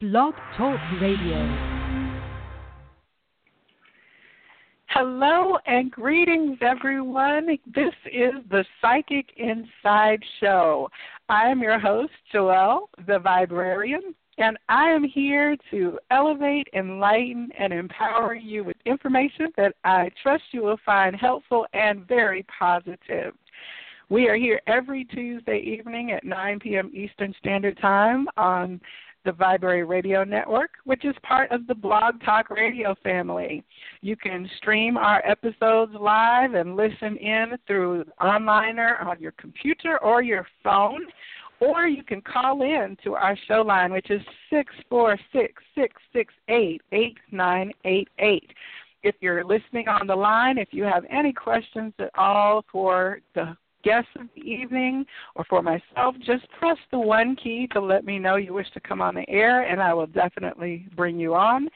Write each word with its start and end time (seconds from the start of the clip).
Blog 0.00 0.32
Talk 0.56 0.78
Radio. 1.00 1.44
Hello 4.90 5.58
and 5.66 5.90
greetings, 5.90 6.56
everyone. 6.60 7.58
This 7.74 7.92
is 8.06 8.34
the 8.48 8.64
Psychic 8.80 9.26
Inside 9.36 10.22
Show. 10.38 10.88
I 11.28 11.48
am 11.48 11.60
your 11.60 11.80
host, 11.80 12.12
Joelle, 12.32 12.82
the 13.08 13.18
Viberarian, 13.18 14.14
and 14.38 14.56
I 14.68 14.84
am 14.84 15.02
here 15.02 15.56
to 15.72 15.98
elevate, 16.12 16.68
enlighten, 16.74 17.48
and 17.58 17.72
empower 17.72 18.36
you 18.36 18.62
with 18.62 18.76
information 18.86 19.48
that 19.56 19.74
I 19.82 20.12
trust 20.22 20.44
you 20.52 20.62
will 20.62 20.78
find 20.86 21.16
helpful 21.16 21.66
and 21.72 22.06
very 22.06 22.46
positive. 22.56 23.34
We 24.10 24.28
are 24.28 24.36
here 24.36 24.60
every 24.68 25.04
Tuesday 25.06 25.58
evening 25.58 26.12
at 26.12 26.24
9 26.24 26.60
p.m. 26.60 26.90
Eastern 26.94 27.34
Standard 27.40 27.78
Time 27.78 28.28
on 28.36 28.80
the 29.28 29.32
Viberary 29.32 29.84
Radio 29.84 30.24
Network, 30.24 30.70
which 30.84 31.04
is 31.04 31.14
part 31.22 31.52
of 31.52 31.66
the 31.66 31.74
Blog 31.74 32.14
Talk 32.24 32.48
Radio 32.48 32.94
family. 33.02 33.62
You 34.00 34.16
can 34.16 34.48
stream 34.56 34.96
our 34.96 35.22
episodes 35.22 35.92
live 36.00 36.54
and 36.54 36.76
listen 36.76 37.18
in 37.18 37.52
through 37.66 38.06
onliner 38.22 39.04
on 39.04 39.20
your 39.20 39.32
computer 39.32 39.98
or 40.02 40.22
your 40.22 40.46
phone, 40.64 41.02
or 41.60 41.86
you 41.86 42.02
can 42.02 42.22
call 42.22 42.62
in 42.62 42.96
to 43.04 43.16
our 43.16 43.36
show 43.46 43.60
line, 43.60 43.92
which 43.92 44.10
is 44.10 44.22
six 44.48 44.72
four 44.88 45.18
six 45.30 45.62
six 45.74 45.92
six 46.14 46.32
eight 46.48 46.80
eight 46.92 47.18
nine 47.30 47.70
eight 47.84 48.08
eight. 48.20 48.50
If 49.02 49.16
you're 49.20 49.44
listening 49.44 49.88
on 49.88 50.06
the 50.06 50.16
line, 50.16 50.56
if 50.56 50.68
you 50.70 50.84
have 50.84 51.04
any 51.10 51.34
questions 51.34 51.92
at 51.98 52.12
all 52.16 52.64
for 52.72 53.20
the 53.34 53.54
guests 53.88 54.10
of 54.20 54.26
the 54.34 54.42
evening 54.42 55.06
or 55.34 55.44
for 55.48 55.62
myself, 55.62 56.14
just 56.18 56.46
press 56.58 56.76
the 56.90 56.98
one 56.98 57.34
key 57.36 57.66
to 57.72 57.80
let 57.80 58.04
me 58.04 58.18
know 58.18 58.36
you 58.36 58.52
wish 58.52 58.70
to 58.74 58.80
come 58.80 59.00
on 59.00 59.14
the 59.14 59.28
air, 59.30 59.62
and 59.62 59.80
I 59.80 59.94
will 59.94 60.06
definitely 60.06 60.86
bring 60.94 61.18
you 61.18 61.34
on. 61.34 61.68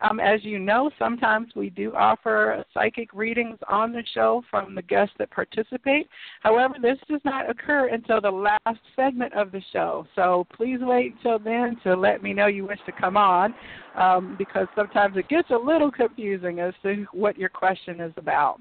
Um, 0.00 0.18
as 0.18 0.44
you 0.44 0.58
know, 0.58 0.90
sometimes 0.98 1.48
we 1.56 1.68
do 1.70 1.92
offer 1.94 2.64
psychic 2.72 3.12
readings 3.12 3.58
on 3.68 3.92
the 3.92 4.02
show 4.14 4.42
from 4.50 4.74
the 4.74 4.82
guests 4.82 5.14
that 5.18 5.30
participate. 5.30 6.08
However, 6.40 6.76
this 6.80 6.98
does 7.08 7.20
not 7.24 7.50
occur 7.50 7.88
until 7.88 8.20
the 8.20 8.30
last 8.30 8.78
segment 8.94 9.34
of 9.34 9.50
the 9.52 9.60
show. 9.72 10.06
So 10.14 10.46
please 10.56 10.78
wait 10.80 11.16
until 11.16 11.38
then 11.38 11.76
to 11.82 11.96
let 11.96 12.22
me 12.22 12.32
know 12.32 12.46
you 12.46 12.64
wish 12.64 12.78
to 12.86 12.92
come 12.92 13.16
on 13.16 13.54
um, 13.96 14.36
because 14.38 14.68
sometimes 14.74 15.16
it 15.16 15.28
gets 15.28 15.50
a 15.50 15.56
little 15.56 15.90
confusing 15.90 16.60
as 16.60 16.72
to 16.84 17.04
what 17.12 17.36
your 17.36 17.50
question 17.50 18.00
is 18.00 18.12
about 18.16 18.60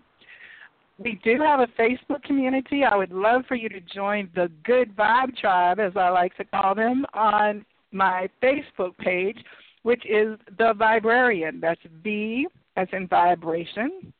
we 0.98 1.20
do 1.24 1.40
have 1.40 1.60
a 1.60 1.68
Facebook 1.80 2.24
community. 2.24 2.84
I 2.84 2.96
would 2.96 3.12
love 3.12 3.44
for 3.48 3.56
you 3.56 3.70
to 3.70 3.80
join 3.82 4.30
the 4.36 4.52
Good 4.64 4.96
Vibe 4.96 5.38
Tribe, 5.38 5.80
as 5.80 5.94
I 5.96 6.10
like 6.10 6.36
to 6.38 6.46
call 6.46 6.74
them, 6.76 7.06
on 7.14 7.66
my 7.92 8.30
Facebook 8.42 8.98
page, 8.98 9.38
which 9.84 10.04
is 10.06 10.38
The 10.58 10.74
Viberarian. 10.74 11.62
That's 11.62 11.82
V 12.04 12.48
as 12.76 12.88
in 12.94 13.08
vibration, 13.08 14.14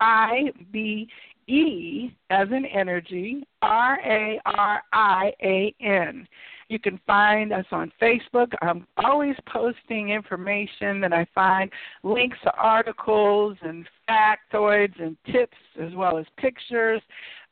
I 0.00 0.52
B 0.72 1.08
E 1.48 2.10
as 2.30 2.48
in 2.48 2.64
energy, 2.66 3.46
R 3.62 3.98
A 4.04 4.40
R 4.46 4.82
I 4.92 5.32
A 5.42 5.74
N. 5.80 6.26
You 6.68 6.78
can 6.78 7.00
find 7.06 7.52
us 7.52 7.66
on 7.70 7.92
Facebook. 8.00 8.52
I'm 8.60 8.86
always 8.96 9.36
posting 9.46 10.10
information 10.10 11.00
that 11.00 11.12
I 11.12 11.26
find 11.34 11.70
links 12.02 12.38
to 12.42 12.52
articles 12.56 13.56
and 13.62 13.86
factoids 14.08 15.00
and 15.00 15.16
tips, 15.32 15.56
as 15.80 15.94
well 15.94 16.18
as 16.18 16.26
pictures, 16.38 17.00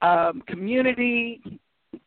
um, 0.02 0.42
community 0.46 1.60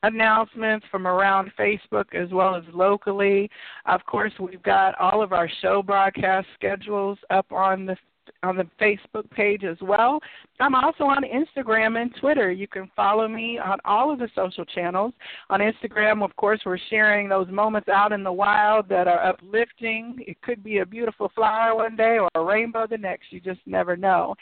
announcements 0.03 0.85
from 0.91 1.07
around 1.07 1.51
Facebook 1.57 2.13
as 2.13 2.29
well 2.31 2.55
as 2.55 2.63
locally. 2.73 3.49
Of 3.85 4.05
course, 4.05 4.33
we've 4.39 4.63
got 4.63 4.99
all 4.99 5.21
of 5.21 5.33
our 5.33 5.49
show 5.61 5.81
broadcast 5.81 6.47
schedules 6.55 7.17
up 7.29 7.51
on 7.51 7.85
the 7.85 7.95
on 8.43 8.57
the 8.57 8.67
Facebook 8.79 9.29
page 9.31 9.63
as 9.63 9.77
well. 9.81 10.19
I'm 10.59 10.75
also 10.75 11.05
on 11.05 11.23
Instagram 11.23 12.01
and 12.01 12.13
Twitter. 12.19 12.51
You 12.51 12.67
can 12.67 12.89
follow 12.95 13.27
me 13.27 13.57
on 13.57 13.77
all 13.85 14.11
of 14.11 14.19
the 14.19 14.29
social 14.35 14.65
channels. 14.65 15.13
On 15.49 15.59
Instagram, 15.59 16.23
of 16.23 16.35
course, 16.35 16.61
we're 16.65 16.79
sharing 16.89 17.29
those 17.29 17.47
moments 17.49 17.89
out 17.89 18.11
in 18.11 18.23
the 18.23 18.31
wild 18.31 18.89
that 18.89 19.07
are 19.07 19.25
uplifting. 19.25 20.15
It 20.27 20.41
could 20.41 20.63
be 20.63 20.79
a 20.79 20.85
beautiful 20.85 21.31
flower 21.35 21.75
one 21.75 21.95
day 21.95 22.17
or 22.19 22.29
a 22.35 22.43
rainbow 22.43 22.87
the 22.87 22.97
next. 22.97 23.31
You 23.31 23.39
just 23.39 23.61
never 23.65 23.95
know. 23.95 24.35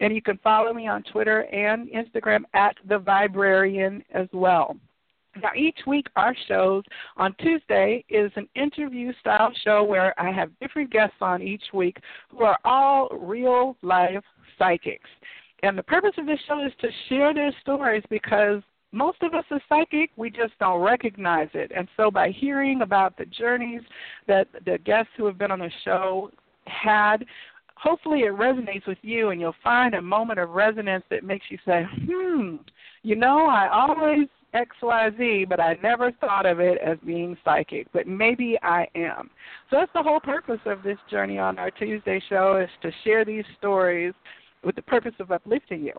And 0.00 0.14
you 0.14 0.22
can 0.22 0.38
follow 0.38 0.72
me 0.72 0.86
on 0.86 1.02
Twitter 1.04 1.40
and 1.52 1.88
Instagram 1.88 2.42
at 2.54 2.76
the 2.86 3.00
Viberarian 3.00 4.02
as 4.14 4.28
well. 4.32 4.76
Now, 5.36 5.50
each 5.56 5.78
week, 5.86 6.06
our 6.16 6.34
shows 6.48 6.82
on 7.16 7.34
Tuesday 7.40 8.04
is 8.08 8.32
an 8.36 8.48
interview 8.54 9.12
style 9.20 9.52
show 9.64 9.84
where 9.84 10.18
I 10.20 10.32
have 10.32 10.50
different 10.60 10.90
guests 10.90 11.16
on 11.20 11.42
each 11.42 11.62
week 11.72 11.98
who 12.30 12.44
are 12.44 12.58
all 12.64 13.08
real 13.10 13.76
life 13.82 14.24
psychics. 14.58 15.08
And 15.62 15.76
the 15.76 15.82
purpose 15.82 16.12
of 16.18 16.26
this 16.26 16.38
show 16.46 16.64
is 16.64 16.72
to 16.80 16.88
share 17.08 17.34
their 17.34 17.52
stories 17.60 18.02
because 18.10 18.62
most 18.92 19.22
of 19.22 19.34
us 19.34 19.44
are 19.50 19.60
psychic, 19.68 20.10
we 20.16 20.30
just 20.30 20.52
don't 20.58 20.80
recognize 20.80 21.48
it. 21.52 21.70
And 21.76 21.88
so, 21.96 22.10
by 22.10 22.30
hearing 22.30 22.82
about 22.82 23.16
the 23.16 23.26
journeys 23.26 23.82
that 24.26 24.48
the 24.64 24.78
guests 24.78 25.12
who 25.16 25.26
have 25.26 25.38
been 25.38 25.50
on 25.50 25.58
the 25.58 25.70
show 25.84 26.30
had, 26.66 27.24
hopefully 27.76 28.20
it 28.20 28.32
resonates 28.32 28.86
with 28.86 28.98
you 29.02 29.28
and 29.30 29.40
you'll 29.40 29.54
find 29.62 29.94
a 29.94 30.02
moment 30.02 30.38
of 30.38 30.50
resonance 30.50 31.04
that 31.10 31.22
makes 31.22 31.46
you 31.50 31.58
say, 31.66 31.84
hmm, 32.06 32.56
you 33.02 33.14
know, 33.14 33.46
I 33.46 33.68
always 33.68 34.28
XYZ, 34.54 35.48
but 35.48 35.60
I 35.60 35.76
never 35.82 36.12
thought 36.12 36.46
of 36.46 36.60
it 36.60 36.78
as 36.78 36.98
being 37.04 37.36
psychic, 37.44 37.86
but 37.92 38.06
maybe 38.06 38.58
I 38.62 38.86
am. 38.94 39.30
So 39.70 39.76
that's 39.76 39.92
the 39.94 40.02
whole 40.02 40.20
purpose 40.20 40.60
of 40.66 40.82
this 40.82 40.98
journey 41.10 41.38
on 41.38 41.58
our 41.58 41.70
Tuesday 41.70 42.22
show 42.28 42.56
is 42.56 42.70
to 42.82 42.90
share 43.04 43.24
these 43.24 43.44
stories 43.58 44.14
with 44.64 44.76
the 44.76 44.82
purpose 44.82 45.14
of 45.20 45.30
uplifting 45.30 45.82
you. 45.82 45.92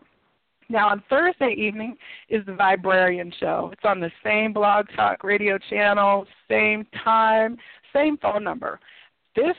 Now, 0.68 0.88
on 0.88 1.02
Thursday 1.10 1.54
evening 1.58 1.96
is 2.28 2.46
the 2.46 2.52
Viberarian 2.52 3.32
Show. 3.40 3.70
It's 3.72 3.84
on 3.84 3.98
the 3.98 4.10
same 4.22 4.52
Blog 4.52 4.86
Talk 4.94 5.24
radio 5.24 5.58
channel, 5.68 6.26
same 6.48 6.86
time, 7.02 7.56
same 7.92 8.16
phone 8.18 8.44
number. 8.44 8.78
This 9.34 9.56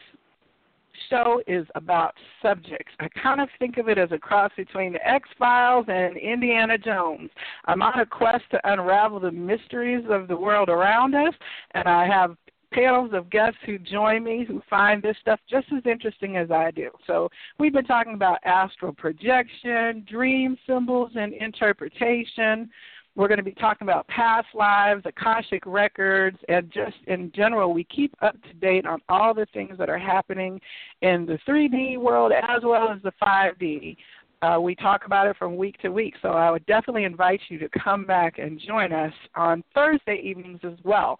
show 1.10 1.42
is 1.48 1.66
about 1.76 2.14
subjects. 2.42 2.94
I 3.00 3.08
kind 3.22 3.42
of 3.42 3.50
think 3.60 3.78
of 3.78 3.90
it 3.90 3.98
as 3.98 4.12
a 4.12 4.18
cross 4.18 4.52
between 4.56 4.94
the 4.94 5.08
X 5.08 5.28
Files 5.38 5.86
and 5.88 6.18
Indiana 6.18 6.78
Jones. 6.78 7.30
I'm 7.66 7.82
on 7.82 8.00
a 8.00 8.06
quest 8.06 8.44
to 8.52 8.72
unravel 8.72 9.20
the 9.20 9.32
mysteries 9.32 10.06
of 10.10 10.28
the 10.28 10.36
world 10.36 10.70
around 10.70 11.16
us, 11.16 11.34
and 11.74 11.88
I 11.88 12.08
have 12.08 12.36
panels 12.72 13.12
of 13.14 13.30
guests 13.30 13.60
who 13.66 13.78
join 13.78 14.24
me 14.24 14.46
who 14.48 14.62
find 14.70 15.04
this 15.04 15.18
stuff 15.22 15.40
just 15.50 15.68
as 15.76 15.84
interesting 15.86 16.38
as 16.38 16.52
I 16.52 16.72
do. 16.72 16.90
So 17.06 17.30
we've 17.60 17.74
been 17.74 17.86
talking 17.86 18.14
about 18.14 18.40
astral 18.46 18.94
projection, 18.94 20.06
dream 20.10 20.58
symbols, 20.66 21.12
and 21.16 21.34
interpretation. 21.34 22.70
We're 23.16 23.28
going 23.28 23.40
to 23.40 23.44
be 23.44 23.52
talking 23.52 23.86
about 23.86 24.08
past 24.08 24.48
lives, 24.54 25.04
Akashic 25.06 25.64
records, 25.66 26.38
and 26.48 26.72
just 26.72 26.96
in 27.08 27.32
general, 27.36 27.74
we 27.74 27.84
keep 27.84 28.16
up 28.22 28.42
to 28.44 28.54
date 28.54 28.86
on 28.86 29.02
all 29.10 29.34
the 29.34 29.46
things 29.54 29.78
that 29.78 29.90
are 29.90 29.98
happening 29.98 30.62
in 31.02 31.26
the 31.26 31.38
3D 31.48 31.98
world 31.98 32.32
as 32.32 32.62
well 32.64 32.90
as 32.90 33.02
the 33.04 33.12
5D. 33.22 33.98
Uh, 34.42 34.60
we 34.60 34.76
talk 34.76 35.06
about 35.06 35.28
it 35.28 35.36
from 35.38 35.58
week 35.58 35.78
to 35.80 35.90
week, 35.90 36.16
so 36.22 36.30
I 36.30 36.50
would 36.50 36.66
definitely 36.66 37.04
invite 37.04 37.42
you 37.50 37.60
to 37.60 37.70
come 37.84 38.06
back 38.06 38.40
and 38.40 38.60
join 38.66 38.94
us 38.94 39.14
on 39.36 39.64
Thursday 39.76 40.20
evenings 40.24 40.62
as 40.64 40.80
well. 40.84 41.20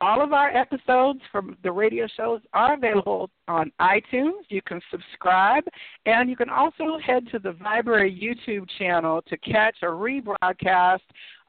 All 0.00 0.22
of 0.22 0.32
our 0.32 0.48
episodes 0.48 1.20
from 1.30 1.56
the 1.62 1.70
radio 1.70 2.06
shows 2.16 2.40
are 2.52 2.74
available 2.74 3.30
on 3.48 3.72
iTunes. 3.80 4.42
You 4.48 4.60
can 4.62 4.80
subscribe, 4.90 5.64
and 6.04 6.28
you 6.28 6.36
can 6.36 6.50
also 6.50 6.98
head 6.98 7.26
to 7.30 7.38
the 7.38 7.52
Viberary 7.52 8.12
YouTube 8.12 8.66
channel 8.78 9.22
to 9.28 9.36
catch 9.38 9.76
a 9.82 9.86
rebroadcast 9.86 11.00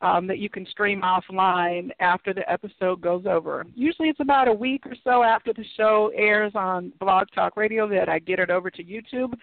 um, 0.01 0.27
that 0.27 0.37
you 0.37 0.49
can 0.49 0.65
stream 0.67 1.01
offline 1.01 1.89
after 1.99 2.33
the 2.33 2.49
episode 2.49 3.01
goes 3.01 3.25
over. 3.25 3.65
Usually 3.73 4.09
it's 4.09 4.19
about 4.19 4.47
a 4.47 4.53
week 4.53 4.85
or 4.85 4.95
so 5.03 5.23
after 5.23 5.51
the 5.53 5.65
show 5.75 6.11
airs 6.15 6.51
on 6.55 6.93
Blog 6.99 7.27
Talk 7.33 7.57
Radio 7.57 7.87
that 7.89 8.09
I 8.09 8.19
get 8.19 8.39
it 8.39 8.49
over 8.49 8.69
to 8.69 8.83
YouTube. 8.83 9.33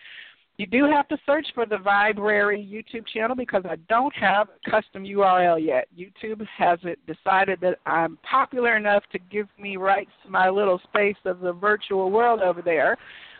You 0.59 0.67
do 0.67 0.85
have 0.85 1.09
to 1.09 1.17
search 1.25 1.47
for 1.55 1.65
the 1.65 1.79
Viberary 1.79 2.61
YouTube 2.63 3.07
channel 3.13 3.35
because 3.35 3.63
I 3.65 3.77
don't 3.89 4.15
have 4.15 4.49
a 4.49 4.71
custom 4.71 5.05
URL 5.05 5.65
yet. 5.65 5.89
YouTube 5.97 6.47
hasn't 6.47 6.99
decided 7.07 7.59
that 7.63 7.79
I'm 7.87 8.19
popular 8.19 8.77
enough 8.77 9.03
to 9.13 9.19
give 9.19 9.49
me 9.59 9.77
rights 9.77 10.11
to 10.25 10.31
my 10.31 10.51
little 10.51 10.81
space 10.85 11.17
of 11.25 11.41
the 11.41 11.53
virtual 11.53 12.11
world 12.11 12.41
over 12.41 12.61
there. 12.61 12.99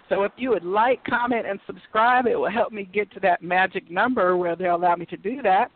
So 0.09 0.25
if 0.25 0.33
you 0.37 0.51
would 0.51 0.65
like, 0.65 1.05
comment, 1.05 1.47
and 1.47 1.61
subscribe, 1.67 2.27
it 2.27 2.37
will 2.37 2.51
help 2.51 2.73
me 2.73 2.89
get 2.91 3.13
to 3.13 3.21
that 3.21 3.43
magic 3.43 3.91
number 3.91 4.37
where 4.37 4.57
they'll 4.57 4.77
allow 4.77 4.97
me 4.97 5.07
to 5.07 5.17
do 5.17 5.43
that. 5.43 5.71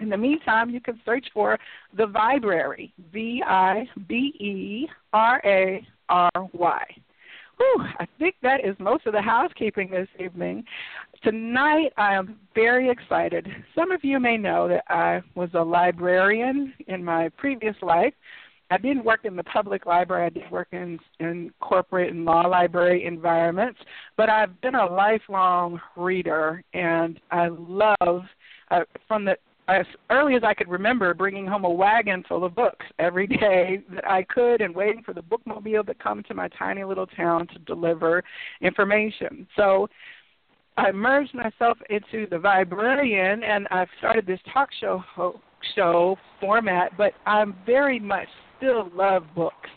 In 0.00 0.08
the 0.08 0.16
meantime, 0.16 0.70
you 0.70 0.80
can 0.80 1.00
search 1.04 1.26
for 1.32 1.58
the 1.96 2.06
Viberary, 2.06 2.92
V 3.12 3.42
I 3.46 3.88
B 4.08 4.32
E 4.38 4.88
R 5.12 5.40
A 5.44 5.86
R 6.08 6.30
Y. 6.52 6.82
Whew, 7.58 7.84
I 7.98 8.06
think 8.18 8.36
that 8.42 8.64
is 8.64 8.76
most 8.78 9.06
of 9.06 9.12
the 9.12 9.22
housekeeping 9.22 9.90
this 9.90 10.08
evening. 10.22 10.64
Tonight, 11.22 11.92
I 11.96 12.14
am 12.14 12.38
very 12.54 12.90
excited. 12.90 13.48
Some 13.74 13.90
of 13.90 14.04
you 14.04 14.20
may 14.20 14.36
know 14.36 14.68
that 14.68 14.84
I 14.88 15.22
was 15.34 15.48
a 15.54 15.62
librarian 15.62 16.74
in 16.86 17.02
my 17.02 17.30
previous 17.30 17.76
life, 17.80 18.12
I 18.70 18.78
didn't 18.78 19.04
work 19.04 19.20
in 19.24 19.36
the 19.36 19.44
public 19.44 19.86
library. 19.86 20.26
I 20.26 20.30
did 20.30 20.50
work 20.50 20.68
in 20.72 20.98
in 21.20 21.52
corporate 21.60 22.12
and 22.12 22.24
law 22.24 22.42
library 22.42 23.04
environments, 23.04 23.78
but 24.16 24.28
I've 24.28 24.60
been 24.60 24.74
a 24.74 24.86
lifelong 24.86 25.80
reader, 25.96 26.64
and 26.74 27.20
I 27.30 27.48
love 27.48 28.24
uh, 28.70 28.80
from 29.06 29.24
the 29.24 29.36
as 29.68 29.86
early 30.10 30.34
as 30.36 30.42
I 30.44 30.54
could 30.54 30.68
remember 30.68 31.12
bringing 31.14 31.46
home 31.46 31.64
a 31.64 31.70
wagon 31.70 32.24
full 32.28 32.44
of 32.44 32.54
books 32.54 32.86
every 32.98 33.26
day 33.40 33.82
that 33.94 34.08
I 34.08 34.22
could 34.22 34.60
and 34.60 34.74
waiting 34.74 35.02
for 35.02 35.12
the 35.12 35.22
bookmobile 35.22 35.86
to 35.86 35.94
come 35.94 36.22
to 36.24 36.34
my 36.34 36.48
tiny 36.48 36.84
little 36.84 37.06
town 37.06 37.46
to 37.48 37.58
deliver 37.60 38.22
information. 38.60 39.46
So 39.56 39.88
I 40.76 40.92
merged 40.92 41.34
myself 41.34 41.78
into 41.90 42.28
the 42.28 42.38
librarian 42.38 43.42
and 43.42 43.66
I've 43.70 43.88
started 43.98 44.26
this 44.26 44.40
talk 44.52 44.68
show 44.80 45.02
show 45.74 46.16
format, 46.40 46.92
but 46.96 47.14
I'm 47.24 47.56
very 47.64 47.98
much 47.98 48.28
still 48.58 48.90
love 48.94 49.24
books. 49.34 49.70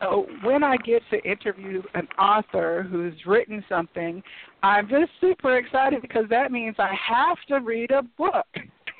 So 0.00 0.26
when 0.42 0.62
I 0.62 0.76
get 0.76 1.02
to 1.10 1.22
interview 1.28 1.82
an 1.94 2.06
author 2.18 2.86
who's 2.88 3.14
written 3.26 3.64
something, 3.68 4.22
I'm 4.62 4.88
just 4.88 5.10
super 5.20 5.58
excited 5.58 6.00
because 6.00 6.24
that 6.30 6.52
means 6.52 6.76
I 6.78 6.94
have 7.08 7.38
to 7.48 7.56
read 7.56 7.90
a 7.90 8.02
book. 8.02 8.46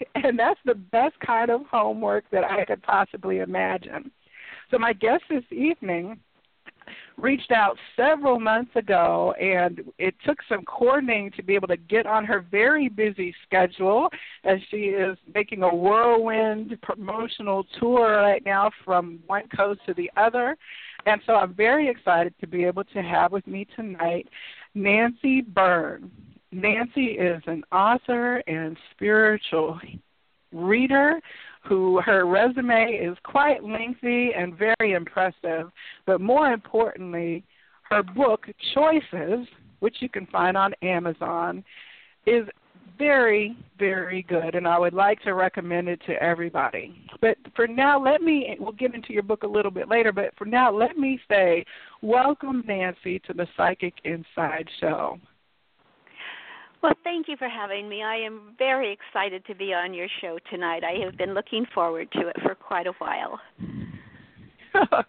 And 0.15 0.39
that's 0.39 0.61
the 0.65 0.75
best 0.75 1.19
kind 1.21 1.51
of 1.51 1.63
homework 1.71 2.25
that 2.31 2.45
I 2.45 2.65
could 2.65 2.83
possibly 2.83 3.39
imagine. 3.39 4.11
So 4.71 4.79
my 4.79 4.93
guest 4.93 5.25
this 5.29 5.45
evening 5.51 6.19
reached 7.17 7.51
out 7.51 7.77
several 7.97 8.41
months 8.41 8.75
ago, 8.77 9.33
and 9.41 9.83
it 9.99 10.15
took 10.25 10.39
some 10.49 10.65
coordinating 10.65 11.31
to 11.33 11.43
be 11.43 11.55
able 11.55 11.69
to 11.69 11.77
get 11.77 12.07
on 12.07 12.25
her 12.25 12.41
very 12.51 12.89
busy 12.89 13.35
schedule 13.47 14.09
as 14.45 14.59
she 14.71 14.77
is 14.77 15.17
making 15.35 15.63
a 15.63 15.75
whirlwind 15.75 16.79
promotional 16.83 17.65
tour 17.79 18.17
right 18.17 18.45
now 18.45 18.71
from 18.85 19.21
one 19.27 19.49
coast 19.55 19.81
to 19.87 19.95
the 19.95 20.11
other. 20.17 20.57
And 21.07 21.21
so 21.27 21.35
I'm 21.35 21.55
very 21.55 21.89
excited 21.89 22.35
to 22.41 22.47
be 22.47 22.65
able 22.65 22.85
to 22.85 23.03
have 23.03 23.33
with 23.33 23.47
me 23.47 23.67
tonight 23.77 24.29
Nancy 24.75 25.41
Byrne. 25.41 26.11
Nancy 26.53 27.13
is 27.13 27.43
an 27.47 27.63
author 27.73 28.43
and 28.47 28.77
spiritual 28.93 29.79
reader 30.53 31.21
who 31.63 32.01
her 32.01 32.27
resume 32.27 32.93
is 32.93 33.17
quite 33.23 33.63
lengthy 33.63 34.31
and 34.37 34.57
very 34.57 34.93
impressive, 34.93 35.71
but 36.07 36.21
more 36.21 36.53
importantly, 36.53 37.45
her 37.83 38.03
book 38.03 38.47
Choices, 38.75 39.47
which 39.81 39.97
you 40.01 40.09
can 40.09 40.27
find 40.27 40.57
on 40.57 40.75
Amazon, 40.83 41.63
is 42.27 42.47
very, 42.99 43.57
very 43.79 44.23
good, 44.23 44.55
and 44.55 44.69
I 44.69 44.79
would 44.79 44.93
like 44.93 45.23
to 45.23 45.33
recommend 45.35 45.89
it 45.89 46.01
to 46.07 46.23
everybody. 46.23 46.95
But 47.21 47.39
for 47.57 47.67
now, 47.67 48.03
let 48.03 48.21
me, 48.21 48.57
we'll 48.61 48.73
get 48.73 48.95
into 48.95 49.13
your 49.13 49.23
book 49.23 49.43
a 49.43 49.47
little 49.47 49.71
bit 49.71 49.89
later, 49.89 50.13
but 50.13 50.37
for 50.37 50.45
now, 50.45 50.71
let 50.71 50.99
me 50.99 51.19
say, 51.29 51.65
welcome, 52.03 52.63
Nancy, 52.67 53.19
to 53.21 53.33
the 53.33 53.47
Psychic 53.57 53.95
Inside 54.05 54.69
Show. 54.81 55.19
Well, 56.83 56.95
thank 57.05 57.29
you 57.29 57.37
for 57.37 57.49
having 57.49 57.89
me. 57.89 58.03
I 58.03 58.17
am 58.17 58.55
very 58.59 58.93
excited 58.93 59.45
to 59.47 59.55
be 59.55 59.75
on 59.75 59.93
your 59.93 60.09
show 60.21 60.39
tonight. 60.51 60.83
I 60.83 61.05
have 61.05 61.17
been 61.19 61.35
looking 61.35 61.67
forward 61.75 62.11
to 62.13 62.29
it 62.29 62.37
for 62.43 62.55
quite 62.55 62.87
a 62.87 62.93
while. 62.99 63.39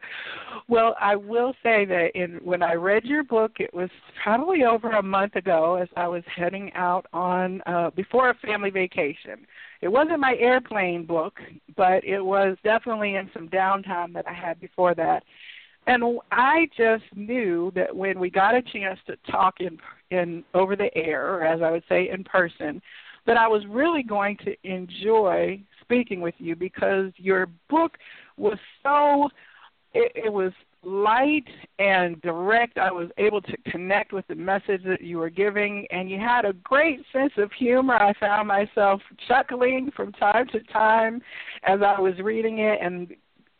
well, 0.67 0.95
I 0.99 1.15
will 1.15 1.53
say 1.63 1.85
that 1.85 2.09
in 2.15 2.39
when 2.43 2.61
I 2.63 2.73
read 2.73 3.05
your 3.05 3.23
book, 3.23 3.53
it 3.59 3.73
was 3.73 3.89
probably 4.21 4.63
over 4.63 4.91
a 4.91 5.03
month 5.03 5.35
ago 5.35 5.75
as 5.75 5.87
I 5.95 6.07
was 6.07 6.23
heading 6.35 6.71
out 6.73 7.05
on 7.13 7.61
uh 7.65 7.91
before 7.91 8.29
a 8.29 8.35
family 8.35 8.69
vacation. 8.69 9.45
It 9.81 9.87
wasn't 9.87 10.19
my 10.19 10.35
airplane 10.39 11.05
book, 11.05 11.39
but 11.75 12.03
it 12.03 12.21
was 12.21 12.57
definitely 12.63 13.15
in 13.15 13.29
some 13.33 13.47
downtime 13.49 14.13
that 14.13 14.27
I 14.27 14.33
had 14.33 14.59
before 14.59 14.93
that. 14.95 15.23
And 15.87 16.19
I 16.31 16.69
just 16.77 17.03
knew 17.15 17.71
that 17.75 17.95
when 17.95 18.19
we 18.19 18.29
got 18.29 18.55
a 18.55 18.61
chance 18.61 18.99
to 19.07 19.15
talk 19.29 19.55
in 19.59 19.77
in 20.11 20.43
over 20.53 20.75
the 20.75 20.95
air, 20.95 21.33
or 21.33 21.43
as 21.43 21.61
I 21.61 21.71
would 21.71 21.83
say 21.89 22.09
in 22.09 22.23
person, 22.23 22.81
that 23.25 23.37
I 23.37 23.47
was 23.47 23.63
really 23.67 24.03
going 24.03 24.37
to 24.45 24.55
enjoy 24.63 25.61
speaking 25.81 26.21
with 26.21 26.35
you 26.37 26.55
because 26.55 27.11
your 27.17 27.47
book 27.69 27.97
was 28.37 28.57
so 28.83 29.29
it, 29.93 30.11
it 30.15 30.31
was 30.31 30.51
light 30.83 31.47
and 31.79 32.21
direct. 32.21 32.77
I 32.77 32.91
was 32.91 33.09
able 33.17 33.41
to 33.41 33.57
connect 33.69 34.13
with 34.13 34.25
the 34.27 34.35
message 34.35 34.83
that 34.85 35.01
you 35.01 35.17
were 35.17 35.29
giving, 35.29 35.85
and 35.91 36.09
you 36.09 36.19
had 36.19 36.45
a 36.45 36.53
great 36.53 37.01
sense 37.13 37.33
of 37.37 37.51
humor. 37.51 37.95
I 37.95 38.13
found 38.19 38.47
myself 38.47 39.01
chuckling 39.27 39.91
from 39.95 40.11
time 40.13 40.47
to 40.49 40.59
time 40.71 41.21
as 41.63 41.79
I 41.85 41.99
was 41.99 42.17
reading 42.19 42.59
it, 42.59 42.79
and 42.81 43.13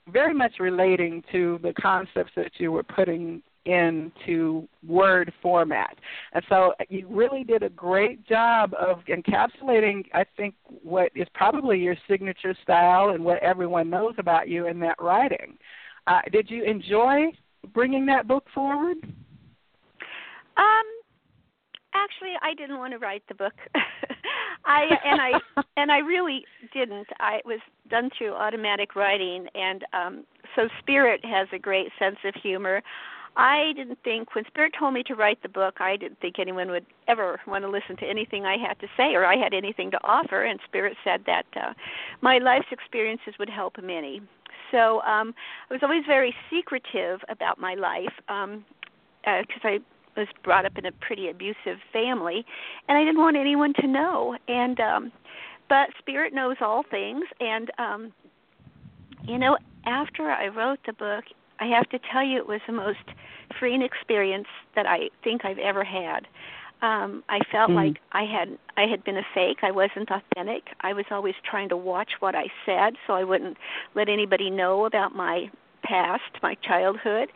very 0.07 0.33
much 0.33 0.53
relating 0.59 1.23
to 1.31 1.59
the 1.61 1.73
concepts 1.73 2.31
that 2.35 2.51
you 2.57 2.71
were 2.71 2.83
putting 2.83 3.41
into 3.65 4.67
word 4.87 5.31
format. 5.41 5.95
And 6.33 6.43
so 6.49 6.73
you 6.89 7.07
really 7.07 7.43
did 7.43 7.63
a 7.63 7.69
great 7.69 8.25
job 8.25 8.73
of 8.79 9.01
encapsulating, 9.05 10.05
I 10.13 10.25
think, 10.35 10.55
what 10.83 11.11
is 11.15 11.27
probably 11.33 11.79
your 11.79 11.95
signature 12.09 12.55
style 12.63 13.09
and 13.11 13.23
what 13.23 13.41
everyone 13.43 13.89
knows 13.89 14.15
about 14.17 14.49
you 14.49 14.67
in 14.67 14.79
that 14.79 14.95
writing. 14.99 15.57
Uh, 16.07 16.21
did 16.31 16.49
you 16.49 16.63
enjoy 16.63 17.25
bringing 17.73 18.05
that 18.07 18.27
book 18.27 18.45
forward? 18.53 18.97
Um, 20.57 20.87
actually, 21.93 22.33
I 22.41 22.55
didn't 22.55 22.79
want 22.79 22.93
to 22.93 22.99
write 22.99 23.23
the 23.27 23.35
book. 23.35 23.53
I 24.65 24.83
and 25.05 25.21
I 25.21 25.31
and 25.77 25.91
I 25.91 25.99
really 25.99 26.45
didn't. 26.73 27.07
I 27.19 27.35
it 27.37 27.45
was 27.45 27.59
done 27.89 28.09
through 28.17 28.33
automatic 28.33 28.95
writing, 28.95 29.47
and 29.55 29.83
um, 29.93 30.23
so 30.55 30.67
Spirit 30.79 31.23
has 31.25 31.47
a 31.51 31.59
great 31.59 31.89
sense 31.99 32.17
of 32.23 32.33
humor. 32.35 32.81
I 33.37 33.71
didn't 33.77 33.99
think 34.03 34.35
when 34.35 34.45
Spirit 34.47 34.73
told 34.77 34.93
me 34.93 35.03
to 35.03 35.15
write 35.15 35.41
the 35.41 35.49
book, 35.49 35.79
I 35.79 35.95
didn't 35.95 36.19
think 36.19 36.37
anyone 36.37 36.69
would 36.69 36.85
ever 37.07 37.39
want 37.47 37.63
to 37.63 37.69
listen 37.69 37.95
to 37.97 38.05
anything 38.05 38.45
I 38.45 38.57
had 38.57 38.77
to 38.81 38.87
say 38.97 39.15
or 39.15 39.25
I 39.25 39.37
had 39.37 39.53
anything 39.53 39.89
to 39.91 39.99
offer. 40.03 40.43
And 40.43 40.59
Spirit 40.65 40.97
said 41.03 41.21
that 41.27 41.45
uh, 41.55 41.73
my 42.19 42.39
life's 42.39 42.67
experiences 42.71 43.35
would 43.39 43.49
help 43.49 43.81
many. 43.81 44.21
So 44.71 45.01
um, 45.01 45.33
I 45.69 45.73
was 45.73 45.83
always 45.83 46.03
very 46.05 46.35
secretive 46.49 47.21
about 47.29 47.57
my 47.59 47.75
life 47.75 48.13
because 48.27 48.43
um, 48.43 48.65
uh, 49.25 49.67
I 49.67 49.79
was 50.15 50.27
brought 50.43 50.65
up 50.65 50.77
in 50.77 50.85
a 50.85 50.91
pretty 50.91 51.29
abusive 51.29 51.77
family, 51.93 52.45
and 52.87 52.97
I 52.97 53.03
didn't 53.03 53.21
want 53.21 53.37
anyone 53.37 53.73
to 53.81 53.87
know. 53.87 54.37
And 54.47 54.79
um, 54.79 55.11
but 55.69 55.89
Spirit 55.99 56.33
knows 56.33 56.57
all 56.61 56.83
things, 56.89 57.25
and 57.39 57.71
um, 57.77 58.13
you 59.27 59.37
know, 59.37 59.57
after 59.85 60.29
I 60.29 60.47
wrote 60.47 60.79
the 60.85 60.93
book, 60.93 61.25
I 61.59 61.65
have 61.65 61.87
to 61.89 61.99
tell 62.11 62.23
you, 62.23 62.37
it 62.37 62.47
was 62.47 62.61
the 62.67 62.73
most 62.73 62.99
freeing 63.59 63.81
experience 63.81 64.47
that 64.75 64.85
I 64.85 65.09
think 65.23 65.45
I've 65.45 65.59
ever 65.59 65.83
had. 65.83 66.27
Um, 66.81 67.23
I 67.29 67.39
felt 67.51 67.69
mm 67.69 67.75
like 67.75 67.99
I 68.11 68.23
had 68.23 68.57
I 68.75 68.87
had 68.89 69.03
been 69.03 69.17
a 69.17 69.25
fake. 69.35 69.59
I 69.61 69.71
wasn't 69.71 70.09
authentic. 70.09 70.63
I 70.81 70.93
was 70.93 71.05
always 71.11 71.35
trying 71.49 71.69
to 71.69 71.77
watch 71.77 72.13
what 72.19 72.33
I 72.35 72.45
said 72.65 72.95
so 73.05 73.13
I 73.13 73.23
wouldn't 73.23 73.57
let 73.95 74.09
anybody 74.09 74.49
know 74.49 74.85
about 74.85 75.15
my 75.15 75.51
past, 75.83 76.41
my 76.41 76.55
childhood. 76.55 77.29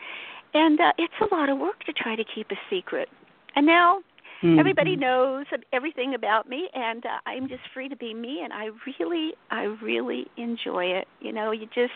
And 0.56 0.80
uh, 0.80 0.94
it's 0.98 1.14
a 1.22 1.36
lot 1.36 1.50
of 1.50 1.58
work 1.58 1.84
to 1.84 1.92
try 1.92 2.16
to 2.16 2.24
keep 2.24 2.50
a 2.50 2.56
secret. 2.70 3.10
And 3.58 3.66
now 3.66 4.00
mm-hmm. 4.42 4.58
everybody 4.58 4.96
knows 4.96 5.46
everything 5.74 6.16
about 6.16 6.48
me 6.48 6.70
and 6.74 7.06
uh, 7.06 7.10
I'm 7.26 7.50
just 7.50 7.64
free 7.74 7.90
to 7.90 7.96
be 7.96 8.14
me 8.14 8.42
and 8.42 8.54
I 8.54 8.70
really 8.88 9.34
I 9.52 9.64
really 9.64 10.28
enjoy 10.38 10.86
it. 10.86 11.08
You 11.20 11.34
know, 11.34 11.52
you 11.52 11.68
just 11.76 11.94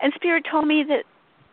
and 0.00 0.12
spirit 0.14 0.44
told 0.50 0.66
me 0.66 0.82
that 0.88 1.04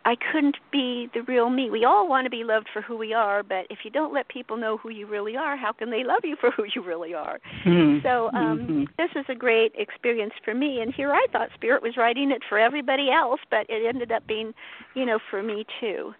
I 0.04 0.16
couldn't 0.16 0.56
be 0.72 1.08
the 1.14 1.22
real 1.22 1.48
me. 1.48 1.70
We 1.70 1.84
all 1.84 2.08
want 2.08 2.24
to 2.24 2.30
be 2.30 2.42
loved 2.42 2.68
for 2.72 2.82
who 2.82 2.96
we 2.96 3.12
are, 3.12 3.42
but 3.42 3.66
if 3.70 3.80
you 3.84 3.90
don't 3.90 4.12
let 4.12 4.28
people 4.28 4.56
know 4.56 4.76
who 4.76 4.90
you 4.90 5.06
really 5.06 5.36
are, 5.36 5.56
how 5.56 5.72
can 5.72 5.90
they 5.90 6.02
love 6.02 6.24
you 6.24 6.36
for 6.40 6.50
who 6.50 6.64
you 6.74 6.82
really 6.82 7.14
are? 7.14 7.38
Mm-hmm. 7.64 8.04
So 8.04 8.28
um 8.28 8.58
mm-hmm. 8.58 8.84
this 8.98 9.10
is 9.14 9.24
a 9.28 9.34
great 9.34 9.72
experience 9.76 10.34
for 10.44 10.54
me 10.54 10.80
and 10.80 10.92
here 10.92 11.12
I 11.12 11.26
thought 11.30 11.50
spirit 11.54 11.82
was 11.82 11.96
writing 11.96 12.30
it 12.32 12.42
for 12.48 12.58
everybody 12.58 13.10
else, 13.10 13.40
but 13.50 13.66
it 13.68 13.86
ended 13.86 14.10
up 14.10 14.26
being, 14.26 14.52
you 14.94 15.06
know, 15.06 15.18
for 15.30 15.42
me 15.42 15.64
too. 15.80 16.14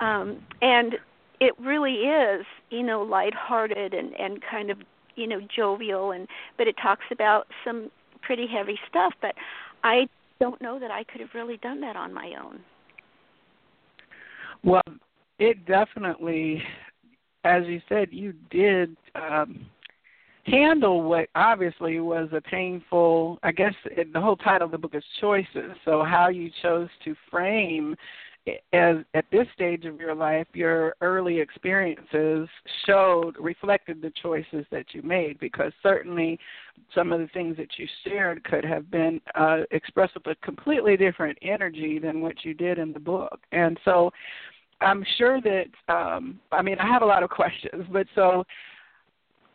Um 0.00 0.40
and 0.62 0.96
it 1.40 1.58
really 1.58 2.06
is, 2.06 2.46
you 2.70 2.82
know, 2.82 3.02
lighthearted 3.02 3.94
and 3.94 4.14
and 4.14 4.42
kind 4.48 4.70
of, 4.70 4.78
you 5.16 5.26
know, 5.26 5.40
jovial 5.54 6.12
and 6.12 6.28
but 6.56 6.68
it 6.68 6.76
talks 6.80 7.06
about 7.10 7.48
some 7.64 7.90
pretty 8.22 8.46
heavy 8.46 8.78
stuff, 8.88 9.12
but 9.20 9.34
I 9.82 10.08
don't 10.40 10.60
know 10.60 10.78
that 10.78 10.90
I 10.90 11.04
could 11.04 11.20
have 11.20 11.34
really 11.34 11.56
done 11.58 11.80
that 11.82 11.96
on 11.96 12.12
my 12.12 12.34
own. 12.42 12.60
Well, 14.64 14.82
it 15.38 15.66
definitely, 15.66 16.62
as 17.44 17.64
you 17.66 17.80
said, 17.88 18.08
you 18.10 18.32
did 18.50 18.96
um, 19.14 19.66
handle 20.46 21.02
what 21.02 21.28
obviously 21.34 22.00
was 22.00 22.28
a 22.32 22.40
painful. 22.40 23.38
I 23.42 23.52
guess 23.52 23.74
the 24.12 24.20
whole 24.20 24.36
title 24.36 24.66
of 24.66 24.72
the 24.72 24.78
book 24.78 24.94
is 24.94 25.04
choices. 25.20 25.72
So 25.84 26.02
how 26.02 26.28
you 26.28 26.50
chose 26.62 26.88
to 27.04 27.14
frame 27.30 27.94
as 28.72 28.96
at 29.14 29.24
this 29.32 29.46
stage 29.54 29.86
of 29.86 29.98
your 29.98 30.14
life, 30.14 30.46
your 30.52 30.94
early 31.00 31.40
experiences 31.40 32.48
showed 32.86 33.34
reflected 33.40 34.02
the 34.02 34.12
choices 34.22 34.66
that 34.70 34.86
you 34.92 35.02
made 35.02 35.38
because 35.40 35.72
certainly 35.82 36.38
some 36.94 37.12
of 37.12 37.20
the 37.20 37.28
things 37.28 37.56
that 37.56 37.78
you 37.78 37.86
shared 38.06 38.44
could 38.44 38.64
have 38.64 38.90
been 38.90 39.20
uh, 39.34 39.60
expressed 39.70 40.14
with 40.14 40.26
a 40.26 40.34
completely 40.44 40.96
different 40.96 41.38
energy 41.40 41.98
than 41.98 42.20
what 42.20 42.44
you 42.44 42.52
did 42.52 42.78
in 42.78 42.92
the 42.92 43.00
book. 43.00 43.40
And 43.52 43.78
so 43.84 44.10
I'm 44.80 45.04
sure 45.16 45.40
that 45.40 45.92
um, 45.92 46.38
I 46.52 46.60
mean 46.60 46.78
I 46.78 46.86
have 46.86 47.02
a 47.02 47.06
lot 47.06 47.22
of 47.22 47.30
questions, 47.30 47.86
but 47.90 48.06
so 48.14 48.44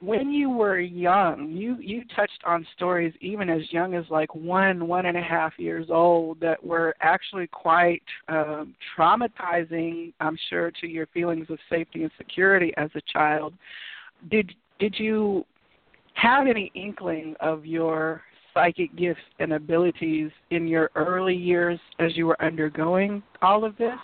when 0.01 0.31
you 0.31 0.49
were 0.49 0.79
young, 0.79 1.49
you 1.49 1.77
you 1.79 2.03
touched 2.15 2.41
on 2.45 2.65
stories 2.75 3.13
even 3.19 3.49
as 3.49 3.61
young 3.71 3.95
as 3.95 4.05
like 4.09 4.33
one 4.33 4.87
one 4.87 5.05
and 5.05 5.17
a 5.17 5.21
half 5.21 5.53
years 5.57 5.87
old 5.89 6.39
that 6.39 6.63
were 6.63 6.95
actually 7.01 7.47
quite 7.47 8.03
um, 8.29 8.75
traumatizing. 8.97 10.13
I'm 10.21 10.37
sure 10.49 10.71
to 10.79 10.87
your 10.87 11.07
feelings 11.07 11.47
of 11.49 11.59
safety 11.69 12.03
and 12.03 12.11
security 12.17 12.73
as 12.77 12.89
a 12.95 13.01
child. 13.11 13.53
Did 14.31 14.53
did 14.79 14.95
you 14.97 15.45
have 16.13 16.47
any 16.47 16.71
inkling 16.75 17.35
of 17.41 17.65
your 17.65 18.21
psychic 18.53 18.95
gifts 18.95 19.19
and 19.39 19.53
abilities 19.53 20.31
in 20.49 20.67
your 20.67 20.91
early 20.95 21.35
years 21.35 21.79
as 21.99 22.15
you 22.15 22.25
were 22.25 22.41
undergoing 22.41 23.21
all 23.41 23.65
of 23.65 23.77
this, 23.77 23.97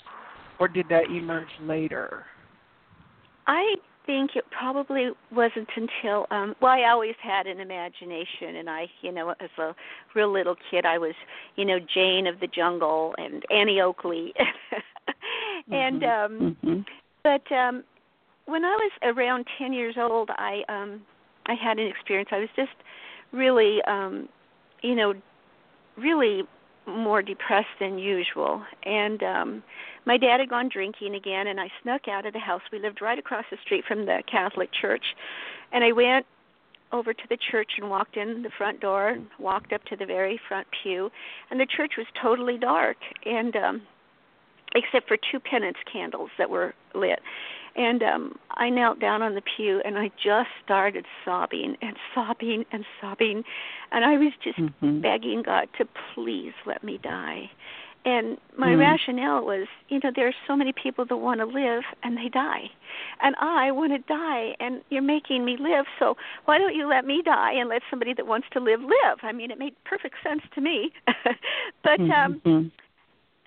or 0.60 0.68
did 0.68 0.88
that 0.90 1.06
emerge 1.06 1.48
later? 1.62 2.26
I 3.48 3.76
think 4.06 4.32
it 4.36 4.46
probably 4.52 5.10
wasn't 5.32 5.68
until 5.76 6.26
um 6.32 6.56
well 6.62 6.72
I 6.72 6.90
always 6.90 7.16
had 7.22 7.48
an 7.48 7.60
imagination 7.60 8.56
and 8.58 8.70
I 8.70 8.88
you 9.02 9.12
know 9.12 9.32
as 9.40 9.50
a 9.58 9.76
real 10.14 10.32
little 10.32 10.56
kid 10.72 10.86
I 10.86 10.98
was 10.98 11.14
you 11.56 11.66
know 11.66 11.80
Jane 11.80 12.28
of 12.28 12.40
the 12.40 12.48
Jungle 12.48 13.16
and 13.18 13.44
Annie 13.50 13.82
Oakley 13.82 14.34
and 15.72 16.02
mm-hmm. 16.02 16.36
um 16.36 16.58
mm-hmm. 16.64 16.82
but 17.24 17.56
um 17.56 17.84
when 18.46 18.64
I 18.64 18.76
was 18.76 18.92
around 19.16 19.46
10 19.58 19.74
years 19.74 19.96
old 19.98 20.30
I 20.32 20.62
um 20.70 21.02
I 21.48 21.54
had 21.54 21.80
an 21.80 21.88
experience 21.88 22.30
I 22.32 22.40
was 22.40 22.50
just 22.56 22.76
really 23.32 23.82
um 23.88 24.30
you 24.82 24.96
know 24.96 25.14
really 25.98 26.44
more 26.88 27.22
depressed 27.22 27.68
than 27.80 27.98
usual 27.98 28.64
and 28.84 29.24
um 29.24 29.64
my 30.06 30.18
dad 30.18 30.40
had 30.40 30.50
gone 30.50 30.70
drinking 30.70 31.16
again 31.16 31.48
and 31.48 31.60
I 31.60 31.72
snuck 31.82 32.08
out 32.08 32.26
of 32.26 32.34
the 32.34 32.40
house. 32.40 32.62
We 32.72 32.80
lived 32.80 33.02
right 33.02 33.18
across 33.18 33.46
the 33.50 33.58
street 33.64 33.86
from 33.88 34.06
the 34.06 34.22
Catholic 34.32 34.70
church. 34.72 35.04
And 35.72 35.84
I 35.84 35.92
went 35.92 36.26
over 36.92 37.14
to 37.14 37.24
the 37.28 37.38
church 37.38 37.72
and 37.78 37.90
walked 37.90 38.16
in 38.16 38.44
the 38.44 38.52
front 38.56 38.80
door, 38.80 39.10
and 39.10 39.28
walked 39.40 39.74
up 39.74 39.84
to 39.86 39.96
the 39.96 40.06
very 40.06 40.40
front 40.48 40.68
pew, 40.84 41.10
and 41.50 41.60
the 41.60 41.66
church 41.66 41.94
was 41.98 42.06
totally 42.22 42.58
dark 42.58 42.98
and 43.26 43.56
um 43.56 43.82
except 44.76 45.08
for 45.08 45.18
two 45.32 45.40
penance 45.40 45.78
candles 45.92 46.30
that 46.38 46.50
were 46.50 46.74
lit. 46.94 47.20
And 47.76 48.04
um 48.04 48.40
I 48.52 48.70
knelt 48.70 49.00
down 49.00 49.22
on 49.22 49.36
the 49.36 49.42
pew 49.42 49.82
and 49.84 49.98
I 49.98 50.12
just 50.22 50.50
started 50.64 51.06
sobbing 51.24 51.76
and 51.82 51.96
sobbing 52.14 52.66
and 52.72 52.86
sobbing 53.02 53.44
and 53.92 54.06
I 54.06 54.18
was 54.18 54.34
just 54.44 54.58
mm-hmm. 54.58 55.02
begging 55.02 55.44
God 55.44 55.68
to 55.78 55.88
please 56.14 56.54
let 56.66 56.84
me 56.84 57.00
die 57.02 57.50
and 58.06 58.38
my 58.58 58.70
mm. 58.70 58.80
rationale 58.80 59.44
was 59.44 59.68
you 59.90 60.00
know 60.04 60.12
there 60.16 60.28
are 60.28 60.36
so 60.48 60.56
many 60.56 60.72
people 60.72 61.06
that 61.06 61.18
want 61.18 61.40
to 61.40 61.46
live 61.46 61.84
and 62.04 62.16
they 62.18 62.30
die 62.30 62.70
and 63.22 63.36
i 63.40 63.72
want 63.72 63.92
to 63.92 64.00
die 64.14 64.56
and 64.60 64.82
you're 64.90 65.02
making 65.02 65.44
me 65.44 65.58
live 65.60 65.86
so 66.00 66.16
why 66.46 66.58
don't 66.58 66.76
you 66.76 66.88
let 66.88 67.06
me 67.06 67.22
die 67.24 67.52
and 67.52 67.68
let 67.68 67.82
somebody 67.90 68.14
that 68.14 68.28
wants 68.28 68.48
to 68.52 68.60
live 68.60 68.80
live 68.82 69.18
i 69.24 69.32
mean 69.32 69.52
it 69.52 69.58
made 69.58 69.74
perfect 69.84 70.16
sense 70.24 70.42
to 70.54 70.62
me 70.62 70.92
but 71.84 72.00
um 72.00 72.40
mm-hmm. 72.46 72.68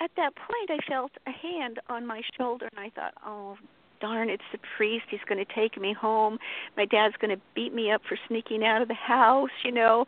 at 0.01 0.11
that 0.17 0.35
point 0.35 0.71
i 0.71 0.79
felt 0.89 1.13
a 1.27 1.31
hand 1.31 1.79
on 1.89 2.07
my 2.07 2.21
shoulder 2.37 2.69
and 2.77 2.81
i 2.81 2.91
thought 2.91 3.15
oh 3.25 3.57
darn 4.01 4.31
it's 4.31 4.43
the 4.53 4.59
priest 4.77 5.05
he's 5.11 5.21
going 5.29 5.45
to 5.45 5.55
take 5.55 5.81
me 5.81 5.93
home 5.93 6.39
my 6.77 6.85
dad's 6.85 7.17
going 7.17 7.35
to 7.35 7.43
beat 7.55 7.75
me 7.75 7.91
up 7.91 8.03
for 8.09 8.17
sneaking 8.27 8.65
out 8.65 8.83
of 8.83 8.89
the 8.89 8.95
house 8.95 9.51
you 9.65 9.73
know 9.73 10.05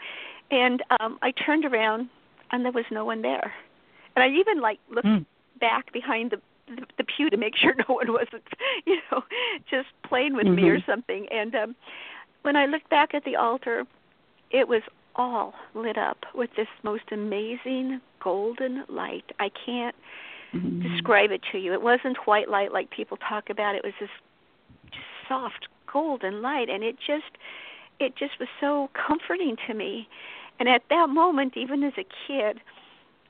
and 0.51 0.83
um 1.01 1.19
i 1.23 1.31
turned 1.31 1.65
around 1.65 2.09
and 2.53 2.65
there 2.65 2.73
was 2.73 2.85
no 2.91 3.05
one 3.05 3.23
there 3.23 3.53
and 4.17 4.25
I 4.25 4.37
even 4.39 4.61
like 4.61 4.79
looked 4.91 5.07
mm. 5.07 5.25
back 5.61 5.93
behind 5.93 6.31
the, 6.31 6.41
the 6.75 6.87
the 6.99 7.05
pew 7.05 7.31
to 7.31 7.37
make 7.37 7.57
sure 7.61 7.75
no 7.75 7.95
one 7.95 8.13
wasn't, 8.13 8.45
you 8.87 8.99
know, 9.11 9.23
just 9.71 9.89
playing 10.03 10.35
with 10.35 10.47
mm-hmm. 10.47 10.57
me 10.57 10.69
or 10.71 10.83
something. 10.85 11.27
And 11.31 11.55
um 11.55 11.77
when 12.43 12.57
I 12.57 12.67
looked 12.67 12.89
back 12.91 13.15
at 13.15 13.25
the 13.25 13.37
altar, 13.37 13.85
it 14.51 14.69
was 14.69 14.83
all 15.17 15.55
lit 15.75 15.99
up 15.99 16.25
with 16.35 16.51
this 16.57 16.69
most 16.83 17.05
amazing 17.13 18.01
golden 18.23 18.85
light. 18.89 19.25
I 19.39 19.51
can't 19.67 19.95
mm-hmm. 20.55 20.83
describe 20.83 21.31
it 21.31 21.43
to 21.53 21.59
you. 21.59 21.73
It 21.73 21.83
wasn't 21.83 22.17
white 22.27 22.49
light 22.49 22.73
like 22.73 22.91
people 22.91 23.17
talk 23.17 23.51
about. 23.51 23.75
It 23.75 23.85
was 23.85 23.95
this 24.01 24.11
just 24.91 25.05
soft 25.29 25.69
golden 25.93 26.43
light 26.43 26.69
and 26.69 26.83
it 26.83 26.97
just 27.05 27.37
it 27.99 28.17
just 28.17 28.39
was 28.41 28.49
so 28.61 28.91
comforting 28.95 29.57
to 29.67 29.75
me. 29.75 30.09
And 30.59 30.69
at 30.69 30.83
that 30.91 31.09
moment, 31.09 31.57
even 31.57 31.83
as 31.85 31.93
a 31.99 32.05
kid, 32.27 32.61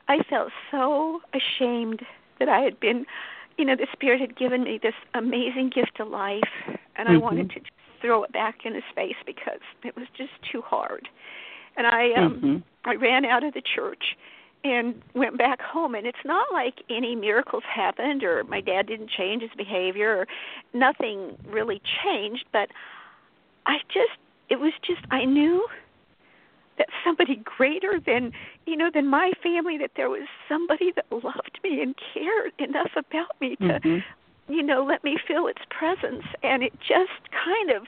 I 0.08 0.18
felt 0.28 0.50
so 0.70 1.20
ashamed 1.34 2.02
that 2.38 2.48
I 2.48 2.60
had 2.60 2.80
been, 2.80 3.04
you 3.58 3.64
know, 3.64 3.76
the 3.76 3.86
Spirit 3.92 4.20
had 4.20 4.36
given 4.36 4.64
me 4.64 4.78
this 4.82 4.94
amazing 5.14 5.70
gift 5.74 6.00
of 6.00 6.08
life, 6.08 6.42
and 6.96 7.08
I 7.08 7.12
mm-hmm. 7.12 7.20
wanted 7.20 7.50
to 7.50 7.60
just 7.60 7.70
throw 8.00 8.24
it 8.24 8.32
back 8.32 8.60
in 8.64 8.74
His 8.74 8.84
face 8.94 9.16
because 9.26 9.60
it 9.84 9.94
was 9.96 10.06
just 10.16 10.32
too 10.50 10.62
hard. 10.62 11.08
And 11.76 11.86
I, 11.86 12.12
um, 12.12 12.34
mm-hmm. 12.34 12.88
I 12.88 12.94
ran 12.94 13.24
out 13.24 13.44
of 13.44 13.54
the 13.54 13.62
church 13.62 14.16
and 14.62 15.00
went 15.14 15.38
back 15.38 15.60
home 15.60 15.94
and 15.94 16.06
it's 16.06 16.24
not 16.24 16.46
like 16.52 16.82
any 16.90 17.14
miracles 17.14 17.62
happened 17.72 18.22
or 18.22 18.44
my 18.44 18.60
dad 18.60 18.86
didn't 18.86 19.10
change 19.10 19.42
his 19.42 19.50
behavior 19.56 20.18
or 20.18 20.26
nothing 20.74 21.36
really 21.48 21.80
changed 22.04 22.44
but 22.52 22.68
i 23.66 23.78
just 23.88 24.18
it 24.48 24.60
was 24.60 24.72
just 24.86 25.00
i 25.10 25.24
knew 25.24 25.66
that 26.78 26.88
somebody 27.04 27.36
greater 27.44 28.00
than 28.04 28.32
you 28.66 28.76
know 28.76 28.90
than 28.92 29.06
my 29.06 29.32
family 29.42 29.78
that 29.78 29.92
there 29.96 30.10
was 30.10 30.26
somebody 30.48 30.92
that 30.94 31.06
loved 31.10 31.58
me 31.64 31.82
and 31.82 31.94
cared 32.12 32.52
enough 32.58 32.90
about 32.96 33.38
me 33.40 33.56
to 33.56 33.64
mm-hmm. 33.64 34.52
you 34.52 34.62
know 34.62 34.84
let 34.84 35.02
me 35.04 35.16
feel 35.26 35.46
its 35.46 35.60
presence 35.70 36.24
and 36.42 36.62
it 36.62 36.72
just 36.80 37.30
kind 37.32 37.70
of 37.70 37.86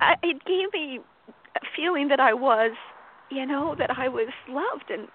I, 0.00 0.14
it 0.22 0.44
gave 0.44 0.72
me 0.72 1.00
a 1.56 1.60
feeling 1.76 2.08
that 2.08 2.20
I 2.20 2.32
was 2.32 2.72
you 3.30 3.44
know 3.44 3.74
that 3.78 3.98
I 3.98 4.08
was 4.08 4.28
loved 4.48 4.90
and 4.90 5.08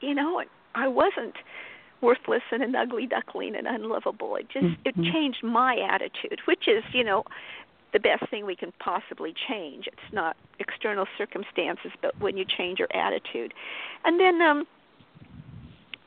you 0.00 0.14
know 0.14 0.42
I 0.74 0.88
wasn't 0.88 1.36
worthless 2.00 2.42
and 2.50 2.62
an 2.62 2.76
ugly 2.76 3.06
duckling 3.06 3.56
and 3.56 3.66
unlovable 3.66 4.36
it 4.36 4.48
just 4.50 4.66
mm-hmm. 4.66 4.88
it 4.88 5.12
changed 5.12 5.42
my 5.42 5.76
attitude 5.90 6.40
which 6.46 6.68
is 6.68 6.84
you 6.92 7.02
know 7.02 7.24
the 7.96 8.00
best 8.00 8.28
thing 8.30 8.44
we 8.44 8.54
can 8.56 8.72
possibly 8.78 9.34
change. 9.48 9.86
It's 9.86 10.12
not 10.12 10.36
external 10.58 11.06
circumstances, 11.16 11.92
but 12.02 12.18
when 12.20 12.36
you 12.36 12.44
change 12.44 12.78
your 12.78 12.94
attitude. 12.94 13.54
And 14.04 14.20
then 14.20 14.42
um 14.42 14.66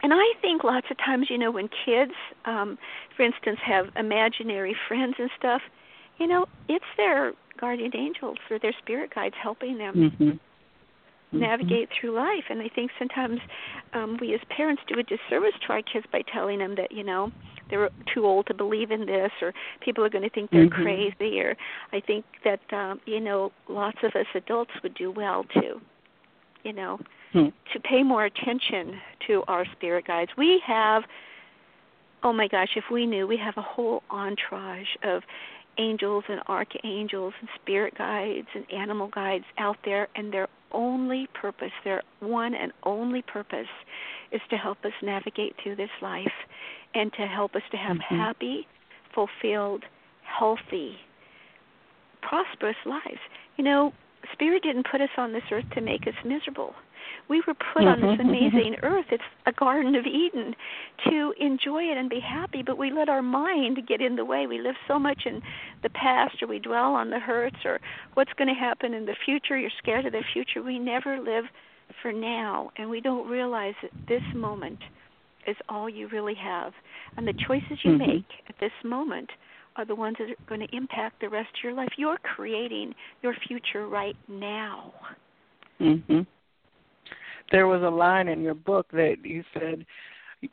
and 0.02 0.14
I 0.14 0.34
think 0.42 0.64
lots 0.64 0.88
of 0.92 0.98
times, 0.98 1.28
you 1.30 1.38
know, 1.38 1.52
when 1.52 1.68
kids, 1.68 2.14
um, 2.46 2.78
for 3.18 3.24
instance, 3.24 3.60
have 3.66 3.90
imaginary 3.98 4.74
friends 4.88 5.16
and 5.20 5.30
stuff, 5.38 5.62
you 6.18 6.26
know, 6.26 6.46
it's 6.70 6.86
their 6.96 7.34
guardian 7.60 7.92
angels 7.94 8.38
or 8.50 8.60
their 8.60 8.74
spirit 8.82 9.14
guides 9.14 9.36
helping 9.42 9.78
them 9.78 9.96
mm-hmm. 9.96 10.30
Mm-hmm. 11.30 11.42
navigate 11.42 11.90
through 12.00 12.16
life. 12.16 12.46
And 12.50 12.60
I 12.60 12.70
think 12.70 12.90
sometimes 12.98 13.40
um, 13.94 14.18
we 14.20 14.34
as 14.34 14.40
parents 14.50 14.82
do 14.88 14.96
a 15.00 15.04
disservice 15.04 15.54
to 15.68 15.74
our 15.74 15.84
kids 15.84 16.08
by 16.12 16.24
telling 16.34 16.58
them 16.58 16.74
that, 16.74 16.92
you 16.92 17.04
know, 17.04 17.32
they're 17.70 17.92
too 18.12 18.26
old 18.26 18.48
to 18.48 18.56
believe 18.56 18.90
in 18.90 19.06
this 19.06 19.30
or 19.40 19.54
people 19.80 20.04
are 20.04 20.10
going 20.10 20.24
to 20.24 20.30
think 20.32 20.50
they're 20.50 20.68
mm-hmm. 20.68 20.82
crazy 20.82 21.40
or 21.40 21.56
I 21.94 22.00
think 22.00 22.26
that 22.44 22.62
um, 22.74 23.00
you 23.06 23.20
know, 23.20 23.52
lots 23.68 24.00
of 24.02 24.16
us 24.16 24.26
adults 24.34 24.72
would 24.82 24.96
do 24.96 25.12
well 25.12 25.46
to, 25.54 25.80
you 26.64 26.74
know, 26.74 27.00
hmm. 27.32 27.50
to 27.74 27.80
pay 27.80 28.02
more 28.02 28.26
attention 28.26 29.00
to 29.28 29.44
our 29.48 29.66
spirit 29.74 30.08
guides. 30.08 30.32
We 30.36 30.60
have 30.66 31.04
oh 32.24 32.34
my 32.34 32.48
gosh, 32.48 32.70
if 32.76 32.86
we 32.92 33.06
knew 33.06 33.28
we 33.28 33.38
have 33.38 33.56
a 33.58 33.62
whole 33.62 34.02
entourage 34.10 34.90
of 35.04 35.22
angels 35.78 36.24
and 36.28 36.42
archangels 36.48 37.34
and 37.40 37.50
spirit 37.62 37.96
guides 37.98 38.48
and 38.56 38.66
animal 38.72 39.10
guides 39.10 39.46
out 39.60 39.78
there 39.86 40.08
and 40.16 40.34
their 40.34 40.48
only 40.72 41.28
purpose, 41.34 41.72
their 41.84 42.02
one 42.20 42.54
and 42.54 42.72
only 42.84 43.22
purpose 43.22 43.68
is 44.32 44.42
to 44.50 44.58
help 44.58 44.84
us 44.86 44.92
navigate 45.02 45.56
through 45.62 45.76
this 45.76 45.90
life 46.02 46.28
and 46.94 47.12
to 47.14 47.28
help 47.28 47.56
us 47.56 47.62
to 47.72 47.78
have 47.78 47.98
mm-hmm. 47.98 48.16
happy, 48.16 48.68
fulfilled, 49.14 49.84
healthy, 50.24 50.96
prosperous 52.22 52.78
lives. 52.86 53.20
You 53.58 53.64
know, 53.64 53.94
Spirit 54.34 54.64
didn't 54.64 54.88
put 54.90 55.02
us 55.02 55.10
on 55.18 55.34
this 55.34 55.44
earth 55.52 55.66
to 55.76 55.82
make 55.82 56.08
us 56.08 56.14
miserable. 56.26 56.74
We 57.28 57.42
were 57.48 57.54
put 57.54 57.86
on 57.86 58.02
this 58.02 58.10
Mm-hmm. 58.20 58.30
amazing 58.30 58.76
earth. 58.84 59.06
It's 59.12 59.24
a 59.46 59.52
Garden 59.52 59.96
of 59.96 60.06
Eden 60.06 60.56
to 61.10 61.34
enjoy 61.40 61.84
it 61.84 61.98
and 61.98 62.10
be 62.10 62.20
happy, 62.20 62.64
but 62.64 62.78
we 62.78 62.92
let 62.92 63.10
our 63.10 63.22
mind 63.22 63.88
get 63.88 64.02
in 64.02 64.16
the 64.16 64.26
way. 64.26 64.48
We 64.48 64.60
live 64.60 64.76
so 64.88 64.98
much 65.00 65.26
in 65.26 65.42
the 65.84 65.90
past, 65.90 66.42
or 66.42 66.48
we 66.48 66.60
dwell 66.60 66.94
on 66.94 67.10
the 67.10 67.20
hurts, 67.20 67.58
or 67.66 67.80
what's 68.16 68.34
going 68.34 68.48
to 68.48 68.60
happen 68.60 68.94
in 68.94 69.06
the 69.06 69.16
future. 69.26 69.58
You're 69.58 69.70
scared 69.78 70.06
of 70.06 70.12
the 70.14 70.24
future. 70.34 70.62
We 70.62 70.80
never 70.80 71.20
live 71.20 71.46
for 72.02 72.12
now, 72.12 72.72
and 72.78 72.90
we 72.90 73.02
don't 73.02 73.30
realize 73.30 73.76
that 73.82 73.92
this 74.08 74.24
moment 74.36 74.80
is 75.48 75.56
all 75.70 75.90
you 75.90 76.08
really 76.10 76.36
have. 76.36 76.74
And 77.18 77.28
the 77.28 77.34
choices 77.48 77.80
you 77.84 77.92
mm-hmm. 77.92 78.12
make 78.12 78.26
at 78.48 78.56
this 78.60 78.72
moment 78.84 79.30
are 79.76 79.86
the 79.86 79.96
ones 79.96 80.18
that 80.20 80.30
are 80.30 80.36
going 80.48 80.68
to 80.68 80.76
impact 80.76 81.22
the 81.22 81.30
rest 81.30 81.50
of 81.58 81.64
your 81.64 81.74
life. 81.74 81.90
You're 81.98 82.18
creating 82.18 82.94
your 83.24 83.34
future 83.48 83.88
right 83.88 84.18
now. 84.28 84.94
Mhm. 85.80 86.26
There 87.52 87.68
was 87.68 87.82
a 87.82 87.90
line 87.90 88.28
in 88.28 88.42
your 88.42 88.54
book 88.54 88.88
that 88.92 89.18
you 89.24 89.44
said 89.54 89.86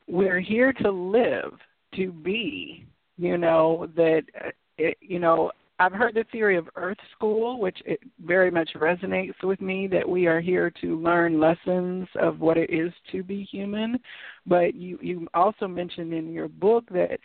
we're 0.08 0.40
here 0.40 0.72
to 0.72 0.90
live, 0.90 1.52
to 1.94 2.10
be, 2.10 2.86
you 3.16 3.38
know, 3.38 3.88
that 3.96 4.22
uh, 4.44 4.50
it, 4.78 4.96
you 5.00 5.18
know, 5.18 5.50
I've 5.78 5.92
heard 5.92 6.14
the 6.14 6.24
theory 6.32 6.56
of 6.56 6.68
Earth 6.76 6.98
School, 7.14 7.60
which 7.60 7.76
it 7.84 8.00
very 8.24 8.50
much 8.50 8.70
resonates 8.76 9.42
with 9.42 9.60
me 9.60 9.86
that 9.88 10.08
we 10.08 10.26
are 10.26 10.40
here 10.40 10.72
to 10.80 10.98
learn 10.98 11.38
lessons 11.38 12.08
of 12.18 12.40
what 12.40 12.56
it 12.56 12.70
is 12.70 12.92
to 13.12 13.22
be 13.22 13.44
human. 13.44 13.98
But 14.46 14.74
you 14.74 14.98
you 15.02 15.28
also 15.34 15.68
mentioned 15.68 16.14
in 16.14 16.32
your 16.32 16.48
book 16.48 16.84
that 16.90 17.18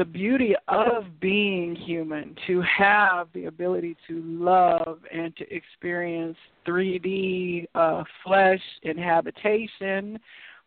the 0.00 0.04
beauty 0.06 0.54
of 0.68 1.20
being 1.20 1.76
human, 1.76 2.34
to 2.46 2.62
have 2.62 3.28
the 3.34 3.44
ability 3.44 3.94
to 4.08 4.22
love 4.24 5.00
and 5.12 5.36
to 5.36 5.44
experience 5.54 6.38
3D 6.66 7.66
uh, 7.74 8.02
flesh 8.24 8.62
inhabitation, 8.82 10.18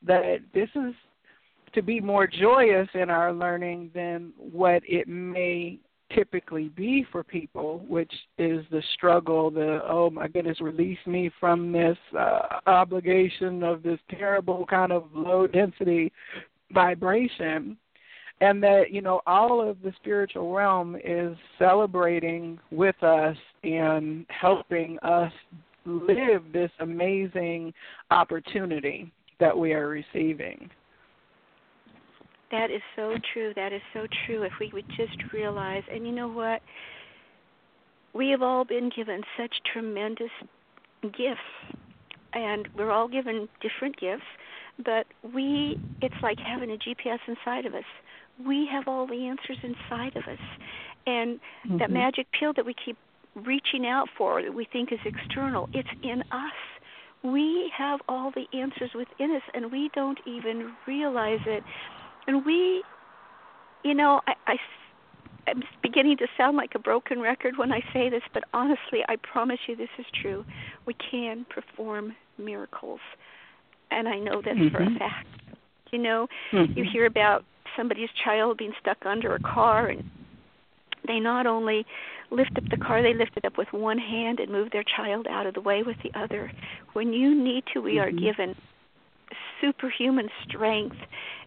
that 0.05 0.37
this 0.53 0.69
is 0.75 0.93
to 1.73 1.81
be 1.81 1.99
more 1.99 2.27
joyous 2.27 2.87
in 2.93 3.09
our 3.09 3.33
learning 3.33 3.89
than 3.95 4.33
what 4.37 4.83
it 4.85 5.07
may 5.07 5.79
typically 6.13 6.67
be 6.69 7.03
for 7.11 7.23
people, 7.23 7.83
which 7.87 8.13
is 8.37 8.63
the 8.69 8.83
struggle, 8.93 9.49
the 9.49 9.79
oh 9.89 10.11
my 10.11 10.27
goodness, 10.27 10.61
release 10.61 10.99
me 11.07 11.31
from 11.39 11.71
this 11.71 11.97
uh, 12.15 12.59
obligation 12.67 13.63
of 13.63 13.81
this 13.81 13.99
terrible 14.11 14.63
kind 14.67 14.91
of 14.91 15.05
low 15.11 15.47
density 15.47 16.11
vibration. 16.71 17.75
And 18.41 18.61
that, 18.63 18.91
you 18.91 19.01
know, 19.01 19.21
all 19.25 19.67
of 19.67 19.77
the 19.83 19.93
spiritual 20.01 20.53
realm 20.53 20.97
is 21.03 21.37
celebrating 21.57 22.59
with 22.71 23.01
us 23.03 23.37
and 23.63 24.25
helping 24.29 24.99
us 24.99 25.31
live 25.85 26.43
this 26.51 26.71
amazing 26.79 27.73
opportunity 28.11 29.11
that 29.39 29.57
we 29.57 29.73
are 29.73 29.87
receiving. 29.87 30.69
That 32.51 32.69
is 32.69 32.81
so 32.95 33.15
true. 33.33 33.51
That 33.55 33.73
is 33.73 33.81
so 33.93 34.05
true. 34.25 34.43
If 34.43 34.53
we 34.59 34.69
would 34.73 34.87
just 34.89 35.17
realize, 35.33 35.83
and 35.91 36.05
you 36.05 36.11
know 36.13 36.27
what? 36.27 36.61
We 38.13 38.29
have 38.29 38.43
all 38.43 38.63
been 38.63 38.91
given 38.95 39.21
such 39.37 39.51
tremendous 39.71 40.29
gifts, 41.01 41.79
and 42.33 42.67
we're 42.77 42.91
all 42.91 43.07
given 43.07 43.49
different 43.61 43.99
gifts, 43.99 44.23
but 44.85 45.07
we, 45.33 45.79
it's 46.01 46.15
like 46.21 46.37
having 46.39 46.69
a 46.69 46.77
GPS 46.77 47.17
inside 47.27 47.65
of 47.65 47.73
us. 47.73 47.83
We 48.43 48.67
have 48.71 48.87
all 48.87 49.07
the 49.07 49.27
answers 49.27 49.57
inside 49.63 50.15
of 50.15 50.23
us. 50.23 50.39
And 51.05 51.39
mm-hmm. 51.67 51.77
that 51.79 51.91
magic 51.91 52.27
pill 52.37 52.53
that 52.55 52.65
we 52.65 52.73
keep 52.85 52.97
reaching 53.35 53.85
out 53.85 54.07
for 54.17 54.41
that 54.41 54.53
we 54.53 54.67
think 54.71 54.91
is 54.91 54.99
external, 55.05 55.69
it's 55.73 55.89
in 56.03 56.21
us 56.31 56.51
we 57.23 57.71
have 57.77 58.01
all 58.09 58.31
the 58.35 58.45
answers 58.57 58.89
within 58.93 59.33
us 59.33 59.41
and 59.53 59.71
we 59.71 59.89
don't 59.95 60.19
even 60.27 60.73
realize 60.85 61.39
it 61.45 61.63
and 62.27 62.45
we, 62.45 62.83
you 63.83 63.93
know, 63.93 64.21
I, 64.27 64.33
I 64.47 64.55
I'm 65.45 65.61
beginning 65.81 66.15
to 66.17 66.27
sound 66.37 66.55
like 66.55 66.71
a 66.73 66.79
broken 66.79 67.19
record 67.19 67.57
when 67.57 67.73
I 67.73 67.81
say 67.91 68.09
this, 68.09 68.21
but 68.33 68.43
honestly, 68.53 68.99
I 69.09 69.17
promise 69.17 69.59
you 69.67 69.75
this 69.75 69.89
is 69.99 70.05
true. 70.21 70.45
We 70.85 70.95
can 71.11 71.45
perform 71.49 72.15
miracles, 72.37 73.01
and 73.91 74.07
I 74.07 74.19
know 74.19 74.41
this 74.41 74.53
mm-hmm. 74.53 74.73
for 74.73 74.83
a 74.83 74.85
mm-hmm. 74.85 74.97
fact. 74.97 75.27
You 75.91 75.99
know, 75.99 76.27
mm-hmm. 76.53 76.77
you 76.77 76.85
hear 76.89 77.05
about 77.05 77.43
somebody's 77.77 78.09
child 78.23 78.57
being 78.57 78.73
stuck 78.79 79.05
under 79.05 79.35
a 79.35 79.39
car, 79.39 79.87
and 79.87 80.03
they 81.07 81.19
not 81.19 81.45
only 81.45 81.85
lift 82.31 82.57
up 82.57 82.63
the 82.69 82.77
car, 82.77 83.01
they 83.01 83.13
lift 83.13 83.31
it 83.35 83.45
up 83.45 83.57
with 83.57 83.67
one 83.71 83.97
hand 83.97 84.39
and 84.39 84.51
move 84.51 84.69
their 84.71 84.83
child 84.83 85.27
out 85.29 85.45
of 85.45 85.53
the 85.53 85.61
way 85.61 85.83
with 85.83 85.97
the 86.03 86.17
other. 86.19 86.51
When 86.93 87.13
you 87.13 87.35
need 87.35 87.63
to, 87.73 87.81
we 87.81 87.95
mm-hmm. 87.95 88.17
are 88.17 88.19
given 88.19 88.55
superhuman 89.61 90.29
strength 90.47 90.97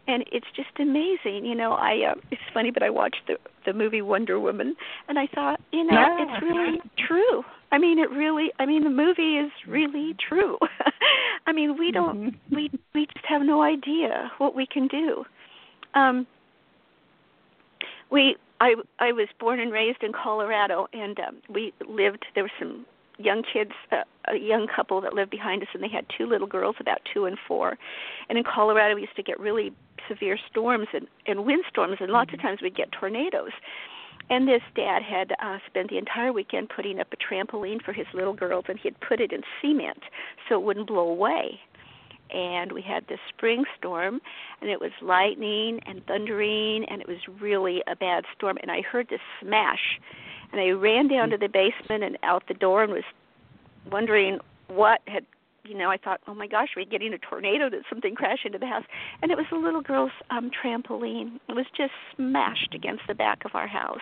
and 0.09 0.25
it's 0.33 0.47
just 0.55 0.69
amazing. 0.79 1.45
You 1.45 1.55
know, 1.55 1.73
I 1.73 2.13
uh, 2.13 2.15
it's 2.31 2.43
funny, 2.55 2.71
but 2.71 2.83
I 2.83 2.91
watched 2.91 3.23
the 3.27 3.37
the 3.65 3.73
movie 3.73 4.03
Wonder 4.03 4.39
Woman, 4.39 4.77
and 5.09 5.19
I 5.19 5.27
thought, 5.35 5.61
you 5.73 5.85
know, 5.85 5.95
yeah. 5.95 6.17
it's 6.21 6.43
really 6.43 6.81
true. 7.07 7.43
I 7.73 7.79
mean, 7.79 7.99
it 7.99 8.11
really. 8.11 8.53
I 8.59 8.67
mean, 8.67 8.85
the 8.85 8.91
movie 8.91 9.37
is 9.37 9.51
really 9.67 10.15
true. 10.29 10.59
I 11.47 11.53
mean, 11.53 11.77
we 11.79 11.91
don't. 11.91 12.19
Mm-hmm. 12.19 12.55
We 12.55 12.71
we 12.95 13.07
just 13.07 13.27
have 13.27 13.43
no 13.43 13.63
idea 13.63 14.31
what 14.39 14.55
we 14.55 14.67
can 14.67 14.87
do. 14.87 15.25
Um, 15.97 16.27
we 18.11 18.37
I 18.61 18.75
I 19.01 19.13
was 19.13 19.29
born 19.41 19.59
and 19.59 19.73
raised 19.73 20.03
in 20.03 20.13
Colorado, 20.13 20.87
and 20.93 21.19
um, 21.19 21.37
we 21.49 21.73
lived. 21.89 22.25
There 22.35 22.45
were 22.45 22.53
some 22.59 22.87
young 23.19 23.43
kids, 23.43 23.73
uh, 23.91 24.03
a 24.29 24.37
young 24.37 24.67
couple 24.69 25.01
that 25.01 25.15
lived 25.15 25.31
behind 25.31 25.63
us, 25.63 25.69
and 25.73 25.83
they 25.83 25.89
had 25.89 26.05
two 26.17 26.27
little 26.27 26.47
girls, 26.47 26.77
about 26.79 26.99
two 27.13 27.25
and 27.25 27.39
four. 27.49 27.79
And 28.29 28.39
in 28.39 28.45
Colorado, 28.45 28.95
we 28.95 29.03
used 29.03 29.17
to 29.17 29.23
get 29.23 29.41
really 29.41 29.73
severe 30.09 30.39
storms 30.51 30.89
and, 30.93 31.07
and 31.27 31.45
windstorms, 31.47 31.97
and 32.01 32.11
lots 32.11 32.33
of 32.33 32.39
mm-hmm. 32.39 32.49
times 32.49 32.61
we'd 32.63 32.77
get 32.77 32.93
tornadoes. 32.93 33.53
And 34.29 34.47
this 34.47 34.63
dad 34.75 35.03
had 35.03 35.33
uh, 35.41 35.59
spent 35.67 35.89
the 35.89 35.99
entire 35.99 36.33
weekend 36.33 36.69
putting 36.69 37.01
up 37.01 37.09
a 37.13 37.17
trampoline 37.17 37.81
for 37.83 37.93
his 37.93 38.07
little 38.13 38.35
girls, 38.35 38.65
and 38.69 38.79
he 38.79 38.89
had 38.89 39.01
put 39.01 39.21
it 39.21 39.33
in 39.33 39.43
cement 39.63 40.03
so 40.49 40.57
it 40.57 40.63
wouldn't 40.63 40.89
blow 40.89 41.09
away. 41.09 41.61
And 42.31 42.73
we 42.73 42.83
had 42.83 43.07
this 43.09 43.21
spring 43.29 43.65
storm, 43.79 44.21
and 44.61 44.71
it 44.71 44.81
was 44.81 44.91
lightning 45.01 45.81
and 45.87 46.05
thundering, 46.07 46.85
and 46.89 47.01
it 47.01 47.09
was 47.09 47.19
really 47.41 47.83
a 47.87 47.97
bad 47.97 48.25
storm. 48.37 48.59
And 48.63 48.71
I 48.71 48.81
heard 48.81 49.09
this 49.09 49.21
smash, 49.41 50.01
and 50.53 50.61
I 50.61 50.71
ran 50.71 51.09
down 51.09 51.31
to 51.31 51.37
the 51.37 51.49
basement 51.49 52.03
and 52.03 52.19
out 52.23 52.45
the 52.49 52.55
door 52.55 52.83
and 52.83 52.93
was 52.93 53.05
wondering 53.91 54.39
what 54.69 55.01
had 55.07 55.25
you 55.69 55.77
know, 55.77 55.91
I 55.91 55.97
thought, 55.97 56.21
oh 56.29 56.35
my 56.35 56.47
gosh, 56.47 56.69
are 56.77 56.83
we're 56.83 56.85
getting 56.85 57.13
a 57.13 57.19
tornado. 57.19 57.69
Did 57.69 57.83
something 57.91 58.15
crash 58.15 58.39
into 58.45 58.59
the 58.59 58.67
house? 58.67 58.85
And 59.21 59.33
it 59.33 59.37
was 59.37 59.47
the 59.51 59.59
little 59.59 59.83
girl's 59.83 60.13
um 60.31 60.51
trampoline. 60.51 61.41
It 61.49 61.55
was 61.55 61.67
just 61.77 61.93
smashed 62.15 62.73
against 62.75 63.03
the 63.09 63.15
back 63.15 63.45
of 63.45 63.55
our 63.55 63.67
house. 63.67 63.99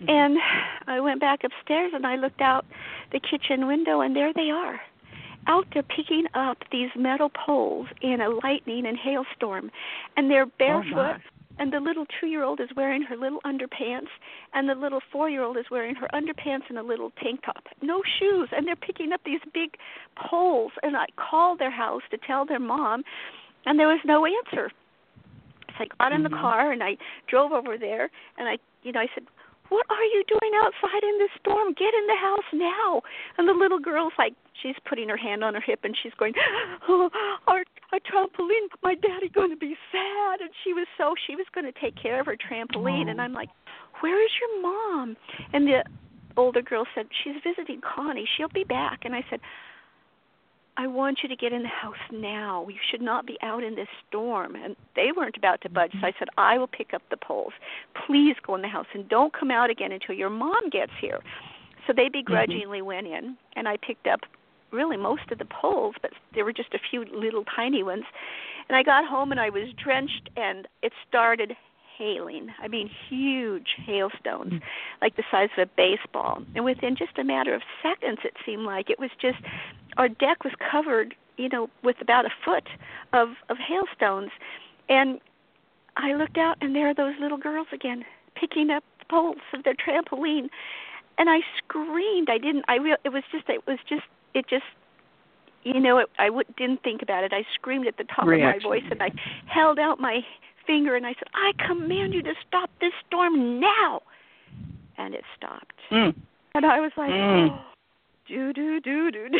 Mm-hmm. 0.00 0.10
And 0.10 0.38
I 0.86 1.00
went 1.00 1.20
back 1.20 1.40
upstairs 1.44 1.92
and 1.94 2.06
I 2.06 2.16
looked 2.16 2.40
out 2.40 2.64
the 3.12 3.20
kitchen 3.20 3.66
window, 3.66 4.00
and 4.00 4.16
there 4.16 4.32
they 4.32 4.50
are, 4.50 4.80
out 5.46 5.66
there 5.72 5.82
picking 5.82 6.24
up 6.34 6.58
these 6.70 6.90
metal 6.96 7.30
poles 7.30 7.88
in 8.00 8.20
a 8.20 8.28
lightning 8.28 8.86
and 8.86 8.96
hailstorm, 8.96 9.70
and 10.16 10.30
they're 10.30 10.46
oh, 10.46 10.52
barefoot. 10.58 11.16
Oh 11.16 11.32
and 11.58 11.72
the 11.72 11.80
little 11.80 12.06
two 12.18 12.26
year 12.26 12.42
old 12.42 12.60
is 12.60 12.68
wearing 12.76 13.02
her 13.02 13.16
little 13.16 13.40
underpants 13.44 14.08
and 14.54 14.68
the 14.68 14.74
little 14.74 15.00
four 15.10 15.28
year 15.28 15.42
old 15.42 15.56
is 15.56 15.66
wearing 15.70 15.94
her 15.94 16.08
underpants 16.14 16.68
and 16.68 16.78
a 16.78 16.82
little 16.82 17.12
tank 17.22 17.40
top 17.44 17.64
no 17.82 18.02
shoes 18.18 18.48
and 18.52 18.66
they're 18.66 18.76
picking 18.76 19.12
up 19.12 19.20
these 19.24 19.40
big 19.52 19.76
poles 20.16 20.72
and 20.82 20.96
i 20.96 21.06
called 21.16 21.58
their 21.58 21.70
house 21.70 22.02
to 22.10 22.18
tell 22.26 22.46
their 22.46 22.58
mom 22.58 23.02
and 23.66 23.78
there 23.78 23.88
was 23.88 24.00
no 24.04 24.24
answer 24.24 24.70
so 25.68 25.84
i 25.84 25.86
got 25.98 26.12
in 26.12 26.22
the 26.22 26.28
mm-hmm. 26.28 26.40
car 26.40 26.72
and 26.72 26.82
i 26.82 26.96
drove 27.28 27.52
over 27.52 27.76
there 27.76 28.10
and 28.38 28.48
i 28.48 28.56
you 28.82 28.92
know 28.92 29.00
i 29.00 29.06
said 29.14 29.24
what 29.72 29.86
are 29.88 30.04
you 30.04 30.22
doing 30.28 30.52
outside 30.60 31.02
in 31.02 31.18
this 31.18 31.30
storm? 31.40 31.72
Get 31.72 31.94
in 31.94 32.06
the 32.06 32.20
house 32.20 32.44
now. 32.52 33.00
And 33.38 33.48
the 33.48 33.54
little 33.54 33.78
girl's 33.78 34.12
like, 34.18 34.34
she's 34.60 34.74
putting 34.88 35.08
her 35.08 35.16
hand 35.16 35.42
on 35.44 35.54
her 35.54 35.60
hip 35.60 35.80
and 35.84 35.96
she's 36.02 36.12
going, 36.18 36.32
oh, 36.88 37.10
our, 37.46 37.64
our 37.92 37.98
trampoline, 38.00 38.68
my 38.82 38.94
daddy 38.94 39.28
going 39.28 39.50
to 39.50 39.56
be 39.56 39.76
sad. 39.90 40.40
And 40.40 40.50
she 40.64 40.72
was 40.72 40.86
so, 40.98 41.14
she 41.26 41.36
was 41.36 41.46
going 41.54 41.70
to 41.70 41.80
take 41.80 41.94
care 42.00 42.20
of 42.20 42.26
her 42.26 42.36
trampoline. 42.36 43.08
And 43.08 43.20
I'm 43.20 43.32
like, 43.32 43.50
where 44.00 44.22
is 44.22 44.30
your 44.40 44.62
mom? 44.62 45.16
And 45.52 45.66
the 45.66 45.84
older 46.36 46.62
girl 46.62 46.84
said, 46.94 47.06
she's 47.22 47.36
visiting 47.44 47.80
Connie. 47.80 48.28
She'll 48.36 48.48
be 48.48 48.64
back. 48.64 49.00
And 49.04 49.14
I 49.14 49.24
said, 49.30 49.40
I 50.78 50.86
want 50.86 51.18
you 51.22 51.28
to 51.28 51.36
get 51.36 51.52
in 51.52 51.62
the 51.62 51.68
house 51.68 51.94
now. 52.10 52.66
You 52.68 52.78
should 52.90 53.02
not 53.02 53.26
be 53.26 53.36
out 53.42 53.62
in 53.62 53.74
this 53.74 53.88
storm. 54.08 54.56
And 54.56 54.74
they 54.96 55.10
weren't 55.14 55.36
about 55.36 55.60
to 55.62 55.68
budge. 55.68 55.92
So 56.00 56.06
I 56.06 56.12
said, 56.18 56.28
I 56.38 56.56
will 56.56 56.66
pick 56.66 56.94
up 56.94 57.02
the 57.10 57.18
poles. 57.18 57.52
Please 58.06 58.36
go 58.46 58.54
in 58.54 58.62
the 58.62 58.68
house 58.68 58.86
and 58.94 59.06
don't 59.08 59.38
come 59.38 59.50
out 59.50 59.68
again 59.68 59.92
until 59.92 60.14
your 60.14 60.30
mom 60.30 60.70
gets 60.70 60.92
here. 60.98 61.20
So 61.86 61.92
they 61.94 62.08
begrudgingly 62.08 62.78
mm-hmm. 62.78 62.86
went 62.86 63.06
in, 63.06 63.36
and 63.56 63.68
I 63.68 63.76
picked 63.76 64.06
up 64.06 64.20
really 64.72 64.96
most 64.96 65.30
of 65.30 65.38
the 65.38 65.44
poles, 65.44 65.94
but 66.00 66.12
there 66.34 66.44
were 66.44 66.52
just 66.52 66.74
a 66.74 66.78
few 66.90 67.04
little 67.04 67.44
tiny 67.44 67.82
ones. 67.82 68.04
And 68.68 68.76
I 68.76 68.82
got 68.82 69.06
home 69.06 69.30
and 69.30 69.40
I 69.40 69.50
was 69.50 69.68
drenched, 69.82 70.30
and 70.36 70.66
it 70.82 70.92
started 71.08 71.56
hailing. 71.98 72.48
I 72.60 72.68
mean, 72.68 72.90
huge 73.08 73.68
hailstones, 73.84 74.54
mm. 74.54 74.62
like 75.00 75.16
the 75.16 75.24
size 75.30 75.50
of 75.56 75.68
a 75.68 75.70
baseball. 75.76 76.42
And 76.54 76.64
within 76.64 76.96
just 76.96 77.18
a 77.18 77.24
matter 77.24 77.54
of 77.54 77.62
seconds, 77.82 78.18
it 78.24 78.34
seemed 78.44 78.64
like 78.64 78.90
it 78.90 78.98
was 78.98 79.10
just 79.20 79.38
our 79.96 80.08
deck 80.08 80.44
was 80.44 80.52
covered, 80.70 81.14
you 81.36 81.48
know, 81.48 81.68
with 81.82 81.96
about 82.00 82.24
a 82.24 82.30
foot 82.44 82.68
of 83.12 83.30
of 83.48 83.58
hailstones. 83.58 84.30
And 84.88 85.20
I 85.96 86.14
looked 86.14 86.38
out, 86.38 86.56
and 86.60 86.74
there 86.74 86.88
are 86.88 86.94
those 86.94 87.14
little 87.20 87.38
girls 87.38 87.68
again, 87.72 88.04
picking 88.34 88.70
up 88.70 88.84
the 88.98 89.04
poles 89.10 89.36
of 89.52 89.64
their 89.64 89.74
trampoline. 89.74 90.48
And 91.18 91.28
I 91.28 91.40
screamed. 91.58 92.28
I 92.30 92.38
didn't. 92.38 92.64
I 92.68 92.76
real. 92.76 92.96
It 93.04 93.10
was 93.10 93.22
just. 93.30 93.48
It 93.48 93.66
was 93.66 93.78
just. 93.88 94.02
It 94.34 94.46
just 94.48 94.64
you 95.64 95.78
know, 95.78 95.98
it, 95.98 96.08
I 96.18 96.26
w- 96.26 96.44
didn't 96.56 96.82
think 96.82 97.02
about 97.02 97.22
it. 97.22 97.32
I 97.32 97.44
screamed 97.54 97.86
at 97.86 97.96
the 97.96 98.02
top 98.04 98.26
Reaction. 98.26 98.48
of 98.48 98.62
my 98.64 98.68
voice 98.68 98.82
and 98.90 99.00
I 99.00 99.10
held 99.46 99.78
out 99.78 100.00
my 100.00 100.20
finger 100.66 100.96
and 100.96 101.06
I 101.06 101.14
said, 101.14 101.28
"I 101.34 101.52
command 101.66 102.14
you 102.14 102.22
to 102.22 102.34
stop 102.48 102.68
this 102.80 102.92
storm 103.06 103.60
now." 103.60 104.02
And 104.98 105.14
it 105.14 105.24
stopped. 105.36 105.76
Mm. 105.90 106.14
And 106.54 106.66
I 106.66 106.80
was 106.80 106.90
like, 106.96 107.10
Mm. 107.10 107.50
oh, 107.50 107.60
do 108.28 108.52
do 108.52 108.80
do 108.80 109.10
do. 109.10 109.28
do. 109.28 109.38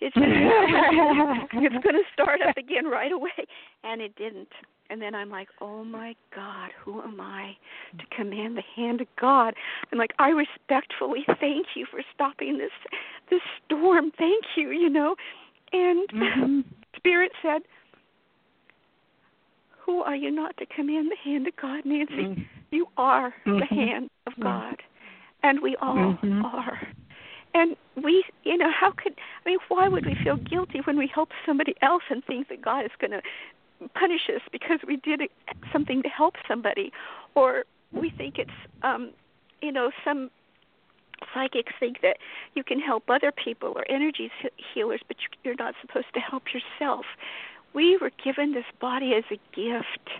It's 0.00 0.14
just, 0.14 0.26
it's 1.52 1.84
going 1.84 1.94
to 1.94 2.02
start 2.12 2.40
up 2.46 2.56
again 2.56 2.86
right 2.86 3.12
away, 3.12 3.30
and 3.84 4.00
it 4.00 4.14
didn't. 4.16 4.48
And 4.88 5.00
then 5.00 5.14
I'm 5.14 5.30
like, 5.30 5.48
oh 5.60 5.84
my 5.84 6.14
God, 6.34 6.70
who 6.82 7.00
am 7.02 7.20
I 7.20 7.56
to 7.98 8.16
command 8.16 8.56
the 8.56 8.62
hand 8.74 9.00
of 9.00 9.06
God? 9.20 9.54
I'm 9.92 9.98
like, 9.98 10.12
I 10.18 10.30
respectfully 10.30 11.24
thank 11.38 11.66
you 11.76 11.86
for 11.90 12.00
stopping 12.14 12.58
this 12.58 12.70
this 13.30 13.40
storm. 13.64 14.10
Thank 14.18 14.44
you, 14.56 14.70
you 14.70 14.88
know. 14.90 15.14
And 15.72 16.08
Mhm. 16.14 16.64
Spirit 16.96 17.32
said, 17.42 17.62
Who 19.84 20.02
are 20.02 20.16
you 20.16 20.30
not 20.30 20.56
to 20.58 20.66
command 20.66 21.10
the 21.10 21.30
hand 21.30 21.46
of 21.46 21.56
God, 21.56 21.84
Nancy? 21.84 22.12
Mm. 22.14 22.46
You 22.70 22.86
are 22.96 23.34
the 23.46 23.52
Mhm. 23.52 23.68
hand 23.68 24.10
of 24.26 24.34
Mhm. 24.34 24.42
God. 24.42 24.76
And 25.42 25.60
we 25.62 25.76
all 25.76 26.18
Mhm. 26.22 26.44
are. 26.44 26.80
And 27.52 27.76
we, 27.96 28.24
you 28.44 28.56
know, 28.56 28.70
how 28.70 28.92
could, 28.92 29.14
I 29.44 29.48
mean, 29.48 29.58
why 29.68 29.88
would 29.88 30.06
we 30.06 30.16
feel 30.22 30.38
guilty 30.48 30.80
when 30.84 30.96
we 30.96 31.10
help 31.12 31.30
somebody 31.44 31.74
else 31.82 32.04
and 32.08 32.24
think 32.24 32.48
that 32.48 32.62
God 32.62 32.84
is 32.84 32.92
going 33.00 33.10
to 33.10 33.22
punish 33.94 34.28
us 34.34 34.42
because 34.52 34.78
we 34.86 34.96
did 34.96 35.22
something 35.72 36.02
to 36.02 36.08
help 36.08 36.34
somebody? 36.46 36.92
Or 37.34 37.64
we 37.92 38.10
think 38.16 38.38
it's, 38.38 38.50
um, 38.82 39.10
you 39.60 39.72
know, 39.72 39.90
some 40.04 40.30
psychics 41.34 41.72
think 41.78 42.00
that 42.02 42.16
you 42.54 42.64
can 42.64 42.80
help 42.80 43.10
other 43.10 43.32
people 43.32 43.72
or 43.74 43.84
energy 43.90 44.30
healers, 44.72 45.00
but 45.06 45.16
you're 45.44 45.54
not 45.58 45.74
supposed 45.80 46.12
to 46.14 46.20
help 46.20 46.44
yourself. 46.54 47.04
We 47.74 47.96
were 47.96 48.10
given 48.22 48.54
this 48.54 48.64
body 48.80 49.14
as 49.14 49.24
a 49.30 49.38
gift, 49.54 50.10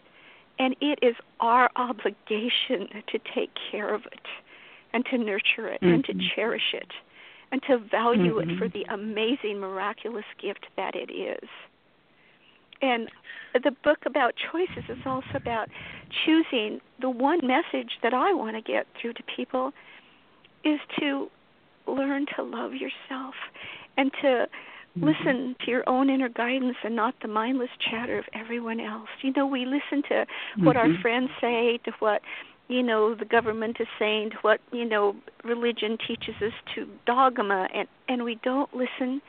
and 0.58 0.76
it 0.80 0.98
is 1.00 1.14
our 1.40 1.70
obligation 1.76 2.88
to 3.06 3.18
take 3.34 3.50
care 3.70 3.94
of 3.94 4.02
it 4.06 4.26
and 4.92 5.04
to 5.06 5.18
nurture 5.18 5.68
it 5.68 5.80
and 5.82 6.04
to 6.04 6.12
Mhm. 6.12 6.34
cherish 6.34 6.74
it 6.74 6.92
and 7.52 7.62
to 7.64 7.78
value 7.78 8.38
it 8.38 8.48
for 8.58 8.68
Mhm. 8.68 8.72
the 8.72 8.84
amazing, 8.90 9.58
miraculous 9.58 10.24
gift 10.38 10.66
that 10.76 10.94
it 10.94 11.10
is. 11.10 11.48
And 12.82 13.10
the 13.52 13.72
book 13.82 13.98
about 14.06 14.34
choices 14.36 14.84
is 14.88 14.98
also 15.04 15.34
about 15.34 15.68
choosing 16.24 16.80
the 17.00 17.10
one 17.10 17.46
message 17.46 17.98
that 18.02 18.14
I 18.14 18.32
want 18.32 18.56
to 18.56 18.62
get 18.62 18.86
through 18.94 19.14
to 19.14 19.22
people 19.24 19.72
is 20.64 20.80
to 20.98 21.30
learn 21.86 22.26
to 22.36 22.42
love 22.42 22.74
yourself 22.74 23.34
and 23.96 24.12
to 24.22 24.48
Mm-hmm. 24.98 25.06
listen 25.06 25.56
to 25.64 25.70
your 25.70 25.88
own 25.88 26.10
inner 26.10 26.28
guidance 26.28 26.76
and 26.82 26.96
not 26.96 27.14
the 27.22 27.28
mindless 27.28 27.70
chatter 27.78 28.18
of 28.18 28.24
everyone 28.34 28.80
else. 28.80 29.08
You 29.22 29.32
know, 29.36 29.46
we 29.46 29.64
listen 29.64 30.02
to 30.08 30.26
what 30.56 30.76
our 30.76 30.88
Mhm. 30.88 31.00
friends 31.00 31.30
say, 31.40 31.78
to 31.84 31.92
what 32.00 32.22
you 32.70 32.83
know 32.83 33.14
the 33.14 33.24
government 33.24 33.76
is 33.80 33.88
saying, 33.98 34.30
to 34.30 34.37
what 34.42 34.61
you 34.72 34.85
know 34.85 35.16
religion 35.44 35.98
teaches 36.06 36.37
us, 36.40 36.52
to 36.74 36.87
dogma, 37.06 37.68
and 37.74 37.88
and 38.09 38.24
we 38.24 38.37
don't 38.42 38.72
listen 38.74 39.20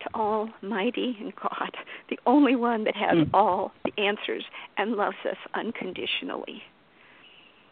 to 0.00 0.14
Almighty 0.14 1.16
and 1.20 1.32
God, 1.36 1.70
the 2.10 2.18
only 2.26 2.56
one 2.56 2.84
that 2.84 2.96
has 2.96 3.16
Mm. 3.18 3.30
all 3.32 3.72
the 3.84 3.92
answers 4.02 4.44
and 4.76 4.92
loves 4.92 5.16
us 5.24 5.36
unconditionally. 5.54 6.62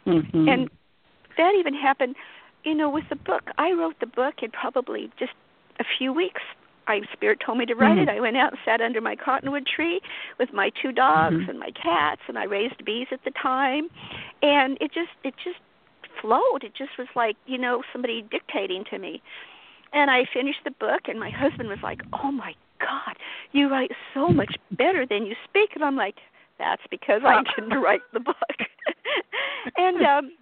Mhm. 0.06 0.48
And 0.48 0.70
that 1.36 1.54
even 1.56 1.74
happened, 1.74 2.14
you 2.64 2.74
know, 2.74 2.88
with 2.88 3.08
the 3.08 3.16
book. 3.16 3.50
I 3.58 3.72
wrote 3.72 3.98
the 4.00 4.06
book 4.06 4.42
in 4.42 4.50
probably 4.50 5.10
just 5.18 5.32
a 5.80 5.84
few 5.98 6.12
weeks. 6.12 6.42
I 6.86 7.02
spirit 7.12 7.40
told 7.44 7.58
me 7.58 7.66
to 7.66 7.74
write 7.74 7.98
Mhm. 7.98 8.02
it. 8.02 8.08
I 8.08 8.20
went 8.20 8.36
out 8.36 8.52
and 8.52 8.60
sat 8.64 8.80
under 8.80 9.00
my 9.00 9.16
cottonwood 9.16 9.66
tree 9.66 10.00
with 10.38 10.52
my 10.52 10.70
two 10.70 10.92
dogs 10.92 11.36
Mhm. 11.36 11.48
and 11.48 11.58
my 11.58 11.70
cats, 11.72 12.22
and 12.26 12.38
I 12.38 12.44
raised 12.44 12.84
bees 12.84 13.08
at 13.12 13.22
the 13.24 13.30
time, 13.32 13.90
and 14.42 14.76
it 14.80 14.92
just 14.92 15.12
it 15.22 15.36
just 15.36 15.60
flowed. 16.20 16.64
It 16.64 16.74
just 16.74 16.96
was 16.98 17.08
like 17.14 17.36
you 17.46 17.58
know 17.58 17.82
somebody 17.92 18.22
dictating 18.22 18.84
to 18.84 18.98
me. 18.98 19.22
And 19.92 20.10
I 20.10 20.24
finished 20.24 20.62
the 20.64 20.70
book, 20.72 21.08
and 21.08 21.18
my 21.18 21.30
husband 21.30 21.68
was 21.68 21.82
like, 21.82 22.02
"Oh 22.12 22.30
my 22.30 22.54
God, 22.78 23.16
you 23.52 23.68
write 23.68 23.92
so 24.14 24.32
much 24.32 24.56
better 24.72 25.04
than 25.04 25.26
you 25.26 25.36
speak." 25.44 25.74
And 25.74 25.84
I'm 25.84 25.96
like, 25.96 26.20
"That's 26.58 26.86
because 26.88 27.22
I 27.24 27.42
didn't 27.42 27.78
write 27.80 28.02
the 28.12 28.20
book." 28.20 28.58
and 29.76 30.02
um, 30.02 30.32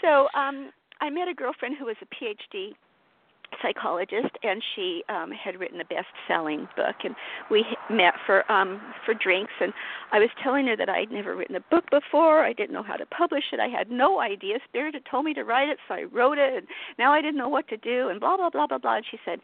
so 0.00 0.28
um, 0.34 0.72
I 1.00 1.10
met 1.10 1.28
a 1.28 1.34
girlfriend 1.34 1.76
who 1.76 1.86
was 1.86 1.96
a 2.02 2.06
PhD 2.06 2.74
psychologist 3.62 4.36
and 4.42 4.62
she 4.74 5.02
um 5.08 5.30
had 5.30 5.58
written 5.58 5.80
a 5.80 5.84
best-selling 5.84 6.68
book 6.76 6.96
and 7.04 7.14
we 7.50 7.64
met 7.90 8.14
for 8.26 8.50
um 8.50 8.80
for 9.04 9.14
drinks 9.14 9.52
and 9.60 9.72
I 10.12 10.18
was 10.18 10.28
telling 10.42 10.66
her 10.66 10.76
that 10.76 10.88
I'd 10.88 11.10
never 11.10 11.36
written 11.36 11.56
a 11.56 11.60
book 11.70 11.84
before, 11.90 12.44
I 12.44 12.52
didn't 12.52 12.72
know 12.72 12.82
how 12.82 12.96
to 12.96 13.06
publish 13.06 13.44
it, 13.52 13.60
I 13.60 13.68
had 13.68 13.90
no 13.90 14.20
idea. 14.20 14.58
Spirit 14.68 14.94
had 14.94 15.04
told 15.10 15.24
me 15.24 15.34
to 15.34 15.44
write 15.44 15.68
it, 15.68 15.78
so 15.88 15.94
I 15.94 16.04
wrote 16.04 16.38
it 16.38 16.54
and 16.54 16.66
now 16.98 17.12
I 17.12 17.20
didn't 17.20 17.38
know 17.38 17.48
what 17.48 17.68
to 17.68 17.76
do 17.76 18.08
and 18.08 18.20
blah 18.20 18.36
blah 18.36 18.50
blah 18.50 18.66
blah 18.66 18.78
blah 18.78 18.96
and 18.96 19.04
she 19.10 19.18
said, 19.24 19.40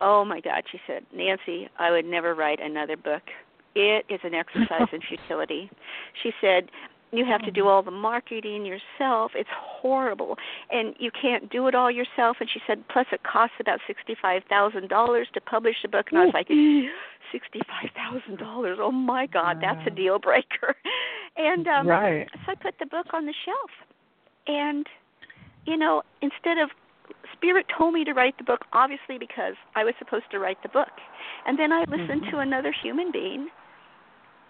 "Oh 0.00 0.24
my 0.24 0.40
god," 0.40 0.62
she 0.70 0.80
said, 0.86 1.04
"Nancy, 1.14 1.68
I 1.78 1.90
would 1.90 2.04
never 2.04 2.34
write 2.34 2.60
another 2.60 2.96
book. 2.96 3.22
It 3.74 4.04
is 4.08 4.20
an 4.24 4.34
exercise 4.34 4.88
in 4.92 5.00
futility." 5.02 5.70
She 6.22 6.32
said, 6.40 6.70
you 7.12 7.24
have 7.24 7.42
to 7.42 7.50
do 7.50 7.66
all 7.66 7.82
the 7.82 7.90
marketing 7.90 8.64
yourself. 8.64 9.32
It's 9.34 9.48
horrible, 9.52 10.36
and 10.70 10.94
you 10.98 11.10
can't 11.10 11.50
do 11.50 11.66
it 11.66 11.74
all 11.74 11.90
yourself. 11.90 12.36
And 12.40 12.48
she 12.48 12.60
said, 12.66 12.86
plus 12.88 13.06
it 13.12 13.22
costs 13.24 13.56
about 13.60 13.80
sixty-five 13.86 14.42
thousand 14.48 14.88
dollars 14.88 15.28
to 15.34 15.40
publish 15.40 15.76
a 15.84 15.88
book. 15.88 16.06
And 16.10 16.20
I 16.20 16.24
was 16.26 16.34
like, 16.34 16.48
sixty-five 17.32 17.90
thousand 17.96 18.38
dollars! 18.38 18.78
Oh 18.80 18.92
my 18.92 19.26
God, 19.26 19.58
that's 19.60 19.80
a 19.86 19.90
deal 19.90 20.18
breaker. 20.18 20.76
And 21.36 21.68
um, 21.68 21.86
right. 21.86 22.28
so 22.44 22.52
I 22.52 22.54
put 22.56 22.74
the 22.80 22.86
book 22.86 23.06
on 23.14 23.24
the 23.24 23.32
shelf, 23.44 23.70
and 24.48 24.84
you 25.64 25.76
know, 25.76 26.02
instead 26.20 26.58
of 26.58 26.70
Spirit 27.32 27.66
told 27.76 27.94
me 27.94 28.04
to 28.04 28.12
write 28.12 28.36
the 28.36 28.44
book, 28.44 28.64
obviously 28.72 29.16
because 29.16 29.54
I 29.74 29.84
was 29.84 29.94
supposed 29.98 30.24
to 30.32 30.38
write 30.38 30.58
the 30.62 30.68
book, 30.68 30.90
and 31.46 31.58
then 31.58 31.72
I 31.72 31.84
listened 31.88 32.24
Mhm. 32.24 32.30
to 32.30 32.38
another 32.40 32.72
human 32.72 33.10
being 33.10 33.48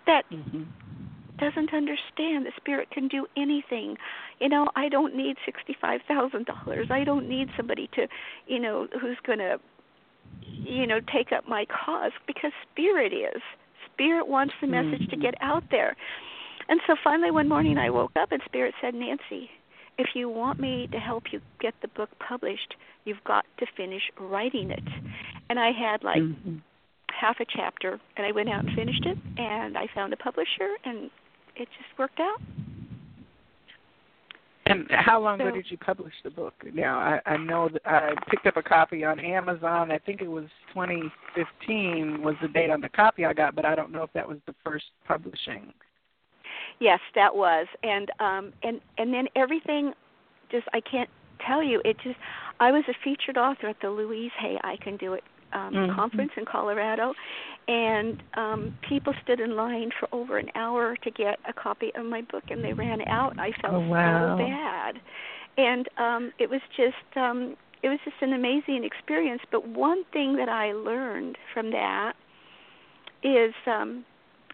that 0.07 0.29
Mhm. 0.31 0.66
Doesn't 1.40 1.72
understand 1.72 2.46
that 2.46 2.53
spirit 2.57 2.90
can 2.90 3.09
do 3.09 3.26
anything. 3.37 3.96
You 4.40 4.48
know, 4.48 4.68
I 4.76 4.88
don't 4.88 5.16
need 5.16 5.37
sixty-five 5.44 6.03
thousand 6.07 6.46
dollars. 6.46 6.88
I 6.90 7.05
don't 7.05 7.29
need 7.29 7.48
somebody 7.57 7.88
to, 7.94 8.07
you 8.46 8.61
know, 8.61 8.87
who's 9.00 9.18
going 9.26 9.38
to, 9.38 9.59
you 10.64 10.87
know, 10.87 11.00
take 11.12 11.33
up 11.33 11.48
my 11.48 11.64
cause 11.66 12.12
because 12.26 12.53
spirit 12.70 13.12
is. 13.12 13.42
Spirit 13.92 14.29
wants 14.29 14.55
the 14.61 14.66
message 14.66 15.09
to 15.09 15.16
Mhm. 15.16 15.22
get 15.22 15.35
out 15.40 15.64
there. 15.70 15.96
And 16.68 16.81
so 16.87 16.94
finally 17.03 17.31
one 17.31 17.48
morning 17.48 17.79
I 17.79 17.90
woke 17.90 18.12
up 18.16 18.31
and 18.33 18.42
spirit 18.44 18.74
said, 18.81 18.94
"Nancy, 18.94 19.50
if 19.98 20.14
you 20.14 20.29
want 20.29 20.61
me 20.61 20.87
to 20.92 20.98
help 20.98 21.33
you 21.33 21.40
get 21.61 21.74
the 21.81 21.88
book 21.88 22.11
published, 22.18 22.76
you've 23.05 23.24
got 23.24 23.44
to 23.59 23.66
finish 23.66 24.11
writing 24.18 24.70
it." 24.70 24.88
And 25.48 25.59
I 25.59 25.72
had 25.72 26.05
like 26.05 26.22
Mhm. 26.22 26.61
half 27.11 27.40
a 27.40 27.44
chapter 27.44 28.00
and 28.16 28.26
I 28.26 28.33
went 28.33 28.48
out 28.48 28.64
and 28.64 28.72
finished 28.72 29.05
it 29.05 29.18
and 29.37 29.76
I 29.76 29.87
found 29.88 30.12
a 30.12 30.16
publisher 30.16 30.76
and 30.85 31.11
it 31.61 31.68
just 31.77 31.99
worked 31.99 32.20
out. 32.20 32.40
And 34.66 34.87
how 34.90 35.20
long 35.20 35.40
ago 35.40 35.51
did 35.51 35.66
you 35.68 35.77
publish 35.77 36.12
the 36.23 36.31
book? 36.31 36.55
Now 36.73 36.99
I, 36.99 37.20
I 37.27 37.37
know 37.37 37.68
that 37.68 37.83
I 37.85 38.12
picked 38.31 38.46
up 38.46 38.57
a 38.57 38.62
copy 38.62 39.05
on 39.05 39.18
Amazon. 39.18 39.90
I 39.90 39.99
think 39.99 40.20
it 40.23 40.31
was 40.31 40.44
2015 40.73 42.23
was 42.23 42.37
the 42.40 42.49
date 42.49 42.70
on 42.70 42.81
the 42.81 42.88
copy 42.88 43.25
I 43.25 43.33
got, 43.33 43.57
but 43.57 43.64
I 43.64 43.75
don't 43.75 43.90
know 43.90 44.05
if 44.05 44.12
that 44.12 44.29
was 44.29 44.38
the 44.46 44.55
first 44.64 44.85
publishing. 45.07 45.73
Yes, 46.79 47.01
that 47.16 47.35
was. 47.35 47.66
And 47.83 48.11
um 48.20 48.53
and 48.62 48.81
and 48.96 49.12
then 49.12 49.27
everything 49.35 49.92
just 50.53 50.68
I 50.73 50.81
can't 50.81 51.11
tell 51.44 51.64
you. 51.64 51.83
It 51.85 51.96
just 52.05 52.18
I 52.61 52.70
was 52.70 52.85
a 52.88 52.94
featured 53.03 53.37
author 53.37 53.66
at 53.66 53.77
the 53.83 53.90
Louise 53.90 54.33
Hay 54.38 54.57
I 54.62 54.77
Can 54.77 54.96
Do 54.99 55.14
It 55.14 55.25
um 55.52 55.74
Mhm. 55.74 55.94
conference 55.96 56.32
in 56.36 56.44
Colorado 56.44 57.14
and 57.68 58.22
um 58.34 58.72
people 58.88 59.12
stood 59.22 59.40
in 59.40 59.56
line 59.56 59.90
for 59.98 60.08
over 60.12 60.38
an 60.38 60.50
hour 60.54 60.96
to 61.02 61.10
get 61.10 61.38
a 61.48 61.52
copy 61.52 61.92
of 61.94 62.04
my 62.04 62.20
book 62.22 62.44
and 62.50 62.64
they 62.64 62.72
ran 62.72 63.00
out. 63.08 63.34
I 63.38 63.52
felt 63.62 63.76
Oh, 63.76 63.80
wow. 63.80 64.36
so 64.38 64.44
bad. 64.44 65.00
And 65.56 65.88
um 65.98 66.32
it 66.38 66.48
was 66.50 66.60
just 66.76 67.16
um 67.16 67.56
it 67.82 67.88
was 67.88 67.98
just 68.04 68.16
an 68.20 68.32
amazing 68.34 68.84
experience, 68.84 69.40
but 69.50 69.66
one 69.66 70.04
thing 70.12 70.36
that 70.36 70.48
I 70.48 70.72
learned 70.72 71.38
from 71.52 71.70
that 71.70 72.12
is 73.22 73.54
um 73.66 74.04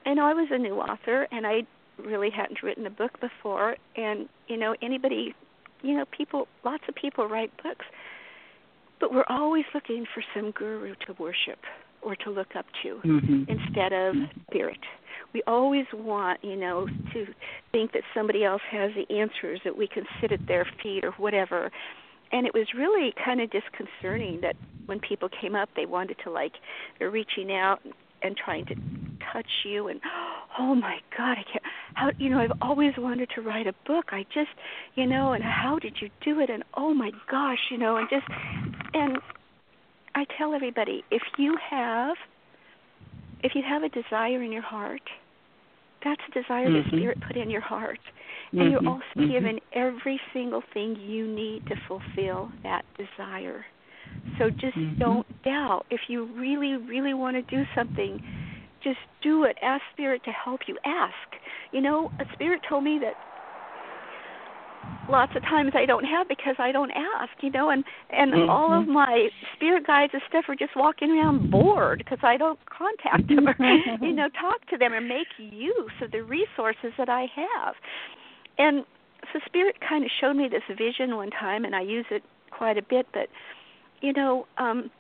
I 0.04 0.14
know 0.14 0.24
I 0.26 0.35
was 0.35 0.48
a 0.50 0.59
new 0.59 0.76
author 0.80 1.26
and 1.32 1.46
I 1.46 1.62
really 1.98 2.30
hadn't 2.30 2.62
written 2.62 2.87
a 2.87 2.90
book 2.90 3.18
before 3.20 3.76
and 3.96 4.28
you 4.48 4.56
know 4.56 4.74
anybody 4.82 5.35
you 5.82 5.94
know 5.96 6.04
people 6.16 6.46
lots 6.64 6.85
of 6.88 6.94
people 6.94 7.26
write 7.28 7.50
books 7.62 7.87
but 9.00 9.12
we're 9.12 9.24
always 9.28 9.64
looking 9.74 10.06
for 10.14 10.22
some 10.35 10.50
guru 10.52 10.94
to 11.06 11.12
worship 11.18 11.59
or 12.02 12.14
to 12.16 12.30
look 12.30 12.54
up 12.56 12.66
to 12.82 13.00
Mhm. 13.04 13.48
instead 13.48 13.92
of 13.92 14.16
spirit. 14.48 14.78
We 15.32 15.42
always 15.46 15.87
want 15.92 16.42
you 16.44 16.56
know 16.56 16.88
to 17.12 17.26
think 17.72 17.92
that 17.92 18.02
somebody 18.14 18.44
else 18.44 18.62
has 18.70 18.94
the 18.94 19.11
answers 19.11 19.61
that 19.64 19.76
we 19.76 19.87
can 19.87 20.06
sit 20.20 20.32
at 20.32 20.46
their 20.46 20.64
feet 20.82 21.04
or 21.04 21.12
whatever. 21.12 21.70
And 22.32 22.46
it 22.46 22.54
was 22.54 22.74
really 22.74 23.12
kind 23.12 23.40
of 23.40 23.50
disconcerting 23.50 24.40
that 24.40 24.56
when 24.87 25.00
people 25.00 25.28
came 25.28 25.54
up 25.56 25.68
they 25.74 25.87
wanted 25.87 26.18
to 26.24 26.30
like 26.30 26.54
they're 26.98 27.11
reaching 27.11 27.52
out 27.52 27.80
and 27.85 27.92
trying 28.37 28.64
to 28.66 28.74
touch 29.33 29.46
you 29.64 29.88
and 29.88 30.00
oh 30.59 30.74
my 30.74 30.98
god 31.16 31.33
i 31.38 31.44
can't 31.50 31.64
how 31.94 32.11
you 32.18 32.31
know 32.31 32.38
i've 32.38 32.52
always 32.61 32.92
wanted 32.98 33.29
to 33.35 33.40
write 33.40 33.66
a 33.66 33.74
book 33.87 34.07
i 34.11 34.24
just 34.35 34.50
you 34.94 35.07
know 35.07 35.33
and 35.33 35.44
how 35.44 35.79
did 35.81 35.96
you 36.00 36.09
do 36.24 36.40
it 36.40 36.50
and 36.50 36.62
oh 36.74 36.94
my 36.94 37.11
gosh 37.31 37.59
you 37.70 37.79
know 37.79 37.96
and 37.96 38.09
just 38.11 38.26
and 38.94 39.18
i 40.14 40.24
tell 40.38 40.55
everybody 40.55 41.05
if 41.11 41.22
you 41.38 41.57
have 41.70 42.16
if 43.42 43.52
you 43.55 43.62
have 43.66 43.83
a 43.83 43.88
desire 43.88 44.42
in 44.42 44.52
your 44.52 44.62
heart 44.62 45.02
that's 46.05 46.20
a 46.29 46.40
desire 46.40 46.68
mm-hmm. 46.68 46.90
the 46.90 46.96
spirit 46.96 47.18
put 47.26 47.37
in 47.37 47.50
your 47.50 47.61
heart 47.61 47.98
and 48.52 48.61
mm-hmm. 48.61 48.70
you're 48.70 48.88
also 48.88 49.05
mm-hmm. 49.16 49.31
given 49.31 49.59
every 49.72 50.20
single 50.33 50.62
thing 50.72 50.96
you 50.96 51.26
need 51.26 51.66
to 51.66 51.74
fulfill 51.88 52.50
that 52.62 52.85
desire 52.96 53.64
so 54.39 54.51
just 54.51 54.77
mm-hmm. 54.77 54.99
don't 54.99 55.43
doubt. 55.43 55.87
If 55.91 56.03
you 56.09 56.27
really, 56.35 56.77
really 56.77 57.15
want 57.15 57.37
to 57.37 57.43
do 57.43 57.65
something, 57.75 58.23
just 58.83 58.99
do 59.23 59.45
it. 59.45 59.57
Ask 59.62 59.83
Spirit 59.93 60.23
to 60.25 60.31
help 60.31 60.61
you. 60.67 60.77
Ask. 60.85 61.15
You 61.73 61.81
know, 61.81 62.11
a 62.21 62.25
Spirit 62.35 62.61
told 62.69 62.85
me 62.85 62.99
that 63.03 63.15
lots 65.09 65.33
of 65.37 65.43
times 65.43 65.73
I 65.75 65.87
don't 65.87 66.05
have 66.05 66.29
because 66.29 66.57
I 66.59 66.73
don't 66.73 66.91
ask, 66.91 67.33
you 67.41 67.51
know, 67.51 67.71
and 67.71 67.85
and 68.11 68.33
mm-hmm. 68.33 68.51
all 68.51 68.79
of 68.79 68.87
my 68.87 69.29
spirit 69.55 69.87
guides 69.87 70.12
and 70.12 70.23
stuff 70.29 70.45
are 70.49 70.55
just 70.55 70.77
walking 70.77 71.11
around 71.11 71.51
bored 71.51 71.99
because 71.99 72.19
I 72.23 72.37
don't 72.37 72.59
contact 72.67 73.29
them 73.29 73.49
or 73.49 73.57
you 74.01 74.12
know 74.12 74.29
talk 74.41 74.67
to 74.71 74.77
them 74.77 74.93
or 74.93 75.01
make 75.01 75.29
use 75.39 75.93
of 76.03 76.12
the 76.12 76.23
resources 76.23 76.93
that 76.99 77.09
I 77.09 77.27
have. 77.35 77.75
And 78.59 78.85
so 79.33 79.41
spirit 79.45 79.77
kind 79.87 80.05
of 80.05 80.11
showed 80.21 80.35
me 80.35 80.49
this 80.49 80.62
vision 80.77 81.17
one 81.17 81.31
time 81.31 81.65
and 81.65 81.75
I 81.75 81.83
use 81.83 82.07
it 82.11 82.23
quite 82.51 82.79
a 82.79 82.83
bit, 82.83 83.07
but 83.12 83.29
you 84.00 84.12
know, 84.12 84.46
um, 84.59 84.90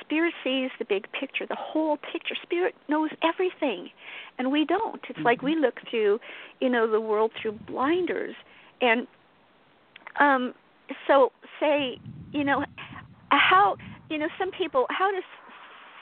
spirit 0.00 0.34
sees 0.42 0.70
the 0.78 0.84
big 0.84 1.06
picture, 1.12 1.46
the 1.46 1.56
whole 1.58 1.96
picture. 1.96 2.34
Spirit 2.42 2.74
knows 2.88 3.10
everything, 3.22 3.90
and 4.38 4.50
we 4.50 4.64
don't. 4.64 5.00
It's 5.08 5.16
mm-hmm. 5.16 5.22
like 5.22 5.42
we 5.42 5.56
look 5.56 5.80
through, 5.90 6.20
you 6.60 6.68
know, 6.68 6.90
the 6.90 7.00
world 7.00 7.32
through 7.40 7.52
blinders. 7.66 8.34
And 8.80 9.06
um, 10.20 10.54
so, 11.06 11.32
say, 11.60 11.98
you 12.32 12.44
know, 12.44 12.64
how, 13.30 13.76
you 14.10 14.18
know, 14.18 14.28
some 14.38 14.50
people, 14.50 14.86
how 14.90 15.10
does 15.10 15.24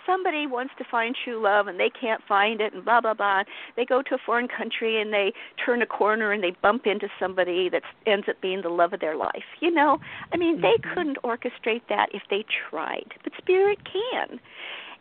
somebody 0.06 0.46
wants 0.46 0.72
to 0.78 0.84
find 0.90 1.16
true 1.24 1.42
love 1.42 1.66
and 1.66 1.78
they 1.78 1.90
can't 1.90 2.22
find 2.26 2.60
it 2.60 2.72
and 2.74 2.84
blah 2.84 3.00
blah 3.00 3.14
blah. 3.14 3.42
They 3.76 3.84
go 3.84 4.02
to 4.02 4.14
a 4.14 4.18
foreign 4.24 4.48
country 4.48 5.00
and 5.00 5.12
they 5.12 5.32
turn 5.64 5.82
a 5.82 5.86
corner 5.86 6.32
and 6.32 6.42
they 6.42 6.52
bump 6.62 6.86
into 6.86 7.08
somebody 7.18 7.68
that 7.68 7.82
ends 8.06 8.26
up 8.28 8.40
being 8.40 8.62
the 8.62 8.68
love 8.68 8.92
of 8.92 9.00
their 9.00 9.16
life 9.16 9.44
you 9.60 9.70
know? 9.70 9.98
I 10.32 10.36
mean 10.36 10.58
mm-hmm. 10.58 10.62
they 10.62 10.94
couldn't 10.94 11.18
orchestrate 11.22 11.82
that 11.88 12.08
if 12.12 12.22
they 12.30 12.44
tried 12.70 13.14
but 13.24 13.32
spirit 13.38 13.78
can. 13.84 14.40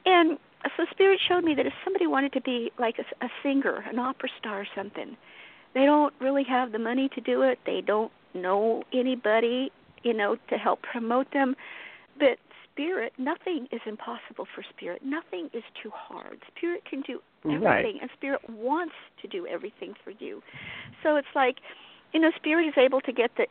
And 0.05 0.37
so 0.77 0.85
spirit 0.91 1.19
showed 1.27 1.43
me 1.43 1.55
that 1.55 1.65
if 1.65 1.73
somebody 1.83 2.07
wanted 2.07 2.33
to 2.33 2.41
be 2.41 2.71
like 2.79 2.95
a, 2.99 3.25
a 3.25 3.29
singer 3.43 3.83
an 3.89 3.99
opera 3.99 4.29
star 4.39 4.61
or 4.61 4.67
something 4.75 5.17
they 5.73 5.85
don't 5.85 6.13
really 6.19 6.43
have 6.43 6.71
the 6.71 6.79
money 6.79 7.09
to 7.15 7.21
do 7.21 7.43
it. 7.43 7.59
They 7.65 7.81
don't 7.81 8.11
know 8.33 8.83
anybody 8.93 9.71
you 10.03 10.13
know 10.13 10.37
to 10.49 10.57
help 10.57 10.81
promote 10.81 11.31
them. 11.33 11.55
But 12.17 12.37
spirit, 12.71 13.13
nothing 13.17 13.67
is 13.71 13.81
impossible 13.85 14.47
for 14.53 14.63
spirit. 14.75 15.01
Nothing 15.03 15.49
is 15.53 15.63
too 15.81 15.91
hard. 15.93 16.39
Spirit 16.55 16.83
can 16.89 17.01
do 17.01 17.21
everything, 17.45 17.63
right. 17.63 17.95
and 18.01 18.09
spirit 18.15 18.41
wants 18.49 18.95
to 19.21 19.27
do 19.27 19.47
everything 19.47 19.93
for 20.03 20.11
you. 20.11 20.41
So 21.03 21.15
it's 21.15 21.27
like, 21.35 21.57
you 22.13 22.19
know, 22.19 22.31
spirit 22.35 22.67
is 22.67 22.73
able 22.77 23.01
to 23.01 23.11
get 23.11 23.31
the 23.37 23.47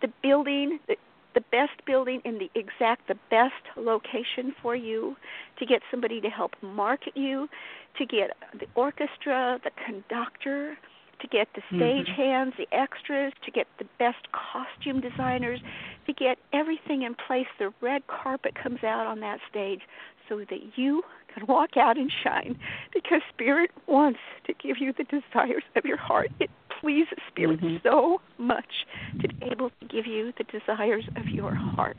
the 0.00 0.12
building, 0.22 0.80
the 0.88 0.96
the 1.34 1.40
best 1.50 1.84
building 1.86 2.20
in 2.24 2.38
the 2.38 2.50
exact 2.54 3.08
the 3.08 3.16
best 3.30 3.64
location 3.76 4.54
for 4.60 4.76
you 4.76 5.16
to 5.58 5.66
get 5.66 5.80
somebody 5.90 6.20
to 6.20 6.28
help 6.28 6.52
market 6.62 7.16
you 7.16 7.48
to 7.96 8.06
get 8.06 8.30
the 8.58 8.66
orchestra 8.74 9.58
the 9.64 9.70
conductor 9.86 10.76
to 11.22 11.28
get 11.28 11.48
the 11.54 11.62
stage 11.68 12.06
mm-hmm. 12.06 12.22
hands, 12.22 12.52
the 12.58 12.66
extras, 12.76 13.32
to 13.44 13.50
get 13.50 13.66
the 13.78 13.86
best 13.98 14.26
costume 14.32 15.00
designers, 15.00 15.60
to 16.06 16.12
get 16.12 16.38
everything 16.52 17.02
in 17.02 17.14
place. 17.14 17.46
The 17.58 17.72
red 17.80 18.06
carpet 18.08 18.54
comes 18.60 18.84
out 18.84 19.06
on 19.06 19.20
that 19.20 19.38
stage 19.48 19.80
so 20.28 20.38
that 20.38 20.76
you 20.76 21.02
can 21.32 21.46
walk 21.46 21.76
out 21.76 21.96
and 21.96 22.12
shine 22.22 22.58
because 22.92 23.20
Spirit 23.32 23.70
wants 23.86 24.20
to 24.46 24.52
give 24.54 24.78
you 24.78 24.92
the 24.92 25.04
desires 25.04 25.64
of 25.76 25.84
your 25.84 25.96
heart. 25.96 26.30
It 26.40 26.50
pleases 26.80 27.18
Spirit 27.28 27.60
mm-hmm. 27.60 27.76
so 27.82 28.20
much 28.38 28.86
to 29.20 29.28
be 29.28 29.46
able 29.50 29.70
to 29.70 29.86
give 29.86 30.06
you 30.06 30.32
the 30.36 30.44
desires 30.44 31.04
of 31.16 31.28
your 31.28 31.54
heart. 31.54 31.96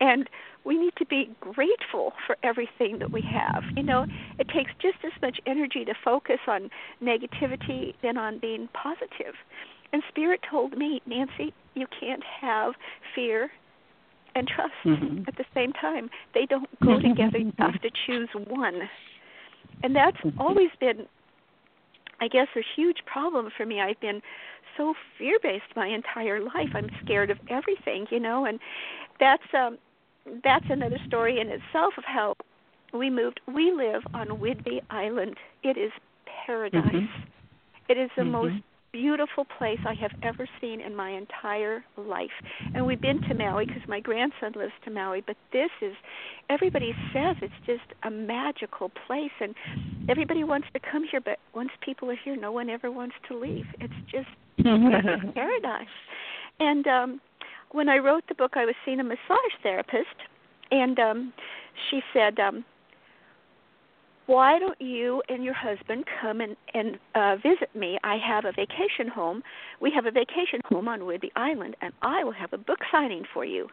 And 0.00 0.28
we 0.64 0.78
need 0.78 0.94
to 0.96 1.06
be 1.06 1.30
grateful 1.40 2.12
for 2.26 2.36
everything 2.42 2.98
that 2.98 3.10
we 3.10 3.22
have. 3.22 3.64
You 3.76 3.82
know, 3.82 4.06
it 4.38 4.48
takes 4.48 4.70
just 4.80 4.98
as 5.04 5.12
much 5.22 5.40
energy 5.46 5.84
to 5.84 5.94
focus 6.04 6.38
on 6.46 6.70
negativity 7.02 7.94
than 8.02 8.16
on 8.16 8.38
being 8.38 8.68
positive. 8.74 9.34
And 9.92 10.02
Spirit 10.08 10.40
told 10.48 10.76
me, 10.76 11.00
Nancy, 11.06 11.54
you 11.74 11.86
can't 11.98 12.22
have 12.40 12.74
fear 13.14 13.50
and 14.34 14.46
trust 14.46 14.74
mm-hmm. 14.84 15.22
at 15.26 15.36
the 15.36 15.44
same 15.54 15.72
time. 15.72 16.10
They 16.34 16.46
don't 16.46 16.68
go 16.80 17.00
together. 17.00 17.38
You 17.38 17.52
have 17.58 17.80
to 17.80 17.90
choose 18.06 18.28
one. 18.46 18.88
And 19.82 19.96
that's 19.96 20.16
mm-hmm. 20.18 20.40
always 20.40 20.70
been, 20.78 21.06
I 22.20 22.28
guess, 22.28 22.48
a 22.56 22.62
huge 22.76 22.98
problem 23.06 23.48
for 23.56 23.64
me. 23.64 23.80
I've 23.80 24.00
been 24.00 24.20
so 24.76 24.94
fear 25.16 25.38
based 25.42 25.64
my 25.74 25.86
entire 25.86 26.40
life. 26.40 26.70
I'm 26.74 26.90
scared 27.02 27.30
of 27.30 27.38
everything, 27.48 28.06
you 28.10 28.20
know, 28.20 28.44
and 28.44 28.60
that's 29.18 29.42
um 29.54 29.78
that's 30.44 30.66
another 30.68 30.98
story 31.06 31.40
in 31.40 31.48
itself 31.48 31.94
of 31.96 32.04
how 32.04 32.34
we 32.92 33.10
moved. 33.10 33.40
We 33.46 33.72
live 33.72 34.02
on 34.14 34.28
Whidbey 34.28 34.80
Island. 34.90 35.36
It 35.62 35.76
is 35.76 35.92
paradise. 36.46 36.84
Mm-hmm. 36.84 37.22
It 37.88 37.98
is 37.98 38.10
the 38.16 38.22
mm-hmm. 38.22 38.32
most 38.32 38.54
beautiful 38.92 39.44
place 39.58 39.78
I 39.86 39.94
have 39.94 40.12
ever 40.22 40.48
seen 40.60 40.80
in 40.80 40.94
my 40.96 41.10
entire 41.10 41.84
life. 41.96 42.30
And 42.74 42.86
we've 42.86 43.00
been 43.00 43.20
to 43.28 43.34
Maui 43.34 43.66
because 43.66 43.82
my 43.86 44.00
grandson 44.00 44.52
lives 44.56 44.72
to 44.84 44.90
Maui, 44.90 45.22
but 45.26 45.36
this 45.52 45.70
is 45.82 45.94
everybody 46.48 46.94
says 47.12 47.36
it's 47.42 47.52
just 47.66 47.92
a 48.04 48.10
magical 48.10 48.90
place 49.06 49.30
and 49.40 49.54
everybody 50.08 50.44
wants 50.44 50.68
to 50.72 50.80
come 50.80 51.04
here, 51.10 51.20
but 51.20 51.38
once 51.54 51.70
people 51.84 52.10
are 52.10 52.16
here 52.24 52.36
no 52.36 52.52
one 52.52 52.70
ever 52.70 52.90
wants 52.90 53.14
to 53.28 53.38
leave. 53.38 53.66
It's 53.80 53.92
just 54.10 54.28
paradise. 55.34 55.86
And 56.58 56.86
um 56.86 57.20
when 57.70 57.88
I 57.88 57.98
wrote 57.98 58.24
the 58.28 58.34
book, 58.34 58.52
I 58.56 58.64
was 58.64 58.74
seeing 58.84 59.00
a 59.00 59.04
massage 59.04 59.54
therapist, 59.62 60.16
and 60.70 60.98
um, 60.98 61.32
she 61.90 62.00
said, 62.12 62.38
um, 62.38 62.64
"Why 64.26 64.58
don't 64.58 64.80
you 64.80 65.22
and 65.28 65.44
your 65.44 65.54
husband 65.54 66.04
come 66.20 66.40
and 66.40 66.56
and 66.74 66.98
uh, 67.14 67.36
visit 67.36 67.74
me? 67.74 67.98
I 68.04 68.16
have 68.16 68.44
a 68.44 68.52
vacation 68.52 69.08
home. 69.12 69.42
We 69.80 69.90
have 69.92 70.06
a 70.06 70.10
vacation 70.10 70.60
home 70.66 70.88
on 70.88 71.00
Whidbey 71.00 71.30
Island, 71.36 71.76
and 71.80 71.92
I 72.02 72.24
will 72.24 72.32
have 72.32 72.52
a 72.52 72.58
book 72.58 72.80
signing 72.90 73.24
for 73.32 73.44
you." 73.44 73.68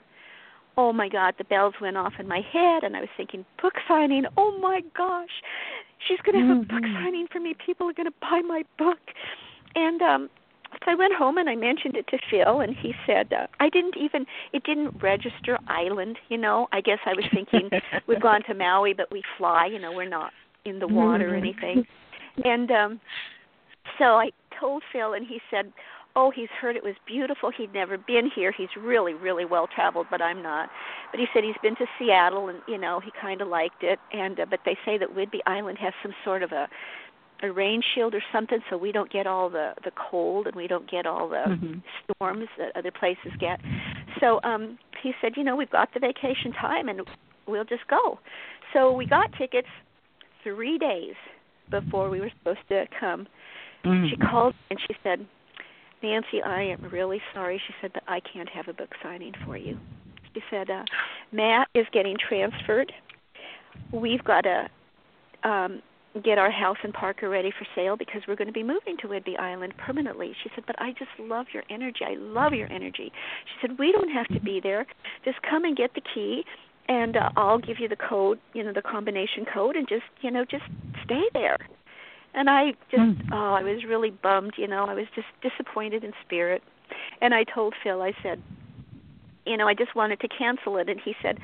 Oh 0.78 0.92
my 0.92 1.08
God, 1.08 1.36
the 1.38 1.46
bells 1.46 1.74
went 1.80 1.96
off 1.96 2.14
in 2.20 2.28
my 2.28 2.42
head, 2.52 2.84
and 2.84 2.98
I 2.98 3.00
was 3.00 3.10
thinking, 3.16 3.46
book 3.62 3.76
signing. 3.88 4.26
Oh 4.36 4.58
my 4.60 4.82
gosh, 4.96 5.30
she's 6.06 6.20
going 6.26 6.36
to 6.36 6.46
have 6.46 6.58
mm-hmm. 6.58 6.76
a 6.76 6.80
book 6.82 6.90
signing 7.02 7.28
for 7.32 7.40
me. 7.40 7.56
People 7.66 7.90
are 7.90 7.94
going 7.94 8.08
to 8.08 8.14
buy 8.20 8.42
my 8.46 8.64
book, 8.78 9.00
and 9.76 10.02
um, 10.02 10.30
so 10.84 10.92
I 10.92 10.96
went 10.96 11.14
home 11.16 11.38
and 11.38 11.50
I 11.50 11.56
mentioned 11.56 11.96
it 11.96 12.08
to 12.08 12.18
Phil, 12.30 12.62
and 12.62 12.76
he 12.76 12.94
said, 13.06 13.32
uh, 13.34 13.48
"I 13.60 13.70
didn't 13.70 13.96
even 13.98 14.26
it 14.54 14.64
didn't 14.64 15.02
register 15.02 15.58
island. 15.68 16.18
You 16.30 16.38
know, 16.38 16.68
I 16.72 16.82
guess 16.82 17.00
I 17.06 17.14
was 17.14 17.26
thinking 17.34 17.70
we've 18.08 18.22
gone 18.22 18.44
to 18.48 18.54
Maui, 18.54 18.94
but 18.94 19.12
we 19.12 19.24
fly. 19.38 19.68
You 19.68 19.80
know, 19.80 19.92
we're 19.92 20.10
not 20.10 20.32
in 20.66 20.80
the 20.80 20.88
water 20.88 21.34
or 21.34 21.36
anything." 21.36 21.86
And 22.44 22.72
um 22.72 23.00
so 23.98 24.16
I 24.16 24.32
told 24.60 24.84
Phil, 24.92 25.14
and 25.14 25.26
he 25.26 25.40
said, 25.50 25.72
"Oh, 26.16 26.32
he's 26.32 26.50
heard 26.50 26.76
it 26.76 26.84
was 26.84 26.96
beautiful. 27.06 27.52
He'd 27.52 27.74
never 27.74 27.98
been 27.98 28.30
here. 28.34 28.52
He's 28.52 28.70
really, 28.78 29.14
really 29.14 29.46
well 29.46 29.68
traveled, 29.68 30.08
but 30.10 30.22
I'm 30.22 30.42
not." 30.42 30.70
But 31.12 31.20
he 31.20 31.28
said 31.34 31.44
he's 31.44 31.56
been 31.62 31.76
to 31.78 31.86
Seattle, 31.98 32.50
and 32.50 32.60
you 32.68 32.78
know, 32.78 33.00
he 33.00 33.12
kind 33.22 33.42
of 33.42 33.48
liked 33.48 33.84
it. 33.84 34.00
And 34.12 34.40
uh, 34.40 34.46
but 34.50 34.60
they 34.66 34.78
say 34.86 34.98
that 34.98 35.16
Whidbey 35.16 35.40
Island 35.46 35.78
has 35.80 35.94
some 36.02 36.14
sort 36.24 36.44
of 36.44 36.52
a 36.52 36.68
a 37.44 37.52
rain 37.52 37.82
shield 37.94 38.16
or 38.16 38.22
something 38.32 38.60
so 38.70 38.78
we 38.78 38.92
don't 38.92 39.12
get 39.12 39.28
all 39.28 39.50
the 39.50 39.74
the 39.84 39.92
cold 40.10 40.48
and 40.48 40.56
we 40.56 40.68
don't 40.68 40.90
get 40.90 41.06
all 41.06 41.28
the 41.28 41.44
mm-hmm. 41.48 41.80
storms 42.04 42.48
that 42.58 42.76
other 42.76 42.92
places 42.92 43.32
get. 43.40 43.60
So 44.20 44.40
um 44.44 44.78
he 45.04 45.12
said, 45.22 45.34
you 45.36 45.44
know, 45.44 45.56
we've 45.56 45.70
got 45.70 45.94
the 45.94 46.00
vacation 46.00 46.52
time 46.54 46.90
and 46.90 47.02
we'll 47.48 47.66
just 47.66 47.88
go. 47.88 48.20
So 48.74 48.92
we 48.92 49.06
got 49.06 49.32
tickets 49.38 49.68
3 50.44 50.78
days 50.78 51.16
before 51.70 52.10
we 52.10 52.20
were 52.20 52.32
supposed 52.40 52.68
to 52.70 52.86
come. 53.00 53.28
Mm-hmm. 53.84 54.08
She 54.10 54.18
called 54.18 54.56
and 54.70 54.80
she 54.88 54.96
said, 55.04 55.28
"Nancy, 56.02 56.42
I 56.44 56.62
am 56.64 56.90
really 56.92 57.22
sorry." 57.34 57.62
She 57.68 57.74
said, 57.82 57.92
"But 57.94 58.04
I 58.08 58.20
can't 58.20 58.50
have 58.50 58.68
a 58.68 58.74
book 58.74 58.90
signing 59.04 59.34
for 59.46 59.58
you." 59.58 59.78
She 60.34 60.42
said, 60.50 60.70
uh, 60.70 60.84
"Matt 61.32 61.68
is 61.76 61.86
getting 61.92 62.18
transferred. 62.18 62.92
We've 63.92 64.24
got 64.24 64.46
a 64.46 64.70
um 65.44 65.82
get 66.24 66.38
our 66.38 66.52
house 66.52 66.78
in 66.84 66.92
Parker 66.92 67.30
ready 67.30 67.52
for 67.52 67.66
sale 67.76 67.98
because 67.98 68.22
we're 68.28 68.36
going 68.36 68.48
to 68.48 68.54
be 68.54 68.64
moving 68.64 68.98
to 69.02 69.08
Whidbey 69.08 69.40
Island 69.40 69.74
permanently. 69.78 70.34
She 70.44 70.50
said, 70.56 70.66
"But 70.66 70.80
I 70.80 70.92
just 70.92 71.12
love 71.20 71.48
your 71.54 71.64
energy. 71.70 72.06
I 72.06 72.16
love 72.16 72.54
your 72.54 72.72
energy." 72.72 73.12
She 73.46 73.56
said, 73.62 73.78
"We 73.78 73.92
don't 73.92 74.10
have 74.10 74.28
to 74.28 74.40
be 74.40 74.60
there. 74.62 74.86
Just 75.24 75.42
come 75.42 75.66
and 75.66 75.76
get 75.76 75.94
the 75.94 76.02
key 76.02 76.44
and 76.88 77.18
uh, 77.18 77.30
I'll 77.36 77.58
give 77.58 77.80
you 77.80 77.88
the 77.88 77.96
code, 77.96 78.40
you 78.54 78.64
know, 78.64 78.72
the 78.72 78.82
combination 78.82 79.44
code 79.52 79.76
and 79.76 79.88
just, 79.90 80.04
you 80.22 80.32
know, 80.32 80.46
just 80.46 80.64
stay 81.04 81.24
there." 81.34 81.58
And 82.34 82.50
I 82.50 82.72
just 82.92 83.02
mm. 83.02 83.30
oh, 83.32 83.54
I 83.54 83.64
was 83.64 83.84
really 83.88 84.12
bummed, 84.12 84.54
you 84.58 84.68
know. 84.68 84.86
I 84.86 84.94
was 84.94 85.08
just 85.16 85.28
disappointed 85.42 86.04
in 86.04 86.12
spirit. 86.26 86.62
And 87.22 87.34
I 87.34 87.44
told 87.44 87.74
Phil, 87.84 88.02
I 88.02 88.14
said, 88.22 88.42
you 89.46 89.58
know, 89.58 89.68
I 89.68 89.74
just 89.74 89.96
wanted 89.96 90.20
to 90.20 90.28
cancel 90.28 90.78
it 90.78 90.90
and 90.90 91.00
he 91.00 91.16
said, 91.22 91.40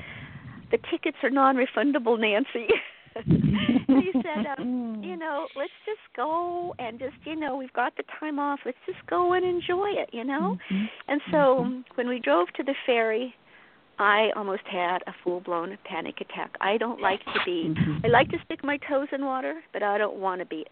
"The 0.70 0.78
tickets 0.90 1.18
are 1.22 1.30
non-refundable, 1.30 2.18
Nancy." 2.18 2.68
he 3.26 4.12
said, 4.14 4.46
um, 4.58 5.00
you 5.04 5.16
know, 5.16 5.46
let's 5.56 5.72
just 5.84 6.00
go 6.16 6.74
and 6.78 6.98
just, 6.98 7.14
you 7.24 7.36
know, 7.36 7.56
we've 7.56 7.72
got 7.72 7.96
the 7.96 8.04
time 8.18 8.38
off. 8.38 8.60
Let's 8.64 8.78
just 8.86 9.04
go 9.08 9.32
and 9.34 9.44
enjoy 9.44 9.88
it, 9.90 10.10
you 10.12 10.24
know. 10.24 10.56
Mm-hmm. 10.70 10.84
And 11.08 11.20
so 11.30 11.36
mm-hmm. 11.36 11.80
when 11.96 12.08
we 12.08 12.18
drove 12.18 12.48
to 12.56 12.62
the 12.62 12.74
ferry, 12.86 13.34
I 13.98 14.30
almost 14.36 14.62
had 14.70 14.98
a 15.06 15.12
full-blown 15.22 15.76
panic 15.84 16.20
attack. 16.20 16.54
I 16.60 16.76
don't 16.78 17.00
like 17.00 17.20
to 17.24 17.40
be. 17.44 17.68
Mm-hmm. 17.68 18.06
I 18.06 18.08
like 18.08 18.30
to 18.30 18.38
stick 18.44 18.64
my 18.64 18.78
toes 18.88 19.08
in 19.12 19.24
water, 19.24 19.60
but 19.72 19.82
I 19.82 19.98
don't 19.98 20.16
want 20.16 20.40
to 20.40 20.46
be 20.46 20.64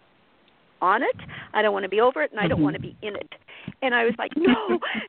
on 0.81 1.03
it. 1.03 1.17
I 1.53 1.63
don't 1.63 1.73
want 1.73 1.85
to 1.85 1.89
be 1.89 2.01
over 2.01 2.23
it, 2.23 2.31
and 2.33 2.41
I 2.41 2.49
don't 2.49 2.63
want 2.63 2.75
to 2.75 2.81
be 2.81 2.97
in 3.03 3.15
it. 3.15 3.29
And 3.83 3.95
I 3.95 4.05
was 4.05 4.15
like, 4.19 4.33
no, 4.37 4.55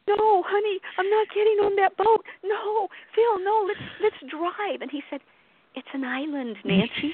no, 0.07 0.43
honey, 0.45 0.79
I'm 0.99 1.09
not 1.09 1.27
getting 1.29 1.57
on 1.63 1.75
that 1.77 1.95
boat. 1.97 2.23
No, 2.43 2.87
Phil, 3.15 3.43
no, 3.43 3.65
let's 3.67 3.79
let's 4.03 4.31
drive. 4.31 4.81
And 4.81 4.91
he 4.91 5.01
said, 5.09 5.21
it's 5.75 5.88
an 5.93 6.03
island, 6.03 6.57
Nancy. 6.65 7.13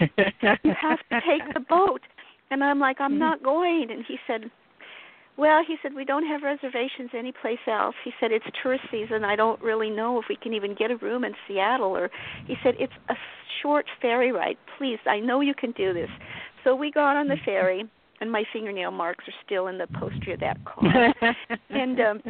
you 0.63 0.73
have 0.79 0.99
to 1.09 1.21
take 1.27 1.53
the 1.53 1.59
boat. 1.59 2.01
And 2.49 2.63
I'm 2.63 2.79
like, 2.79 2.97
I'm 2.99 3.19
not 3.19 3.43
going. 3.43 3.87
And 3.91 4.05
he 4.07 4.17
said, 4.25 4.49
well, 5.37 5.61
he 5.65 5.75
said 5.81 5.93
we 5.93 6.05
don't 6.05 6.25
have 6.25 6.41
reservations 6.41 7.11
anyplace 7.13 7.59
else. 7.67 7.95
He 8.03 8.11
said 8.19 8.31
it's 8.31 8.45
tourist 8.61 8.85
season. 8.89 9.23
I 9.23 9.35
don't 9.35 9.61
really 9.61 9.89
know 9.89 10.19
if 10.19 10.25
we 10.29 10.35
can 10.35 10.53
even 10.53 10.73
get 10.73 10.89
a 10.89 10.97
room 10.97 11.23
in 11.23 11.33
Seattle. 11.47 11.95
Or 11.95 12.09
he 12.47 12.55
said 12.63 12.73
it's 12.79 12.93
a 13.09 13.15
short 13.61 13.85
ferry 14.01 14.31
ride. 14.31 14.57
Please, 14.77 14.99
I 15.05 15.19
know 15.19 15.41
you 15.41 15.53
can 15.53 15.71
do 15.73 15.93
this. 15.93 16.09
So 16.63 16.75
we 16.75 16.91
got 16.91 17.15
on 17.15 17.27
the 17.27 17.37
ferry, 17.45 17.85
and 18.19 18.31
my 18.31 18.43
fingernail 18.51 18.91
marks 18.91 19.25
are 19.27 19.33
still 19.45 19.67
in 19.67 19.77
the 19.77 19.83
upholstery 19.83 20.33
of 20.33 20.39
that 20.39 20.57
car. 20.65 21.13
and 21.69 21.99
um 21.99 22.21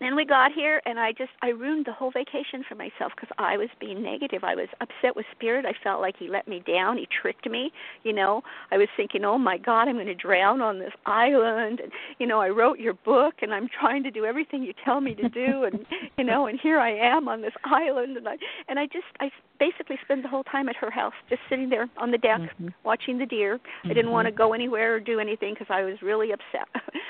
then 0.00 0.16
we 0.16 0.24
got 0.24 0.52
here 0.52 0.80
and 0.86 0.98
i 0.98 1.12
just 1.12 1.30
i 1.42 1.48
ruined 1.48 1.86
the 1.86 1.92
whole 1.92 2.10
vacation 2.10 2.64
for 2.68 2.74
myself 2.74 3.12
because 3.14 3.28
i 3.38 3.56
was 3.56 3.68
being 3.78 4.02
negative. 4.02 4.44
I 4.44 4.54
was 4.54 4.68
upset 4.80 5.14
with 5.16 5.26
spirit. 5.32 5.64
I 5.66 5.74
felt 5.82 6.00
like 6.00 6.16
he 6.18 6.28
let 6.28 6.48
me 6.48 6.62
down. 6.66 6.96
He 6.96 7.06
tricked 7.20 7.48
me 7.48 7.70
you 8.04 8.12
know? 8.12 8.42
I 8.70 8.78
was 8.78 8.88
thinking 8.96 9.24
oh 9.24 9.38
my 9.38 9.58
god 9.58 9.88
i'm 9.88 9.94
going 9.94 10.06
to 10.06 10.14
drown 10.14 10.60
on 10.60 10.78
this 10.78 10.92
island. 11.06 11.80
And 11.80 11.92
you 12.18 12.26
know 12.26 12.40
i 12.40 12.48
wrote 12.48 12.78
your 12.78 12.94
book 12.94 13.34
and 13.42 13.52
i'm 13.52 13.68
trying 13.80 14.02
to 14.04 14.10
do 14.10 14.24
everything 14.24 14.62
you 14.62 14.72
tell 14.84 15.00
me 15.00 15.14
to 15.14 15.28
do 15.28 15.64
and 15.64 15.84
you 16.18 16.24
know 16.24 16.46
and 16.46 16.58
here 16.60 16.78
i 16.78 16.90
am 16.90 17.28
on 17.28 17.42
this 17.42 17.54
island 17.64 18.16
and 18.16 18.28
i 18.28 18.36
and 18.68 18.78
i 18.78 18.86
just 18.86 19.06
i 19.20 19.30
basically 19.58 19.96
spent 20.04 20.22
the 20.22 20.28
whole 20.28 20.44
time 20.44 20.68
at 20.68 20.76
her 20.76 20.90
house 20.90 21.12
just 21.28 21.42
sitting 21.48 21.68
there 21.68 21.88
on 21.98 22.10
the 22.10 22.18
deck 22.18 22.40
mm-hmm. 22.40 22.68
watching 22.84 23.18
the 23.18 23.26
deer. 23.26 23.58
Mm-hmm. 23.58 23.90
i 23.90 23.94
didn't 23.94 24.10
want 24.10 24.26
to 24.26 24.32
go 24.32 24.52
anywhere 24.52 24.94
or 24.94 25.00
do 25.00 25.20
anything 25.20 25.54
because 25.54 25.68
i 25.70 25.82
was 25.82 25.96
really 26.02 26.32
upset. 26.32 26.68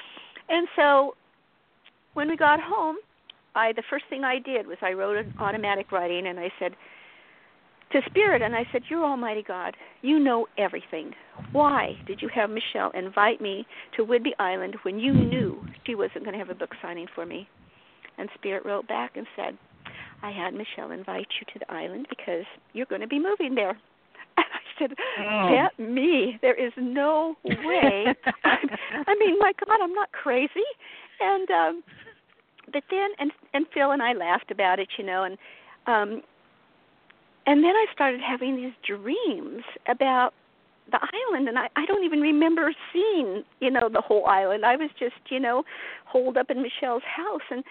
And 0.51 0.67
so 0.75 1.15
when 2.15 2.29
we 2.29 2.37
got 2.37 2.61
home, 2.61 2.97
I 3.55 3.73
the 3.73 3.83
first 3.89 4.05
thing 4.11 4.25
I 4.25 4.39
did 4.39 4.67
was 4.67 4.79
I 4.83 4.93
wrote 4.93 5.17
an 5.17 5.35
automatic 5.39 5.93
writing 5.93 6.27
and 6.27 6.39
I 6.39 6.53
said 6.59 6.73
to 7.93 8.01
Spirit 8.07 8.41
and 8.43 8.55
I 8.55 8.65
said, 8.71 8.83
"You're 8.89 9.05
Almighty 9.05 9.43
God. 9.43 9.77
You 10.03 10.19
know 10.19 10.47
everything. 10.57 11.13
Why 11.53 11.95
did 12.07 12.23
you 12.23 12.29
have 12.29 12.49
Michelle 12.51 12.91
invite 12.93 13.41
me 13.41 13.67
to 13.97 14.05
Whidbey 14.05 14.33
Island 14.39 14.77
when 14.83 14.99
you 14.99 15.13
knew 15.13 15.65
she 15.85 15.95
wasn't 15.97 16.25
going 16.25 16.33
to 16.33 16.39
have 16.39 16.51
a 16.51 16.55
book 16.55 16.71
signing 16.81 17.09
for 17.15 17.27
me?" 17.27 17.49
And 18.19 18.29
Spirit 18.35 18.65
wrote 18.65 18.87
back 18.87 19.17
and 19.17 19.27
said, 19.35 19.59
"I 20.23 20.31
had 20.31 20.55
Michelle 20.55 20.93
invite 20.93 21.29
you 21.41 21.47
to 21.53 21.59
the 21.59 21.73
island 21.73 22.07
because 22.09 22.45
you're 22.73 22.87
going 22.87 23.01
to 23.01 23.09
be 23.09 23.19
moving 23.19 23.55
there." 23.55 23.77
And 24.37 24.47
I 24.55 24.63
said, 24.81 24.95
oh. 25.21 25.49
"That 25.51 25.79
me? 25.79 26.39
There 26.43 26.55
is 26.55 26.73
no 26.77 27.37
way. 27.45 28.07
I 28.45 29.15
mean, 29.19 29.39
my 29.39 29.53
God, 29.65 29.79
I'm 29.81 29.95
not 29.95 30.11
crazy." 30.13 30.69
And 31.21 31.51
um 31.51 31.83
but 32.73 32.83
then 32.91 33.11
and 33.19 33.31
and 33.55 33.67
Phil 33.75 33.91
and 33.91 34.03
I 34.03 34.13
laughed 34.13 34.51
about 34.51 34.79
it, 34.79 34.89
you 34.99 35.05
know, 35.05 35.25
and 35.25 35.39
um 35.87 36.23
and 37.47 37.65
then 37.65 37.75
I 37.75 37.87
started 37.93 38.21
having 38.21 38.57
these 38.57 38.73
dreams 38.87 39.63
about 39.89 40.35
the 40.91 40.99
island 41.01 41.49
and 41.49 41.59
I, 41.59 41.69
I 41.77 41.87
don't 41.87 42.05
even 42.05 42.21
remember 42.21 42.73
seeing, 42.93 43.45
you 43.61 43.71
know, 43.71 43.89
the 43.89 44.01
whole 44.01 44.27
island. 44.27 44.67
I 44.67 44.77
was 44.77 44.91
just, 44.99 45.15
you 45.31 45.41
know, 45.41 45.63
holed 46.05 46.37
up 46.37 46.51
in 46.51 46.63
Michelle's 46.63 47.03
house 47.05 47.43
and 47.51 47.65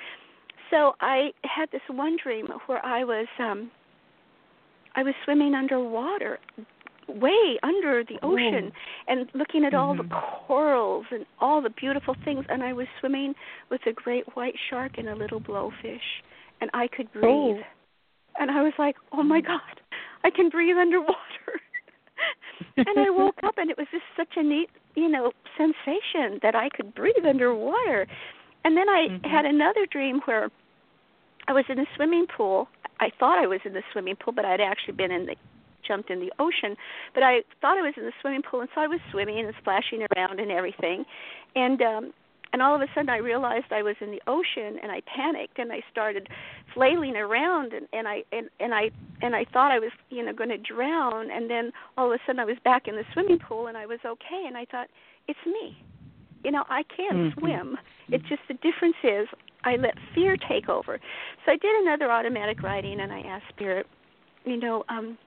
so 0.69 0.95
I 1.01 1.31
had 1.43 1.69
this 1.71 1.81
one 1.87 2.17
dream 2.21 2.47
where 2.67 2.83
I 2.85 3.03
was 3.03 3.27
um 3.39 3.71
I 4.95 5.03
was 5.03 5.13
swimming 5.23 5.53
underwater 5.55 6.39
way 7.09 7.57
under 7.63 8.03
the 8.03 8.19
ocean 8.23 8.71
oh. 8.71 9.11
and 9.11 9.29
looking 9.33 9.65
at 9.65 9.73
mm-hmm. 9.73 9.81
all 9.81 9.95
the 9.95 10.03
mm-hmm. 10.03 10.45
corals 10.45 11.05
and 11.11 11.25
all 11.39 11.61
the 11.61 11.69
beautiful 11.69 12.15
things 12.25 12.45
and 12.49 12.63
I 12.63 12.73
was 12.73 12.87
swimming 12.99 13.33
with 13.69 13.81
a 13.87 13.93
great 13.93 14.25
white 14.35 14.55
shark 14.69 14.93
and 14.97 15.09
a 15.09 15.15
little 15.15 15.39
blowfish 15.39 15.99
and 16.61 16.69
I 16.73 16.87
could 16.87 17.11
breathe. 17.13 17.23
Oh. 17.25 17.61
And 18.39 18.51
I 18.51 18.61
was 18.61 18.73
like, 18.79 18.95
"Oh 19.11 19.23
my 19.23 19.41
god, 19.41 19.81
I 20.23 20.29
can 20.29 20.49
breathe 20.49 20.77
underwater." 20.77 21.59
and 22.77 22.87
I 22.97 23.09
woke 23.09 23.39
up 23.43 23.55
and 23.57 23.69
it 23.69 23.77
was 23.77 23.87
just 23.91 24.03
such 24.15 24.37
a 24.37 24.43
neat, 24.43 24.69
you 24.95 25.09
know, 25.09 25.31
sensation 25.57 26.39
that 26.41 26.55
I 26.55 26.69
could 26.69 26.93
breathe 26.95 27.25
underwater. 27.27 28.07
And 28.63 28.77
then 28.77 28.89
I 28.89 29.07
mm-hmm. 29.09 29.29
had 29.29 29.45
another 29.45 29.85
dream 29.91 30.21
where 30.25 30.49
I 31.47 31.53
was 31.53 31.65
in 31.69 31.79
a 31.79 31.85
swimming 31.95 32.27
pool. 32.35 32.67
I 32.99 33.09
thought 33.19 33.41
I 33.41 33.47
was 33.47 33.61
in 33.65 33.73
the 33.73 33.83
swimming 33.91 34.15
pool, 34.15 34.33
but 34.33 34.45
I'd 34.45 34.61
actually 34.61 34.95
been 34.95 35.11
in 35.11 35.25
the 35.25 35.35
jumped 35.89 36.10
in 36.10 36.19
the 36.19 36.32
ocean. 36.39 36.78
But 37.13 37.23
I 37.23 37.41
thought 37.60 37.78
I 37.78 37.82
was 37.82 37.95
in 37.97 38.06
the 38.06 38.13
swimming 38.21 38.43
pool, 38.43 38.62
and 38.62 38.69
so 38.73 38.82
I 38.82 38.88
was 38.88 38.99
swimming 39.12 39.39
and 39.39 39.54
splashing 39.60 40.06
around 40.15 40.39
and 40.39 40.52
everything. 40.52 41.04
And 41.56 41.82
um, 41.82 42.13
and 42.52 42.62
all 42.62 42.75
of 42.75 42.82
a 42.82 42.88
sudden 42.95 43.10
I 43.10 43.17
realized 43.17 43.65
I 43.71 43.84
was 43.84 43.95
in 44.02 44.12
the 44.12 44.21
ocean, 44.28 44.80
and 44.82 44.91
I 44.91 45.02
panicked 45.02 45.60
and 45.60 45.71
I 45.71 45.82
started 45.91 46.30
flailing 46.73 47.15
around, 47.15 47.73
and 47.73 47.88
and 47.91 48.08
I 48.08 48.23
and 48.32 48.49
and 48.60 48.73
I 48.73 48.91
and 49.21 49.36
I 49.36 49.45
thought 49.52 49.71
I 49.71 49.80
was 49.80 49.91
you 50.10 50.23
know 50.23 50.34
going 50.34 50.49
to 50.49 50.58
drown, 50.58 51.32
and 51.32 51.49
then 51.49 51.71
all 51.97 52.13
of 52.13 52.13
a 52.13 52.19
sudden 52.25 52.39
I 52.39 52.45
was 52.45 52.58
back 52.63 52.88
in 52.88 52.95
the 52.95 53.04
swimming 53.13 53.39
pool, 53.39 53.67
and 53.67 53.78
I 53.78 53.86
was 53.86 53.99
okay, 54.06 54.43
and 54.47 54.56
I 54.56 54.65
thought 54.65 54.88
it's 55.28 55.45
me. 55.45 55.78
You 56.43 56.52
know, 56.52 56.63
I 56.69 56.84
can 56.84 57.32
mm-hmm. 57.32 57.39
swim. 57.39 57.78
It's 58.08 58.23
just 58.30 58.41
the 58.47 58.54
difference 58.56 58.95
is 59.04 59.28
I 59.63 59.75
let 59.75 59.95
fear 60.15 60.38
take 60.38 60.69
over. 60.69 60.99
So 61.45 61.52
I 61.52 61.58
did 61.58 61.75
another 61.82 62.12
automatic 62.12 62.63
writing 62.63 62.99
and 63.02 63.12
I 63.12 63.19
asked 63.21 63.45
Spirit, 63.49 63.88
you 64.45 64.58
know, 64.58 64.84
um, 64.89 65.17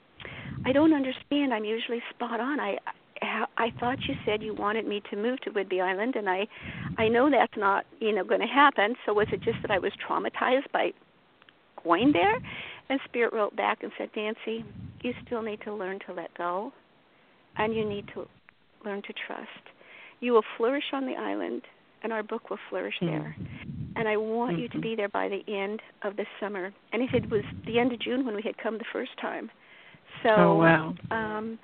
I 0.64 0.72
don't 0.72 0.92
understand. 0.92 1.52
I'm 1.52 1.64
usually 1.64 2.02
spot 2.10 2.40
on. 2.40 2.60
I 2.60 2.78
I 3.56 3.72
thought 3.78 3.98
you 4.08 4.16
said 4.24 4.42
you 4.42 4.54
wanted 4.54 4.86
me 4.86 5.00
to 5.10 5.16
move 5.16 5.40
to 5.42 5.50
Whidbey 5.50 5.80
Island, 5.80 6.16
and 6.16 6.28
I 6.28 6.46
I 6.98 7.08
know 7.08 7.30
that's 7.30 7.56
not 7.56 7.86
you 8.00 8.12
know 8.12 8.24
going 8.24 8.40
to 8.40 8.46
happen. 8.46 8.94
So 9.06 9.12
was 9.12 9.28
it 9.32 9.40
just 9.40 9.58
that 9.62 9.70
I 9.70 9.78
was 9.78 9.92
traumatized 10.06 10.70
by 10.72 10.92
going 11.84 12.12
there? 12.12 12.38
And 12.88 13.00
Spirit 13.04 13.32
wrote 13.32 13.54
back 13.56 13.82
and 13.82 13.92
said, 13.96 14.10
Nancy, 14.16 14.64
you 15.02 15.14
still 15.24 15.42
need 15.42 15.60
to 15.62 15.72
learn 15.72 15.98
to 16.06 16.12
let 16.12 16.36
go, 16.36 16.72
and 17.56 17.74
you 17.74 17.84
need 17.84 18.08
to 18.14 18.26
learn 18.84 19.02
to 19.02 19.12
trust. 19.26 19.48
You 20.20 20.32
will 20.32 20.44
flourish 20.56 20.84
on 20.92 21.06
the 21.06 21.14
island, 21.14 21.62
and 22.02 22.12
our 22.12 22.22
book 22.22 22.50
will 22.50 22.58
flourish 22.68 22.96
mm-hmm. 23.00 23.06
there. 23.06 23.36
And 23.96 24.08
I 24.08 24.16
want 24.16 24.52
mm-hmm. 24.52 24.62
you 24.62 24.68
to 24.68 24.74
mm-hmm. 24.74 24.82
be 24.82 24.96
there 24.96 25.08
by 25.08 25.28
the 25.28 25.42
end 25.52 25.80
of 26.02 26.16
the 26.16 26.26
summer. 26.40 26.72
And 26.92 27.02
if 27.02 27.14
it 27.14 27.30
was 27.30 27.42
the 27.66 27.78
end 27.78 27.92
of 27.92 28.00
June 28.00 28.24
when 28.26 28.34
we 28.34 28.42
had 28.42 28.58
come 28.58 28.78
the 28.78 28.84
first 28.92 29.12
time, 29.20 29.50
so 30.22 30.28
oh, 30.30 30.54
wow. 30.56 30.94
um 31.10 31.58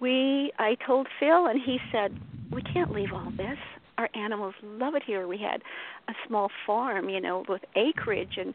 we 0.00 0.52
I 0.58 0.76
told 0.86 1.06
Phil 1.18 1.46
and 1.46 1.60
he 1.60 1.78
said, 1.92 2.18
We 2.52 2.62
can't 2.62 2.92
leave 2.92 3.12
all 3.12 3.30
this. 3.36 3.58
Our 3.96 4.08
animals 4.14 4.54
love 4.62 4.94
it 4.94 5.02
here. 5.06 5.26
We 5.28 5.38
had 5.38 5.62
a 6.08 6.12
small 6.26 6.50
farm, 6.66 7.08
you 7.08 7.20
know, 7.20 7.44
with 7.48 7.62
acreage 7.76 8.36
and 8.36 8.54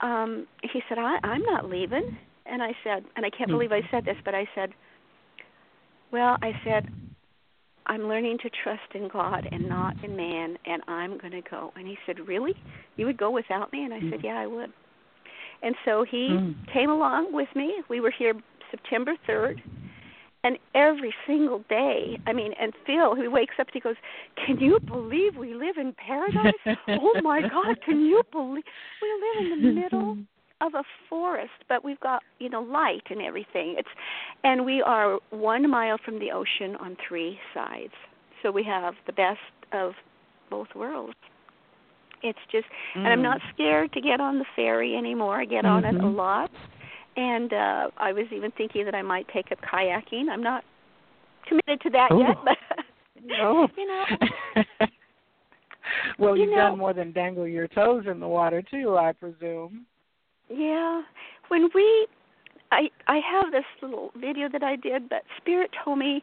um 0.00 0.46
he 0.62 0.80
said, 0.88 0.98
I 0.98 1.18
I'm 1.22 1.42
not 1.42 1.68
leaving 1.68 2.16
and 2.46 2.62
I 2.62 2.72
said 2.84 3.04
and 3.16 3.26
I 3.26 3.30
can't 3.30 3.50
mm-hmm. 3.50 3.52
believe 3.52 3.72
I 3.72 3.82
said 3.90 4.04
this, 4.04 4.16
but 4.24 4.34
I 4.34 4.48
said 4.54 4.70
well, 6.12 6.38
I 6.42 6.52
said 6.64 6.88
I'm 7.86 8.02
learning 8.02 8.38
to 8.42 8.50
trust 8.62 8.94
in 8.94 9.08
God 9.08 9.48
and 9.50 9.68
not 9.68 10.02
in 10.04 10.16
man, 10.16 10.56
and 10.64 10.82
I'm 10.86 11.18
going 11.18 11.32
to 11.32 11.42
go. 11.42 11.72
And 11.74 11.88
he 11.88 11.96
said, 12.06 12.20
Really? 12.26 12.54
You 12.96 13.06
would 13.06 13.16
go 13.16 13.30
without 13.30 13.72
me? 13.72 13.84
And 13.84 13.92
I 13.92 13.98
said, 13.98 14.20
mm. 14.20 14.24
Yeah, 14.24 14.38
I 14.38 14.46
would. 14.46 14.70
And 15.62 15.74
so 15.84 16.04
he 16.08 16.28
mm. 16.30 16.54
came 16.72 16.88
along 16.88 17.32
with 17.32 17.48
me. 17.56 17.82
We 17.88 18.00
were 18.00 18.12
here 18.16 18.34
September 18.70 19.14
3rd. 19.28 19.60
And 20.42 20.58
every 20.74 21.12
single 21.26 21.62
day, 21.68 22.18
I 22.26 22.32
mean, 22.32 22.52
and 22.58 22.72
Phil, 22.86 23.14
he 23.14 23.28
wakes 23.28 23.54
up 23.60 23.66
and 23.66 23.74
he 23.74 23.80
goes, 23.80 23.96
Can 24.46 24.58
you 24.58 24.80
believe 24.80 25.36
we 25.36 25.52
live 25.52 25.76
in 25.76 25.92
paradise? 25.92 26.54
oh 26.88 27.20
my 27.22 27.42
God, 27.42 27.76
can 27.84 28.00
you 28.06 28.22
believe 28.32 28.64
we 29.02 29.42
live 29.42 29.52
in 29.52 29.62
the 29.62 29.80
middle 29.80 30.16
of 30.60 30.74
a 30.74 30.82
forest, 31.08 31.52
but 31.68 31.84
we've 31.84 32.00
got 32.00 32.22
you 32.38 32.48
know 32.48 32.62
light 32.62 33.02
and 33.10 33.20
everything. 33.20 33.76
It's 33.78 33.88
and 34.44 34.64
we 34.64 34.82
are 34.82 35.18
one 35.30 35.68
mile 35.70 35.98
from 36.04 36.18
the 36.18 36.30
ocean 36.30 36.76
on 36.76 36.96
three 37.06 37.38
sides, 37.54 37.92
so 38.42 38.50
we 38.50 38.64
have 38.64 38.94
the 39.06 39.12
best 39.12 39.38
of 39.72 39.92
both 40.50 40.68
worlds. 40.74 41.14
It's 42.22 42.38
just, 42.52 42.66
and 42.94 43.08
I'm 43.08 43.22
not 43.22 43.38
mm. 43.38 43.54
scared 43.54 43.92
to 43.94 44.00
get 44.02 44.20
on 44.20 44.38
the 44.38 44.44
ferry 44.54 44.94
anymore. 44.94 45.40
I 45.40 45.46
get 45.46 45.64
on 45.64 45.84
mm-hmm. 45.84 45.96
it 45.96 46.00
a 46.00 46.04
mm-hmm. 46.04 46.16
lot, 46.16 46.50
and 47.16 47.52
uh 47.52 47.88
I 47.96 48.12
was 48.12 48.26
even 48.32 48.50
thinking 48.52 48.84
that 48.84 48.94
I 48.94 49.02
might 49.02 49.26
take 49.32 49.52
up 49.52 49.58
kayaking. 49.60 50.28
I'm 50.30 50.42
not 50.42 50.64
committed 51.46 51.80
to 51.82 51.90
that 51.90 52.12
Ooh. 52.12 52.20
yet, 52.20 52.36
but 52.44 52.56
oh. 53.40 53.68
you 53.76 53.86
know. 53.86 54.04
well, 56.18 56.36
you 56.36 56.44
you've 56.44 56.50
know, 56.50 56.56
done 56.56 56.78
more 56.78 56.92
than 56.94 57.12
dangle 57.12 57.46
your 57.46 57.68
toes 57.68 58.04
in 58.10 58.20
the 58.20 58.28
water 58.28 58.62
too, 58.62 58.96
I 58.96 59.12
presume. 59.12 59.86
Yeah. 60.48 61.02
When 61.48 61.68
we 61.74 62.06
I 62.72 62.88
I 63.06 63.18
have 63.18 63.52
this 63.52 63.64
little 63.82 64.10
video 64.20 64.48
that 64.50 64.62
I 64.62 64.76
did, 64.76 65.08
but 65.08 65.22
Spirit 65.38 65.70
told 65.84 65.98
me 65.98 66.22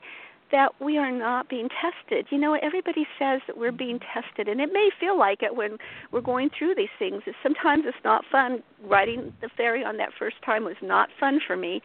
that 0.51 0.79
we 0.79 0.97
are 0.97 1.11
not 1.11 1.49
being 1.49 1.69
tested. 1.69 2.27
You 2.29 2.37
know, 2.37 2.53
everybody 2.61 3.05
says 3.19 3.41
that 3.47 3.57
we're 3.57 3.71
being 3.71 3.99
tested, 3.99 4.47
and 4.47 4.61
it 4.61 4.71
may 4.71 4.89
feel 4.99 5.17
like 5.17 5.43
it 5.43 5.55
when 5.55 5.77
we're 6.11 6.21
going 6.21 6.49
through 6.57 6.75
these 6.75 6.93
things. 6.97 7.23
Sometimes 7.43 7.83
it's 7.85 7.97
not 8.03 8.23
fun. 8.31 8.63
Riding 8.83 9.33
the 9.41 9.49
ferry 9.57 9.83
on 9.83 9.97
that 9.97 10.09
first 10.17 10.37
time 10.45 10.63
was 10.63 10.75
not 10.81 11.09
fun 11.19 11.39
for 11.45 11.57
me. 11.57 11.81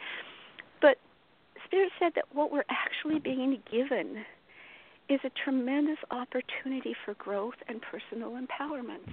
But 0.81 0.99
Spirit 1.65 1.93
said 1.99 2.13
that 2.15 2.25
what 2.33 2.53
we're 2.53 2.65
actually 2.71 3.19
being 3.19 3.61
given 3.71 4.25
is 5.09 5.21
a 5.25 5.31
tremendous 5.45 5.99
opportunity 6.11 6.95
for 7.05 7.15
growth 7.15 7.57
and 7.69 7.81
personal 7.83 8.33
empowerment. 8.33 9.09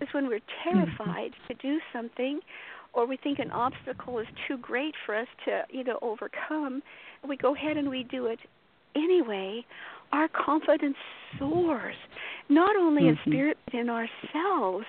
Is 0.00 0.08
when 0.12 0.28
we're 0.28 0.40
mm-hmm. 0.40 0.70
terrified 0.70 1.32
mm-hmm. 1.32 1.52
to 1.52 1.54
do 1.54 1.80
something 1.92 2.40
or 2.92 3.06
we 3.06 3.16
think 3.18 3.38
an 3.38 3.50
obstacle 3.50 4.18
is 4.18 4.26
too 4.48 4.56
great 4.56 4.94
for 5.04 5.14
us 5.14 5.28
to, 5.44 5.62
you 5.70 5.84
know, 5.84 5.98
overcome, 6.00 6.82
we 7.28 7.36
go 7.36 7.54
ahead 7.54 7.76
and 7.76 7.90
we 7.90 8.04
do 8.04 8.26
it 8.26 8.40
anyway, 8.96 9.64
our 10.12 10.28
confidence 10.28 10.96
soars, 11.38 11.94
not 12.48 12.76
only 12.76 13.02
mm-hmm. 13.02 13.10
in 13.10 13.32
spirit, 13.32 13.58
but 13.64 13.74
in 13.74 13.88
ourselves. 13.88 14.86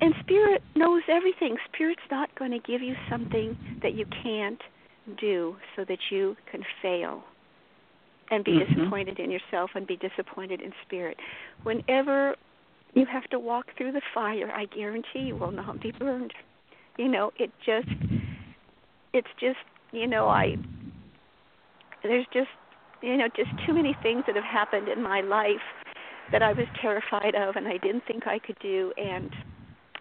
And 0.00 0.14
spirit 0.20 0.62
knows 0.76 1.02
everything. 1.08 1.56
Spirit's 1.72 2.00
not 2.10 2.34
going 2.38 2.52
to 2.52 2.58
give 2.58 2.82
you 2.82 2.94
something 3.10 3.56
that 3.82 3.94
you 3.94 4.06
can't 4.22 4.60
do 5.18 5.56
so 5.76 5.84
that 5.88 5.98
you 6.10 6.36
can 6.50 6.62
fail 6.82 7.22
and 8.30 8.44
be 8.44 8.52
mm-hmm. 8.52 8.74
disappointed 8.74 9.18
in 9.18 9.30
yourself 9.30 9.70
and 9.74 9.86
be 9.86 9.96
disappointed 9.96 10.60
in 10.60 10.72
spirit. 10.86 11.16
Whenever 11.64 12.36
you 12.94 13.06
have 13.06 13.24
to 13.30 13.38
walk 13.38 13.66
through 13.76 13.92
the 13.92 14.02
fire, 14.14 14.50
I 14.52 14.66
guarantee 14.66 15.20
you 15.20 15.36
will 15.36 15.52
not 15.52 15.80
be 15.80 15.92
burned. 15.92 16.32
You 16.96 17.08
know, 17.08 17.32
it 17.38 17.50
just 17.64 17.88
it's 19.12 19.28
just, 19.40 19.58
you 19.92 20.06
know, 20.06 20.28
I 20.28 20.56
there's 22.02 22.26
just 22.32 22.48
you 23.02 23.16
know 23.16 23.28
just 23.36 23.50
too 23.66 23.74
many 23.74 23.96
things 24.02 24.24
that 24.26 24.36
have 24.36 24.44
happened 24.44 24.88
in 24.88 25.02
my 25.02 25.20
life 25.20 25.56
that 26.32 26.42
I 26.42 26.52
was 26.52 26.66
terrified 26.80 27.34
of 27.34 27.56
and 27.56 27.66
I 27.66 27.76
didn't 27.78 28.04
think 28.06 28.26
I 28.26 28.38
could 28.38 28.58
do 28.60 28.92
and 28.96 29.30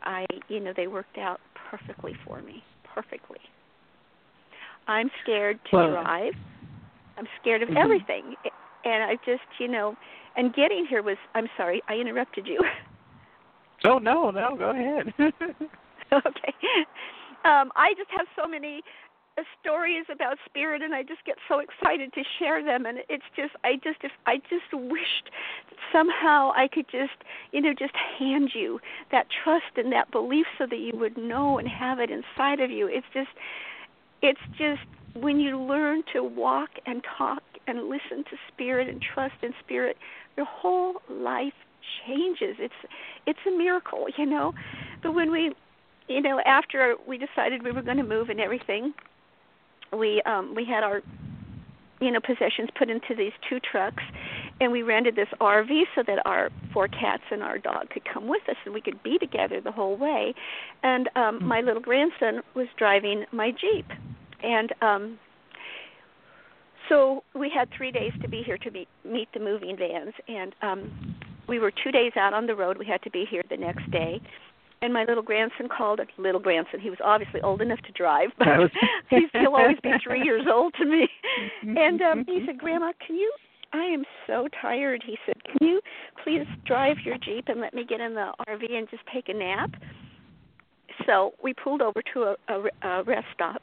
I 0.03 0.25
you 0.47 0.59
know 0.59 0.73
they 0.75 0.87
worked 0.87 1.17
out 1.17 1.39
perfectly 1.69 2.15
for 2.25 2.41
me 2.41 2.63
perfectly. 2.93 3.39
I'm 4.87 5.11
scared 5.23 5.59
to 5.69 5.77
well, 5.77 5.91
drive. 5.91 6.33
I'm 7.17 7.27
scared 7.39 7.61
of 7.61 7.69
mm-hmm. 7.69 7.77
everything 7.77 8.35
and 8.85 9.03
I 9.03 9.15
just 9.25 9.47
you 9.59 9.67
know 9.67 9.95
and 10.35 10.53
getting 10.53 10.85
here 10.89 11.01
was 11.01 11.17
I'm 11.35 11.47
sorry 11.57 11.81
I 11.87 11.95
interrupted 11.95 12.47
you. 12.47 12.59
Oh 13.85 13.97
no 13.97 14.29
no 14.29 14.57
go 14.57 14.71
ahead. 14.71 15.13
Okay. 16.11 16.53
Um 17.45 17.71
I 17.77 17.93
just 17.95 18.09
have 18.09 18.27
so 18.35 18.45
many 18.45 18.81
stories 19.61 20.05
about 20.11 20.38
spirit 20.45 20.82
and 20.82 20.93
I 20.93 21.03
just 21.03 21.23
get 21.25 21.36
so 21.47 21.59
excited 21.59 22.13
to 22.13 22.21
share 22.38 22.63
them 22.63 22.86
and 22.86 22.99
it's 23.09 23.23
just 23.36 23.51
I 23.63 23.75
just 23.75 23.99
if 24.03 24.11
I 24.25 24.38
just 24.49 24.71
wished 24.73 25.30
somehow 25.91 26.51
I 26.55 26.67
could 26.71 26.86
just 26.91 27.23
you 27.51 27.61
know 27.61 27.73
just 27.77 27.93
hand 28.17 28.51
you 28.53 28.80
that 29.11 29.27
trust 29.43 29.77
and 29.77 29.91
that 29.93 30.11
belief 30.11 30.45
so 30.57 30.65
that 30.69 30.80
you 30.80 30.91
would 30.95 31.17
know 31.17 31.57
and 31.57 31.67
have 31.67 31.99
it 31.99 32.09
inside 32.09 32.59
of 32.59 32.69
you. 32.69 32.88
It's 32.88 33.07
just 33.13 33.30
it's 34.21 34.39
just 34.57 34.82
when 35.15 35.39
you 35.39 35.59
learn 35.59 36.03
to 36.13 36.23
walk 36.23 36.69
and 36.86 37.03
talk 37.17 37.43
and 37.67 37.89
listen 37.89 38.23
to 38.30 38.38
spirit 38.51 38.88
and 38.88 39.01
trust 39.13 39.36
in 39.41 39.53
spirit 39.63 39.97
your 40.38 40.45
whole 40.45 40.95
life 41.09 41.53
changes. 42.05 42.55
It's 42.59 42.73
it's 43.25 43.39
a 43.47 43.51
miracle 43.51 44.07
you 44.17 44.25
know? 44.25 44.53
But 45.01 45.13
when 45.13 45.32
we 45.32 45.53
you 46.07 46.21
know 46.21 46.41
after 46.45 46.95
we 47.07 47.17
decided 47.17 47.63
we 47.63 47.71
were 47.71 47.84
going 47.84 47.97
to 47.97 48.03
move 48.03 48.30
and 48.30 48.39
everything 48.39 48.93
we 49.97 50.21
um 50.23 50.53
we 50.55 50.65
had 50.65 50.83
our 50.83 51.01
you 52.01 52.11
know 52.11 52.19
possessions 52.19 52.69
put 52.77 52.89
into 52.89 53.15
these 53.15 53.33
two 53.49 53.59
trucks 53.59 54.03
and 54.61 54.71
we 54.71 54.81
rented 54.81 55.15
this 55.15 55.27
RV 55.39 55.83
so 55.95 56.03
that 56.05 56.19
our 56.25 56.49
four 56.73 56.87
cats 56.87 57.23
and 57.31 57.41
our 57.43 57.57
dog 57.57 57.89
could 57.89 58.03
come 58.05 58.27
with 58.27 58.47
us 58.49 58.55
and 58.65 58.73
we 58.73 58.81
could 58.81 59.01
be 59.03 59.17
together 59.17 59.61
the 59.61 59.71
whole 59.71 59.95
way. 59.97 60.33
And 60.83 61.09
um 61.15 61.43
my 61.43 61.61
little 61.61 61.81
grandson 61.81 62.41
was 62.55 62.67
driving 62.77 63.25
my 63.31 63.51
Jeep. 63.51 63.85
And 64.43 64.73
um 64.81 65.19
so 66.87 67.23
we 67.35 67.51
had 67.51 67.69
3 67.77 67.91
days 67.91 68.13
to 68.21 68.27
be 68.27 68.41
here 68.43 68.57
to 68.57 68.71
meet 68.71 68.87
meet 69.03 69.29
the 69.33 69.39
moving 69.39 69.77
vans. 69.77 70.13
And 70.27 70.55
um 70.61 71.15
we 71.47 71.59
were 71.59 71.71
2 71.71 71.91
days 71.91 72.13
out 72.15 72.33
on 72.33 72.45
the 72.45 72.55
road. 72.55 72.77
We 72.77 72.85
had 72.85 73.01
to 73.03 73.09
be 73.09 73.25
here 73.29 73.43
the 73.49 73.57
next 73.57 73.89
day 73.91 74.21
and 74.82 74.93
my 74.93 75.05
little 75.05 75.23
grandson 75.23 75.67
called 75.67 75.99
it 75.99 76.09
little 76.17 76.39
grandson. 76.39 76.80
He 76.80 76.89
was 76.89 76.99
obviously 77.03 77.41
old 77.41 77.61
enough 77.61 77.80
to 77.82 77.91
drive, 77.91 78.30
but 78.39 78.47
he's, 79.09 79.30
he'll 79.34 79.55
always 79.55 79.77
be 79.82 79.91
three 80.03 80.23
years 80.23 80.45
old 80.51 80.73
to 80.75 80.86
me. 80.86 81.07
And 81.63 82.01
um 82.01 82.25
he 82.27 82.43
said, 82.45 82.57
"Grandma, 82.57 82.91
can 83.05 83.15
you? 83.15 83.32
I 83.73 83.84
am 83.84 84.03
so 84.27 84.47
tired." 84.61 85.03
He 85.05 85.17
said, 85.25 85.36
"Can 85.43 85.67
you 85.67 85.82
please 86.23 86.45
drive 86.65 86.97
your 87.03 87.17
jeep 87.17 87.45
and 87.47 87.59
let 87.59 87.73
me 87.73 87.86
get 87.88 87.99
in 87.99 88.13
the 88.13 88.32
RV 88.47 88.71
and 88.71 88.89
just 88.89 89.03
take 89.13 89.30
a 89.30 89.34
nap?" 89.34 89.71
So 91.05 91.34
we 91.43 91.53
pulled 91.53 91.82
over 91.82 92.01
to 92.13 92.23
a, 92.23 92.36
a, 92.49 92.88
a 92.88 93.03
rest 93.03 93.27
stop, 93.34 93.61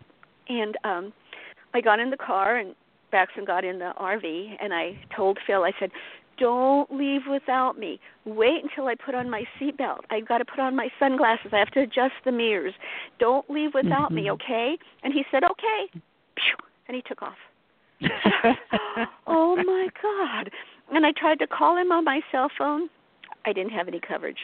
and 0.49 0.77
um 0.85 1.13
I 1.75 1.81
got 1.81 2.01
in 2.01 2.11
the 2.11 2.17
car 2.17 2.57
and 2.57 2.75
Braxton 3.11 3.45
got 3.45 3.65
in 3.65 3.79
the 3.79 3.93
RV, 3.99 4.57
and 4.61 4.75
I 4.75 4.99
told 5.15 5.39
Phil, 5.47 5.63
I 5.63 5.73
said, 5.79 5.91
don't 6.39 6.91
leave 6.93 7.23
without 7.29 7.79
me. 7.79 8.01
Wait 8.25 8.63
until 8.63 8.87
I 8.87 8.95
put 8.95 9.15
on 9.15 9.31
my 9.31 9.45
seatbelt. 9.61 10.01
I've 10.11 10.27
got 10.27 10.39
to 10.39 10.45
put 10.45 10.61
on 10.61 10.77
my 10.77 10.89
sunglasses. 10.99 11.53
I 11.53 11.59
have 11.59 11.71
to 11.73 11.81
adjust 11.81 12.15
the 12.25 12.33
mirrors. 12.33 12.75
Don't 13.19 13.49
leave 13.51 13.75
without 13.75 14.07
mm-hmm. 14.07 14.15
me, 14.15 14.31
okay? 14.33 14.79
And 15.03 15.13
he 15.13 15.25
said, 15.31 15.43
okay. 15.45 16.01
And 16.89 16.95
he 16.95 17.03
took 17.03 17.23
off. 17.23 17.37
oh 19.27 19.57
my 19.57 19.89
God. 20.03 20.51
And 20.93 21.07
I 21.07 21.13
tried 21.13 21.39
to 21.41 21.47
call 21.47 21.77
him 21.77 21.91
on 21.91 22.05
my 22.05 22.21
cell 22.31 22.51
phone. 22.57 22.89
I 23.45 23.53
didn't 23.53 23.73
have 23.73 23.89
any 23.89 24.01
coverage. 24.01 24.39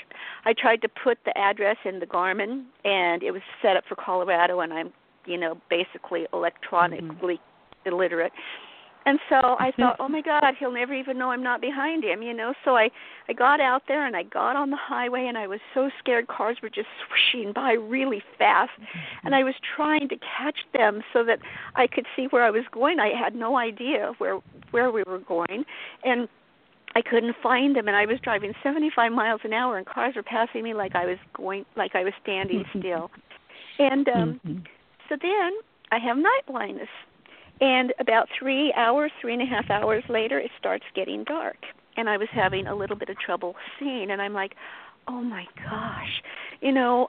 I 0.45 0.53
tried 0.53 0.81
to 0.83 0.89
put 0.89 1.19
the 1.25 1.37
address 1.37 1.77
in 1.85 1.99
the 1.99 2.07
Garmin, 2.07 2.65
and 2.85 3.23
it 3.23 3.33
was 3.33 3.43
set 3.61 3.77
up 3.77 3.85
for 3.89 3.97
Colorado, 3.97 4.61
and 4.61 4.73
I'm, 4.73 4.93
you 5.27 5.39
know, 5.39 5.59
basically 5.69 6.27
electronically 6.33 7.35
mm-hmm. 7.35 7.89
illiterate 7.89 8.33
and 9.07 9.19
so 9.29 9.37
I 9.37 9.71
mm-hmm. 9.71 9.83
thought, 9.83 9.97
oh 9.99 10.09
my 10.09 10.23
God, 10.23 10.55
he'll 10.59 10.73
never 10.73 10.95
even 10.95 11.19
know 11.19 11.31
I'm 11.31 11.43
not 11.43 11.61
behind 11.61 12.05
him, 12.05 12.23
you 12.23 12.35
know. 12.35 12.55
So 12.65 12.77
I 12.77 12.91
I 13.29 13.33
got 13.33 13.61
out 13.61 13.83
there 13.89 14.07
and 14.07 14.17
I 14.17 14.23
got 14.23 14.57
on 14.57 14.71
the 14.71 14.77
highway 14.77 15.27
and 15.27 15.37
I 15.37 15.47
was 15.47 15.61
so 15.75 15.91
scared. 15.99 16.29
Cars 16.29 16.59
were 16.63 16.71
just 16.71 16.89
swishing 17.07 17.53
by 17.53 17.73
really 17.73 18.23
fast, 18.39 18.71
mm-hmm. 18.73 19.27
and 19.27 19.35
I 19.35 19.45
was 19.45 19.55
trying 19.77 20.09
to 20.09 20.17
catch 20.17 20.59
them 20.73 21.03
so 21.13 21.25
that 21.25 21.39
I 21.75 21.87
could 21.87 22.07
see 22.17 22.27
where 22.31 22.45
I 22.45 22.51
was 22.51 22.65
going. 22.73 23.01
I 23.01 23.11
had 23.19 23.35
no 23.35 23.57
idea 23.57 24.13
where 24.19 24.39
where 24.71 24.91
we 24.91 25.03
were 25.07 25.21
going, 25.21 25.65
and 26.05 26.29
I 26.95 27.03
couldn't 27.03 27.35
find 27.43 27.75
them. 27.77 27.89
And 27.89 27.97
I 27.97 28.07
was 28.07 28.19
driving 28.23 28.53
75 28.63 29.13
miles 29.13 29.41
an 29.45 29.53
hour, 29.53 29.79
and 29.79 29.87
cars 29.87 30.15
were 30.15 30.23
passing 30.23 30.63
me 30.63 30.75
like 30.75 30.95
I 30.95 31.07
was 31.07 31.19
going 31.37 31.65
like 31.77 31.95
I 31.95 32.05
was 32.05 32.13
standing 32.23 32.61
mm-hmm. 32.61 32.79
still. 32.79 33.11
And 33.79 34.09
um 34.09 34.41
so 35.09 35.17
then 35.21 35.53
I 35.91 35.99
have 35.99 36.17
night 36.17 36.43
blindness 36.47 36.89
and 37.63 37.93
about 38.01 38.29
three 38.37 38.73
hours, 38.77 39.13
three 39.21 39.35
and 39.35 39.41
a 39.41 39.47
half 39.47 39.71
hours 39.71 40.03
later, 40.09 40.41
it 40.41 40.51
starts 40.59 40.85
getting 40.97 41.23
dark. 41.23 41.59
And 41.97 42.09
I 42.09 42.17
was 42.17 42.27
having 42.33 42.67
a 42.67 42.75
little 42.75 42.97
bit 42.97 43.09
of 43.09 43.17
trouble 43.21 43.55
seeing. 43.79 44.11
And 44.11 44.21
I'm 44.21 44.35
like, 44.35 44.57
oh 45.07 45.21
my 45.21 45.47
gosh, 45.65 46.23
you 46.61 46.73
know, 46.73 47.09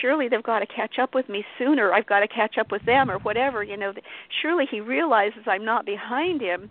surely 0.00 0.28
they've 0.28 0.42
got 0.42 0.60
to 0.60 0.66
catch 0.66 0.98
up 0.98 1.14
with 1.14 1.28
me 1.28 1.44
sooner. 1.58 1.92
I've 1.92 2.06
got 2.06 2.20
to 2.20 2.28
catch 2.28 2.56
up 2.58 2.72
with 2.72 2.86
them 2.86 3.10
or 3.10 3.18
whatever. 3.18 3.62
You 3.62 3.76
know, 3.76 3.92
surely 4.40 4.64
he 4.70 4.80
realizes 4.80 5.40
I'm 5.46 5.66
not 5.66 5.84
behind 5.84 6.40
him. 6.40 6.70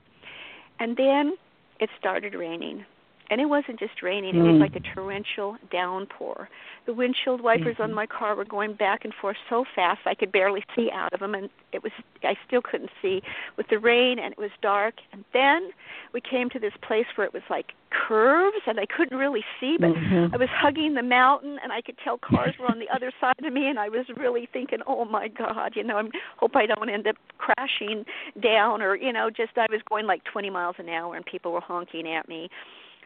And 0.79 0.97
then 0.97 1.37
it 1.79 1.91
started 1.99 2.33
raining. 2.33 2.83
And 3.29 3.39
it 3.39 3.45
wasn't 3.45 3.79
just 3.79 4.01
raining 4.01 4.35
it 4.35 4.39
Mm. 4.39 4.51
was 4.53 4.59
like 4.59 4.75
a 4.75 4.79
torrential 4.79 5.57
downpour 5.71 6.49
the 6.85 6.93
windshield 6.93 7.41
wipers 7.41 7.75
on 7.79 7.91
Mhm. 7.91 7.95
my 7.95 8.05
car 8.07 8.35
were 8.35 8.45
going 8.45 8.73
back 8.73 9.05
and 9.05 9.13
forth 9.13 9.37
so 9.49 9.63
fast 9.75 10.01
i 10.05 10.15
could 10.15 10.31
barely 10.31 10.63
see 10.75 10.89
out 10.91 11.13
of 11.13 11.19
them 11.19 11.35
and 11.35 11.49
it 11.71 11.83
was 11.83 11.91
i 12.23 12.35
still 12.47 12.61
couldn't 12.61 12.89
see 13.01 13.21
with 13.57 13.67
the 13.67 13.77
rain 13.77 14.17
and 14.19 14.31
it 14.31 14.37
was 14.39 14.51
dark 14.61 14.95
and 15.11 15.23
then 15.33 15.71
we 16.13 16.21
came 16.21 16.49
to 16.49 16.59
this 16.59 16.73
place 16.81 17.05
where 17.15 17.25
it 17.27 17.33
was 17.33 17.43
like 17.49 17.73
curves 17.91 18.61
and 18.67 18.79
i 18.79 18.85
couldn't 18.85 19.17
really 19.17 19.43
see 19.59 19.77
but 19.77 19.91
Mhm. 19.93 20.33
i 20.33 20.37
was 20.37 20.49
hugging 20.49 20.93
the 20.93 21.03
mountain 21.03 21.59
and 21.63 21.71
i 21.71 21.81
could 21.81 21.97
tell 21.99 22.17
cars 22.17 22.57
were 22.59 22.67
on 22.67 22.79
the 22.79 22.89
other 22.89 23.11
side 23.19 23.35
of 23.43 23.51
me 23.53 23.67
and 23.67 23.79
i 23.79 23.89
was 23.89 24.07
really 24.09 24.45
thinking 24.47 24.81
oh 24.87 25.05
my 25.05 25.27
god 25.27 25.75
you 25.75 25.83
know 25.83 25.97
i 25.97 26.03
hope 26.37 26.55
i 26.55 26.65
don't 26.65 26.89
end 26.89 27.07
up 27.07 27.15
crashing 27.37 28.05
down 28.39 28.81
or 28.81 28.95
you 28.95 29.11
know 29.13 29.29
just 29.29 29.57
i 29.57 29.67
was 29.69 29.81
going 29.89 30.05
like 30.07 30.23
20 30.25 30.49
miles 30.49 30.75
an 30.79 30.89
hour 30.89 31.15
and 31.15 31.25
people 31.25 31.51
were 31.51 31.61
honking 31.61 32.07
at 32.11 32.27
me 32.27 32.49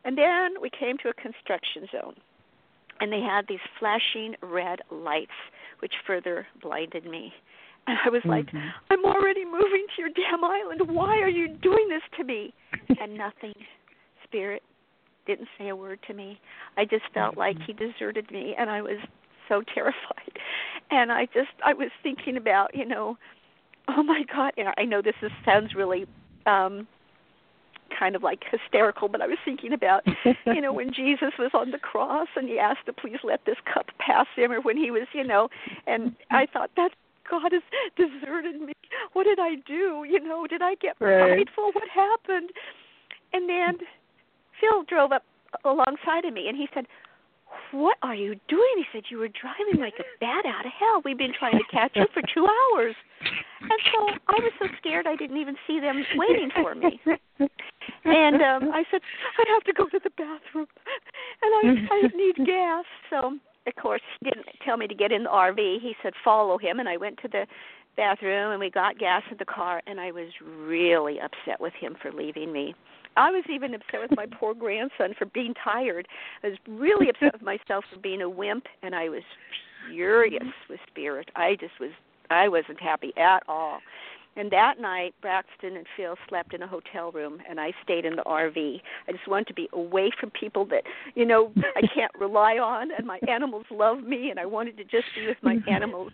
and 0.05 0.17
then 0.17 0.55
we 0.61 0.69
came 0.69 0.97
to 0.99 1.09
a 1.09 1.13
construction 1.13 1.87
zone 1.91 2.15
and 2.99 3.11
they 3.11 3.21
had 3.21 3.45
these 3.47 3.63
flashing 3.79 4.35
red 4.41 4.79
lights 4.91 5.31
which 5.79 5.93
further 6.07 6.45
blinded 6.61 7.05
me. 7.05 7.33
And 7.87 7.97
i 8.05 8.09
was 8.09 8.21
like 8.25 8.47
Mhm. 8.51 8.71
i'm 8.91 9.05
already 9.05 9.43
moving 9.45 9.85
to 9.95 10.01
your 10.01 10.09
damn 10.09 10.43
island. 10.43 10.81
Why 10.87 11.19
are 11.21 11.29
you 11.29 11.49
doing 11.61 11.87
this 11.89 12.03
to 12.17 12.23
me? 12.23 12.53
And 13.01 13.17
nothing. 13.17 13.53
Spirit 14.23 14.63
didn't 15.25 15.47
say 15.57 15.69
a 15.69 15.75
word 15.75 15.99
to 16.07 16.13
me. 16.13 16.39
I 16.77 16.85
just 16.85 17.05
felt 17.13 17.37
like 17.37 17.57
he 17.65 17.73
deserted 17.73 18.29
me 18.31 18.55
and 18.57 18.69
i 18.69 18.81
was 18.81 18.97
so 19.49 19.61
terrified. 19.73 20.33
And 20.91 21.11
i 21.11 21.25
just 21.27 21.51
i 21.65 21.73
was 21.73 21.89
thinking 22.03 22.37
about 22.37 22.73
you 22.75 22.85
know 22.85 23.17
oh 23.89 24.03
my 24.03 24.23
god 24.33 24.53
and 24.57 24.69
i 24.77 24.83
know 24.85 25.01
this 25.01 25.15
is 25.21 25.31
sounds 25.45 25.75
really 25.75 26.05
um 26.45 26.87
kind 27.97 28.15
of 28.15 28.23
like 28.23 28.43
hysterical 28.49 29.07
but 29.07 29.21
i 29.21 29.27
was 29.27 29.37
thinking 29.45 29.73
about 29.73 30.03
you 30.45 30.61
know 30.61 30.73
when 30.73 30.93
jesus 31.01 31.31
was 31.39 31.51
on 31.53 31.71
the 31.71 31.77
cross 31.77 32.27
and 32.35 32.47
he 32.49 32.59
asked 32.59 32.85
to 32.85 32.93
please 32.93 33.19
let 33.23 33.45
this 33.45 33.57
cup 33.71 33.87
pass 33.99 34.27
him 34.35 34.51
or 34.51 34.61
when 34.61 34.77
he 34.77 34.91
was 34.91 35.07
you 35.13 35.23
know 35.23 35.47
and 35.87 36.15
i 36.31 36.45
thought 36.53 36.71
that 36.75 36.89
god 37.29 37.51
has 37.53 37.61
deserted 37.95 38.59
me. 38.59 38.73
What 39.13 39.23
did 39.23 39.39
i 39.39 39.55
do? 39.65 40.05
You 40.07 40.19
know 40.19 40.45
did 40.47 40.61
i 40.61 40.75
get 40.75 40.95
Right. 40.99 41.45
prideful? 41.47 41.71
What 41.71 41.87
happened? 41.89 42.49
And 43.31 43.47
then 43.49 43.77
phil 44.59 44.83
drove 44.83 45.11
up 45.11 45.23
alongside 45.65 46.25
of 46.25 46.33
me 46.33 46.47
and 46.47 46.57
he 46.57 46.67
said 46.73 46.85
what 47.71 47.97
are 48.01 48.15
you 48.15 48.35
doing 48.47 48.73
he 48.77 48.83
said 48.91 49.03
you 49.09 49.17
were 49.17 49.29
driving 49.29 49.81
like 49.81 49.93
a 49.99 50.03
bat 50.19 50.45
out 50.45 50.65
of 50.65 50.71
hell 50.77 51.01
we've 51.05 51.17
been 51.17 51.33
trying 51.37 51.57
to 51.57 51.63
catch 51.71 51.91
you 51.95 52.05
for 52.13 52.21
two 52.33 52.45
hours 52.45 52.95
and 53.61 53.79
so 53.91 54.07
i 54.27 54.39
was 54.39 54.51
so 54.59 54.67
scared 54.77 55.07
i 55.07 55.15
didn't 55.15 55.37
even 55.37 55.55
see 55.67 55.79
them 55.79 56.03
waiting 56.15 56.49
for 56.55 56.75
me 56.75 56.99
and 58.05 58.41
um 58.41 58.71
I 58.73 58.83
said 58.91 59.01
I 59.37 59.45
have 59.53 59.63
to 59.63 59.73
go 59.73 59.87
to 59.87 59.99
the 60.03 60.09
bathroom, 60.17 60.67
and 61.41 61.89
I 61.91 61.95
I 61.95 62.01
need 62.15 62.45
gas. 62.45 62.85
So 63.09 63.37
of 63.67 63.75
course 63.81 64.01
he 64.19 64.29
didn't 64.29 64.45
tell 64.65 64.77
me 64.77 64.87
to 64.87 64.95
get 64.95 65.11
in 65.11 65.23
the 65.23 65.29
RV. 65.29 65.57
He 65.57 65.95
said 66.03 66.13
follow 66.23 66.57
him, 66.57 66.79
and 66.79 66.89
I 66.89 66.97
went 66.97 67.19
to 67.21 67.27
the 67.27 67.45
bathroom 67.95 68.51
and 68.51 68.59
we 68.59 68.69
got 68.69 68.97
gas 68.97 69.21
in 69.31 69.37
the 69.37 69.45
car. 69.45 69.81
And 69.87 69.99
I 69.99 70.11
was 70.11 70.29
really 70.41 71.19
upset 71.19 71.59
with 71.59 71.73
him 71.73 71.95
for 72.01 72.11
leaving 72.11 72.51
me. 72.51 72.75
I 73.15 73.31
was 73.31 73.43
even 73.49 73.73
upset 73.73 74.01
with 74.01 74.15
my 74.15 74.25
poor 74.25 74.53
grandson 74.53 75.13
for 75.17 75.25
being 75.25 75.53
tired. 75.63 76.07
I 76.43 76.49
was 76.49 76.57
really 76.67 77.09
upset 77.09 77.33
with 77.33 77.41
myself 77.41 77.85
for 77.91 77.99
being 77.99 78.21
a 78.21 78.29
wimp, 78.29 78.65
and 78.81 78.95
I 78.95 79.09
was 79.09 79.23
furious 79.89 80.43
with 80.69 80.79
Spirit. 80.87 81.29
I 81.35 81.55
just 81.59 81.79
was 81.79 81.91
I 82.29 82.47
wasn't 82.47 82.81
happy 82.81 83.13
at 83.17 83.43
all. 83.47 83.79
And 84.35 84.49
that 84.49 84.79
night, 84.79 85.13
Braxton 85.21 85.77
and 85.77 85.85
Phil 85.95 86.15
slept 86.27 86.55
in 86.55 86.63
a 86.63 86.67
hotel 86.67 87.11
room, 87.11 87.39
and 87.47 87.59
I 87.59 87.71
stayed 87.83 88.03
in 88.03 88.15
the 88.15 88.23
RV. 88.23 88.81
I 89.07 89.11
just 89.11 89.27
wanted 89.27 89.47
to 89.47 89.53
be 89.53 89.69
away 89.73 90.09
from 90.19 90.31
people 90.31 90.65
that, 90.67 90.83
you 91.13 91.25
know, 91.25 91.51
I 91.75 91.81
can't 91.93 92.11
rely 92.19 92.57
on, 92.57 92.89
and 92.97 93.05
my 93.05 93.19
animals 93.29 93.65
love 93.69 94.01
me, 94.01 94.31
and 94.31 94.39
I 94.39 94.45
wanted 94.47 94.77
to 94.77 94.83
just 94.83 95.05
be 95.15 95.27
with 95.27 95.37
my 95.43 95.57
animals. 95.69 96.11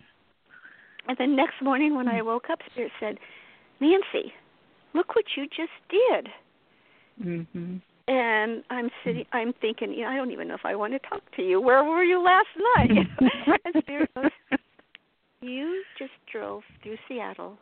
And 1.08 1.16
then 1.18 1.34
next 1.34 1.62
morning, 1.62 1.96
when 1.96 2.08
I 2.08 2.20
woke 2.20 2.50
up, 2.50 2.58
Spirit 2.70 2.92
said, 3.00 3.18
"Nancy, 3.80 4.34
look 4.92 5.16
what 5.16 5.24
you 5.34 5.46
just 5.46 5.72
did." 5.88 6.28
Mhm. 7.20 7.80
And 8.08 8.64
I'm 8.70 8.90
sitting, 9.04 9.24
I'm 9.32 9.52
thinking, 9.60 9.92
you 9.92 10.02
know, 10.02 10.08
I 10.08 10.16
don't 10.16 10.32
even 10.32 10.48
know 10.48 10.54
if 10.54 10.64
I 10.64 10.74
want 10.74 10.94
to 10.94 10.98
talk 11.08 11.22
to 11.36 11.42
you. 11.42 11.60
Where 11.60 11.84
were 11.84 12.02
you 12.02 12.20
last 12.20 12.48
night? 12.76 13.06
and 13.64 13.82
Spirit 13.82 14.10
goes, 14.14 14.30
you 15.42 15.82
just 15.98 16.12
drove 16.30 16.62
through 16.82 16.96
Seattle 17.08 17.56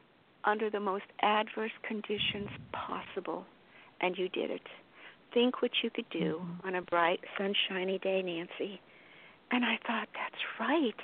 under 0.44 0.70
the 0.70 0.80
most 0.80 1.04
adverse 1.22 1.72
conditions 1.86 2.48
possible, 2.72 3.44
and 4.00 4.16
you 4.16 4.28
did 4.30 4.50
it. 4.50 4.62
Think 5.34 5.60
what 5.60 5.70
you 5.82 5.90
could 5.90 6.08
do 6.10 6.40
on 6.64 6.76
a 6.76 6.82
bright, 6.82 7.20
sunshiny 7.36 7.98
day, 7.98 8.22
Nancy. 8.22 8.80
And 9.50 9.64
I 9.64 9.78
thought, 9.86 10.08
that's 10.14 10.42
right. 10.60 10.94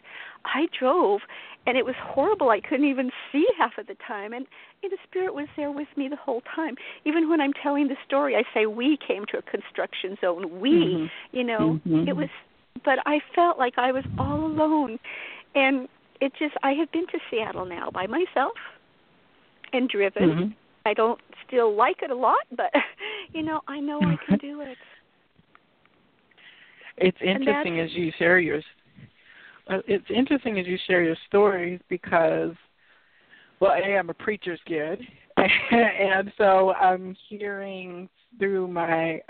I 0.45 0.67
drove, 0.79 1.23
and 1.67 1.79
it 1.79 1.85
was 1.87 1.95
horrible. 1.99 2.51
I 2.51 2.61
couldn't 2.61 2.87
even 2.87 3.11
see 3.33 3.47
half 3.59 3.79
of 3.79 3.87
the 3.87 3.97
time. 4.07 4.35
And, 4.35 4.47
and 4.83 4.93
the 4.93 4.99
Spirit 5.09 5.35
was 5.35 5.49
there 5.57 5.71
with 5.71 5.89
me 5.97 6.09
the 6.09 6.17
whole 6.17 6.43
time. 6.55 6.75
Even 7.07 7.31
when 7.31 7.41
I'm 7.41 7.55
telling 7.55 7.89
the 7.89 7.97
story, 8.07 8.37
I 8.37 8.43
say, 8.53 8.67
we 8.67 8.99
came 8.99 9.25
to 9.33 9.39
a 9.39 9.43
construction 9.43 10.19
zone. 10.21 10.61
We, 10.61 10.71
Mhm. 10.71 11.11
you 11.33 11.45
know, 11.45 11.81
Mhm. 11.87 12.07
it 12.07 12.17
was, 12.17 12.29
but 12.85 12.99
I 13.07 13.21
felt 13.35 13.59
like 13.59 13.79
I 13.79 13.93
was 13.93 14.05
all 14.19 14.45
alone. 14.45 14.99
And 15.55 15.89
it 16.21 16.35
just, 16.35 16.55
I 16.63 16.75
have 16.75 16.93
been 16.93 17.07
to 17.07 17.21
Seattle 17.31 17.65
now 17.65 17.91
by 17.91 18.07
myself 18.07 18.59
and 19.73 19.89
driven. 19.89 20.31
Mhm. 20.31 20.55
I 20.85 20.93
don't 20.93 21.21
still 21.47 21.75
like 21.75 22.03
it 22.03 22.11
a 22.11 22.15
lot, 22.15 22.45
but 22.53 22.71
you 23.33 23.43
know, 23.43 23.63
I 23.67 23.81
know 23.81 24.01
I 24.03 24.17
can 24.17 24.37
do 24.37 24.61
it. 24.61 24.77
It's 26.97 27.19
interesting 27.23 27.81
as 27.81 27.93
you 27.93 28.13
share 28.19 28.39
your. 28.39 28.59
uh, 29.69 29.79
It's 29.87 30.07
interesting 30.15 30.59
as 30.59 30.67
you 30.67 30.79
share 30.87 31.03
your 31.03 31.17
stories 31.27 31.81
because, 31.89 32.53
well, 33.61 33.73
a 33.73 33.97
I'm 33.97 34.11
a 34.11 34.15
preacher's 34.15 34.61
kid, 34.67 35.01
and 35.37 36.33
so 36.39 36.73
I'm 36.75 37.17
hearing 37.29 38.09
through 38.39 38.69
my 38.69 39.21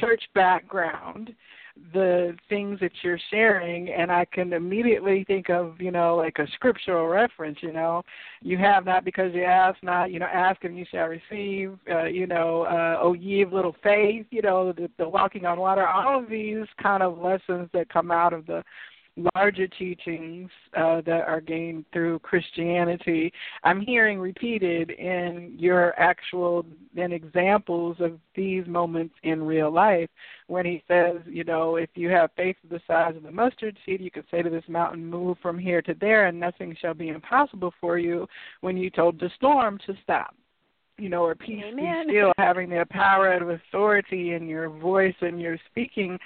church 0.00 0.22
background 0.34 1.34
the 1.92 2.36
things 2.48 2.78
that 2.80 2.92
you're 3.02 3.18
sharing 3.30 3.88
and 3.90 4.10
I 4.10 4.24
can 4.26 4.52
immediately 4.52 5.24
think 5.24 5.50
of, 5.50 5.80
you 5.80 5.90
know, 5.90 6.16
like 6.16 6.38
a 6.38 6.46
scriptural 6.54 7.08
reference, 7.08 7.58
you 7.62 7.72
know. 7.72 8.02
You 8.42 8.58
have 8.58 8.84
not 8.84 9.04
because 9.04 9.34
you 9.34 9.44
ask 9.44 9.82
not, 9.82 10.12
you 10.12 10.20
know, 10.20 10.26
ask 10.26 10.62
and 10.64 10.78
you 10.78 10.84
shall 10.90 11.06
receive, 11.06 11.76
uh, 11.90 12.04
you 12.04 12.26
know, 12.26 12.62
uh, 12.62 12.98
oh 13.00 13.14
ye 13.14 13.42
of 13.42 13.52
little 13.52 13.74
faith, 13.82 14.26
you 14.30 14.42
know, 14.42 14.72
the, 14.72 14.88
the 14.98 15.08
walking 15.08 15.46
on 15.46 15.58
water, 15.58 15.86
all 15.86 16.22
of 16.22 16.30
these 16.30 16.66
kind 16.80 17.02
of 17.02 17.18
lessons 17.18 17.68
that 17.72 17.88
come 17.88 18.10
out 18.10 18.32
of 18.32 18.46
the 18.46 18.62
larger 19.34 19.68
teachings 19.68 20.50
uh, 20.76 21.00
that 21.02 21.22
are 21.26 21.40
gained 21.40 21.84
through 21.92 22.18
Christianity, 22.20 23.32
I'm 23.62 23.80
hearing 23.80 24.18
repeated 24.18 24.90
in 24.90 25.54
your 25.56 25.98
actual 25.98 26.66
and 26.96 27.12
examples 27.12 27.96
of 28.00 28.18
these 28.34 28.66
moments 28.66 29.14
in 29.22 29.42
real 29.42 29.70
life 29.70 30.10
when 30.48 30.66
he 30.66 30.82
says, 30.88 31.16
you 31.26 31.44
know, 31.44 31.76
if 31.76 31.90
you 31.94 32.10
have 32.10 32.30
faith 32.36 32.56
the 32.68 32.80
size 32.86 33.16
of 33.16 33.22
the 33.22 33.30
mustard 33.30 33.78
seed, 33.84 34.00
you 34.00 34.10
can 34.10 34.24
say 34.30 34.42
to 34.42 34.50
this 34.50 34.64
mountain, 34.68 35.04
move 35.04 35.36
from 35.40 35.58
here 35.58 35.82
to 35.82 35.94
there, 36.00 36.26
and 36.26 36.38
nothing 36.38 36.76
shall 36.80 36.94
be 36.94 37.08
impossible 37.08 37.72
for 37.80 37.98
you 37.98 38.26
when 38.60 38.76
you 38.76 38.90
told 38.90 39.18
the 39.20 39.30
storm 39.36 39.78
to 39.86 39.94
stop 40.02 40.34
you 40.98 41.08
know, 41.08 41.22
or 41.22 41.34
peace 41.34 41.62
Amen. 41.66 42.06
be 42.06 42.12
still, 42.12 42.32
having 42.38 42.70
the 42.70 42.86
power 42.90 43.32
of 43.32 43.48
authority 43.50 44.34
in 44.34 44.46
your 44.46 44.68
voice 44.68 45.14
and 45.20 45.40
your 45.40 45.58
speaking 45.70 46.18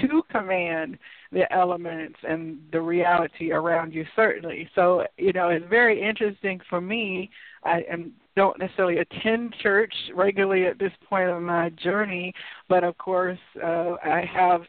to 0.00 0.22
command 0.30 0.98
the 1.32 1.50
elements 1.52 2.18
and 2.28 2.58
the 2.72 2.80
reality 2.80 3.52
around 3.52 3.94
you, 3.94 4.04
certainly. 4.16 4.68
So, 4.74 5.04
you 5.16 5.32
know, 5.32 5.48
it's 5.50 5.66
very 5.68 6.02
interesting 6.02 6.60
for 6.68 6.80
me. 6.80 7.30
I 7.64 7.82
am 7.90 8.12
don't 8.36 8.58
necessarily 8.58 8.98
attend 8.98 9.54
church 9.62 9.94
regularly 10.14 10.66
at 10.66 10.78
this 10.78 10.92
point 11.08 11.30
of 11.30 11.40
my 11.40 11.70
journey, 11.70 12.34
but 12.68 12.84
of 12.84 12.98
course, 12.98 13.38
uh, 13.64 13.94
I 14.04 14.28
have 14.30 14.60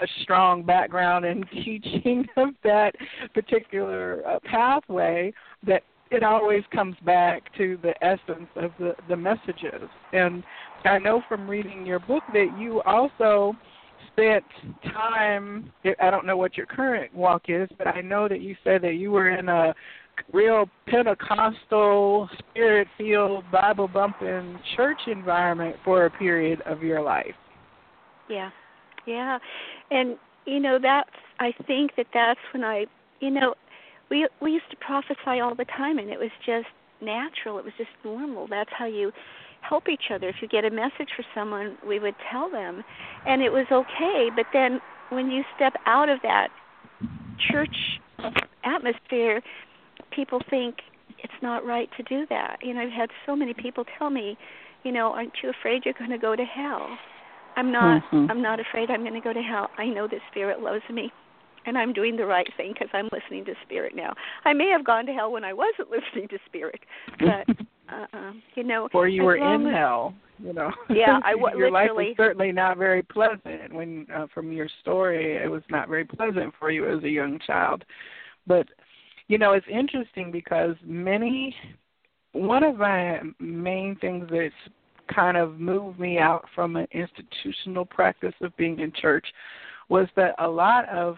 a 0.00 0.06
strong 0.22 0.62
background 0.62 1.24
in 1.24 1.44
teaching 1.64 2.24
of 2.36 2.50
that 2.62 2.94
particular 3.34 4.22
uh, 4.26 4.38
pathway 4.44 5.32
that 5.66 5.82
it 6.10 6.22
always 6.22 6.62
comes 6.72 6.96
back 7.04 7.42
to 7.56 7.78
the 7.82 7.92
essence 8.04 8.48
of 8.56 8.70
the, 8.78 8.94
the 9.08 9.16
messages. 9.16 9.88
And 10.12 10.42
I 10.84 10.98
know 10.98 11.22
from 11.28 11.48
reading 11.48 11.84
your 11.84 11.98
book 11.98 12.22
that 12.32 12.56
you 12.58 12.80
also 12.82 13.54
spent 14.12 14.44
time, 14.84 15.72
I 16.00 16.10
don't 16.10 16.26
know 16.26 16.36
what 16.36 16.56
your 16.56 16.66
current 16.66 17.14
walk 17.14 17.44
is, 17.48 17.68
but 17.76 17.86
I 17.86 18.00
know 18.00 18.28
that 18.28 18.40
you 18.40 18.54
said 18.62 18.82
that 18.82 18.94
you 18.94 19.10
were 19.10 19.30
in 19.30 19.48
a 19.48 19.74
real 20.32 20.68
Pentecostal, 20.86 22.28
spirit 22.50 22.88
filled, 22.96 23.44
Bible 23.50 23.88
bumping 23.88 24.58
church 24.76 25.00
environment 25.06 25.76
for 25.84 26.06
a 26.06 26.10
period 26.10 26.62
of 26.62 26.82
your 26.82 27.02
life. 27.02 27.34
Yeah. 28.30 28.50
Yeah. 29.06 29.38
And 29.90 30.16
you 30.46 30.60
know 30.60 30.78
that's 30.80 31.10
I 31.38 31.52
think 31.66 31.92
that 31.96 32.06
that's 32.14 32.40
when 32.52 32.64
I 32.64 32.86
you 33.20 33.30
know 33.30 33.54
we 34.10 34.28
we 34.40 34.52
used 34.52 34.70
to 34.70 34.76
prophesy 34.76 35.40
all 35.40 35.54
the 35.54 35.64
time 35.64 35.98
and 35.98 36.10
it 36.10 36.18
was 36.18 36.30
just 36.44 36.68
natural 37.02 37.58
it 37.58 37.64
was 37.64 37.74
just 37.76 37.90
normal 38.04 38.46
that's 38.48 38.70
how 38.76 38.86
you 38.86 39.12
help 39.68 39.88
each 39.88 40.10
other. 40.12 40.28
If 40.28 40.36
you 40.40 40.48
get 40.48 40.64
a 40.64 40.70
message 40.70 41.10
for 41.16 41.24
someone, 41.34 41.76
we 41.86 41.98
would 41.98 42.14
tell 42.30 42.50
them, 42.50 42.82
and 43.26 43.42
it 43.42 43.50
was 43.50 43.66
okay. 43.70 44.30
But 44.34 44.46
then 44.52 44.80
when 45.10 45.30
you 45.30 45.42
step 45.54 45.74
out 45.86 46.08
of 46.08 46.18
that 46.22 46.48
church 47.50 47.74
atmosphere, 48.64 49.42
people 50.10 50.40
think 50.48 50.76
it's 51.22 51.42
not 51.42 51.64
right 51.64 51.88
to 51.96 52.02
do 52.04 52.26
that. 52.30 52.58
You 52.62 52.74
know, 52.74 52.80
I've 52.80 52.92
had 52.92 53.10
so 53.24 53.36
many 53.36 53.54
people 53.54 53.84
tell 53.98 54.10
me, 54.10 54.36
you 54.84 54.92
know, 54.92 55.12
aren't 55.12 55.32
you 55.42 55.50
afraid 55.50 55.82
you're 55.84 55.94
going 55.94 56.10
to 56.10 56.18
go 56.18 56.36
to 56.36 56.44
hell? 56.44 56.86
I'm 57.56 57.72
not. 57.72 58.02
Mm-hmm. 58.04 58.30
I'm 58.30 58.42
not 58.42 58.60
afraid 58.60 58.90
I'm 58.90 59.00
going 59.00 59.14
to 59.14 59.20
go 59.20 59.32
to 59.32 59.40
hell. 59.40 59.70
I 59.78 59.86
know 59.86 60.06
the 60.06 60.18
Spirit 60.30 60.60
loves 60.60 60.82
me, 60.92 61.10
and 61.66 61.76
I'm 61.76 61.92
doing 61.92 62.16
the 62.16 62.26
right 62.26 62.48
thing 62.56 62.72
because 62.72 62.88
I'm 62.92 63.08
listening 63.12 63.44
to 63.46 63.54
Spirit 63.64 63.94
now. 63.94 64.14
I 64.44 64.52
may 64.52 64.68
have 64.70 64.84
gone 64.84 65.06
to 65.06 65.12
hell 65.12 65.32
when 65.32 65.44
I 65.44 65.52
wasn't 65.52 65.90
listening 65.90 66.28
to 66.28 66.38
Spirit, 66.46 66.80
but 67.18 67.56
uh, 67.92 68.32
you 68.54 68.64
know, 68.64 68.88
or 68.94 69.08
you 69.08 69.24
were 69.24 69.36
in 69.36 69.66
as, 69.66 69.74
hell. 69.74 70.14
You 70.38 70.52
know. 70.52 70.70
Yeah, 70.90 71.18
I 71.24 71.32
w- 71.36 71.58
your 71.58 71.70
life 71.70 71.90
was 71.92 72.14
certainly 72.16 72.52
not 72.52 72.78
very 72.78 73.02
pleasant. 73.02 73.72
When 73.72 74.06
uh, 74.14 74.26
from 74.32 74.52
your 74.52 74.68
story, 74.80 75.36
it 75.36 75.50
was 75.50 75.62
not 75.70 75.88
very 75.88 76.04
pleasant 76.04 76.54
for 76.58 76.70
you 76.70 76.88
as 76.96 77.02
a 77.04 77.08
young 77.08 77.38
child. 77.46 77.84
But 78.46 78.66
you 79.28 79.38
know, 79.38 79.52
it's 79.52 79.66
interesting 79.70 80.30
because 80.30 80.76
many. 80.84 81.54
One 82.32 82.64
of 82.64 82.76
my 82.76 83.22
main 83.40 83.96
things 83.96 84.28
that's 84.30 84.52
kind 85.14 85.38
of 85.38 85.58
moved 85.58 85.98
me 85.98 86.18
out 86.18 86.44
from 86.54 86.76
an 86.76 86.86
institutional 86.92 87.86
practice 87.86 88.34
of 88.42 88.54
being 88.58 88.80
in 88.80 88.92
church 89.00 89.26
was 89.88 90.06
that 90.16 90.34
a 90.38 90.46
lot 90.46 90.86
of 90.90 91.16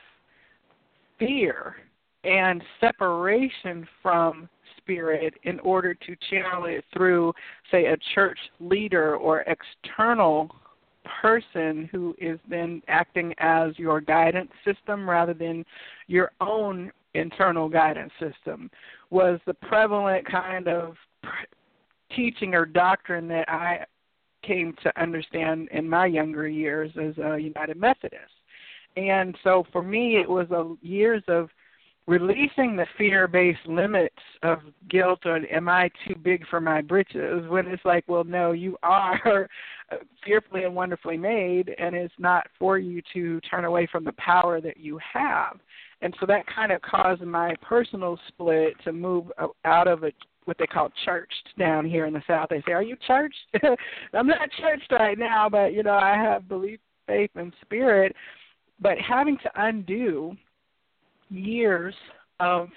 fear 1.18 1.76
and 2.24 2.62
separation 2.80 3.86
from 4.02 4.48
spirit 4.76 5.34
in 5.44 5.60
order 5.60 5.94
to 5.94 6.16
channel 6.30 6.64
it 6.64 6.84
through, 6.92 7.32
say, 7.70 7.86
a 7.86 7.96
church 8.14 8.38
leader 8.60 9.16
or 9.16 9.42
external 9.42 10.50
person 11.22 11.88
who 11.90 12.14
is 12.18 12.38
then 12.48 12.82
acting 12.88 13.34
as 13.38 13.78
your 13.78 14.00
guidance 14.00 14.50
system 14.64 15.08
rather 15.08 15.34
than 15.34 15.64
your 16.06 16.32
own 16.40 16.90
internal 17.14 17.68
guidance 17.68 18.12
system 18.20 18.70
was 19.10 19.40
the 19.46 19.54
prevalent 19.54 20.26
kind 20.30 20.68
of 20.68 20.94
teaching 22.14 22.54
or 22.54 22.66
doctrine 22.66 23.28
that 23.28 23.48
I 23.48 23.84
came 24.42 24.74
to 24.82 25.00
understand 25.00 25.68
in 25.72 25.88
my 25.88 26.06
younger 26.06 26.48
years 26.48 26.90
as 27.00 27.16
a 27.18 27.38
United 27.38 27.76
Methodist. 27.78 28.32
And 28.98 29.36
so 29.44 29.64
for 29.72 29.82
me, 29.82 30.16
it 30.16 30.28
was 30.28 30.50
a 30.50 30.74
years 30.84 31.22
of 31.28 31.48
releasing 32.08 32.74
the 32.74 32.86
fear-based 32.96 33.66
limits 33.66 34.16
of 34.42 34.60
guilt 34.88 35.20
or 35.26 35.36
am 35.52 35.68
I 35.68 35.90
too 36.06 36.14
big 36.14 36.46
for 36.48 36.58
my 36.58 36.80
britches? 36.80 37.46
When 37.48 37.66
it's 37.66 37.84
like, 37.84 38.04
well, 38.08 38.24
no, 38.24 38.52
you 38.52 38.78
are 38.82 39.46
fearfully 40.24 40.64
and 40.64 40.74
wonderfully 40.74 41.18
made, 41.18 41.74
and 41.78 41.94
it's 41.94 42.14
not 42.18 42.46
for 42.58 42.78
you 42.78 43.02
to 43.12 43.40
turn 43.42 43.66
away 43.66 43.86
from 43.92 44.04
the 44.04 44.12
power 44.12 44.60
that 44.62 44.78
you 44.78 44.98
have. 45.12 45.58
And 46.00 46.14
so 46.18 46.26
that 46.26 46.46
kind 46.46 46.72
of 46.72 46.80
caused 46.80 47.20
my 47.22 47.54
personal 47.60 48.18
split 48.28 48.72
to 48.84 48.92
move 48.92 49.26
uh, 49.36 49.48
out 49.64 49.86
of 49.86 50.02
a 50.04 50.12
what 50.46 50.56
they 50.58 50.66
call 50.66 50.88
churched 51.04 51.50
down 51.58 51.84
here 51.84 52.06
in 52.06 52.14
the 52.14 52.22
South. 52.26 52.48
They 52.48 52.62
say, 52.66 52.72
"Are 52.72 52.82
you 52.82 52.96
churched?" 53.06 53.36
I'm 54.14 54.26
not 54.26 54.48
churched 54.58 54.90
right 54.90 55.18
now, 55.18 55.48
but 55.50 55.74
you 55.74 55.82
know, 55.82 55.92
I 55.92 56.14
have 56.14 56.48
belief, 56.48 56.80
faith, 57.06 57.30
and 57.34 57.52
spirit. 57.60 58.16
But 58.80 58.98
having 58.98 59.36
to 59.38 59.50
undo 59.56 60.36
years 61.30 61.94
of 62.40 62.68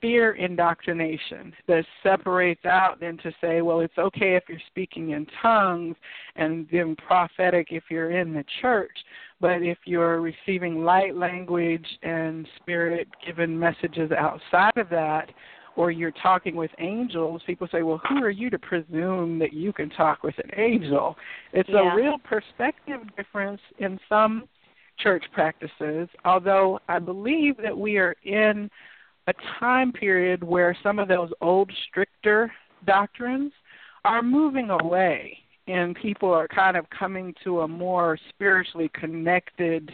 fear 0.00 0.32
indoctrination 0.34 1.52
that 1.66 1.84
separates 2.02 2.64
out 2.64 3.00
then 3.00 3.18
to 3.18 3.32
say, 3.40 3.62
well, 3.62 3.80
it's 3.80 3.98
okay 3.98 4.36
if 4.36 4.44
you're 4.48 4.58
speaking 4.68 5.10
in 5.10 5.26
tongues 5.42 5.96
and 6.36 6.68
then 6.70 6.94
prophetic 6.96 7.68
if 7.70 7.84
you're 7.90 8.12
in 8.12 8.32
the 8.32 8.44
church, 8.60 8.96
but 9.40 9.62
if 9.62 9.78
you're 9.84 10.20
receiving 10.20 10.84
light 10.84 11.16
language 11.16 11.86
and 12.02 12.46
spirit 12.60 13.08
given 13.26 13.58
messages 13.58 14.10
outside 14.12 14.76
of 14.76 14.88
that, 14.90 15.30
or 15.76 15.92
you're 15.92 16.10
talking 16.10 16.56
with 16.56 16.72
angels, 16.80 17.40
people 17.46 17.68
say, 17.70 17.82
well, 17.82 18.00
who 18.08 18.22
are 18.22 18.30
you 18.30 18.50
to 18.50 18.58
presume 18.58 19.38
that 19.38 19.52
you 19.52 19.72
can 19.72 19.88
talk 19.90 20.24
with 20.24 20.36
an 20.38 20.50
angel? 20.56 21.16
It's 21.52 21.68
Yeah. 21.68 21.92
a 21.92 21.94
real 21.94 22.18
perspective 22.18 23.00
difference 23.16 23.60
in 23.78 24.00
some 24.08 24.48
church 24.98 25.24
practices, 25.32 26.08
although 26.24 26.80
I 26.88 26.98
believe 26.98 27.56
that 27.58 27.76
we 27.76 27.98
are 27.98 28.14
in 28.24 28.70
a 29.26 29.34
time 29.60 29.92
period 29.92 30.42
where 30.42 30.76
some 30.82 30.98
of 30.98 31.08
those 31.08 31.30
old, 31.40 31.70
stricter 31.88 32.50
doctrines 32.86 33.52
are 34.04 34.22
moving 34.22 34.70
away 34.70 35.38
and 35.66 35.94
people 35.96 36.32
are 36.32 36.48
kind 36.48 36.76
of 36.76 36.88
coming 36.90 37.34
to 37.44 37.60
a 37.60 37.68
more 37.68 38.18
spiritually 38.30 38.90
connected 38.94 39.90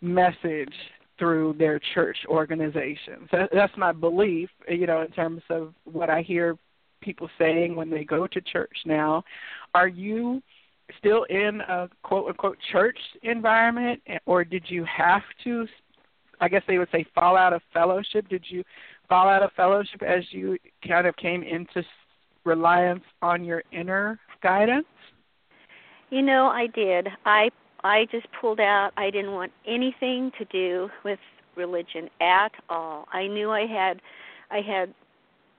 message 0.00 0.72
through 1.18 1.54
their 1.58 1.80
church 1.94 2.16
organizations. 2.28 3.28
That- 3.32 3.50
That's 3.52 3.76
my 3.76 3.92
belief, 3.92 4.50
you 4.68 4.86
know, 4.86 5.02
in 5.02 5.10
terms 5.10 5.42
of 5.50 5.74
what 5.84 6.08
I 6.08 6.22
hear 6.22 6.56
people 7.02 7.28
saying 7.38 7.74
when 7.74 7.90
they 7.90 8.04
go 8.04 8.26
to 8.26 8.40
church 8.40 8.76
now. 8.84 9.24
Are 9.74 9.88
you 9.88 10.42
still 10.98 11.24
in 11.24 11.60
a 11.68 11.88
quote 12.02 12.28
unquote 12.28 12.58
church 12.72 12.98
environment 13.22 14.00
or 14.26 14.44
did 14.44 14.64
you 14.68 14.84
have 14.84 15.22
to 15.44 15.66
I 16.40 16.48
guess 16.48 16.62
they 16.66 16.78
would 16.78 16.88
say 16.90 17.04
fall 17.14 17.36
out 17.36 17.52
of 17.52 17.60
fellowship? 17.72 18.28
Did 18.28 18.44
you 18.48 18.64
fall 19.08 19.28
out 19.28 19.42
of 19.42 19.50
fellowship 19.52 20.02
as 20.02 20.24
you 20.30 20.56
kind 20.86 21.06
of 21.06 21.14
came 21.16 21.42
into 21.42 21.84
reliance 22.44 23.04
on 23.20 23.44
your 23.44 23.62
inner 23.72 24.18
guidance? 24.42 24.86
You 26.08 26.22
know, 26.22 26.46
I 26.46 26.66
did. 26.66 27.08
I 27.24 27.50
I 27.84 28.06
just 28.10 28.26
pulled 28.40 28.60
out. 28.60 28.90
I 28.96 29.10
didn't 29.10 29.32
want 29.32 29.52
anything 29.66 30.32
to 30.38 30.44
do 30.46 30.88
with 31.04 31.18
religion 31.56 32.08
at 32.20 32.52
all. 32.68 33.06
I 33.12 33.26
knew 33.26 33.50
I 33.50 33.66
had 33.66 34.00
I 34.50 34.60
had 34.60 34.94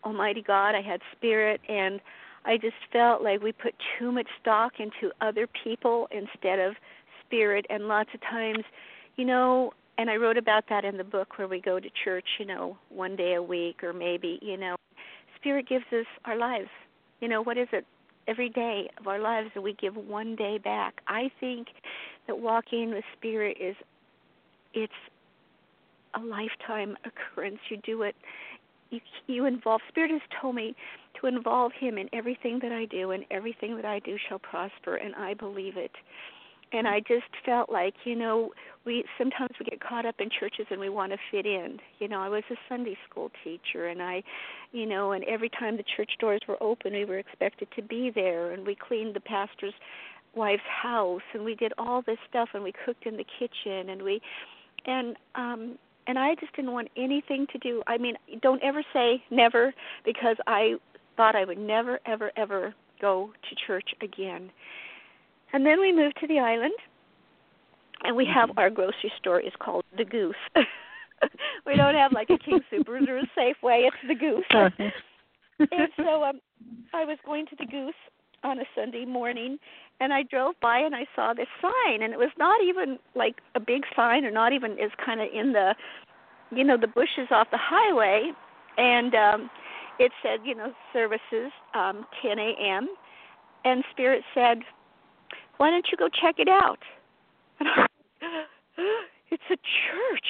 Almighty 0.04 0.42
God, 0.42 0.74
I 0.74 0.82
had 0.82 1.00
spirit 1.16 1.62
and 1.70 2.02
I 2.46 2.58
just 2.58 2.76
felt 2.92 3.22
like 3.22 3.42
we 3.42 3.52
put 3.52 3.74
too 4.00 4.12
much 4.12 4.28
stock 4.42 4.74
into 4.80 5.14
other 5.22 5.48
people 5.64 6.08
instead 6.12 6.60
of 6.60 6.76
spirit 7.26 7.66
and 7.70 7.88
lots 7.88 8.10
of 8.14 8.22
times, 8.22 8.64
you 9.16 9.26
know, 9.26 9.74
and 9.98 10.10
I 10.10 10.16
wrote 10.16 10.38
about 10.38 10.64
that 10.70 10.84
in 10.84 10.98
the 10.98 11.04
book 11.04 11.38
where 11.38 11.48
we 11.48 11.62
go 11.62 11.80
to 11.80 11.90
church, 12.04 12.26
you 12.40 12.46
know, 12.46 12.78
one 12.90 13.16
day 13.16 13.36
a 13.36 13.44
week 13.44 13.84
or 13.84 13.94
maybe, 13.94 14.40
you 14.42 14.58
know, 14.58 14.76
spirit 15.36 15.68
gives 15.68 15.86
us 15.92 16.06
our 16.26 16.38
lives. 16.38 16.70
You 17.20 17.28
know, 17.28 17.44
what 17.44 17.58
is 17.58 17.68
it? 17.72 17.86
Every 18.28 18.50
day 18.50 18.90
of 19.00 19.08
our 19.08 19.20
lives 19.20 19.50
that 19.54 19.62
we 19.62 19.74
give 19.74 19.96
one 19.96 20.36
day 20.36 20.58
back. 20.58 21.02
I 21.08 21.30
think 21.40 21.68
that 22.28 22.40
walking 22.40 22.92
with 22.92 23.04
spirit 23.18 23.58
is 23.60 23.76
it's 24.74 24.94
a 26.16 26.20
lifetime 26.20 26.98
occurrence. 27.06 27.60
You 27.70 27.78
do 27.78 28.04
it 28.04 28.16
you 28.92 29.00
you 29.28 29.46
involve 29.46 29.82
spirit 29.90 30.12
has 30.12 30.22
told 30.42 30.56
me 30.56 30.76
to 31.20 31.28
involve 31.28 31.72
him 31.80 31.98
in 31.98 32.10
everything 32.14 32.60
that 32.62 32.72
I 32.72 32.86
do 32.86 33.12
and 33.12 33.26
everything 33.32 33.76
that 33.76 33.86
I 33.86 34.00
do 34.00 34.18
shall 34.30 34.40
prosper 34.40 34.96
and 34.96 35.16
I 35.16 35.34
believe 35.34 35.78
it. 35.78 35.92
And 36.74 36.88
I 36.88 37.02
just 37.02 37.28
felt 37.46 37.70
like, 37.70 37.96
you 38.06 38.16
know, 38.16 38.52
we 38.86 39.04
sometimes 39.18 39.52
we 39.60 39.66
get 39.66 39.82
caught 39.82 40.06
up 40.06 40.16
in 40.20 40.30
churches 40.30 40.68
and 40.70 40.80
we 40.80 40.88
want 40.88 41.12
to 41.12 41.18
fit 41.30 41.46
in. 41.46 41.80
You 42.00 42.08
know, 42.08 42.22
I 42.22 42.30
was 42.30 42.44
a 42.50 42.56
Sunday 42.70 42.98
school 43.10 43.30
teacher 43.44 43.88
and 43.88 44.02
I, 44.02 44.24
you 44.72 44.86
know, 44.86 45.12
and 45.12 45.24
every 45.26 45.50
time 45.50 45.76
the 45.76 45.84
church 45.98 46.12
doors 46.20 46.40
were 46.48 46.62
open, 46.64 46.94
we 46.94 47.04
were 47.04 47.20
expected 47.20 47.68
to 47.76 47.82
be 47.82 48.10
there 48.14 48.52
and 48.52 48.66
we 48.66 48.76
cleaned 48.76 49.16
the 49.16 49.20
pastor's 49.20 49.74
wife's 50.34 50.62
house 50.82 51.22
and 51.34 51.44
we 51.44 51.56
did 51.56 51.74
all 51.78 52.02
this 52.04 52.18
stuff 52.30 52.50
and 52.54 52.64
we 52.64 52.74
cooked 52.86 53.06
in 53.06 53.18
the 53.18 53.26
kitchen 53.38 53.90
and 53.90 54.02
we 54.02 54.22
and 54.86 55.18
um 55.36 55.78
and 56.08 56.18
I 56.18 56.36
just 56.36 56.56
didn't 56.56 56.72
want 56.72 56.90
anything 56.98 57.48
to 57.52 57.58
do. 57.60 57.84
I 57.88 57.98
mean, 57.98 58.16
don't 58.42 58.62
ever 58.64 58.84
say 58.94 59.24
never 59.30 59.74
because 60.06 60.38
I 60.48 60.76
thought 61.18 61.36
I 61.36 61.46
would 61.46 61.58
never 61.58 62.00
ever 62.06 62.32
ever 62.36 62.74
go 63.00 63.32
to 63.50 63.56
church 63.68 63.90
again. 64.02 64.52
And 65.54 65.66
then 65.66 65.80
we 65.80 65.92
moved 65.92 66.18
to 66.22 66.28
the 66.28 66.40
island 66.40 66.74
and 68.04 68.16
we 68.16 68.26
have 68.34 68.50
our 68.58 68.70
grocery 68.70 69.12
store 69.20 69.40
is 69.40 69.54
called 69.60 69.84
the 69.98 70.06
Goose. 70.06 70.36
we 71.66 71.76
don't 71.76 71.96
have 71.96 72.14
like 72.14 72.30
a 72.30 72.38
King 72.38 72.60
Supers 72.70 73.04
or 73.08 73.18
a 73.18 73.30
Safeway, 73.38 73.88
it's 73.88 73.96
the 74.08 74.16
Goose. 74.16 74.46
and 75.60 75.90
so 75.98 76.24
um 76.24 76.40
I 76.94 77.06
was 77.06 77.18
going 77.26 77.46
to 77.48 77.56
the 77.58 77.66
Goose 77.66 77.94
on 78.44 78.60
a 78.60 78.64
Sunday 78.76 79.06
morning 79.06 79.58
and 80.00 80.12
I 80.14 80.24
drove 80.24 80.56
by 80.62 80.80
and 80.80 80.96
I 80.96 81.06
saw 81.16 81.34
this 81.34 81.48
sign 81.62 82.02
and 82.02 82.14
it 82.14 82.18
was 82.18 82.32
not 82.38 82.64
even 82.64 82.98
like 83.16 83.36
a 83.56 83.60
big 83.60 83.84
sign 83.96 84.26
or 84.26 84.32
not 84.32 84.54
even 84.54 84.74
is 84.74 84.92
kind 85.04 85.22
of 85.22 85.28
in 85.34 85.54
the 85.54 85.76
you 86.52 86.64
know 86.64 86.78
the 86.78 86.88
bushes 86.88 87.28
off 87.32 87.48
the 87.52 87.60
highway 87.60 88.32
and 88.78 89.14
um 89.16 89.50
it 90.00 90.12
said 90.24 90.40
you 90.44 90.56
know 90.56 90.74
services 90.92 91.52
um 91.74 92.06
10 92.22 92.40
a.m. 92.40 92.88
and 93.64 93.84
spirit 93.92 94.24
said 94.34 94.60
why 95.62 95.70
don't 95.70 95.86
you 95.92 95.98
go 95.98 96.10
check 96.10 96.40
it 96.40 96.50
out? 96.50 96.80
And 97.60 97.70
I, 97.70 97.86
it's 99.30 99.44
a 99.52 99.56
church. 99.56 100.26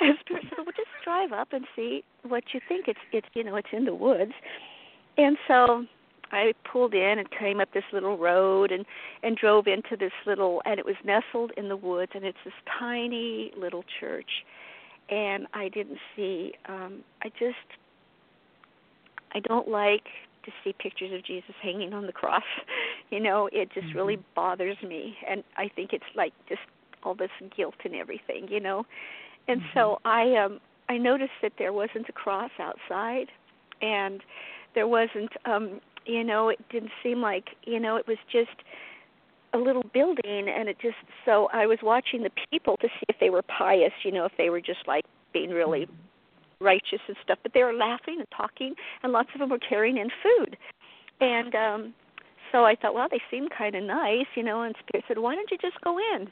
And 0.00 0.14
spirit 0.20 0.44
said 0.50 0.58
well 0.58 0.74
just 0.76 0.90
drive 1.02 1.32
up 1.32 1.54
and 1.54 1.64
see 1.74 2.04
what 2.28 2.44
you 2.52 2.60
think. 2.68 2.86
It's 2.86 2.98
it's 3.10 3.26
you 3.32 3.42
know 3.42 3.56
it's 3.56 3.68
in 3.72 3.86
the 3.86 3.94
woods. 3.94 4.32
And 5.16 5.38
so 5.48 5.86
I 6.32 6.52
pulled 6.70 6.94
in 6.94 7.18
and 7.18 7.28
came 7.30 7.60
up 7.60 7.72
this 7.72 7.84
little 7.92 8.16
road 8.18 8.72
and 8.72 8.84
and 9.22 9.36
drove 9.36 9.66
into 9.66 9.96
this 9.98 10.12
little 10.26 10.62
and 10.64 10.78
it 10.78 10.86
was 10.86 10.96
nestled 11.04 11.52
in 11.56 11.68
the 11.68 11.76
woods 11.76 12.12
and 12.14 12.24
it's 12.24 12.38
this 12.44 12.54
tiny 12.78 13.52
little 13.56 13.84
church 14.00 14.44
and 15.08 15.46
I 15.54 15.68
didn't 15.68 15.98
see 16.14 16.52
um 16.68 17.02
I 17.22 17.28
just 17.30 17.78
I 19.34 19.40
don't 19.40 19.68
like 19.68 20.04
to 20.44 20.52
see 20.62 20.72
pictures 20.78 21.12
of 21.12 21.24
Jesus 21.24 21.54
hanging 21.60 21.92
on 21.92 22.06
the 22.06 22.12
cross. 22.12 22.42
You 23.08 23.20
know, 23.20 23.48
it 23.52 23.70
just 23.72 23.86
mm-hmm. 23.86 23.98
really 23.98 24.18
bothers 24.34 24.76
me 24.82 25.16
and 25.30 25.44
I 25.56 25.68
think 25.68 25.92
it's 25.92 26.04
like 26.16 26.32
just 26.48 26.62
all 27.04 27.14
this 27.14 27.30
guilt 27.56 27.76
and 27.84 27.94
everything, 27.94 28.48
you 28.48 28.58
know. 28.58 28.84
And 29.46 29.60
mm-hmm. 29.60 29.78
so 29.78 30.00
I 30.04 30.34
um 30.34 30.58
I 30.88 30.98
noticed 30.98 31.38
that 31.42 31.52
there 31.56 31.72
wasn't 31.72 32.08
a 32.08 32.12
cross 32.12 32.50
outside 32.58 33.28
and 33.80 34.22
there 34.74 34.88
wasn't 34.88 35.30
um 35.44 35.80
you 36.06 36.24
know 36.24 36.48
it 36.48 36.58
didn't 36.70 36.92
seem 37.02 37.20
like 37.20 37.50
you 37.64 37.80
know 37.80 37.96
it 37.96 38.06
was 38.06 38.18
just 38.30 38.62
a 39.54 39.58
little 39.58 39.84
building 39.94 40.48
and 40.48 40.68
it 40.68 40.76
just 40.80 40.96
so 41.24 41.48
i 41.52 41.66
was 41.66 41.78
watching 41.82 42.22
the 42.22 42.30
people 42.50 42.76
to 42.78 42.88
see 42.88 43.06
if 43.08 43.16
they 43.20 43.30
were 43.30 43.42
pious 43.42 43.92
you 44.04 44.12
know 44.12 44.24
if 44.24 44.32
they 44.38 44.50
were 44.50 44.60
just 44.60 44.86
like 44.86 45.04
being 45.32 45.50
really 45.50 45.86
righteous 46.60 47.00
and 47.08 47.16
stuff 47.22 47.38
but 47.42 47.52
they 47.54 47.62
were 47.62 47.72
laughing 47.72 48.16
and 48.18 48.26
talking 48.36 48.74
and 49.02 49.12
lots 49.12 49.28
of 49.34 49.40
them 49.40 49.50
were 49.50 49.58
carrying 49.58 49.98
in 49.98 50.08
food. 50.22 50.56
And 51.20 51.54
um 51.54 51.94
so 52.52 52.64
i 52.64 52.74
thought 52.74 52.94
well 52.94 53.08
they 53.10 53.20
seem 53.30 53.48
kind 53.48 53.74
of 53.74 53.82
nice 53.82 54.26
you 54.34 54.42
know 54.42 54.62
and 54.62 54.74
spirit 54.80 55.04
said 55.08 55.18
why 55.18 55.34
don't 55.34 55.50
you 55.50 55.58
just 55.58 55.80
go 55.82 55.98
in 55.98 56.28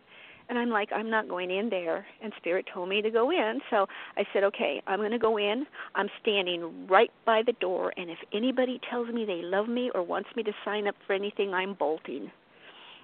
and 0.48 0.58
I'm 0.58 0.70
like, 0.70 0.90
I'm 0.94 1.10
not 1.10 1.28
going 1.28 1.50
in 1.50 1.70
there. 1.70 2.06
And 2.22 2.32
Spirit 2.36 2.66
told 2.72 2.88
me 2.88 3.00
to 3.02 3.10
go 3.10 3.30
in. 3.30 3.60
So 3.70 3.86
I 4.16 4.24
said, 4.32 4.44
okay, 4.44 4.82
I'm 4.86 4.98
going 4.98 5.10
to 5.10 5.18
go 5.18 5.38
in. 5.38 5.66
I'm 5.94 6.08
standing 6.20 6.86
right 6.88 7.10
by 7.24 7.42
the 7.44 7.52
door. 7.54 7.92
And 7.96 8.10
if 8.10 8.18
anybody 8.32 8.80
tells 8.90 9.08
me 9.08 9.24
they 9.24 9.40
love 9.42 9.68
me 9.68 9.90
or 9.94 10.02
wants 10.02 10.28
me 10.36 10.42
to 10.42 10.52
sign 10.64 10.86
up 10.86 10.96
for 11.06 11.14
anything, 11.14 11.54
I'm 11.54 11.74
bolting. 11.74 12.30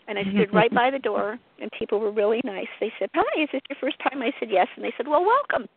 And 0.08 0.18
I 0.18 0.22
stood 0.22 0.52
right 0.52 0.74
by 0.74 0.90
the 0.90 0.98
door, 1.10 1.38
and 1.60 1.70
people 1.78 2.00
were 2.00 2.10
really 2.10 2.40
nice. 2.44 2.66
They 2.80 2.92
said, 2.98 3.10
Hi, 3.14 3.42
is 3.42 3.48
this 3.52 3.62
your 3.70 3.78
first 3.80 3.96
time? 4.00 4.22
I 4.22 4.32
said, 4.40 4.48
Yes. 4.50 4.66
And 4.74 4.84
they 4.84 4.92
said, 4.96 5.06
Well, 5.06 5.24
welcome. 5.24 5.68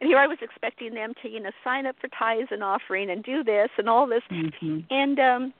And 0.00 0.08
here 0.08 0.18
I 0.18 0.26
was 0.26 0.38
expecting 0.42 0.94
them 0.94 1.12
to, 1.22 1.28
you 1.28 1.40
know, 1.40 1.50
sign 1.62 1.86
up 1.86 1.96
for 2.00 2.08
tithes 2.08 2.48
and 2.50 2.62
offering 2.64 3.10
and 3.10 3.22
do 3.22 3.44
this 3.44 3.68
and 3.78 3.88
all 3.88 4.06
this. 4.06 4.22
Mm-hmm. 4.30 4.78
And 4.90 5.18
um 5.20 5.54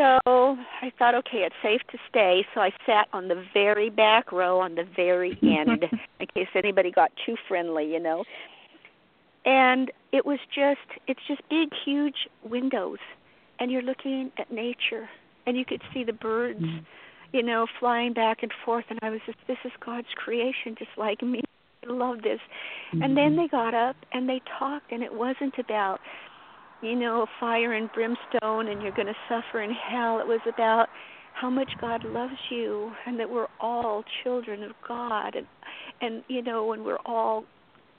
so 0.00 0.56
I 0.80 0.90
thought, 0.98 1.14
okay, 1.16 1.38
it's 1.44 1.54
safe 1.62 1.82
to 1.92 1.98
stay. 2.08 2.46
So 2.54 2.60
I 2.60 2.70
sat 2.86 3.08
on 3.12 3.28
the 3.28 3.44
very 3.52 3.90
back 3.90 4.32
row 4.32 4.58
on 4.58 4.74
the 4.74 4.84
very 4.96 5.38
end 5.42 5.84
in 6.18 6.26
case 6.34 6.48
anybody 6.54 6.90
got 6.90 7.10
too 7.26 7.36
friendly, 7.46 7.92
you 7.92 8.00
know. 8.00 8.24
And 9.44 9.90
it 10.12 10.24
was 10.24 10.38
just, 10.54 11.00
it's 11.06 11.20
just 11.28 11.42
big, 11.50 11.68
huge 11.84 12.28
windows. 12.42 12.98
And 13.58 13.70
you're 13.70 13.82
looking 13.82 14.32
at 14.38 14.50
nature. 14.50 15.08
And 15.46 15.56
you 15.56 15.64
could 15.64 15.82
see 15.92 16.04
the 16.04 16.12
birds, 16.12 16.60
mm-hmm. 16.60 17.36
you 17.36 17.42
know, 17.42 17.66
flying 17.78 18.12
back 18.12 18.42
and 18.42 18.52
forth. 18.64 18.84
And 18.88 18.98
I 19.02 19.10
was 19.10 19.20
just, 19.26 19.38
this 19.46 19.58
is 19.64 19.72
God's 19.84 20.08
creation, 20.16 20.76
just 20.78 20.90
like 20.96 21.22
me. 21.22 21.42
I 21.86 21.92
love 21.92 22.22
this. 22.22 22.40
Mm-hmm. 22.92 23.02
And 23.02 23.16
then 23.16 23.32
mm-hmm. 23.32 23.42
they 23.42 23.48
got 23.48 23.74
up 23.74 23.96
and 24.12 24.28
they 24.28 24.40
talked. 24.58 24.92
And 24.92 25.02
it 25.02 25.12
wasn't 25.12 25.58
about, 25.58 26.00
you 26.82 26.96
know, 26.96 27.26
fire 27.38 27.72
and 27.72 27.90
brimstone 27.92 28.68
and 28.68 28.82
you're 28.82 28.92
going 28.92 29.06
to 29.06 29.16
suffer 29.28 29.62
in 29.62 29.70
hell. 29.70 30.18
It 30.18 30.26
was 30.26 30.40
about 30.52 30.88
how 31.34 31.50
much 31.50 31.70
God 31.80 32.04
loves 32.04 32.34
you 32.50 32.92
and 33.06 33.18
that 33.18 33.30
we're 33.30 33.46
all 33.60 34.04
children 34.22 34.62
of 34.62 34.72
God. 34.86 35.34
And 35.34 35.46
and 36.00 36.22
you 36.28 36.42
know, 36.42 36.72
and 36.72 36.84
we're 36.84 36.98
all 37.04 37.44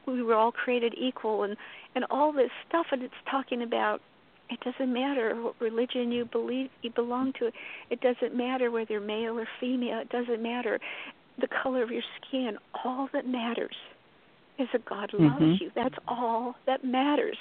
we 0.08 0.24
were 0.24 0.36
all 0.36 0.52
created 0.52 0.94
equal 1.00 1.44
and 1.44 1.56
and 1.96 2.06
all 2.10 2.32
this 2.32 2.50
stuff 2.68 2.88
and 2.92 3.04
it's 3.04 3.14
talking 3.30 3.62
about 3.62 4.02
it 4.50 4.60
doesn't 4.60 4.92
matter 4.92 5.34
what 5.42 5.56
religion 5.62 6.12
you 6.12 6.26
believe 6.26 6.70
you 6.82 6.92
belong 6.92 7.34
to. 7.40 7.52
It 7.90 8.02
doesn't 8.02 8.36
matter 8.36 8.70
whether 8.70 8.94
you're 8.94 9.02
male 9.02 9.40
or 9.40 9.48
female. 9.60 10.00
It 10.00 10.10
doesn't 10.10 10.44
matter 10.44 10.80
the 11.40 11.48
color 11.64 11.82
of 11.82 11.90
your 11.90 12.04
skin. 12.20 12.58
All 12.84 13.08
that 13.14 13.26
matters 13.26 13.76
is 14.60 14.68
that 14.74 14.84
God 14.86 15.12
loves 15.14 15.42
mm-hmm. 15.42 15.64
you. 15.64 15.72
That's 15.74 15.96
all 16.08 16.56
that 16.68 16.84
matters 16.84 17.38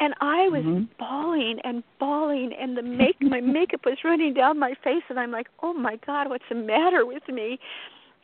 and 0.00 0.14
I 0.20 0.48
was 0.48 0.64
mm-hmm. 0.64 0.84
bawling 0.98 1.58
and 1.64 1.82
bawling, 1.98 2.52
and 2.58 2.76
the 2.76 2.82
make 3.02 3.20
my 3.20 3.40
makeup 3.40 3.80
was 3.84 3.98
running 4.04 4.34
down 4.34 4.58
my 4.58 4.74
face, 4.82 5.02
and 5.08 5.18
I'm 5.18 5.30
like, 5.30 5.48
"Oh 5.62 5.72
my 5.72 5.98
God, 6.06 6.28
what's 6.28 6.44
the 6.48 6.54
matter 6.54 7.06
with 7.06 7.28
me?" 7.28 7.58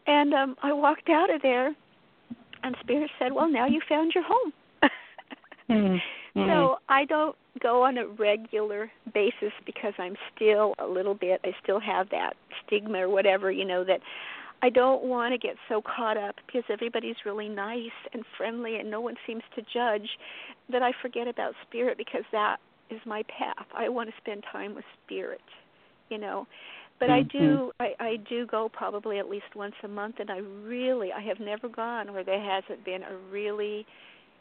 And 0.07 0.35
um 0.35 0.57
I 0.63 0.73
walked 0.73 1.09
out 1.09 1.35
of 1.35 1.43
there, 1.43 1.75
and 2.63 2.77
Spirit 2.81 3.11
said, 3.19 3.33
"Well, 3.33 3.49
now 3.49 3.67
you 3.67 3.81
found 3.89 4.13
your 4.15 4.25
home." 4.25 4.53
mm-hmm. 5.71 5.97
So 6.35 6.79
I 6.89 7.05
don't 7.05 7.37
go 7.61 7.83
on 7.83 7.99
a 7.99 8.07
regular 8.07 8.91
basis 9.13 9.53
because 9.67 9.93
I'm 9.99 10.17
still 10.35 10.75
a 10.79 10.87
little 10.87 11.15
bit. 11.15 11.41
I 11.45 11.53
still 11.63 11.81
have 11.81 12.09
that 12.11 12.35
stigma 12.67 13.01
or 13.01 13.09
whatever, 13.11 13.53
you 13.53 13.65
know, 13.65 13.85
that 13.85 14.01
I 14.63 14.71
don't 14.71 15.03
want 15.03 15.33
to 15.33 15.39
get 15.39 15.57
so 15.69 15.83
caught 15.83 16.17
up 16.17 16.37
because 16.47 16.63
everybody's 16.71 17.17
really 17.27 17.49
nice 17.49 17.91
and 18.13 18.23
friendly 18.37 18.77
and 18.77 18.89
no 18.89 19.01
one 19.01 19.17
seems 19.27 19.43
to 19.57 19.63
judge 19.63 20.09
that 20.71 20.83
I 20.83 20.93
forget 21.03 21.27
about 21.27 21.55
spirit 21.69 21.99
because 21.99 22.23
that 22.31 22.59
is 22.89 23.01
my 23.05 23.25
path. 23.25 23.67
I 23.77 23.89
want 23.89 24.09
to 24.09 24.15
spend 24.19 24.45
time 24.53 24.77
with 24.77 24.85
spirit, 25.05 25.41
you 26.11 26.19
know. 26.19 26.47
But 27.01 27.09
mm-hmm. 27.09 27.37
I 27.37 27.41
do 27.41 27.73
I, 27.81 27.95
I 27.99 28.17
do 28.29 28.47
go 28.47 28.69
probably 28.73 29.19
at 29.19 29.29
least 29.29 29.57
once 29.57 29.75
a 29.83 29.89
month 29.89 30.17
and 30.21 30.31
I 30.31 30.39
really 30.39 31.11
I 31.13 31.21
have 31.23 31.41
never 31.41 31.69
gone 31.69 32.13
where 32.13 32.23
there 32.23 32.41
hasn't 32.41 32.85
been 32.85 33.03
a 33.03 33.17
really 33.33 33.85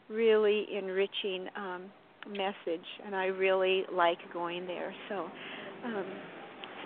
really 0.08 0.66
enriching 0.72 1.48
um 1.56 1.84
message 2.28 2.86
and 3.04 3.16
I 3.16 3.26
really 3.26 3.84
like 3.92 4.18
going 4.32 4.68
there. 4.68 4.94
So 5.08 5.28
um 5.84 6.04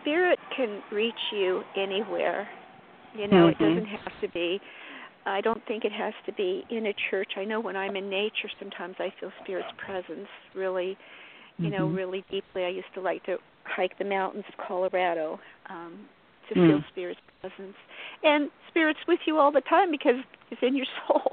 spirit 0.01 0.39
can 0.57 0.81
reach 0.91 1.15
you 1.33 1.63
anywhere 1.77 2.49
you 3.19 3.29
know, 3.29 3.49
mm-hmm. 3.49 3.63
it 3.63 3.69
doesn't 3.69 3.87
have 3.87 4.21
to 4.21 4.29
be. 4.29 4.61
I 5.27 5.41
don't 5.41 5.65
think 5.67 5.85
it 5.85 5.93
has 5.93 6.15
to 6.27 6.33
be 6.33 6.65
in 6.71 6.87
a 6.87 6.95
church. 7.11 7.33
I 7.37 7.45
know 7.45 7.61
when 7.61 7.77
I'm 7.77 7.97
in 7.97 8.09
nature, 8.09 8.49
sometimes 8.61 8.95
I 8.99 9.13
feel 9.19 9.33
Spirit's 9.43 9.69
presence 9.85 10.29
really, 10.55 10.97
you 11.59 11.69
know, 11.69 11.87
mm-hmm. 11.87 11.97
really 11.97 12.25
deeply. 12.31 12.65
I 12.65 12.69
used 12.69 12.87
to 12.95 13.01
like 13.01 13.25
to 13.25 13.39
hike 13.65 13.99
the 13.99 14.05
mountains 14.05 14.45
of 14.49 14.65
Colorado 14.67 15.41
um, 15.69 16.07
to 16.49 16.55
mm. 16.55 16.69
feel 16.69 16.85
Spirit's 16.93 17.21
presence, 17.41 17.77
and 18.23 18.51
Spirit's 18.69 19.01
with 19.09 19.19
you 19.27 19.39
all 19.39 19.51
the 19.51 19.63
time 19.63 19.91
because 19.91 20.15
it's 20.53 20.61
in 20.63 20.77
your 20.77 20.87
soul. 21.09 21.33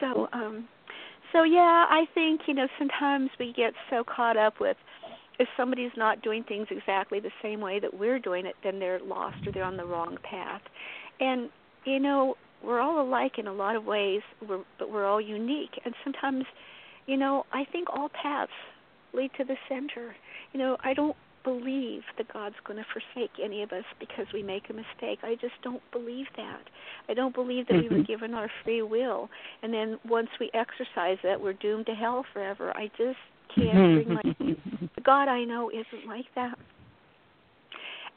So, 0.00 0.28
um, 0.32 0.66
so 1.32 1.44
yeah, 1.44 1.86
I 1.88 2.06
think 2.14 2.42
you 2.48 2.54
know 2.54 2.66
sometimes 2.78 3.30
we 3.38 3.52
get 3.56 3.74
so 3.90 4.02
caught 4.02 4.36
up 4.36 4.54
with 4.60 4.76
if 5.40 5.48
somebody's 5.56 5.92
not 5.96 6.20
doing 6.20 6.44
things 6.44 6.66
exactly 6.70 7.18
the 7.18 7.30
same 7.42 7.60
way 7.60 7.80
that 7.80 7.98
we're 7.98 8.18
doing 8.18 8.44
it, 8.44 8.54
then 8.62 8.78
they're 8.78 9.00
lost 9.00 9.38
or 9.46 9.52
they're 9.52 9.64
on 9.64 9.78
the 9.78 9.86
wrong 9.86 10.18
path. 10.22 10.60
And 11.20 11.50
you 11.84 12.00
know, 12.00 12.36
we're 12.62 12.80
all 12.80 13.00
alike 13.00 13.38
in 13.38 13.46
a 13.46 13.52
lot 13.52 13.76
of 13.76 13.84
ways, 13.84 14.22
we're, 14.46 14.62
but 14.78 14.90
we're 14.90 15.06
all 15.06 15.20
unique. 15.20 15.80
And 15.84 15.94
sometimes, 16.04 16.44
you 17.06 17.16
know, 17.16 17.44
I 17.52 17.64
think 17.64 17.88
all 17.90 18.10
paths 18.10 18.52
lead 19.12 19.30
to 19.38 19.44
the 19.44 19.56
center. 19.68 20.14
You 20.52 20.60
know, 20.60 20.76
I 20.84 20.94
don't 20.94 21.16
believe 21.42 22.02
that 22.18 22.30
God's 22.32 22.56
going 22.64 22.76
to 22.76 22.84
forsake 22.92 23.30
any 23.42 23.62
of 23.62 23.72
us 23.72 23.84
because 23.98 24.26
we 24.34 24.42
make 24.42 24.68
a 24.68 24.74
mistake. 24.74 25.20
I 25.22 25.36
just 25.40 25.54
don't 25.62 25.82
believe 25.90 26.26
that. 26.36 26.60
I 27.08 27.14
don't 27.14 27.34
believe 27.34 27.66
that 27.68 27.74
mm-hmm. 27.74 27.82
we 27.82 27.88
were 27.88 28.02
mm-hmm. 28.02 28.12
given 28.12 28.34
our 28.34 28.50
free 28.62 28.82
will 28.82 29.30
and 29.62 29.72
then 29.72 29.98
once 30.06 30.28
we 30.38 30.50
exercise 30.52 31.16
that 31.22 31.40
we're 31.40 31.54
doomed 31.54 31.86
to 31.86 31.94
hell 31.94 32.26
forever. 32.32 32.76
I 32.76 32.90
just 32.98 33.18
can't 33.54 34.06
bring 34.06 34.14
my 34.14 34.56
the 34.94 35.00
God 35.02 35.28
I 35.28 35.44
know 35.44 35.70
isn't 35.70 36.06
like 36.06 36.26
that. 36.34 36.58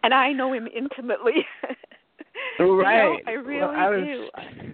And 0.04 0.14
I 0.14 0.34
know 0.34 0.52
him 0.52 0.68
intimately. 0.68 1.46
Right. 2.60 3.06
You 3.08 3.14
know, 3.14 3.20
I 3.28 3.32
really 3.32 3.62
well, 3.62 3.72
I 3.72 3.90
was, 3.90 4.04
do. 4.04 4.74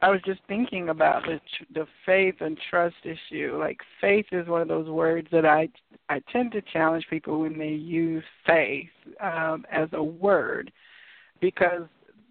I 0.00 0.10
was 0.10 0.20
just 0.24 0.40
thinking 0.46 0.90
about 0.90 1.24
the 1.24 1.40
the 1.74 1.86
faith 2.06 2.36
and 2.40 2.58
trust 2.70 2.96
issue. 3.04 3.56
Like 3.58 3.78
faith 4.00 4.26
is 4.32 4.46
one 4.46 4.62
of 4.62 4.68
those 4.68 4.88
words 4.88 5.28
that 5.32 5.44
I 5.44 5.68
I 6.08 6.20
tend 6.32 6.52
to 6.52 6.62
challenge 6.72 7.06
people 7.10 7.40
when 7.40 7.58
they 7.58 7.68
use 7.68 8.24
faith 8.46 8.88
um, 9.20 9.64
as 9.70 9.88
a 9.92 10.02
word, 10.02 10.70
because 11.40 11.82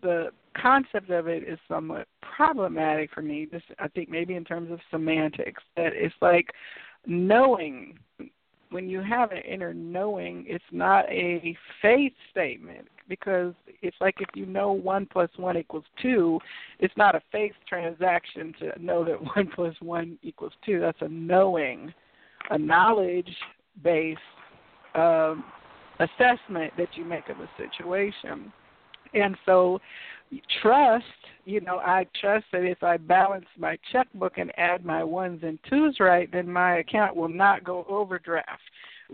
the 0.02 0.30
concept 0.60 1.10
of 1.10 1.28
it 1.28 1.44
is 1.44 1.60
somewhat 1.68 2.08
problematic 2.22 3.12
for 3.14 3.22
me. 3.22 3.48
Just 3.52 3.66
I 3.80 3.88
think 3.90 4.10
maybe 4.10 4.36
in 4.36 4.46
terms 4.46 4.72
of 4.72 4.80
semantics, 4.92 5.64
that 5.76 5.94
it's 5.94 6.16
like 6.22 6.52
knowing. 7.06 8.00
When 8.70 8.90
you 8.90 9.02
have 9.02 9.32
an 9.32 9.40
inner 9.40 9.74
knowing, 9.74 10.46
it's 10.48 10.64
not 10.72 11.06
a 11.10 11.56
faith 11.82 12.14
statement 12.32 12.88
because 13.08 13.54
it's 13.82 13.96
like 14.02 14.16
if 14.20 14.28
you 14.36 14.46
know 14.46 14.74
one 14.74 15.06
plus 15.06 15.30
one 15.38 15.58
equals 15.58 15.86
two, 16.02 16.40
it's 16.80 16.96
not 16.98 17.16
a 17.16 17.22
faith 17.32 17.54
transaction 17.68 18.54
to 18.60 18.84
know 18.84 19.06
that 19.06 19.22
one 19.36 19.50
plus 19.54 19.76
one 19.80 20.18
equals 20.22 20.54
two. 20.66 20.80
That's 20.80 21.02
a 21.02 21.08
knowing, 21.08 21.94
a 22.50 22.58
knowledge 22.58 23.30
based 23.84 24.20
um, 24.96 25.46
assessment 26.00 26.74
that 26.78 26.90
you 26.96 27.06
make 27.06 27.30
of 27.30 27.40
a 27.40 27.50
situation. 27.58 28.52
And 29.14 29.38
so 29.46 29.80
trust, 30.62 31.06
you 31.46 31.62
know, 31.62 31.78
I 31.78 32.06
trust 32.20 32.46
that 32.52 32.64
if 32.64 32.84
I 32.84 32.98
balance 32.98 33.46
my 33.58 33.78
checkbook 33.92 34.38
and 34.38 34.52
add 34.58 34.86
my 34.86 35.04
ones 35.04 35.42
and 35.44 35.60
twos 35.70 35.98
right, 36.00 36.30
then 36.32 36.52
my 36.52 36.78
account 36.80 37.16
will 37.16 37.30
not 37.30 37.64
go 37.64 37.86
overdraft. 37.90 38.62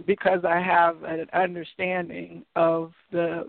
because 0.08 0.44
I 0.44 0.60
have 0.60 1.04
an 1.04 1.28
understanding 1.34 2.44
of 2.56 2.94
the 3.12 3.46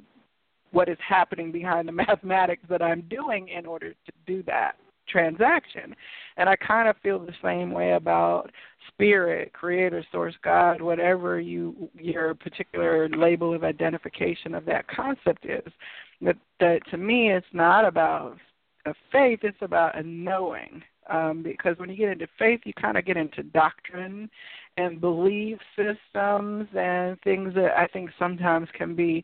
what 0.73 0.89
is 0.89 0.99
happening 1.09 1.53
behind 1.53 1.89
the 1.89 1.93
mathematics 2.07 2.65
that 2.69 2.83
I'm 2.83 3.03
doing 3.03 3.49
in 3.49 3.65
order 3.65 3.91
to 3.91 4.12
do 4.27 4.43
that 4.43 4.77
transaction. 5.09 5.95
And 6.37 6.49
I 6.49 6.57
kind 6.57 6.89
of 6.89 6.97
feel 7.03 7.19
the 7.19 7.33
same 7.43 7.71
way 7.71 7.93
about 7.93 8.51
spirit, 8.89 9.53
creator, 9.53 10.05
source, 10.11 10.35
God, 10.43 10.81
whatever 10.81 11.41
you 11.41 11.89
your 11.95 12.35
particular 12.35 13.09
label 13.09 13.55
of 13.55 13.65
identification 13.65 14.55
of 14.55 14.65
that 14.67 14.87
concept 14.89 15.47
is. 15.47 15.73
That 16.21 16.37
that 16.61 16.81
to 16.91 16.97
me 16.97 17.31
it's 17.31 17.47
not 17.53 17.85
about 17.85 18.39
a 18.87 18.95
faith, 19.11 19.41
it's 19.43 19.59
about 19.61 19.99
a 19.99 20.03
knowing. 20.03 20.83
Um, 21.11 21.43
because 21.43 21.79
when 21.79 21.91
you 21.91 21.97
get 21.97 22.09
into 22.09 22.27
faith, 22.39 22.61
you 22.65 22.73
kind 22.73 22.97
of 22.97 23.05
get 23.05 23.19
into 23.19 23.43
doctrine 23.43 24.31
and 24.79 25.01
belief 25.01 25.59
systems 25.77 26.67
and 26.75 27.21
things 27.21 27.55
that 27.55 27.77
I 27.77 27.87
think 27.89 28.11
sometimes 28.19 28.69
can 28.73 28.95
be 28.95 29.23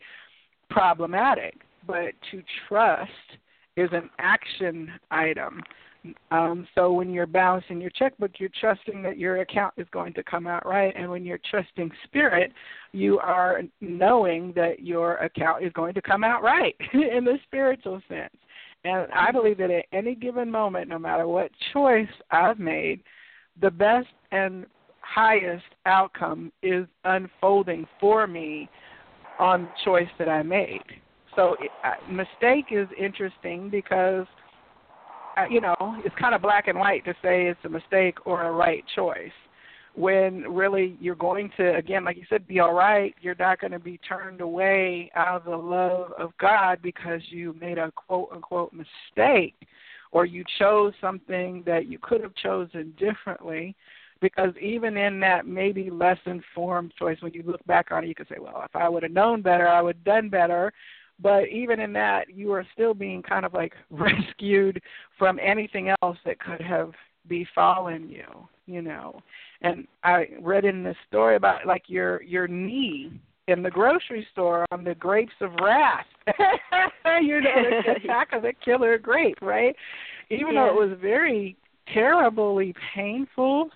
problematic. 0.68 1.54
But 1.86 2.12
to 2.30 2.42
trust 2.68 3.10
is 3.76 3.88
an 3.92 4.10
action 4.18 4.90
item. 5.10 5.62
Um, 6.30 6.66
so 6.74 6.92
when 6.92 7.10
you're 7.10 7.26
balancing 7.26 7.80
your 7.80 7.90
checkbook, 7.90 8.32
you're 8.38 8.50
trusting 8.58 9.02
that 9.02 9.18
your 9.18 9.40
account 9.42 9.74
is 9.76 9.86
going 9.92 10.14
to 10.14 10.22
come 10.22 10.46
out 10.46 10.64
right. 10.64 10.94
And 10.96 11.10
when 11.10 11.24
you're 11.24 11.40
trusting 11.50 11.90
spirit, 12.04 12.52
you 12.92 13.18
are 13.18 13.62
knowing 13.80 14.52
that 14.56 14.80
your 14.80 15.16
account 15.16 15.62
is 15.62 15.72
going 15.72 15.94
to 15.94 16.02
come 16.02 16.24
out 16.24 16.42
right 16.42 16.74
in 16.92 17.24
the 17.24 17.38
spiritual 17.44 18.00
sense. 18.08 18.34
And 18.84 19.12
I 19.12 19.30
believe 19.30 19.58
that 19.58 19.70
at 19.70 19.84
any 19.92 20.14
given 20.14 20.50
moment, 20.50 20.88
no 20.88 20.98
matter 20.98 21.28
what 21.28 21.50
choice 21.72 22.08
I've 22.30 22.58
made, 22.58 23.02
the 23.60 23.70
best 23.70 24.08
and 24.32 24.64
highest 25.00 25.64
outcome 25.84 26.50
is 26.62 26.86
unfolding 27.04 27.86
for 27.98 28.26
me 28.26 28.70
on 29.38 29.62
the 29.64 29.70
choice 29.84 30.08
that 30.18 30.28
I 30.28 30.42
made. 30.42 30.82
So 31.40 31.56
uh, 31.84 31.92
mistake 32.12 32.66
is 32.70 32.86
interesting 32.98 33.70
because 33.70 34.26
uh, 35.38 35.46
you 35.48 35.62
know 35.62 35.74
it's 36.04 36.14
kind 36.20 36.34
of 36.34 36.42
black 36.42 36.68
and 36.68 36.78
white 36.78 37.02
to 37.06 37.14
say 37.22 37.46
it's 37.46 37.64
a 37.64 37.68
mistake 37.70 38.18
or 38.26 38.42
a 38.42 38.52
right 38.52 38.84
choice. 38.94 39.32
When 39.94 40.42
really 40.42 40.98
you're 41.00 41.14
going 41.14 41.50
to 41.56 41.76
again, 41.76 42.04
like 42.04 42.18
you 42.18 42.24
said, 42.28 42.46
be 42.46 42.60
all 42.60 42.74
right. 42.74 43.14
You're 43.22 43.36
not 43.38 43.58
going 43.58 43.70
to 43.70 43.78
be 43.78 43.98
turned 44.06 44.42
away 44.42 45.10
out 45.16 45.28
of 45.28 45.44
the 45.44 45.56
love 45.56 46.12
of 46.18 46.32
God 46.38 46.80
because 46.82 47.22
you 47.30 47.56
made 47.58 47.78
a 47.78 47.90
quote 47.92 48.28
unquote 48.34 48.74
mistake, 48.74 49.54
or 50.12 50.26
you 50.26 50.44
chose 50.58 50.92
something 51.00 51.62
that 51.64 51.86
you 51.86 51.98
could 52.02 52.20
have 52.20 52.34
chosen 52.34 52.92
differently 52.98 53.74
because 54.20 54.52
even 54.60 54.98
in 54.98 55.20
that 55.20 55.46
maybe 55.46 55.88
less 55.88 56.18
informed 56.26 56.92
choice, 56.98 57.16
when 57.20 57.32
you 57.32 57.42
look 57.46 57.64
back 57.64 57.90
on 57.90 58.04
it, 58.04 58.08
you 58.08 58.14
can 58.14 58.26
say, 58.28 58.36
well, 58.38 58.62
if 58.62 58.76
I 58.76 58.88
would 58.88 59.02
have 59.02 59.12
known 59.12 59.40
better, 59.40 59.66
I 59.66 59.80
would 59.80 59.96
have 59.96 60.04
done 60.04 60.28
better. 60.28 60.72
But 61.22 61.48
even 61.48 61.80
in 61.80 61.92
that, 61.94 62.30
you 62.34 62.52
are 62.52 62.66
still 62.72 62.94
being 62.94 63.22
kind 63.22 63.44
of 63.44 63.52
like 63.52 63.74
rescued 63.90 64.80
from 65.18 65.38
anything 65.42 65.92
else 66.02 66.16
that 66.24 66.40
could 66.40 66.60
have 66.60 66.92
befallen 67.28 68.08
you, 68.08 68.48
you 68.66 68.82
know. 68.82 69.20
And 69.62 69.86
I 70.02 70.28
read 70.40 70.64
in 70.64 70.82
this 70.82 70.96
story 71.08 71.36
about 71.36 71.66
like 71.66 71.84
your 71.86 72.22
your 72.22 72.48
knee 72.48 73.12
in 73.48 73.62
the 73.62 73.70
grocery 73.70 74.26
store 74.32 74.64
on 74.70 74.84
the 74.84 74.94
grapes 74.94 75.34
of 75.40 75.52
wrath. 75.62 76.06
you 77.20 77.40
know, 77.40 77.70
the 77.86 77.92
attack 78.04 78.32
of 78.32 78.42
the 78.42 78.52
killer 78.64 78.96
grape, 78.96 79.38
right? 79.42 79.74
Even 80.30 80.54
yeah. 80.54 80.66
though 80.66 80.82
it 80.82 80.88
was 80.88 80.98
very 81.00 81.56
terribly 81.92 82.72
painful 82.94 83.70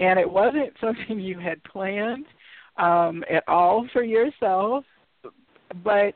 and 0.00 0.18
it 0.18 0.28
wasn't 0.28 0.72
something 0.80 1.20
you 1.20 1.38
had 1.38 1.62
planned 1.64 2.26
um 2.78 3.24
at 3.30 3.44
all 3.46 3.86
for 3.92 4.02
yourself, 4.02 4.84
but 5.84 6.14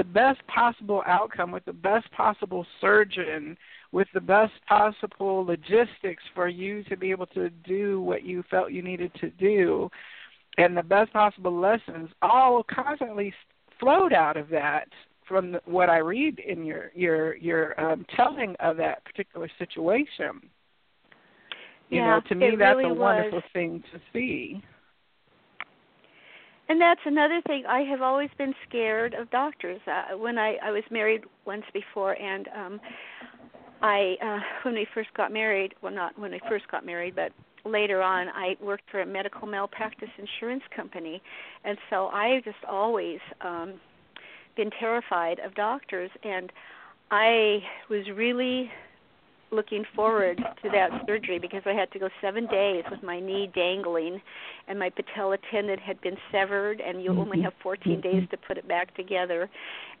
the 0.00 0.04
best 0.04 0.40
possible 0.46 1.02
outcome 1.06 1.50
with 1.50 1.62
the 1.66 1.74
best 1.74 2.10
possible 2.12 2.66
surgeon 2.80 3.54
with 3.92 4.08
the 4.14 4.20
best 4.20 4.54
possible 4.66 5.44
logistics 5.44 6.22
for 6.34 6.48
you 6.48 6.82
to 6.84 6.96
be 6.96 7.10
able 7.10 7.26
to 7.26 7.50
do 7.50 8.00
what 8.00 8.22
you 8.22 8.42
felt 8.50 8.72
you 8.72 8.80
needed 8.80 9.12
to 9.20 9.28
do 9.32 9.90
and 10.56 10.74
the 10.74 10.82
best 10.82 11.12
possible 11.12 11.54
lessons 11.54 12.08
all 12.22 12.64
constantly 12.74 13.30
flowed 13.78 14.14
out 14.14 14.38
of 14.38 14.48
that 14.48 14.88
from 15.28 15.52
the, 15.52 15.60
what 15.66 15.90
I 15.90 15.98
read 15.98 16.38
in 16.38 16.64
your 16.64 16.90
your 16.94 17.36
your 17.36 17.78
um, 17.78 18.06
telling 18.16 18.56
of 18.58 18.78
that 18.78 19.04
particular 19.04 19.50
situation. 19.58 20.48
You 21.90 21.98
yeah, 21.98 22.06
know, 22.06 22.20
to 22.26 22.34
me 22.34 22.56
that's 22.58 22.74
really 22.74 22.90
a 22.90 22.94
wonderful 22.94 23.40
was. 23.40 23.50
thing 23.52 23.84
to 23.92 24.00
see. 24.14 24.62
And 26.70 26.80
that's 26.80 27.00
another 27.04 27.40
thing. 27.48 27.64
I 27.68 27.80
have 27.80 28.00
always 28.00 28.30
been 28.38 28.54
scared 28.68 29.12
of 29.14 29.28
doctors. 29.32 29.80
Uh, 29.88 30.16
when 30.16 30.38
I 30.38 30.54
I 30.62 30.70
was 30.70 30.84
married 30.88 31.22
once 31.44 31.64
before, 31.72 32.12
and 32.12 32.46
um 32.56 32.80
I 33.82 34.14
uh 34.22 34.38
when 34.62 34.74
we 34.74 34.86
first 34.94 35.12
got 35.16 35.32
married, 35.32 35.74
well, 35.82 35.92
not 35.92 36.16
when 36.16 36.30
we 36.30 36.40
first 36.48 36.68
got 36.68 36.86
married, 36.86 37.16
but 37.16 37.32
later 37.64 38.00
on, 38.02 38.28
I 38.28 38.56
worked 38.62 38.84
for 38.88 39.00
a 39.00 39.06
medical 39.06 39.48
malpractice 39.48 40.10
insurance 40.16 40.62
company, 40.74 41.20
and 41.64 41.76
so 41.90 42.06
I 42.06 42.40
just 42.44 42.64
always 42.68 43.18
um 43.40 43.80
been 44.56 44.70
terrified 44.78 45.40
of 45.40 45.56
doctors, 45.56 46.12
and 46.22 46.52
I 47.10 47.64
was 47.88 48.04
really 48.14 48.70
looking 49.50 49.84
forward 49.94 50.36
to 50.62 50.70
that 50.70 50.90
surgery 51.06 51.38
because 51.38 51.62
I 51.66 51.72
had 51.72 51.90
to 51.92 51.98
go 51.98 52.08
seven 52.20 52.46
days 52.46 52.84
with 52.90 53.02
my 53.02 53.20
knee 53.20 53.50
dangling, 53.54 54.20
and 54.68 54.78
my 54.78 54.90
patella 54.90 55.38
tendon 55.50 55.78
had 55.78 56.00
been 56.00 56.16
severed, 56.32 56.80
and 56.80 57.02
you 57.02 57.10
only 57.10 57.40
have 57.42 57.52
14 57.62 58.00
days 58.00 58.24
to 58.30 58.36
put 58.36 58.58
it 58.58 58.66
back 58.68 58.94
together. 58.94 59.48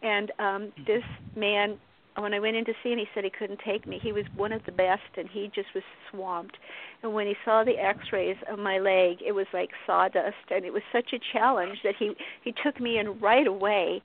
And 0.02 0.32
um, 0.38 0.72
this 0.86 1.02
man, 1.36 1.78
when 2.16 2.34
I 2.34 2.40
went 2.40 2.56
in 2.56 2.64
to 2.66 2.72
see 2.82 2.90
him, 2.90 2.98
he 2.98 3.06
said 3.14 3.24
he 3.24 3.30
couldn't 3.30 3.60
take 3.64 3.86
me. 3.86 4.00
He 4.02 4.12
was 4.12 4.24
one 4.36 4.52
of 4.52 4.62
the 4.66 4.72
best, 4.72 5.02
and 5.16 5.28
he 5.28 5.50
just 5.54 5.68
was 5.74 5.84
swamped. 6.10 6.56
And 7.02 7.14
when 7.14 7.26
he 7.26 7.34
saw 7.44 7.64
the 7.64 7.78
X-rays 7.78 8.36
of 8.50 8.58
my 8.58 8.78
leg, 8.78 9.18
it 9.24 9.32
was 9.32 9.46
like 9.52 9.70
sawdust, 9.86 10.36
and 10.50 10.64
it 10.64 10.72
was 10.72 10.82
such 10.92 11.12
a 11.12 11.18
challenge 11.32 11.78
that 11.84 11.94
he 11.98 12.12
he 12.42 12.52
took 12.64 12.80
me 12.80 12.98
in 12.98 13.18
right 13.20 13.46
away 13.46 14.02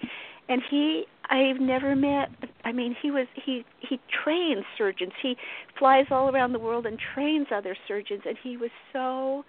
and 0.48 0.62
he 0.70 1.06
I've 1.30 1.60
never 1.60 1.96
met 1.96 2.30
I 2.64 2.72
mean 2.72 2.96
he 3.02 3.12
was 3.12 3.28
he 3.34 3.66
he 3.80 4.00
trains 4.24 4.66
surgeons. 4.78 5.14
He 5.22 5.36
flies 5.78 6.06
all 6.12 6.30
around 6.30 6.54
the 6.54 6.60
world 6.60 6.86
and 6.86 7.00
trains 7.14 7.48
other 7.52 7.76
surgeons 7.88 8.22
and 8.26 8.38
he 8.42 8.58
was 8.58 8.72
so 8.94 9.44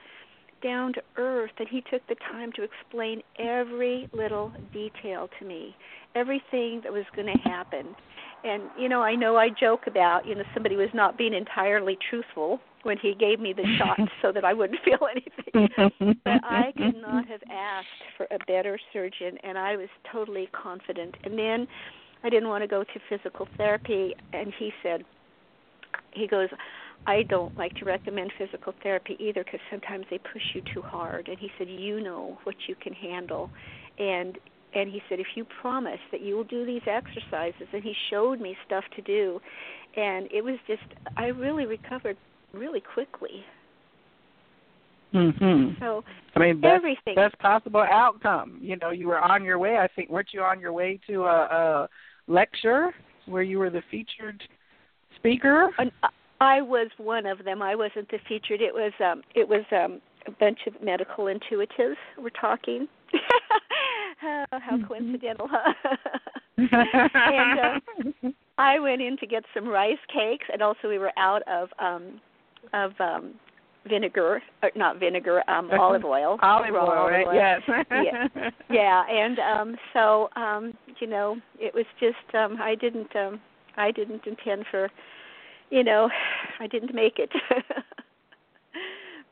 down 0.67 0.93
to 0.95 1.03
earth 1.17 1.53
and 1.59 1.69
he 1.69 1.83
took 1.91 2.07
the 2.09 2.17
time 2.33 2.51
to 2.57 2.62
explain 2.62 3.23
every 3.39 4.09
little 4.12 4.51
detail 4.73 5.29
to 5.39 5.47
me, 5.47 5.77
everything 6.14 6.81
that 6.83 6.93
was 6.93 7.05
going 7.14 7.29
to 7.29 7.49
happen. 7.49 7.95
And 8.43 8.64
you 8.79 8.89
know, 8.89 9.03
I 9.03 9.14
know 9.14 9.37
I 9.37 9.49
joke 9.49 9.83
about, 9.87 10.27
you 10.27 10.35
know, 10.35 10.43
somebody 10.55 10.77
was 10.77 10.89
not 10.93 11.17
being 11.17 11.35
entirely 11.35 11.97
truthful 12.11 12.61
when 12.83 12.97
he 12.99 13.14
gave 13.14 13.39
me 13.41 13.53
the 13.53 13.64
shot 13.79 13.99
so 14.23 14.33
that 14.33 14.45
I 14.45 14.53
wouldn't 14.53 14.81
feel 14.85 15.07
anything. 15.11 15.69
but 16.25 16.41
I 16.45 16.73
could 16.77 17.01
not 17.01 17.27
have 17.29 17.41
asked 17.51 17.87
for 18.17 18.27
a 18.31 18.39
better 18.47 18.79
surgeon, 18.93 19.39
and 19.43 19.59
I 19.59 19.77
was 19.77 19.89
totally 20.12 20.49
confident. 20.53 21.17
And 21.25 21.39
then 21.39 21.67
I 22.23 22.31
didn't 22.31 22.49
want 22.49 22.62
to 22.62 22.69
go 22.69 22.85
to 22.85 23.01
physical 23.09 23.49
therapy, 23.57 24.14
and 24.33 24.53
he 24.59 24.73
said, 24.83 25.05
he 26.12 26.27
goes, 26.27 26.49
I 27.07 27.23
don't 27.23 27.57
like 27.57 27.75
to 27.77 27.85
recommend 27.85 28.33
physical 28.37 28.75
therapy 28.83 29.17
either 29.21 29.45
because 29.45 29.61
sometimes 29.71 30.07
they 30.11 30.19
push 30.19 30.43
you 30.55 30.63
too 30.75 30.83
hard. 30.83 31.29
And 31.29 31.39
he 31.39 31.51
said, 31.59 31.69
you 31.69 32.01
know 32.01 32.39
what 32.45 32.57
you 32.67 32.75
can 32.75 32.93
handle, 32.93 33.51
and 33.99 34.39
and 34.75 34.91
he 34.91 35.01
said 35.09 35.21
if 35.21 35.29
you 35.37 35.47
promise 35.61 36.01
that 36.13 36.21
you 36.21 36.37
will 36.37 36.45
do 36.45 36.67
these 36.67 36.83
exercises 36.87 37.69
and 37.73 37.83
he 37.83 37.95
showed 38.11 38.41
me 38.41 38.57
stuff 38.67 38.85
to 38.95 39.01
do 39.03 39.41
and 39.97 40.29
it 40.31 40.43
was 40.43 40.59
just 40.67 40.83
i 41.17 41.27
really 41.27 41.65
recovered 41.67 42.17
really 42.53 42.81
quickly. 42.81 43.45
Mhm. 45.15 45.79
So 45.79 46.05
I 46.35 46.41
mean, 46.41 46.61
best, 46.61 46.75
everything. 46.75 47.15
best 47.15 47.39
possible 47.39 47.81
outcome. 47.81 48.59
You 48.61 48.77
know, 48.77 48.91
you 48.91 49.09
were 49.09 49.21
on 49.21 49.45
your 49.45 49.59
way. 49.59 49.79
I 49.79 49.89
think 49.89 50.11
weren't 50.11 50.29
you 50.33 50.43
on 50.43 50.61
your 50.61 50.73
way 50.73 51.01
to 51.07 51.25
a, 51.25 51.29
a 51.29 51.89
lecture 52.27 52.93
where 53.27 53.43
you 53.43 53.59
were 53.59 53.71
the 53.71 53.83
featured 53.91 54.43
speaker? 55.17 55.71
And 55.79 55.91
I 56.41 56.61
was 56.61 56.89
one 56.99 57.26
of 57.26 57.45
them. 57.45 57.62
I 57.62 57.74
wasn't 57.74 58.11
the 58.11 58.18
featured. 58.28 58.61
It 58.61 58.74
was 58.74 58.93
um 59.05 59.22
it 59.34 59.49
was 59.49 59.64
um 59.72 60.01
a 60.26 60.30
bunch 60.32 60.61
of 60.66 60.74
medical 60.82 61.26
intuitives 61.26 61.97
were 62.18 62.30
talking. 62.30 62.89
oh, 64.22 64.45
how 64.51 64.78
coincidental, 64.87 65.49
huh? 65.51 65.97
and 66.59 67.61
uh, 67.61 68.28
I 68.59 68.78
went 68.78 69.03
in 69.03 69.16
to 69.18 69.26
get 69.26 69.45
some 69.55 69.68
rice 69.68 69.99
cakes, 70.12 70.47
and 70.53 70.62
also 70.62 70.89
we 70.89 70.99
were 70.99 71.12
out 71.16 71.43
of 71.49 71.68
um 71.78 72.20
of 72.72 72.93
um 73.01 73.34
vinegar, 73.89 74.43
or 74.62 74.70
not 74.74 74.99
vinegar, 74.99 75.49
um 75.49 75.70
olive 75.78 76.05
oil. 76.05 76.39
olive 76.43 76.74
oil, 76.74 77.09
right? 77.09 77.26
oil. 77.26 77.34
Yes. 77.34 77.61
yeah, 77.91 78.51
yeah, 78.68 79.05
and 79.09 79.39
um 79.39 79.76
so 79.93 80.28
um 80.37 80.74
you 81.01 81.07
know 81.07 81.37
it 81.59 81.72
was 81.74 81.87
just 82.01 82.34
um 82.34 82.61
I 82.61 82.74
didn't 82.74 83.14
um 83.14 83.41
I 83.76 83.91
didn't 83.91 84.26
intend 84.26 84.64
for 84.70 84.91
you 85.71 85.85
know 85.85 86.09
I 86.61 86.67
didn't 86.67 86.95
make 86.95 87.19
it. 87.19 87.31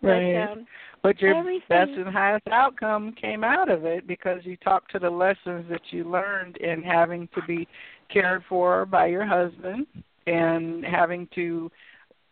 but, 0.03 0.09
Right. 0.09 0.51
Um, 0.51 0.67
But 1.03 1.21
your 1.21 1.35
Everything. 1.35 1.69
best 1.69 1.91
and 1.91 2.09
highest 2.09 2.47
outcome 2.51 3.13
came 3.21 3.45
out 3.45 3.71
of 3.71 3.85
it 3.85 4.07
because 4.07 4.41
you 4.45 4.57
talked 4.57 4.91
to 4.93 4.99
the 4.99 5.11
lessons 5.11 5.67
that 5.69 5.83
you 5.91 6.05
learned 6.05 6.57
in 6.57 6.83
having 6.83 7.29
to 7.35 7.43
be 7.47 7.69
cared 8.11 8.43
for 8.49 8.87
by 8.87 9.07
your 9.07 9.27
husband 9.27 9.87
and 10.27 10.83
having 10.85 11.29
to 11.35 11.71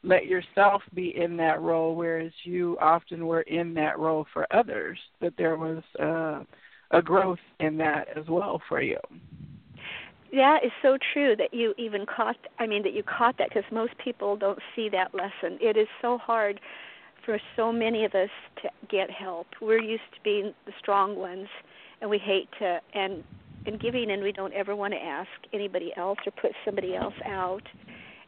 let 0.02 0.26
yourself 0.26 0.82
be 0.94 1.14
in 1.16 1.36
that 1.36 1.60
role, 1.60 1.94
whereas 1.94 2.32
you 2.44 2.78
often 2.80 3.26
were 3.26 3.42
in 3.42 3.74
that 3.74 3.98
role 3.98 4.26
for 4.32 4.46
others. 4.54 4.98
That 5.20 5.34
there 5.36 5.56
was 5.56 5.82
uh, 6.00 6.44
a 6.96 7.02
growth 7.02 7.38
in 7.60 7.76
that 7.78 8.08
as 8.16 8.26
well 8.28 8.60
for 8.68 8.80
you. 8.80 8.98
That 10.32 10.64
is 10.64 10.72
so 10.80 10.96
true 11.12 11.36
that 11.36 11.52
you 11.52 11.74
even 11.76 12.06
caught. 12.06 12.36
I 12.58 12.66
mean, 12.66 12.82
that 12.84 12.94
you 12.94 13.02
caught 13.02 13.36
that 13.38 13.50
because 13.50 13.64
most 13.70 13.92
people 13.98 14.36
don't 14.36 14.58
see 14.74 14.88
that 14.88 15.14
lesson. 15.14 15.58
It 15.60 15.76
is 15.76 15.88
so 16.00 16.16
hard 16.16 16.58
for 17.24 17.38
so 17.54 17.70
many 17.70 18.04
of 18.04 18.14
us 18.14 18.30
to 18.62 18.70
get 18.88 19.10
help. 19.10 19.46
We're 19.60 19.82
used 19.82 20.02
to 20.14 20.20
being 20.24 20.54
the 20.66 20.72
strong 20.78 21.16
ones, 21.16 21.48
and 22.00 22.08
we 22.08 22.18
hate 22.18 22.48
to 22.60 22.80
and 22.94 23.22
and 23.64 23.78
giving, 23.78 24.10
and 24.10 24.22
we 24.22 24.32
don't 24.32 24.52
ever 24.54 24.74
want 24.74 24.92
to 24.92 24.98
ask 24.98 25.30
anybody 25.52 25.92
else 25.96 26.18
or 26.26 26.32
put 26.32 26.52
somebody 26.64 26.96
else 26.96 27.14
out. 27.26 27.62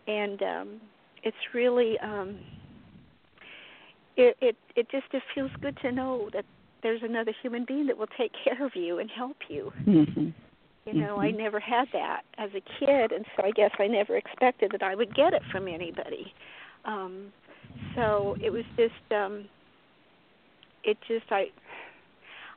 And 0.07 0.43
um, 0.43 0.81
it's 1.23 1.37
really 1.55 1.99
um, 2.01 2.39
it 4.17 4.37
it 4.41 4.57
it 4.77 4.91
just 4.91 5.07
it 5.13 5.23
feels 5.35 5.51
good 5.61 5.77
to 5.83 5.91
know 5.91 6.29
that 6.35 6.45
there's 6.83 7.03
another 7.03 7.33
human 7.41 7.65
being 7.65 7.87
that 7.87 7.97
will 7.97 8.09
take 8.19 8.33
care 8.45 8.65
of 8.65 8.77
you 8.77 8.99
and 8.99 9.11
help 9.11 9.39
you. 9.49 9.73
Mm-hmm. 9.87 10.29
You 10.87 10.95
know, 10.95 11.19
I 11.19 11.31
Mhm. 11.31 11.37
never 11.39 11.61
had 11.61 11.89
that 11.93 12.23
as 12.39 12.51
a 12.55 12.61
kid, 12.61 13.13
and 13.13 13.25
so 13.37 13.45
I 13.45 13.51
guess 13.53 13.71
I 13.79 13.87
never 13.87 14.17
expected 14.17 14.71
that 14.73 14.83
I 14.83 14.95
would 14.95 15.15
get 15.15 15.33
it 15.33 15.43
from 15.51 15.67
anybody. 15.69 16.33
Um, 16.85 17.33
so 17.95 18.37
it 18.41 18.51
was 18.51 18.65
just, 18.77 18.93
um, 19.13 19.49
it 20.85 20.99
just, 21.09 21.25
I, 21.31 21.47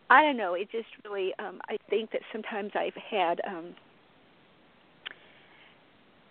I 0.09 0.21
don't 0.21 0.38
know. 0.38 0.53
It 0.55 0.69
just 0.71 0.88
really, 1.05 1.34
um, 1.39 1.61
I 1.69 1.78
think 1.89 2.11
that 2.11 2.21
sometimes 2.32 2.71
I've 2.75 2.95
had, 2.95 3.41
um, 3.47 3.75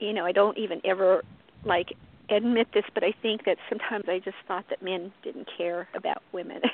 you 0.01 0.13
know, 0.13 0.25
I 0.27 0.33
don't 0.33 0.59
even 0.59 0.81
ever 0.85 1.23
like 1.65 1.89
admit 2.31 2.69
this, 2.75 2.85
but 2.95 3.05
I 3.05 3.13
think 3.23 3.45
that 3.45 3.57
sometimes 3.69 4.05
I 4.09 4.19
just 4.19 4.37
thought 4.47 4.65
that 4.71 4.83
men 4.83 5.13
didn't 5.23 5.49
care 5.57 5.89
about 5.95 6.23
women. 6.33 6.61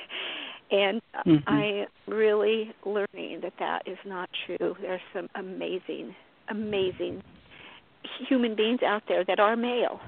and 0.73 1.01
Mhm. 1.25 1.43
I 1.45 1.65
am 1.65 1.87
really 2.07 2.73
learning 2.83 3.41
that 3.41 3.53
that 3.59 3.87
is 3.87 3.97
not 4.05 4.29
true. 4.45 4.75
There's 4.81 5.01
some 5.13 5.29
amazing, 5.35 6.15
amazing 6.49 7.21
human 8.27 8.55
beings 8.55 8.81
out 8.81 9.03
there 9.07 9.23
that 9.23 9.39
are 9.39 9.55
male, 9.55 10.01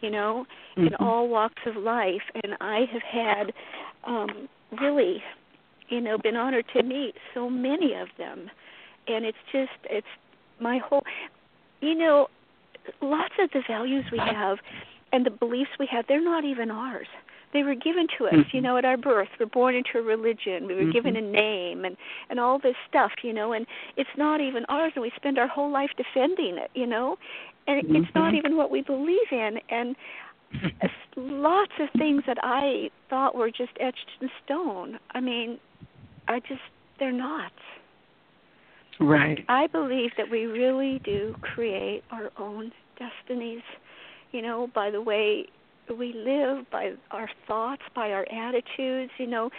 you 0.00 0.10
know, 0.10 0.44
in 0.76 0.88
Mhm. 0.88 1.00
all 1.00 1.28
walks 1.28 1.64
of 1.66 1.76
life. 1.76 2.22
And 2.42 2.56
I 2.60 2.84
have 2.86 3.02
had 3.02 3.54
um, 4.04 4.48
really, 4.72 5.22
you 5.88 6.00
know, 6.00 6.18
been 6.18 6.36
honored 6.36 6.66
to 6.68 6.82
meet 6.82 7.16
so 7.34 7.48
many 7.48 7.94
of 7.94 8.08
them. 8.16 8.50
And 9.06 9.24
it's 9.24 9.38
just, 9.52 9.78
it's 9.84 10.06
my 10.58 10.78
whole, 10.78 11.04
you 11.80 11.94
know, 11.94 12.28
lots 13.00 13.34
of 13.38 13.50
the 13.52 13.62
values 13.62 14.04
we 14.10 14.18
have 14.18 14.58
and 15.12 15.24
the 15.24 15.30
beliefs 15.30 15.70
we 15.78 15.86
have, 15.86 16.06
they're 16.06 16.20
not 16.20 16.44
even 16.44 16.70
ours. 16.70 17.08
They 17.52 17.62
were 17.62 17.74
given 17.74 18.06
to 18.18 18.26
us, 18.28 18.46
you 18.52 18.60
Mhm. 18.60 18.62
know, 18.62 18.76
at 18.76 18.84
our 18.84 18.96
birth. 18.96 19.28
We're 19.40 19.46
born 19.46 19.74
into 19.74 19.98
a 19.98 20.02
religion. 20.02 20.66
We 20.66 20.74
were 20.74 20.92
given 20.92 21.16
a 21.16 21.20
name 21.20 21.84
and 21.84 21.96
and 22.28 22.38
all 22.38 22.58
this 22.58 22.76
stuff, 22.88 23.12
you 23.22 23.32
know, 23.32 23.52
and 23.52 23.66
it's 23.96 24.16
not 24.16 24.40
even 24.40 24.64
ours 24.68 24.92
and 24.94 25.02
we 25.02 25.10
spend 25.16 25.38
our 25.38 25.46
whole 25.46 25.70
life 25.70 25.90
defending 25.96 26.58
it, 26.58 26.70
you 26.74 26.86
know. 26.86 27.18
And 27.66 27.78
it 27.78 27.86
it's 27.96 28.14
not 28.14 28.34
Mhm. 28.34 28.38
even 28.38 28.56
what 28.56 28.70
we 28.70 28.82
believe 28.82 29.32
in 29.32 29.60
and 29.70 29.96
lots 31.16 31.72
of 31.80 31.90
things 31.98 32.24
that 32.26 32.38
I 32.42 32.90
thought 33.10 33.34
were 33.34 33.50
just 33.50 33.72
etched 33.80 34.10
in 34.20 34.30
stone. 34.44 34.98
I 35.12 35.20
mean, 35.20 35.58
I 36.28 36.40
just 36.40 36.62
they're 36.98 37.12
not. 37.12 37.52
right. 39.00 39.44
I 39.48 39.68
believe 39.68 40.10
that 40.16 40.28
we 40.28 40.46
really 40.46 40.98
do 41.04 41.36
create 41.40 42.02
our 42.10 42.30
own 42.36 42.72
destinies, 42.98 43.62
you 44.32 44.42
know, 44.42 44.66
by 44.74 44.90
the 44.90 45.00
way 45.00 45.46
we 45.94 46.12
live, 46.12 46.64
by 46.70 46.92
our 47.10 47.28
thoughts, 47.46 47.82
by 47.94 48.10
our 48.12 48.26
attitudes, 48.30 49.12
you 49.18 49.26
know, 49.26 49.50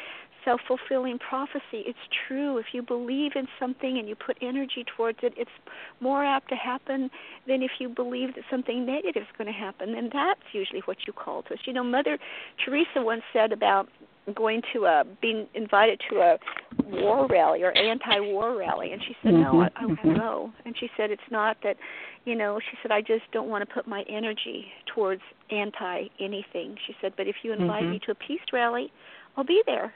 self 0.46 0.62
fulfilling 0.68 1.20
prophecy. 1.20 1.84
It's 1.86 1.98
true. 2.28 2.58
If 2.58 2.68
you 2.72 2.82
believe 2.82 3.32
in 3.36 3.48
something 3.60 3.98
and 3.98 4.08
you 4.08 4.16
put 4.16 4.38
energy 4.42 4.86
towards 4.96 5.20
it, 5.22 5.34
it's 5.38 5.52
more 6.00 6.24
apt 6.24 6.50
to 6.50 6.56
happen 6.56 7.10
than 7.48 7.62
if 7.62 7.72
you 7.80 7.90
believe 7.90 8.36
that 8.36 8.44
something 8.50 8.86
negative 8.86 9.24
is 9.24 9.28
going 9.38 9.52
to 9.52 9.60
happen. 9.60 9.96
And 9.96 10.10
that's 10.12 10.40
usually 10.54 10.82
what 10.86 10.98
you 11.08 11.14
call 11.14 11.44
to 11.44 11.54
us. 11.54 11.60
You 11.66 11.74
know, 11.74 11.84
Mother 11.84 12.18
Teresa 12.64 13.02
once 13.02 13.24
said 13.34 13.52
about 13.52 13.90
going 14.36 14.62
to 14.74 14.86
a 14.86 15.04
being 15.22 15.48
invited 15.56 16.00
to 16.10 16.18
a 16.20 16.38
war 16.86 17.28
rally 17.28 17.64
or 17.64 17.72
anti-war 17.72 18.56
rally, 18.58 18.92
and 18.92 19.02
she 19.04 19.16
said, 19.24 19.34
"No, 19.34 19.62
I, 19.62 19.70
I 19.76 19.86
won't 19.86 20.00
Mhm. 20.00 20.18
go." 20.18 20.54
And 20.66 20.78
she 20.78 20.90
said, 20.96 21.12
"It's 21.12 21.32
not 21.32 21.58
that, 21.64 21.78
you 22.26 22.36
know." 22.36 22.60
She 22.60 22.78
said, 22.82 22.92
"I 22.92 23.02
just 23.02 23.30
don't 23.32 23.50
want 23.50 23.68
to 23.68 23.74
put 23.74 23.88
my 23.88 24.04
energy 24.04 24.72
towards 24.86 25.22
anti 25.50 26.08
anything." 26.20 26.78
She 26.86 26.96
said, 27.02 27.14
"But 27.16 27.28
if 27.28 27.44
you 27.44 27.54
invite 27.54 27.86
Mhm. 27.86 27.92
me 27.92 28.00
to 28.00 28.12
a 28.12 28.16
peace 28.16 28.42
rally, 28.52 28.92
I'll 29.36 29.44
be 29.44 29.62
there." 29.66 29.94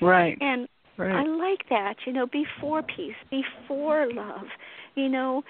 Right. 0.00 0.36
And 0.40 0.68
I 1.00 1.22
like 1.24 1.68
that, 1.68 1.94
you 2.06 2.12
know, 2.12 2.26
be 2.26 2.44
for 2.60 2.82
peace, 2.82 3.14
be 3.30 3.44
for 3.66 4.06
love, 4.12 4.48
you 4.96 5.08
know, 5.08 5.44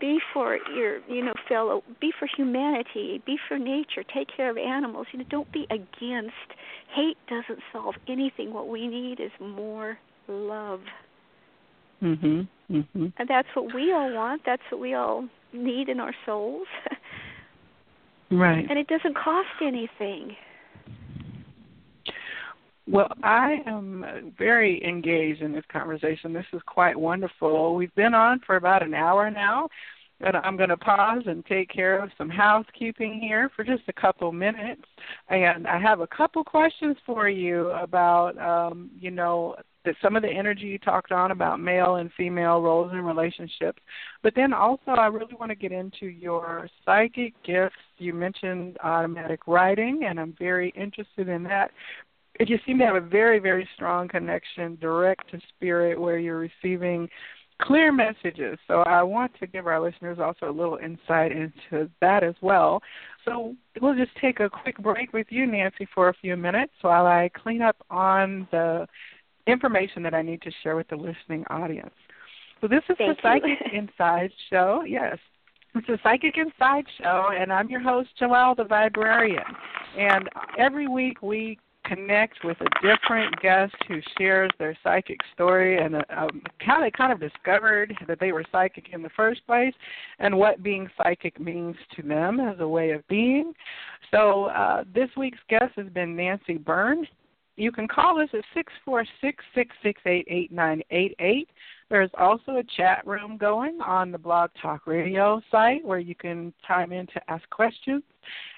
be 0.00 0.20
for 0.32 0.58
your, 0.74 1.00
you 1.08 1.24
know, 1.24 1.34
fellow, 1.48 1.82
be 2.00 2.12
for 2.18 2.26
humanity, 2.26 3.20
be 3.24 3.36
for 3.48 3.58
nature, 3.58 4.02
take 4.02 4.28
care 4.28 4.50
of 4.50 4.56
animals, 4.56 5.06
you 5.12 5.18
know, 5.18 5.24
don't 5.28 5.50
be 5.52 5.66
against. 5.70 6.34
Hate 6.88 7.16
doesn't 7.28 7.60
solve 7.72 7.94
anything. 8.08 8.52
What 8.52 8.68
we 8.68 8.86
need 8.86 9.20
is 9.20 9.30
more 9.40 9.98
love. 10.28 10.80
Mhm. 12.02 12.48
Mhm. 12.70 13.12
And 13.16 13.28
that's 13.28 13.48
what 13.54 13.72
we 13.74 13.92
all 13.92 14.12
want. 14.12 14.42
That's 14.44 14.62
what 14.70 14.80
we 14.80 14.94
all 14.94 15.28
need 15.52 15.88
in 15.88 16.00
our 16.00 16.14
souls. 16.24 16.66
Right. 18.28 18.66
and 18.68 18.76
it 18.76 18.88
doesn't 18.88 19.14
cost 19.16 19.46
anything. 19.62 20.36
Well, 22.88 23.08
I 23.22 23.62
am 23.66 24.32
very 24.38 24.84
engaged 24.84 25.42
in 25.42 25.52
this 25.52 25.64
conversation. 25.72 26.32
This 26.32 26.46
is 26.52 26.60
quite 26.66 26.96
wonderful. 26.96 27.74
We've 27.74 27.94
been 27.94 28.14
on 28.14 28.40
for 28.40 28.56
about 28.56 28.82
an 28.82 28.94
hour 28.94 29.28
now, 29.30 29.68
and 30.20 30.36
I'm 30.36 30.56
going 30.56 30.68
to 30.70 30.76
pause 30.76 31.22
and 31.26 31.44
take 31.46 31.68
care 31.68 31.98
of 31.98 32.10
some 32.16 32.28
housekeeping 32.28 33.20
here 33.20 33.50
for 33.54 33.64
just 33.64 33.82
a 33.88 33.92
couple 33.92 34.30
minutes. 34.32 34.82
And 35.28 35.66
I 35.66 35.78
have 35.80 36.00
a 36.00 36.06
couple 36.06 36.44
questions 36.44 36.96
for 37.04 37.28
you 37.28 37.70
about, 37.70 38.38
um, 38.38 38.90
you 38.98 39.10
know, 39.10 39.56
that 39.86 39.96
some 40.02 40.16
of 40.16 40.22
the 40.22 40.28
energy 40.28 40.66
you 40.66 40.78
talked 40.78 41.12
on 41.12 41.30
about 41.30 41.58
male 41.58 41.96
and 41.96 42.10
female 42.16 42.60
roles 42.60 42.92
in 42.92 43.00
relationships. 43.00 43.80
But 44.22 44.34
then 44.36 44.52
also, 44.52 44.90
I 44.90 45.06
really 45.06 45.34
want 45.38 45.50
to 45.50 45.56
get 45.56 45.72
into 45.72 46.06
your 46.06 46.68
psychic 46.84 47.32
gifts. 47.42 47.76
You 47.98 48.12
mentioned 48.12 48.76
automatic 48.84 49.40
writing, 49.46 50.02
and 50.06 50.20
I'm 50.20 50.34
very 50.38 50.70
interested 50.76 51.28
in 51.28 51.42
that 51.44 51.70
you 52.40 52.58
seem 52.66 52.78
to 52.78 52.84
have 52.84 52.96
a 52.96 53.00
very 53.00 53.38
very 53.38 53.68
strong 53.74 54.08
connection 54.08 54.76
direct 54.80 55.30
to 55.30 55.40
spirit 55.56 56.00
where 56.00 56.18
you're 56.18 56.38
receiving 56.38 57.08
clear 57.62 57.90
messages 57.90 58.58
so 58.68 58.80
i 58.82 59.02
want 59.02 59.32
to 59.40 59.46
give 59.46 59.66
our 59.66 59.80
listeners 59.80 60.18
also 60.18 60.50
a 60.50 60.52
little 60.52 60.76
insight 60.76 61.32
into 61.32 61.88
that 62.00 62.22
as 62.22 62.34
well 62.42 62.82
so 63.24 63.54
we'll 63.80 63.96
just 63.96 64.14
take 64.20 64.40
a 64.40 64.50
quick 64.50 64.76
break 64.78 65.12
with 65.14 65.26
you 65.30 65.46
nancy 65.46 65.88
for 65.94 66.10
a 66.10 66.14
few 66.14 66.36
minutes 66.36 66.72
while 66.82 67.06
i 67.06 67.30
clean 67.34 67.62
up 67.62 67.76
on 67.90 68.46
the 68.50 68.86
information 69.46 70.02
that 70.02 70.14
i 70.14 70.22
need 70.22 70.42
to 70.42 70.50
share 70.62 70.76
with 70.76 70.88
the 70.88 70.96
listening 70.96 71.44
audience 71.50 71.94
so 72.60 72.68
this 72.68 72.82
is 72.88 72.96
Thank 72.98 73.16
the 73.16 73.22
psychic 73.22 73.58
inside 73.72 74.30
show 74.50 74.82
yes 74.86 75.18
it's 75.76 75.88
a 75.90 75.98
Psychic 76.02 76.38
Inside 76.38 76.86
show, 76.96 77.28
and 77.38 77.52
I'm 77.52 77.68
your 77.68 77.80
host, 77.80 78.08
Joelle 78.18 78.56
the 78.56 78.64
Viberarian. 78.64 79.44
And 79.98 80.26
every 80.56 80.88
week 80.88 81.20
we 81.20 81.58
connect 81.84 82.44
with 82.44 82.56
a 82.60 82.68
different 82.82 83.38
guest 83.40 83.74
who 83.86 84.00
shares 84.18 84.50
their 84.58 84.76
psychic 84.82 85.18
story 85.34 85.78
and 85.78 85.96
um, 86.16 86.42
how 86.58 86.80
they 86.80 86.90
kind 86.90 87.12
of 87.12 87.20
discovered 87.20 87.94
that 88.08 88.18
they 88.18 88.32
were 88.32 88.44
psychic 88.50 88.88
in 88.92 89.02
the 89.02 89.10
first 89.10 89.46
place 89.46 89.74
and 90.18 90.36
what 90.36 90.62
being 90.62 90.88
psychic 90.96 91.38
means 91.38 91.76
to 91.94 92.02
them 92.02 92.40
as 92.40 92.56
a 92.60 92.68
way 92.68 92.90
of 92.90 93.06
being. 93.08 93.52
So 94.10 94.46
uh, 94.46 94.84
this 94.94 95.10
week's 95.16 95.38
guest 95.48 95.72
has 95.76 95.88
been 95.88 96.16
Nancy 96.16 96.56
Byrne. 96.56 97.06
You 97.56 97.72
can 97.72 97.88
call 97.88 98.20
us 98.20 98.28
at 98.34 98.44
six 98.54 98.72
four 98.84 99.04
six 99.20 99.42
six 99.54 99.74
six 99.82 100.00
eight 100.06 100.26
eight 100.28 100.52
nine 100.52 100.82
eight 100.90 101.14
eight. 101.18 101.48
There's 101.88 102.10
also 102.18 102.56
a 102.56 102.64
chat 102.76 103.06
room 103.06 103.36
going 103.36 103.80
on 103.80 104.10
the 104.10 104.18
Blog 104.18 104.50
Talk 104.60 104.86
Radio 104.86 105.40
site 105.50 105.84
where 105.84 106.00
you 106.00 106.14
can 106.14 106.52
chime 106.66 106.92
in 106.92 107.06
to 107.08 107.30
ask 107.30 107.48
questions. 107.50 108.02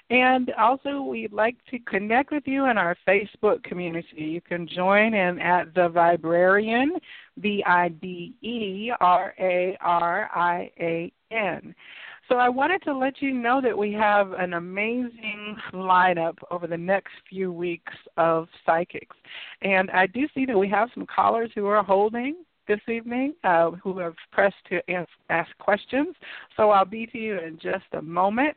And 0.09 0.51
also, 0.57 1.01
we'd 1.01 1.31
like 1.31 1.55
to 1.69 1.77
connect 1.79 2.31
with 2.31 2.47
you 2.47 2.65
in 2.65 2.77
our 2.79 2.97
Facebook 3.07 3.63
community. 3.63 4.23
You 4.23 4.41
can 4.41 4.67
join 4.67 5.13
in 5.13 5.39
at 5.39 5.75
The 5.75 5.89
Viberarian, 5.89 6.87
V 7.37 7.63
I 7.65 7.89
B 7.89 8.33
E 8.41 8.91
R 8.99 9.35
A 9.39 9.77
R 9.79 10.29
I 10.33 10.71
A 10.79 11.11
N. 11.31 11.75
So 12.29 12.35
I 12.35 12.47
wanted 12.47 12.83
to 12.83 12.95
let 12.95 13.23
you 13.23 13.33
know 13.33 13.59
that 13.59 13.75
we 13.75 13.91
have 13.93 14.33
an 14.33 14.53
amazing 14.53 15.57
lineup 15.73 16.37
over 16.51 16.67
the 16.67 16.77
next 16.77 17.09
few 17.27 17.51
weeks 17.51 17.93
of 18.17 18.47
psychics. 18.67 19.15
And 19.63 19.89
I 19.89 20.05
do 20.05 20.27
see 20.35 20.45
that 20.45 20.57
we 20.57 20.69
have 20.69 20.89
some 20.93 21.07
callers 21.07 21.49
who 21.55 21.65
are 21.65 21.83
holding 21.83 22.35
this 22.67 22.79
evening 22.87 23.33
uh, 23.43 23.71
who 23.71 23.97
have 23.97 24.13
pressed 24.31 24.63
to 24.69 24.79
ask, 25.31 25.49
questions. 25.57 26.15
So 26.55 26.69
I'll 26.69 26.85
be 26.85 27.07
to 27.07 27.17
you 27.17 27.39
in 27.39 27.57
just 27.59 27.85
a 27.93 28.01
moment. 28.01 28.55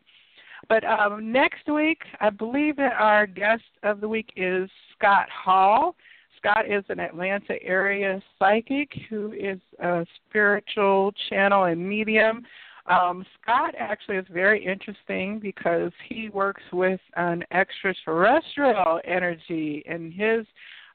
But 0.69 0.85
um, 0.85 1.33
next 1.33 1.67
week, 1.67 2.03
I 2.21 2.29
believe 2.29 2.77
that 2.77 2.93
our 2.93 3.27
guest 3.27 3.65
of 3.85 4.03
the 4.03 4.09
week 4.09 4.35
is 4.37 4.69
Scott 4.95 5.29
Hall. 5.31 5.97
Scott 6.37 6.71
is 6.71 6.85
an 6.91 7.01
Atlanta 7.01 7.55
area 7.63 8.21
psychic 8.39 8.91
who 9.09 9.33
is 9.33 9.59
a 9.79 10.05
spiritual 10.29 11.15
channel 11.31 11.65
and 11.65 11.89
medium. 11.89 12.45
Um, 12.87 13.25
Scott 13.41 13.75
actually 13.79 14.17
is 14.17 14.27
very 14.33 14.65
interesting 14.65 15.39
because 15.39 15.93
he 16.09 16.29
works 16.31 16.63
with 16.73 17.01
an 17.17 17.45
extraterrestrial 17.53 19.01
energy 19.05 19.83
in 19.87 20.11
his 20.11 20.47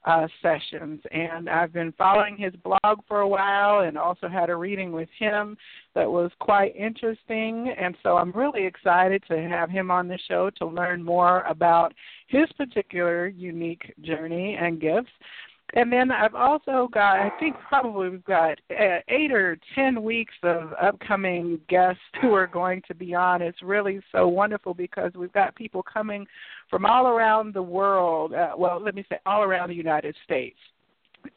uh, 0.04 0.26
sessions. 0.42 1.00
And 1.10 1.48
I've 1.48 1.72
been 1.72 1.92
following 1.92 2.36
his 2.36 2.54
blog 2.56 3.00
for 3.06 3.20
a 3.20 3.28
while 3.28 3.80
and 3.80 3.98
also 3.98 4.28
had 4.28 4.50
a 4.50 4.56
reading 4.56 4.92
with 4.92 5.08
him 5.18 5.56
that 5.94 6.10
was 6.10 6.30
quite 6.40 6.74
interesting. 6.76 7.74
And 7.78 7.96
so 8.02 8.16
I'm 8.16 8.32
really 8.32 8.64
excited 8.64 9.22
to 9.28 9.36
have 9.48 9.70
him 9.70 9.90
on 9.90 10.08
the 10.08 10.18
show 10.28 10.50
to 10.58 10.66
learn 10.66 11.02
more 11.02 11.42
about 11.42 11.92
his 12.28 12.46
particular 12.56 13.28
unique 13.28 13.94
journey 14.02 14.56
and 14.60 14.80
gifts. 14.80 15.10
And 15.74 15.92
then 15.92 16.10
I've 16.10 16.34
also 16.34 16.88
got, 16.92 17.18
I 17.18 17.30
think 17.38 17.56
probably 17.68 18.08
we've 18.08 18.24
got 18.24 18.58
uh, 18.70 19.00
eight 19.08 19.30
or 19.30 19.58
ten 19.74 20.02
weeks 20.02 20.32
of 20.42 20.72
upcoming 20.80 21.60
guests 21.68 22.00
who 22.22 22.32
are 22.32 22.46
going 22.46 22.80
to 22.88 22.94
be 22.94 23.14
on. 23.14 23.42
It's 23.42 23.60
really 23.62 24.00
so 24.10 24.26
wonderful 24.28 24.72
because 24.72 25.12
we've 25.14 25.32
got 25.32 25.54
people 25.54 25.82
coming 25.82 26.26
from 26.70 26.86
all 26.86 27.08
around 27.08 27.52
the 27.52 27.62
world. 27.62 28.32
Uh, 28.32 28.54
well, 28.56 28.80
let 28.82 28.94
me 28.94 29.04
say 29.10 29.18
all 29.26 29.42
around 29.42 29.68
the 29.68 29.74
United 29.74 30.16
States. 30.24 30.58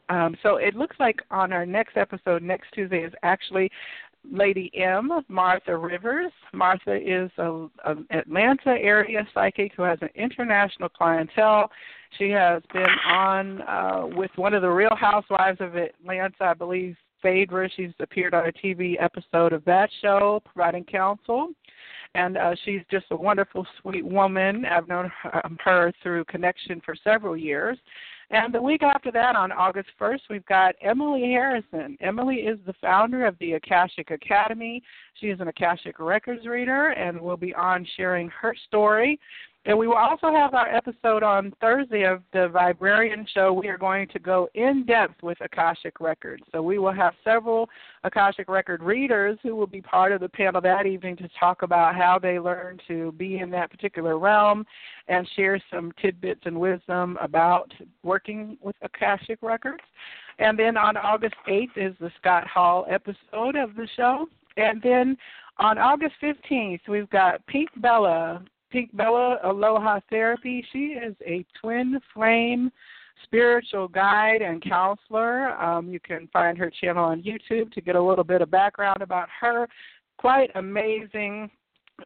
Um, 0.08 0.38
so 0.44 0.56
it 0.56 0.76
looks 0.76 0.96
like 1.00 1.22
on 1.30 1.52
our 1.52 1.66
next 1.66 1.98
episode 1.98 2.42
next 2.42 2.72
Tuesday 2.74 3.04
is 3.04 3.14
actually 3.24 3.70
Lady 4.30 4.72
M, 4.76 5.12
Martha 5.28 5.76
Rivers. 5.76 6.32
Martha 6.54 6.96
is 6.96 7.32
a, 7.38 7.68
a 7.86 7.96
Atlanta 8.12 8.72
area 8.72 9.28
psychic 9.34 9.74
who 9.76 9.84
has 9.84 10.00
an 10.02 10.10
international 10.16 10.90
clientele. 10.90 11.70
She 12.18 12.30
has 12.30 12.62
been 12.74 12.86
on 13.08 13.62
uh, 13.64 14.04
with 14.16 14.32
one 14.36 14.54
of 14.54 14.62
the 14.62 14.70
Real 14.70 14.96
Housewives 14.96 15.60
of 15.62 15.76
Atlanta, 15.76 16.36
I 16.42 16.54
believe, 16.54 16.96
Phaedra. 17.22 17.70
She's 17.76 17.92
appeared 18.00 18.34
on 18.34 18.48
a 18.48 18.52
TV 18.52 18.96
episode 19.00 19.54
of 19.54 19.64
that 19.66 19.90
show, 20.02 20.42
providing 20.46 20.84
counsel. 20.84 21.50
And 22.14 22.38
uh, 22.38 22.56
she's 22.66 22.82
just 22.92 23.06
a 23.12 23.16
wonderful, 23.16 23.66
sweet 23.82 24.06
woman. 24.06 24.66
I've 24.66 24.88
known 24.88 25.12
her, 25.24 25.46
um, 25.46 25.58
her 25.64 25.94
through 26.04 26.26
connection 26.26 26.82
for 26.84 26.94
several 27.04 27.38
years. 27.38 27.78
And 28.32 28.54
the 28.54 28.62
week 28.62 28.82
after 28.82 29.12
that, 29.12 29.36
on 29.36 29.52
August 29.52 29.90
1st, 30.00 30.22
we've 30.30 30.46
got 30.46 30.76
Emily 30.82 31.24
Harrison. 31.24 31.98
Emily 32.00 32.38
is 32.38 32.58
the 32.66 32.74
founder 32.82 33.26
of 33.26 33.38
the 33.40 33.54
Akashic 33.54 34.10
Academy. 34.10 34.82
She 35.16 35.28
is 35.28 35.42
an 35.42 35.50
Akashic 35.50 36.00
Records 36.00 36.46
reader 36.46 36.92
and 36.92 37.20
will 37.20 37.36
be 37.36 37.54
on 37.54 37.86
sharing 37.98 38.30
her 38.30 38.56
story 38.68 39.20
and 39.66 39.78
we 39.78 39.88
will 39.88 39.96
also 39.96 40.32
have 40.32 40.56
our 40.56 40.68
episode 40.68 41.22
on 41.22 41.54
Thursday 41.62 42.04
of 42.04 42.24
the 42.34 42.50
Viberarian 42.52 43.28
Show. 43.32 43.54
We 43.54 43.68
are 43.68 43.78
going 43.78 44.08
to 44.08 44.18
go 44.18 44.50
in 44.56 44.86
depth 44.88 45.22
with 45.22 45.38
Akashic 45.40 46.00
Records. 46.00 46.42
So 46.52 46.64
we 46.64 46.80
will 46.80 46.92
have 46.92 47.14
several 47.24 47.70
Akashic 48.04 48.50
Record 48.50 48.82
readers 48.82 49.38
who 49.44 49.56
will 49.56 49.68
be 49.68 49.82
part 49.82 50.14
of 50.14 50.20
the 50.20 50.30
panel 50.30 50.62
that 50.62 50.88
evening 50.88 51.16
to 51.18 51.30
talk 51.40 51.62
about 51.62 51.96
how 51.96 52.18
they 52.18 52.40
learn 52.40 52.80
to 52.88 53.12
be 53.14 53.38
in 53.38 53.52
that 53.52 53.70
particular 53.70 54.18
realm 54.18 54.66
and 55.08 55.30
share 55.36 55.62
some 55.72 55.92
tidbits 56.02 56.42
and 56.46 56.60
wisdom 56.60 57.20
about 57.22 57.72
working 58.02 58.58
with 58.62 58.76
Akashic 58.82 59.38
Records. 59.44 59.84
And 60.40 60.58
then 60.58 60.76
on 60.76 60.98
August 60.98 61.36
8th 61.48 61.78
is 61.78 61.94
the 62.00 62.10
Scott 62.20 62.48
Hall 62.48 62.88
episode 62.90 63.56
of 63.56 63.76
the 63.76 63.88
show. 63.96 64.28
And 64.58 64.82
then 64.82 65.18
on 65.60 65.78
August 65.78 66.16
15th, 66.24 66.82
we've 66.88 67.10
got 67.12 67.46
Pink 67.46 67.70
Bella 67.78 68.44
Pink 68.72 68.96
Bella 68.96 69.40
Aloha 69.44 70.00
Therapy. 70.10 70.66
She 70.72 70.94
is 70.94 71.16
a 71.26 71.46
twin 71.60 72.00
flame 72.14 72.72
spiritual 73.24 73.88
guide 73.88 74.42
and 74.42 74.64
counselor. 74.64 75.52
Um, 75.62 75.90
you 75.90 76.00
can 76.00 76.28
find 76.34 76.58
her 76.58 76.72
channel 76.82 77.06
on 77.06 77.22
YouTube 77.22 77.72
to 77.74 77.82
get 77.82 77.96
a 77.96 78.02
little 78.02 78.24
bit 78.24 78.42
of 78.42 78.50
background 78.50 79.02
about 79.02 79.28
her. 79.40 79.68
Quite 80.18 80.52
amazing. 80.56 81.50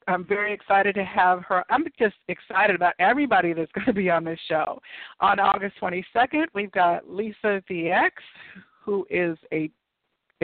I'm 0.07 0.25
very 0.25 0.53
excited 0.53 0.95
to 0.95 1.05
have 1.05 1.43
her. 1.43 1.63
I'm 1.69 1.85
just 1.97 2.15
excited 2.27 2.75
about 2.75 2.95
everybody 2.99 3.53
that's 3.53 3.71
going 3.71 3.85
to 3.85 3.93
be 3.93 4.09
on 4.09 4.23
this 4.23 4.39
show. 4.47 4.81
On 5.21 5.39
August 5.39 5.75
22nd, 5.81 6.45
we've 6.53 6.71
got 6.71 7.09
Lisa 7.09 7.63
VX, 7.69 8.11
who 8.83 9.05
is 9.09 9.37
a 9.53 9.69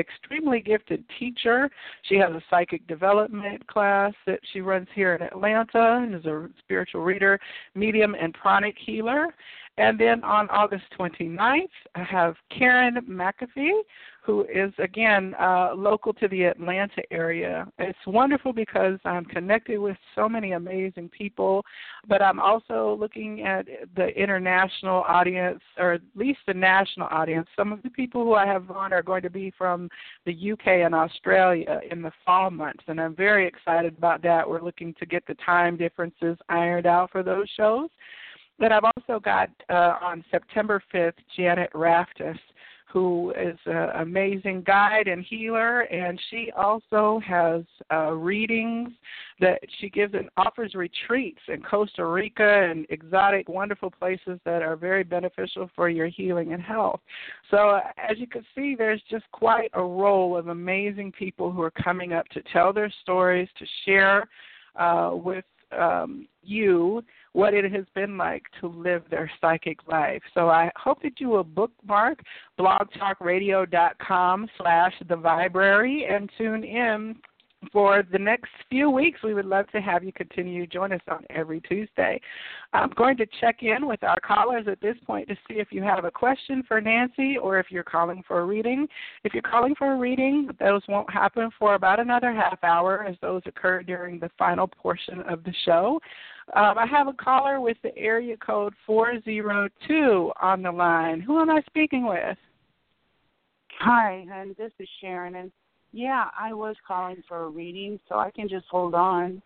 extremely 0.02 0.60
gifted 0.60 1.06
teacher. 1.18 1.70
She 2.04 2.16
has 2.16 2.32
a 2.32 2.42
psychic 2.50 2.86
development 2.88 3.66
class 3.68 4.14
that 4.28 4.40
she 4.52 4.60
runs 4.60 4.88
here 4.94 5.16
in 5.16 5.22
Atlanta 5.22 6.02
and 6.04 6.14
is 6.14 6.26
a 6.26 6.50
spiritual 6.60 7.02
reader, 7.02 7.40
medium, 7.76 8.16
and 8.20 8.34
pranic 8.34 8.76
healer. 8.86 9.28
And 9.78 9.98
then 10.00 10.24
on 10.24 10.50
August 10.50 10.84
29th, 11.00 11.70
I 11.96 12.04
have 12.04 12.36
Karen 12.56 12.98
McAfee, 13.10 13.82
who 14.24 14.46
is, 14.54 14.72
again, 14.78 15.34
uh, 15.40 15.74
local 15.76 16.14
to 16.14 16.28
the 16.28 16.44
Atlanta 16.44 17.02
area. 17.10 17.66
It's 17.80 17.98
wonderful 18.06 18.54
because 18.54 19.00
I'm 19.06 19.26
connected 19.26 19.80
with 19.80 19.98
so 20.14 20.30
many 20.30 20.52
amazing 20.52 21.10
people, 21.10 21.64
but 22.08 22.22
I'm 22.22 22.40
also 22.40 22.98
looking 23.00 23.44
at 23.44 23.66
the 23.96 24.10
international 24.10 25.04
audience, 25.08 25.62
or 25.80 25.94
at 25.94 26.02
least 26.16 26.40
the 26.46 26.54
national 26.54 27.08
audience. 27.10 27.48
Some 27.56 27.72
of 27.72 27.82
the 27.82 27.90
people 27.90 28.24
who 28.24 28.34
I 28.34 28.46
have 28.46 28.70
on 28.70 28.94
are 28.94 29.02
going 29.02 29.24
to 29.24 29.30
be 29.30 29.52
from 29.58 29.90
the 30.26 30.52
UK 30.52 30.68
and 30.68 30.94
Australia 30.94 31.80
in 31.90 32.02
the 32.02 32.12
fall 32.26 32.52
months, 32.52 32.84
and 32.88 33.00
I'm 33.00 33.16
very 33.16 33.48
excited 33.48 33.98
about 33.98 34.22
that. 34.24 34.48
We're 34.48 34.62
looking 34.62 34.94
to 35.00 35.06
get 35.06 35.26
the 35.26 35.36
time 35.44 35.78
differences 35.78 36.38
ironed 36.50 36.86
out 36.86 37.10
for 37.10 37.24
those 37.24 37.50
shows. 37.58 37.90
Then 38.62 38.72
I've 38.72 38.84
also 38.84 39.20
got 39.20 39.50
uh, 39.70 39.96
on 40.02 40.24
September 40.30 40.84
5th 40.94 41.14
Janet 41.36 41.74
Raftis, 41.74 42.38
who 42.94 43.32
is 43.32 43.58
an 43.66 43.90
amazing 44.02 44.62
guide 44.68 45.08
and 45.08 45.26
healer, 45.28 45.82
and 45.82 46.22
she 46.30 46.52
also 46.56 47.20
has 47.26 47.64
uh, 47.92 48.12
readings 48.12 48.92
that 49.40 49.60
she 49.80 49.90
gives 49.90 50.14
and 50.14 50.30
offers 50.38 50.76
retreats 50.76 51.40
in 51.48 51.64
Costa 51.64 52.06
Rica 52.06 52.70
and 52.70 52.86
exotic, 52.92 53.50
wonderful 53.50 53.90
places 53.90 54.40
that 54.46 54.62
are 54.62 54.76
very 54.76 55.04
beneficial 55.04 55.68
for 55.76 55.90
your 55.90 56.08
healing 56.08 56.54
and 56.54 56.62
health. 56.62 57.00
So, 57.50 57.80
as 57.98 58.20
you 58.20 58.28
can 58.28 58.46
see, 58.54 58.76
there's 58.78 59.02
just 59.10 59.26
quite 59.32 59.72
a 59.74 59.82
roll 59.82 60.38
of 60.38 60.50
amazing 60.50 61.14
people 61.14 61.52
who 61.52 61.64
are 61.64 61.72
coming 61.72 62.14
up 62.14 62.28
to 62.30 62.44
tell 62.54 62.74
their 62.74 62.94
stories, 63.02 63.50
to 63.58 63.66
share 63.86 64.28
uh, 64.76 65.12
with 65.14 65.46
um, 65.78 66.28
you 66.44 67.04
what 67.34 67.54
it 67.54 67.72
has 67.72 67.86
been 67.96 68.18
like 68.18 68.44
to 68.60 68.68
live 68.68 69.04
their 69.10 69.32
psychic 69.40 69.78
life. 69.88 70.22
So 70.34 70.50
I 70.50 70.70
hope 70.76 71.02
that 71.04 71.20
you 71.20 71.30
will 71.30 71.44
bookmark 71.44 72.20
blogtalkradio.com 72.60 74.50
slash 74.58 74.94
the 75.08 75.16
Viberary 75.16 76.14
and 76.14 76.30
tune 76.38 76.64
in 76.64 77.16
for 77.72 78.04
the 78.12 78.18
next 78.18 78.50
few 78.70 78.90
weeks, 78.90 79.20
we 79.24 79.34
would 79.34 79.46
love 79.46 79.68
to 79.72 79.82
have 79.82 80.04
you 80.04 80.12
continue 80.12 80.66
to 80.66 80.72
join 80.72 80.92
us 80.92 81.02
on 81.08 81.24
every 81.30 81.62
Tuesday. 81.62 82.20
I'm 82.74 82.90
going 82.96 83.18
to 83.18 83.28
check 83.40 83.58
in 83.62 83.88
with 83.88 84.04
our 84.04 84.20
callers 84.20 84.66
at 84.68 84.82
this 84.82 84.96
point 85.06 85.28
to 85.28 85.36
see 85.48 85.56
if 85.56 85.68
you 85.72 85.84
have 85.84 86.04
a 86.06 86.12
question 86.12 86.64
for 86.68 86.82
Nancy 86.82 87.38
or 87.38 87.60
if 87.60 87.68
you're 87.70 87.84
calling 87.84 88.24
for 88.28 88.40
a 88.40 88.46
reading. 88.46 88.88
If 89.24 89.34
you're 89.34 89.44
calling 89.44 89.76
for 89.76 89.94
a 89.94 89.98
reading, 89.98 90.50
those 90.60 90.82
won't 90.88 91.12
happen 91.12 91.50
for 91.60 91.76
about 91.76 92.00
another 92.00 92.34
half 92.34 92.64
hour 92.64 93.06
as 93.06 93.16
those 93.22 93.42
occur 93.46 93.84
during 93.84 94.20
the 94.20 94.30
final 94.38 94.68
portion 94.68 95.22
of 95.22 95.44
the 95.44 95.54
show. 95.66 96.00
Um, 96.56 96.78
I 96.78 96.86
have 96.88 97.08
a 97.08 97.14
caller 97.14 97.62
with 97.62 97.78
the 97.84 97.96
area 97.98 98.36
code 98.38 98.74
402 98.86 100.32
on 100.42 100.62
the 100.64 100.72
line. 100.72 101.22
Who 101.22 101.40
am 101.40 101.50
I 101.50 101.62
speaking 101.68 102.08
with? 102.08 102.38
Hi, 103.80 104.26
and 104.32 104.56
this 104.58 104.72
is 104.80 104.88
Sharon. 105.00 105.36
And 105.36 105.52
yeah, 105.92 106.26
I 106.38 106.54
was 106.54 106.76
calling 106.88 107.24
for 107.28 107.44
a 107.44 107.50
reading, 107.50 108.00
so 108.08 108.16
I 108.16 108.32
can 108.32 108.48
just 108.48 108.66
hold 108.70 108.96
on. 108.96 109.42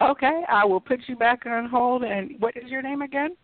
Okay, 0.00 0.42
I 0.48 0.64
will 0.64 0.80
put 0.80 1.00
you 1.06 1.16
back 1.16 1.44
on 1.46 1.68
hold. 1.68 2.04
And 2.04 2.32
what 2.38 2.56
is 2.56 2.70
your 2.70 2.82
name 2.82 3.02
again? 3.02 3.36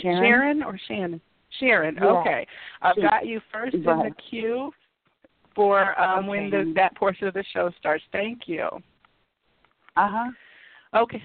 Sharon. 0.00 0.22
Sharon 0.22 0.62
or 0.62 0.78
Shannon? 0.88 1.20
Sharon. 1.60 1.96
Yeah. 1.96 2.06
Okay, 2.06 2.46
I've 2.82 2.96
got 2.96 3.26
you 3.26 3.40
first 3.52 3.74
in 3.74 3.82
the 3.84 4.10
queue 4.28 4.72
for 5.54 5.98
um, 6.00 6.20
okay. 6.20 6.28
when 6.28 6.50
the, 6.50 6.72
that 6.74 6.96
portion 6.96 7.28
of 7.28 7.34
the 7.34 7.44
show 7.52 7.70
starts. 7.78 8.02
Thank 8.10 8.42
you. 8.46 8.68
Uh 9.96 10.08
huh. 10.10 10.30
Okay, 10.96 11.22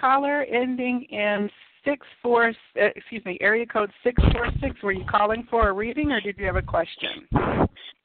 caller 0.00 0.44
ending 0.44 1.06
in 1.10 1.50
six 1.84 2.06
four. 2.22 2.48
Uh, 2.48 2.86
excuse 2.96 3.24
me, 3.24 3.38
area 3.40 3.66
code 3.66 3.90
six 4.02 4.20
four 4.32 4.48
six. 4.60 4.82
Were 4.82 4.92
you 4.92 5.04
calling 5.10 5.46
for 5.50 5.68
a 5.68 5.72
reading, 5.72 6.12
or 6.12 6.20
did 6.20 6.36
you 6.38 6.46
have 6.46 6.56
a 6.56 6.62
question? 6.62 7.26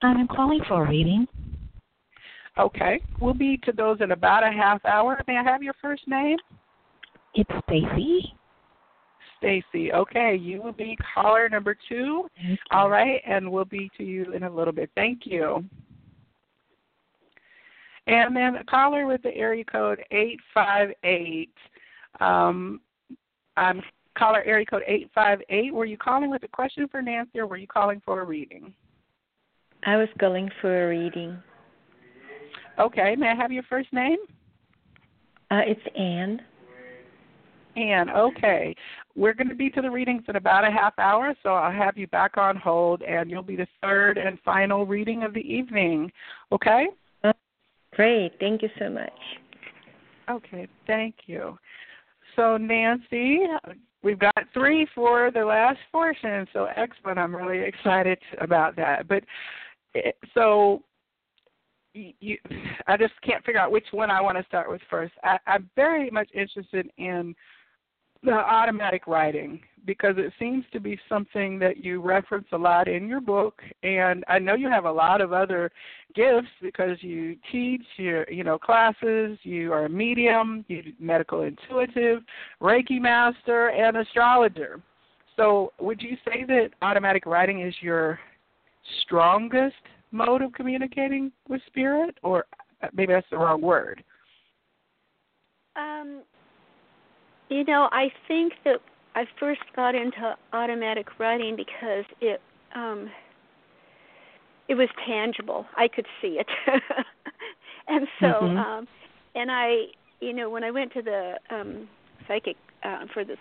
I'm 0.01 0.27
calling 0.27 0.61
for 0.67 0.85
a 0.85 0.89
reading. 0.89 1.27
Okay, 2.57 3.01
we'll 3.19 3.33
be 3.33 3.57
to 3.63 3.71
those 3.71 3.97
in 4.01 4.11
about 4.11 4.43
a 4.43 4.51
half 4.51 4.83
hour. 4.85 5.21
May 5.27 5.37
I 5.37 5.43
have 5.43 5.63
your 5.63 5.73
first 5.81 6.07
name? 6.07 6.37
It's 7.33 7.49
Stacy. 7.67 8.33
Stacy. 9.39 9.91
Okay, 9.91 10.35
you 10.35 10.61
will 10.61 10.71
be 10.73 10.95
caller 11.13 11.49
number 11.49 11.75
two. 11.89 12.27
All 12.71 12.89
right, 12.89 13.21
and 13.25 13.51
we'll 13.51 13.65
be 13.65 13.89
to 13.97 14.03
you 14.03 14.31
in 14.33 14.43
a 14.43 14.49
little 14.49 14.73
bit. 14.73 14.91
Thank 14.95 15.25
you. 15.25 15.65
And 18.07 18.35
then 18.35 18.55
a 18.55 18.63
caller 18.65 19.05
with 19.05 19.21
the 19.23 19.33
area 19.35 19.63
code 19.63 20.03
858. 20.11 21.49
Um, 22.19 22.81
I'm 23.57 23.81
caller 24.17 24.43
area 24.43 24.65
code 24.65 24.83
858. 24.87 25.73
Were 25.73 25.85
you 25.85 25.97
calling 25.97 26.29
with 26.29 26.43
a 26.43 26.47
question 26.47 26.87
for 26.87 27.01
Nancy 27.01 27.39
or 27.39 27.47
were 27.47 27.57
you 27.57 27.67
calling 27.67 28.01
for 28.05 28.21
a 28.21 28.25
reading? 28.25 28.73
I 29.85 29.97
was 29.97 30.07
calling 30.19 30.49
for 30.61 30.85
a 30.85 30.89
reading. 30.89 31.37
Okay, 32.79 33.15
may 33.17 33.29
I 33.29 33.35
have 33.35 33.51
your 33.51 33.63
first 33.63 33.91
name? 33.91 34.17
Uh, 35.51 35.61
it's 35.65 35.81
Anne. 35.97 36.41
Anne, 37.75 38.09
okay. 38.09 38.75
We're 39.15 39.33
going 39.33 39.49
to 39.49 39.55
be 39.55 39.69
to 39.71 39.81
the 39.81 39.89
readings 39.89 40.23
in 40.27 40.35
about 40.35 40.63
a 40.63 40.71
half 40.71 40.97
hour, 40.99 41.33
so 41.43 41.49
I'll 41.49 41.71
have 41.71 41.97
you 41.97 42.07
back 42.07 42.37
on 42.37 42.55
hold, 42.55 43.01
and 43.01 43.29
you'll 43.29 43.43
be 43.43 43.55
the 43.55 43.67
third 43.81 44.17
and 44.17 44.39
final 44.45 44.85
reading 44.85 45.23
of 45.23 45.33
the 45.33 45.41
evening. 45.41 46.11
Okay? 46.51 46.87
Great. 47.93 48.33
Thank 48.39 48.61
you 48.61 48.69
so 48.79 48.89
much. 48.89 49.11
Okay, 50.29 50.67
thank 50.87 51.15
you. 51.25 51.57
So, 52.35 52.57
Nancy, 52.57 53.39
we've 54.03 54.19
got 54.19 54.35
three 54.53 54.87
for 54.93 55.31
the 55.31 55.45
last 55.45 55.79
portion, 55.91 56.47
so 56.53 56.67
excellent. 56.75 57.19
I'm 57.19 57.35
really 57.35 57.63
excited 57.63 58.19
about 58.41 58.75
that. 58.75 59.07
But 59.07 59.23
eh, 59.95 60.11
so, 60.33 60.81
you, 61.93 62.37
I 62.87 62.97
just 62.97 63.13
can't 63.23 63.45
figure 63.45 63.61
out 63.61 63.71
which 63.71 63.85
one 63.91 64.09
I 64.09 64.21
want 64.21 64.37
to 64.37 64.45
start 64.45 64.69
with 64.69 64.81
first. 64.89 65.13
I, 65.23 65.37
I'm 65.45 65.69
very 65.75 66.09
much 66.09 66.29
interested 66.33 66.89
in 66.97 67.35
the 68.23 68.33
automatic 68.33 69.05
writing 69.05 69.61
because 69.85 70.15
it 70.17 70.31
seems 70.39 70.63
to 70.71 70.79
be 70.79 70.99
something 71.09 71.59
that 71.59 71.83
you 71.83 72.01
reference 72.01 72.47
a 72.51 72.57
lot 72.57 72.87
in 72.87 73.07
your 73.07 73.21
book 73.21 73.61
and 73.83 74.23
I 74.27 74.39
know 74.39 74.55
you 74.55 74.69
have 74.69 74.85
a 74.85 74.91
lot 74.91 75.21
of 75.21 75.33
other 75.33 75.71
gifts 76.15 76.47
because 76.61 76.97
you 77.01 77.35
teach 77.51 77.83
your 77.97 78.29
you 78.29 78.43
know 78.43 78.57
classes, 78.57 79.37
you 79.43 79.73
are 79.73 79.85
a 79.85 79.89
medium, 79.89 80.65
you 80.67 80.93
medical 80.99 81.41
intuitive, 81.41 82.23
Reiki 82.61 82.99
master 82.99 83.69
and 83.69 83.97
astrologer. 83.97 84.81
So 85.35 85.73
would 85.79 86.01
you 86.01 86.15
say 86.25 86.43
that 86.47 86.69
automatic 86.81 87.25
writing 87.25 87.61
is 87.61 87.73
your 87.81 88.19
strongest 89.01 89.75
mode 90.11 90.41
of 90.41 90.53
communicating 90.53 91.31
with 91.49 91.61
spirit 91.67 92.17
or 92.21 92.45
maybe 92.93 93.13
that's 93.13 93.27
the 93.31 93.37
wrong 93.37 93.61
word? 93.61 94.03
Um 95.75 96.21
you 97.49 97.63
know, 97.65 97.87
I 97.91 98.07
think 98.27 98.53
that 98.63 98.79
I 99.15 99.25
first 99.39 99.61
got 99.75 99.95
into 99.95 100.35
automatic 100.53 101.19
writing 101.19 101.55
because 101.55 102.05
it 102.21 102.41
um 102.75 103.09
it 104.67 104.75
was 104.75 104.89
tangible. 105.05 105.65
I 105.75 105.87
could 105.87 106.07
see 106.21 106.39
it. 106.39 106.47
and 107.87 108.07
so 108.19 108.25
mm-hmm. 108.25 108.57
um 108.57 108.87
and 109.35 109.51
I 109.51 109.85
you 110.19 110.33
know, 110.33 110.49
when 110.49 110.63
I 110.63 110.71
went 110.71 110.93
to 110.93 111.01
the 111.01 111.39
um 111.49 111.87
psychic 112.27 112.57
uh 112.83 113.05
for 113.13 113.23
this 113.23 113.37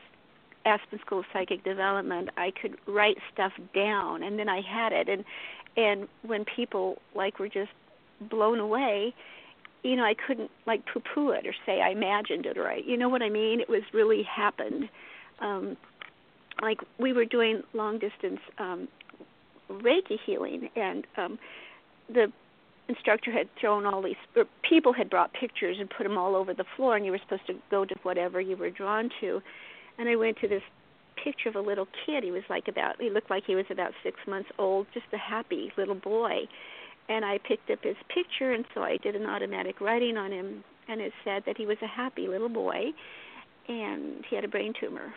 Aspen 0.65 1.01
School 1.05 1.21
of 1.21 1.25
Psychic 1.33 1.65
Development, 1.65 2.29
I 2.37 2.53
could 2.53 2.77
write 2.87 3.19
stuff 3.33 3.53
down 3.75 4.23
and 4.23 4.39
then 4.39 4.49
I 4.49 4.61
had 4.61 4.93
it 4.93 5.09
and 5.09 5.25
and 5.77 6.09
when 6.23 6.45
people 6.45 7.01
like 7.15 7.39
were 7.39 7.49
just 7.49 7.71
blown 8.29 8.61
away, 8.61 9.15
you 9.83 9.97
know, 9.97 10.05
I 10.05 10.15
couldn't 10.15 10.51
like 10.67 10.83
poo 10.93 11.01
poo 11.01 11.31
it 11.31 11.47
or 11.47 11.55
say 11.65 11.81
I 11.81 11.91
imagined 11.91 12.45
it 12.45 12.59
or 12.59 12.69
I 12.69 12.77
you 12.77 12.97
know 12.97 13.09
what 13.09 13.23
I 13.23 13.31
mean? 13.31 13.61
It 13.61 13.71
was 13.71 13.83
really 13.95 14.23
happened. 14.23 14.89
Um 15.43 15.77
like 16.63 16.79
we 16.99 17.13
were 17.13 17.25
doing 17.25 17.63
long 17.75 17.99
distance 17.99 18.41
um 18.59 18.89
Reiki 19.71 20.19
healing 20.25 20.69
and 20.77 21.07
um 21.17 21.39
the 22.13 22.33
instructor 22.89 23.33
had 23.33 23.49
thrown 23.61 23.87
all 23.87 24.03
these 24.03 24.17
or 24.37 24.45
people 24.69 24.93
had 24.93 25.09
brought 25.09 25.33
pictures 25.33 25.77
and 25.81 25.89
put 25.89 26.05
them 26.05 26.19
all 26.19 26.35
over 26.37 26.53
the 26.53 26.65
floor 26.77 26.97
and 26.97 27.05
you 27.05 27.13
were 27.13 27.19
supposed 27.19 27.47
to 27.47 27.55
go 27.71 27.85
to 27.85 27.95
whatever 28.03 28.41
you 28.41 28.57
were 28.57 28.71
drawn 28.71 29.11
to. 29.21 29.41
And 29.99 30.09
I 30.09 30.17
went 30.17 30.39
to 30.41 30.49
this 30.49 30.63
picture 31.23 31.49
of 31.49 31.57
a 31.57 31.61
little 31.61 31.87
kid. 32.07 32.25
He 32.25 32.31
was 32.31 32.43
like 32.51 32.69
about 32.69 33.01
he 33.01 33.11
looked 33.11 33.31
like 33.31 33.45
he 33.47 33.55
was 33.55 33.67
about 33.71 33.93
6 34.03 34.17
months 34.27 34.51
old 34.59 34.87
just 34.95 35.07
a 35.13 35.19
happy 35.19 35.73
little 35.77 35.95
boy. 35.95 36.49
And 37.09 37.25
I 37.25 37.39
picked 37.39 37.71
up 37.71 37.81
his 37.83 37.97
picture 38.09 38.53
and 38.53 38.65
so 38.75 38.83
I 38.83 38.97
did 38.97 39.17
an 39.17 39.27
automatic 39.27 39.81
writing 39.81 40.17
on 40.17 40.33
him 40.33 40.65
and 40.89 41.01
it 41.01 41.13
said 41.25 41.45
that 41.47 41.57
he 41.57 41.67
was 41.67 41.79
a 41.83 41.87
happy 41.87 42.29
little 42.29 42.49
boy 42.49 42.91
and 43.69 44.25
he 44.29 44.37
had 44.37 44.45
a 44.45 44.49
brain 44.49 44.73
tumor. 44.79 45.15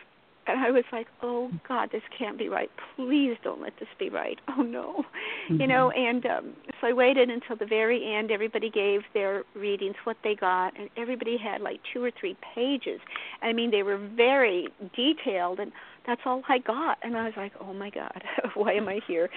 And 0.47 0.59
I 0.59 0.71
was 0.71 0.83
like, 0.91 1.07
"Oh 1.21 1.49
God, 1.67 1.89
this 1.91 2.03
can't 2.17 2.37
be 2.37 2.49
right. 2.49 2.69
Please 2.95 3.35
don't 3.43 3.61
let 3.61 3.73
this 3.79 3.89
be 3.99 4.09
right. 4.09 4.39
Oh 4.57 4.61
no, 4.61 5.03
mm-hmm. 5.49 5.61
you 5.61 5.67
know." 5.67 5.91
And 5.91 6.25
um, 6.25 6.53
so 6.79 6.87
I 6.87 6.93
waited 6.93 7.29
until 7.29 7.55
the 7.55 7.65
very 7.65 8.15
end. 8.15 8.31
Everybody 8.31 8.69
gave 8.69 9.01
their 9.13 9.43
readings, 9.55 9.95
what 10.03 10.17
they 10.23 10.35
got, 10.35 10.77
and 10.79 10.89
everybody 10.97 11.37
had 11.37 11.61
like 11.61 11.79
two 11.93 12.03
or 12.03 12.11
three 12.11 12.37
pages. 12.55 12.99
I 13.41 13.53
mean, 13.53 13.71
they 13.71 13.83
were 13.83 13.97
very 13.97 14.67
detailed, 14.95 15.59
and 15.59 15.71
that's 16.05 16.21
all 16.25 16.43
I 16.47 16.59
got. 16.59 16.99
And 17.03 17.17
I 17.17 17.25
was 17.25 17.33
like, 17.37 17.53
"Oh 17.59 17.73
my 17.73 17.89
God, 17.89 18.23
why 18.53 18.73
am 18.73 18.87
I 18.87 19.01
here?" 19.07 19.29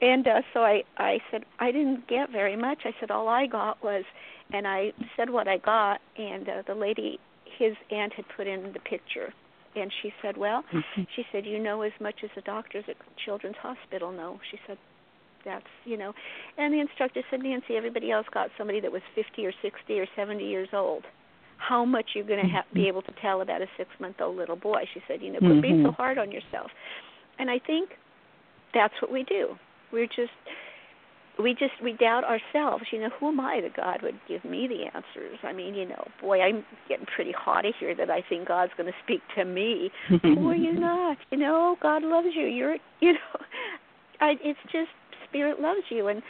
and 0.00 0.26
uh, 0.26 0.42
so 0.52 0.60
I 0.60 0.82
I 0.98 1.20
said 1.30 1.44
I 1.58 1.72
didn't 1.72 2.06
get 2.08 2.30
very 2.30 2.56
much. 2.56 2.80
I 2.84 2.94
said 3.00 3.10
all 3.10 3.28
I 3.28 3.46
got 3.46 3.82
was, 3.82 4.04
and 4.52 4.66
I 4.66 4.92
said 5.16 5.30
what 5.30 5.48
I 5.48 5.58
got, 5.58 6.00
and 6.18 6.48
uh, 6.48 6.62
the 6.66 6.74
lady, 6.74 7.18
his 7.58 7.74
aunt 7.90 8.12
had 8.12 8.24
put 8.36 8.46
in 8.46 8.72
the 8.72 8.80
picture, 8.80 9.32
and 9.76 9.92
she 10.02 10.12
said, 10.22 10.36
well, 10.36 10.62
mm-hmm. 10.72 11.02
she 11.14 11.24
said 11.32 11.46
you 11.46 11.58
know 11.58 11.82
as 11.82 11.92
much 12.00 12.16
as 12.24 12.30
the 12.34 12.42
doctors 12.42 12.84
at 12.88 12.96
Children's 13.24 13.56
Hospital 13.60 14.12
know. 14.12 14.40
She 14.50 14.58
said 14.66 14.78
that's 15.44 15.66
you 15.84 15.96
know, 15.96 16.12
and 16.58 16.74
the 16.74 16.80
instructor 16.80 17.22
said 17.30 17.40
Nancy, 17.40 17.76
everybody 17.76 18.10
else 18.10 18.26
got 18.32 18.50
somebody 18.58 18.80
that 18.80 18.90
was 18.90 19.02
50 19.14 19.46
or 19.46 19.52
60 19.62 19.98
or 19.98 20.06
70 20.16 20.44
years 20.44 20.68
old. 20.72 21.04
How 21.58 21.84
much 21.84 22.10
you're 22.14 22.26
going 22.26 22.44
to 22.44 22.50
have 22.50 22.64
be 22.74 22.86
able 22.86 23.02
to 23.02 23.12
tell 23.22 23.40
about 23.40 23.62
a 23.62 23.66
six 23.78 23.88
month 24.00 24.16
old 24.20 24.36
little 24.36 24.56
boy? 24.56 24.82
She 24.92 25.00
said, 25.08 25.22
you 25.22 25.32
know, 25.32 25.38
quit 25.38 25.62
being 25.62 25.84
so 25.86 25.92
hard 25.92 26.18
on 26.18 26.30
yourself. 26.30 26.70
And 27.38 27.50
I 27.50 27.58
think 27.58 27.90
that's 28.74 28.94
what 29.00 29.10
we 29.10 29.22
do 29.22 29.56
we're 29.92 30.06
just 30.06 30.32
we 31.42 31.52
just 31.52 31.72
we 31.82 31.92
doubt 31.92 32.24
ourselves. 32.24 32.84
You 32.92 33.00
know 33.00 33.10
who 33.20 33.28
am 33.28 33.40
i 33.40 33.60
that 33.60 33.76
god 33.76 34.02
would 34.02 34.18
give 34.28 34.44
me 34.44 34.68
the 34.68 34.84
answers? 34.86 35.38
I 35.42 35.52
mean 35.52 35.74
you 35.74 35.86
know 35.86 36.06
boy 36.20 36.40
i'm 36.40 36.64
getting 36.88 37.06
pretty 37.14 37.32
haughty 37.32 37.72
here 37.78 37.94
that 37.94 38.10
i 38.10 38.22
think 38.28 38.48
god's 38.48 38.72
going 38.76 38.90
to 38.90 38.98
speak 39.04 39.20
to 39.36 39.44
me. 39.44 39.90
Boy 40.22 40.54
you're 40.54 40.72
not. 40.78 41.18
You 41.30 41.38
know 41.38 41.76
god 41.82 42.02
loves 42.02 42.28
you. 42.34 42.46
You're 42.46 42.76
you 43.00 43.12
know 43.12 43.40
i 44.20 44.34
it's 44.42 44.58
just 44.72 44.90
spirit 45.28 45.60
loves 45.60 45.82
you. 45.90 46.08
And 46.08 46.22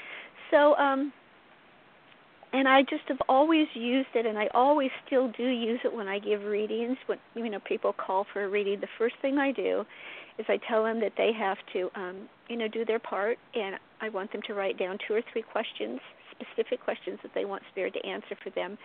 so 0.50 0.74
um 0.76 1.12
and 2.52 2.68
I 2.68 2.82
just 2.82 3.02
have 3.08 3.20
always 3.28 3.66
used 3.74 4.08
it, 4.14 4.24
and 4.24 4.38
I 4.38 4.48
always 4.54 4.90
still 5.06 5.30
do 5.32 5.42
use 5.42 5.80
it 5.84 5.92
when 5.92 6.08
I 6.08 6.18
give 6.18 6.42
readings. 6.42 6.96
When 7.06 7.18
you 7.34 7.50
know 7.50 7.58
people 7.66 7.92
call 7.92 8.26
for 8.32 8.44
a 8.44 8.48
reading, 8.48 8.80
the 8.80 8.88
first 8.96 9.16
thing 9.20 9.36
I 9.36 9.52
do 9.52 9.84
is 10.38 10.46
I 10.48 10.58
tell 10.68 10.84
them 10.84 11.00
that 11.00 11.12
they 11.16 11.32
have 11.38 11.58
to, 11.72 11.90
um, 11.94 12.28
you 12.48 12.56
know, 12.56 12.68
do 12.68 12.84
their 12.84 12.98
part, 12.98 13.38
and 13.54 13.76
I 14.00 14.08
want 14.08 14.32
them 14.32 14.42
to 14.46 14.54
write 14.54 14.78
down 14.78 14.98
two 15.06 15.14
or 15.14 15.22
three 15.32 15.42
questions, 15.42 16.00
specific 16.30 16.82
questions 16.82 17.18
that 17.22 17.32
they 17.34 17.44
want 17.44 17.62
Spirit 17.72 17.94
to 17.94 18.06
answer 18.06 18.36
for 18.42 18.50
them. 18.50 18.76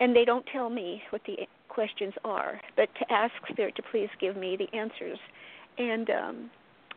And 0.00 0.16
they 0.16 0.24
don't 0.24 0.44
tell 0.52 0.70
me 0.70 1.02
what 1.10 1.22
the 1.26 1.36
questions 1.68 2.14
are, 2.24 2.60
but 2.76 2.88
to 2.98 3.12
ask 3.12 3.32
Spirit 3.50 3.76
to 3.76 3.82
please 3.90 4.08
give 4.20 4.36
me 4.36 4.56
the 4.56 4.76
answers, 4.76 5.18
and 5.78 6.10
um, 6.10 6.50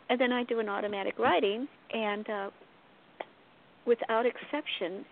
and 0.09 0.19
then 0.19 0.31
I 0.31 0.43
do 0.43 0.59
an 0.59 0.69
automatic 0.69 1.17
writing, 1.17 1.67
and 1.91 2.29
uh, 2.29 2.49
without 3.85 4.25
exception, 4.25 5.05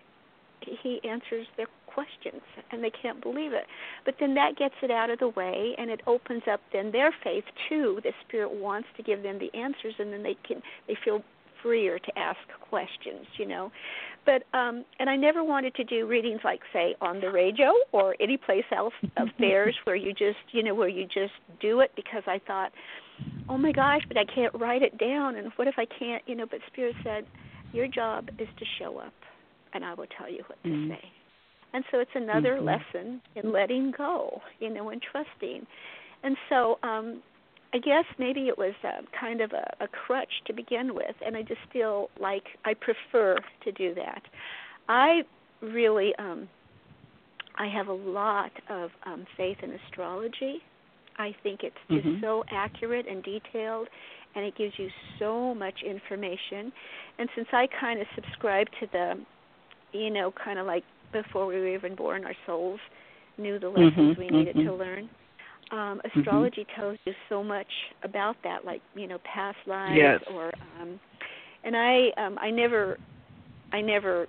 he 0.82 1.00
answers 1.04 1.46
their 1.56 1.66
questions 1.86 2.42
and 2.72 2.82
they 2.82 2.90
can't 2.90 3.22
believe 3.22 3.52
it 3.52 3.66
but 4.04 4.14
then 4.18 4.34
that 4.34 4.56
gets 4.56 4.74
it 4.82 4.90
out 4.90 5.10
of 5.10 5.18
the 5.20 5.28
way 5.28 5.74
and 5.78 5.90
it 5.90 6.00
opens 6.06 6.42
up 6.50 6.60
then 6.72 6.90
their 6.90 7.14
faith 7.22 7.44
too 7.68 8.00
the 8.02 8.12
spirit 8.26 8.50
wants 8.50 8.88
to 8.96 9.02
give 9.02 9.22
them 9.22 9.38
the 9.38 9.56
answers 9.56 9.94
and 9.98 10.12
then 10.12 10.22
they 10.22 10.36
can 10.46 10.60
they 10.88 10.96
feel 11.04 11.22
freer 11.64 11.98
to 11.98 12.18
ask 12.18 12.38
questions 12.70 13.26
you 13.38 13.46
know 13.48 13.72
but 14.26 14.44
um 14.56 14.84
and 15.00 15.10
i 15.10 15.16
never 15.16 15.42
wanted 15.42 15.74
to 15.74 15.84
do 15.84 16.06
readings 16.06 16.40
like 16.44 16.60
say 16.72 16.94
on 17.00 17.20
the 17.20 17.30
radio 17.30 17.72
or 17.92 18.14
any 18.20 18.36
place 18.36 18.64
else 18.76 18.94
of 19.16 19.28
theirs 19.40 19.74
where 19.84 19.96
you 19.96 20.12
just 20.12 20.36
you 20.52 20.62
know 20.62 20.74
where 20.74 20.88
you 20.88 21.04
just 21.06 21.32
do 21.60 21.80
it 21.80 21.90
because 21.96 22.22
i 22.26 22.38
thought 22.46 22.70
oh 23.48 23.58
my 23.58 23.72
gosh 23.72 24.02
but 24.08 24.18
i 24.18 24.24
can't 24.34 24.54
write 24.54 24.82
it 24.82 24.96
down 24.98 25.36
and 25.36 25.50
what 25.56 25.66
if 25.66 25.74
i 25.78 25.86
can't 25.98 26.22
you 26.26 26.36
know 26.36 26.46
but 26.50 26.60
spirit 26.72 26.94
said 27.02 27.24
your 27.72 27.88
job 27.88 28.28
is 28.38 28.48
to 28.58 28.64
show 28.78 28.98
up 28.98 29.14
and 29.74 29.84
I 29.84 29.94
will 29.94 30.06
tell 30.16 30.30
you 30.30 30.44
what 30.46 30.62
to 30.62 30.68
Mm-hmm. 30.70 30.90
say. 30.92 31.12
And 31.72 31.84
so 31.90 31.98
it's 31.98 32.14
another 32.14 32.60
Mhm. 32.60 32.64
lesson 32.64 33.22
in 33.34 33.52
letting 33.52 33.90
go, 33.90 34.40
you 34.60 34.70
know, 34.70 34.90
and 34.90 35.02
trusting. 35.02 35.66
And 36.22 36.36
so 36.48 36.78
um 36.84 37.22
I 37.74 37.78
guess 37.78 38.04
maybe 38.18 38.42
it 38.46 38.56
was 38.56 38.72
uh, 38.84 39.02
kind 39.18 39.40
of 39.40 39.50
a, 39.52 39.84
a 39.84 39.88
crutch 39.88 40.30
to 40.46 40.52
begin 40.52 40.94
with, 40.94 41.16
and 41.26 41.36
I 41.36 41.42
just 41.42 41.60
feel 41.72 42.08
like 42.20 42.44
I 42.64 42.72
prefer 42.74 43.36
to 43.64 43.72
do 43.72 43.94
that. 43.96 44.22
I 44.88 45.22
really 45.60 46.14
um 46.18 46.48
I 47.58 47.66
have 47.68 47.88
a 47.88 47.92
lot 47.92 48.52
of 48.68 48.90
um 49.06 49.26
faith 49.36 49.56
in 49.62 49.72
astrology. 49.72 50.58
I 51.18 51.34
think 51.42 51.60
it's 51.62 51.76
just 51.90 52.06
Mhm. 52.06 52.20
so 52.20 52.44
accurate 52.50 53.06
and 53.08 53.22
detailed 53.22 53.88
and 54.34 54.44
it 54.44 54.56
gives 54.56 54.74
you 54.78 54.88
so 55.18 55.54
much 55.54 55.82
information. 55.84 56.72
And 57.18 57.28
since 57.36 57.48
I 57.52 57.68
kind 57.68 58.00
of 58.00 58.06
subscribe 58.14 58.66
to 58.80 58.86
the 58.92 59.18
you 59.92 60.10
know, 60.10 60.32
kind 60.32 60.58
of 60.58 60.66
like 60.66 60.84
before 61.12 61.46
we 61.46 61.54
were 61.54 61.68
even 61.68 61.94
born 61.94 62.24
our 62.24 62.34
souls 62.46 62.80
knew 63.38 63.58
the 63.58 63.68
lessons 63.68 64.16
Mhm, 64.16 64.18
we 64.18 64.28
needed 64.30 64.56
mhm. 64.56 64.64
to 64.66 64.72
learn. 64.74 65.08
Um 65.74 66.00
Mm-hmm. 66.16 66.20
astrology 66.20 66.66
tells 66.76 66.96
you 67.06 67.14
so 67.28 67.42
much 67.42 67.72
about 68.02 68.36
that 68.44 68.64
like, 68.64 68.82
you 68.94 69.06
know, 69.08 69.18
past 69.34 69.58
lives 69.66 69.96
Yes. 69.96 70.22
or 70.28 70.50
um 70.80 71.00
and 71.64 71.76
I 71.76 71.94
um 72.24 72.38
I 72.40 72.50
never 72.50 72.98
I 73.72 73.80
never 73.80 74.26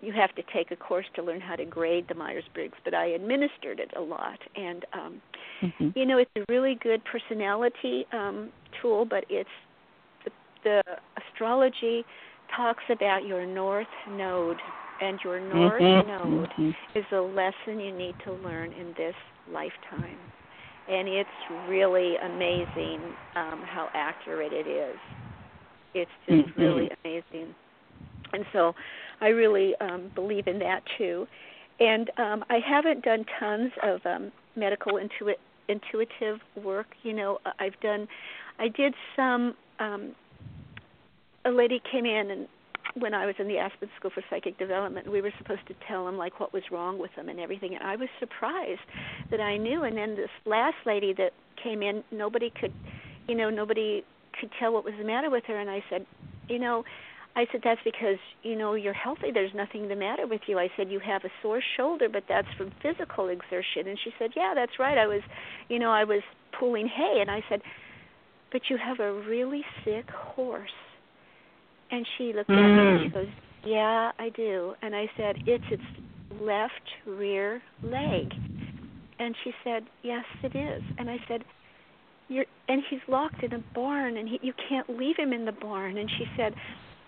you 0.00 0.12
have 0.12 0.32
to 0.36 0.42
take 0.54 0.70
a 0.70 0.76
course 0.76 1.06
to 1.16 1.22
learn 1.22 1.40
how 1.40 1.56
to 1.56 1.64
grade 1.64 2.06
the 2.08 2.14
Myers-Briggs, 2.14 2.78
but 2.84 2.94
I 2.94 3.06
administered 3.20 3.80
it 3.80 3.90
a 3.96 4.00
lot 4.00 4.40
and 4.56 4.84
um 4.92 5.22
Mhm. 5.62 5.94
you 5.94 6.06
know 6.06 6.18
it's 6.18 6.30
a 6.36 6.44
really 6.50 6.76
good 6.82 7.02
personality 7.04 8.06
um 8.12 8.50
tool, 8.80 9.04
but 9.04 9.24
it's 9.28 9.56
the, 10.24 10.32
the 10.64 10.82
astrology 11.20 12.04
talks 12.56 12.84
about 12.90 13.26
your 13.26 13.44
north 13.46 13.94
node 14.08 14.60
and 15.00 15.18
your 15.24 15.40
north 15.40 15.84
Mhm, 15.84 16.06
node 16.06 16.54
mhm. 16.58 16.74
is 16.94 17.04
a 17.12 17.20
lesson 17.20 17.80
you 17.80 17.92
need 17.92 18.16
to 18.24 18.32
learn 18.32 18.72
in 18.72 18.94
this 18.96 19.14
lifetime. 19.50 20.18
And 20.88 21.08
it's 21.08 21.30
really 21.68 22.16
amazing 22.16 23.16
um, 23.36 23.62
how 23.62 23.90
accurate 23.94 24.52
it 24.52 24.66
is. 24.66 24.98
It's 25.94 26.10
just 26.26 26.40
Mhm. 26.56 26.56
really 26.56 26.88
amazing. 27.04 27.54
And 28.32 28.44
so 28.52 28.74
I 29.20 29.28
really 29.28 29.74
um, 29.80 30.10
believe 30.14 30.46
in 30.46 30.58
that 30.60 30.82
too. 30.96 31.26
And 31.80 32.10
um, 32.18 32.44
I 32.50 32.58
haven't 32.58 33.04
done 33.04 33.24
tons 33.38 33.72
of 33.82 34.04
um, 34.06 34.32
medical 34.56 34.94
intuit 34.94 35.36
intuitive 35.68 36.40
work. 36.56 36.86
You 37.02 37.12
know, 37.12 37.38
I've 37.58 37.78
done, 37.80 38.08
I 38.58 38.68
did 38.68 38.94
some. 39.14 39.54
Um, 39.78 40.14
a 41.44 41.50
lady 41.50 41.80
came 41.90 42.04
in 42.04 42.30
and 42.30 42.48
when 43.00 43.14
I 43.14 43.26
was 43.26 43.34
in 43.38 43.48
the 43.48 43.58
Aspen 43.58 43.88
School 43.98 44.10
for 44.14 44.22
Psychic 44.30 44.58
Development, 44.58 45.10
we 45.10 45.20
were 45.20 45.32
supposed 45.38 45.66
to 45.68 45.74
tell 45.86 46.04
them 46.04 46.16
like 46.16 46.40
what 46.40 46.52
was 46.52 46.62
wrong 46.70 46.98
with 46.98 47.10
them 47.16 47.28
and 47.28 47.40
everything. 47.40 47.74
And 47.74 47.82
I 47.82 47.96
was 47.96 48.08
surprised 48.18 48.80
that 49.30 49.40
I 49.40 49.56
knew. 49.56 49.84
And 49.84 49.96
then 49.96 50.16
this 50.16 50.30
last 50.46 50.76
lady 50.86 51.12
that 51.14 51.32
came 51.62 51.82
in, 51.82 52.04
nobody 52.10 52.50
could, 52.50 52.72
you 53.28 53.34
know, 53.34 53.50
nobody 53.50 54.04
could 54.38 54.50
tell 54.58 54.72
what 54.72 54.84
was 54.84 54.94
the 54.98 55.04
matter 55.04 55.30
with 55.30 55.44
her. 55.46 55.58
And 55.58 55.70
I 55.70 55.82
said, 55.90 56.06
you 56.48 56.58
know, 56.58 56.84
I 57.36 57.46
said 57.52 57.60
that's 57.62 57.80
because 57.84 58.18
you 58.42 58.56
know 58.56 58.74
you're 58.74 58.92
healthy. 58.92 59.30
There's 59.32 59.54
nothing 59.54 59.88
the 59.88 59.96
matter 59.96 60.26
with 60.26 60.40
you. 60.46 60.58
I 60.58 60.68
said 60.76 60.90
you 60.90 60.98
have 60.98 61.24
a 61.24 61.28
sore 61.40 61.62
shoulder, 61.76 62.08
but 62.08 62.24
that's 62.28 62.48
from 62.56 62.72
physical 62.82 63.28
exertion. 63.28 63.86
And 63.86 63.98
she 64.02 64.10
said, 64.18 64.30
yeah, 64.34 64.54
that's 64.56 64.72
right. 64.80 64.98
I 64.98 65.06
was, 65.06 65.22
you 65.68 65.78
know, 65.78 65.90
I 65.90 66.04
was 66.04 66.22
pulling 66.58 66.88
hay. 66.88 67.18
And 67.20 67.30
I 67.30 67.44
said, 67.48 67.60
but 68.50 68.62
you 68.68 68.76
have 68.76 68.98
a 68.98 69.12
really 69.12 69.64
sick 69.84 70.10
horse. 70.10 70.70
And 71.90 72.06
she 72.16 72.32
looked 72.32 72.50
at 72.50 72.56
me 72.56 72.62
and 72.62 73.00
she 73.00 73.08
Mm. 73.08 73.12
goes, 73.12 73.28
yeah, 73.64 74.12
I 74.18 74.28
do. 74.30 74.74
And 74.82 74.94
I 74.94 75.10
said, 75.16 75.36
it's 75.46 75.64
its 75.70 75.82
left 76.40 76.90
rear 77.06 77.62
leg. 77.82 78.32
And 79.18 79.34
she 79.42 79.52
said, 79.64 79.84
yes, 80.02 80.24
it 80.42 80.54
is. 80.54 80.82
And 80.98 81.10
I 81.10 81.18
said, 81.26 81.44
you're 82.28 82.44
and 82.68 82.82
he's 82.88 83.00
locked 83.08 83.42
in 83.42 83.52
a 83.54 83.64
barn 83.74 84.16
and 84.16 84.28
he, 84.28 84.38
you 84.42 84.52
can't 84.68 84.88
leave 84.88 85.16
him 85.16 85.32
in 85.32 85.44
the 85.44 85.52
barn 85.52 85.96
and 85.96 86.10
she 86.18 86.26
said 86.36 86.54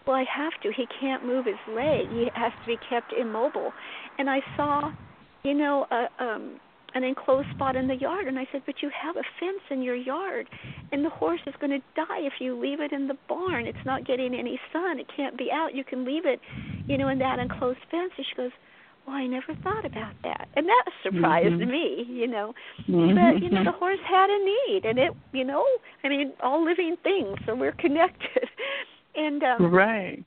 well 0.07 0.16
i 0.16 0.24
have 0.24 0.52
to 0.62 0.73
he 0.73 0.86
can't 0.98 1.24
move 1.24 1.44
his 1.47 1.57
leg 1.69 2.09
he 2.09 2.31
has 2.35 2.52
to 2.62 2.66
be 2.66 2.78
kept 2.89 3.12
immobile 3.12 3.73
and 4.19 4.31
i 4.31 4.40
saw 4.57 4.90
you 5.44 5.55
know 5.55 5.86
a 5.90 6.09
um 6.24 6.59
an 6.95 7.05
enclosed 7.05 7.49
spot 7.55 7.77
in 7.77 7.87
the 7.89 7.95
yard. 7.97 8.27
And 8.27 8.39
i 8.39 8.47
said 8.53 8.62
but 8.67 8.77
you 8.83 8.91
have 8.91 9.17
a 9.17 9.23
fence 9.39 9.62
in 9.71 9.83
your 9.83 9.95
yard 9.97 10.49
and 10.93 11.05
the 11.05 11.11
horse 11.11 11.41
is 11.47 11.55
going 11.61 11.71
to 11.71 11.79
die 11.95 12.21
if 12.21 12.35
you 12.41 12.59
leave 12.59 12.81
it 12.81 12.93
in 12.93 13.07
the 13.09 13.17
barn. 13.29 13.67
It's 13.67 13.85
not 13.87 14.07
getting 14.07 14.35
any 14.35 14.59
sun. 14.73 14.99
It 14.99 15.07
can't 15.15 15.37
be 15.39 15.51
out. 15.53 15.75
You 15.75 15.85
can 15.85 16.05
leave 16.05 16.27
it 16.27 16.41
you 16.87 16.99
know 16.99 17.09
in 17.09 17.19
that 17.19 17.39
enclosed 17.39 17.81
fence. 17.91 18.12
And 18.17 18.27
she 18.27 18.35
goes 18.37 18.51
well 19.07 19.17
i 19.17 19.27
never 19.27 19.55
thought 19.62 19.85
about 19.85 20.15
that. 20.25 20.49
And 20.57 20.67
that 20.69 20.85
surprised 21.03 21.55
Mhm. 21.61 21.69
me 21.71 22.05
you 22.09 22.27
know. 22.27 22.55
Mhm. 22.89 23.15
but 23.15 23.43
you 23.43 23.51
know 23.51 23.65
the 23.65 23.73
horse 23.85 24.01
had 24.09 24.29
a 24.31 24.39
need 24.45 24.85
and 24.85 24.99
it 24.99 25.12
you 25.33 25.45
know 25.45 25.65
i 26.05 26.09
mean 26.09 26.33
all 26.43 26.62
living 26.65 26.97
things 27.03 27.37
so 27.47 27.55
we're 27.55 27.73
connected. 27.73 28.49
And 29.17 29.43
um 29.43 29.73
Right. 29.73 30.23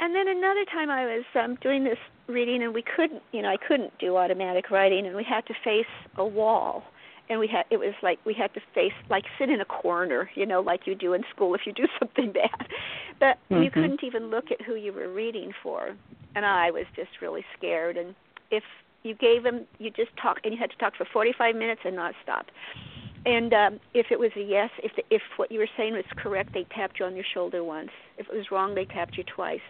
and 0.00 0.14
then 0.14 0.28
another 0.28 0.64
time 0.72 0.90
i 0.90 1.04
was 1.04 1.24
um 1.34 1.56
doing 1.60 1.84
this 1.84 1.98
reading 2.28 2.62
and 2.62 2.74
we 2.74 2.82
couldn't 2.82 3.22
you 3.32 3.40
know 3.42 3.48
i 3.48 3.56
couldn't 3.56 3.96
do 3.98 4.16
automatic 4.16 4.70
writing 4.70 5.06
and 5.06 5.14
we 5.16 5.24
had 5.24 5.46
to 5.46 5.54
face 5.64 5.86
a 6.16 6.26
wall. 6.26 6.82
And 7.28 7.40
we 7.40 7.48
had 7.48 7.64
it 7.70 7.78
was 7.78 7.94
like 8.04 8.20
we 8.24 8.34
had 8.34 8.54
to 8.54 8.60
face 8.72 8.92
like 9.10 9.24
sit 9.36 9.50
in 9.50 9.60
a 9.60 9.64
corner 9.64 10.30
you 10.36 10.46
know 10.46 10.60
like 10.60 10.86
you 10.86 10.94
do 10.94 11.12
in 11.12 11.24
school 11.34 11.54
if 11.56 11.62
you 11.66 11.72
do 11.72 11.86
something 11.98 12.32
bad. 12.32 12.68
But 13.18 13.38
you 13.50 13.68
Mhm. 13.70 13.72
couldn't 13.72 14.04
even 14.04 14.30
look 14.30 14.52
at 14.52 14.62
who 14.62 14.76
you 14.76 14.92
were 14.92 15.08
reading 15.08 15.52
for. 15.62 15.96
And 16.36 16.44
i 16.46 16.70
was 16.70 16.84
just 16.94 17.20
really 17.20 17.44
scared. 17.56 17.96
And 17.96 18.14
if 18.52 18.62
you 19.02 19.14
gave 19.14 19.42
them 19.42 19.66
you 19.78 19.90
just 19.90 20.16
talk 20.16 20.38
and 20.44 20.52
you 20.54 20.60
had 20.60 20.70
to 20.70 20.76
talk 20.76 20.94
for 20.96 21.04
45 21.04 21.56
minutes 21.56 21.80
and 21.84 21.96
not 21.96 22.14
stop. 22.22 22.46
And 23.24 23.52
um 23.52 23.80
if 23.92 24.06
it 24.12 24.20
was 24.20 24.30
a 24.36 24.42
yes 24.42 24.70
if 24.84 24.94
the, 24.94 25.02
if 25.10 25.22
what 25.36 25.50
you 25.50 25.58
were 25.58 25.68
saying 25.76 25.94
was 25.94 26.04
correct 26.16 26.54
they 26.54 26.64
tapped 26.74 27.00
you 27.00 27.06
on 27.06 27.16
your 27.16 27.24
shoulder 27.34 27.64
once. 27.64 27.90
If 28.18 28.28
it 28.28 28.36
was 28.36 28.52
wrong 28.52 28.76
they 28.76 28.84
tapped 28.84 29.18
you 29.18 29.24
twice 29.24 29.66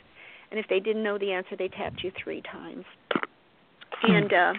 and 0.51 0.61
if 0.61 0.67
they 0.69 0.81
didn't 0.81 1.03
know 1.03 1.19
the 1.19 1.33
answer 1.33 1.57
they 1.57 1.69
tapped 1.69 2.03
you 2.05 2.13
three 2.23 2.43
times. 2.43 2.85
And 4.03 4.33
uh 4.33 4.53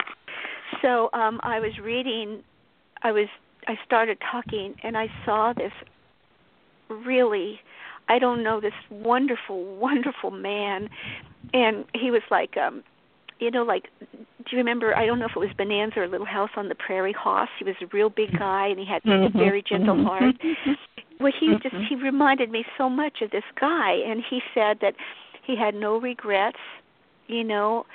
so 0.82 1.10
um 1.14 1.40
i 1.44 1.60
was 1.60 1.72
reading 1.82 2.44
i 3.04 3.12
was 3.12 3.28
i 3.68 3.76
started 3.86 4.18
talking 4.32 4.76
and 4.84 4.98
i 4.98 5.08
saw 5.26 5.54
this 5.54 5.72
really 6.90 7.60
i 8.10 8.20
don't 8.20 8.44
know 8.44 8.60
this 8.60 8.74
wonderful 8.90 9.64
wonderful 9.80 10.32
man. 10.32 10.90
And 11.54 11.86
he 11.94 12.12
was 12.12 12.24
like 12.30 12.58
um 12.58 12.84
you 13.40 13.52
know 13.52 13.64
like 13.64 13.84
do 14.02 14.50
you 14.52 14.58
remember 14.58 14.96
i 14.96 15.06
don't 15.06 15.20
know 15.20 15.26
if 15.26 15.36
it 15.36 15.40
was 15.40 15.50
bonanza 15.58 16.00
or 16.00 16.08
little 16.08 16.26
house 16.26 16.50
on 16.58 16.68
the 16.70 16.76
prairie 16.76 17.14
hoss. 17.18 17.50
He 17.60 17.64
was 17.66 17.76
a 17.82 17.86
real 17.94 18.10
big 18.10 18.38
guy 18.38 18.68
and 18.68 18.80
he 18.80 18.86
had 18.86 19.04
Mhm, 19.04 19.28
a 19.34 19.38
very 19.38 19.62
gentle 19.62 19.96
mhm. 19.96 20.06
heart. 20.06 20.36
Well 21.20 21.32
he 21.40 21.48
just 21.64 21.76
Mhm. 21.76 21.88
he 21.88 21.96
reminded 21.96 22.52
me 22.52 22.66
so 22.78 22.90
much 22.90 23.22
of 23.22 23.32
this 23.32 23.44
guy. 23.60 23.94
And 23.94 24.24
he 24.24 24.42
said 24.54 24.80
that 24.82 24.96
he 25.48 25.56
had 25.56 25.74
no 25.74 25.98
regrets 26.00 26.60
you 27.28 27.44
know 27.44 27.86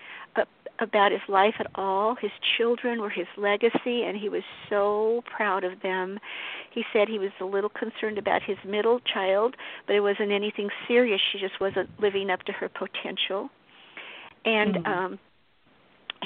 about 0.78 1.12
his 1.12 1.20
life 1.28 1.54
at 1.60 1.66
all. 1.76 2.16
His 2.16 2.30
children 2.56 3.00
were 3.00 3.10
his 3.10 3.26
legacy 3.36 4.02
and 4.02 4.16
he 4.16 4.28
was 4.28 4.42
so 4.68 5.22
proud 5.36 5.62
of 5.64 5.80
them. 5.82 6.18
He 6.72 6.82
said 6.92 7.08
he 7.08 7.18
was 7.18 7.30
a 7.40 7.44
little 7.44 7.70
concerned 7.70 8.18
about 8.18 8.42
his 8.42 8.56
middle 8.66 8.98
child 9.00 9.54
but 9.86 9.94
it 9.94 10.00
wasn't 10.00 10.32
anything 10.32 10.70
serious. 10.88 11.20
She 11.30 11.38
just 11.38 11.60
wasn't 11.60 11.88
living 12.00 12.30
up 12.30 12.42
to 12.44 12.52
her 12.52 12.68
potential. 12.68 13.50
And 14.44 14.74
Mhm. 14.76 14.86
um 14.86 15.18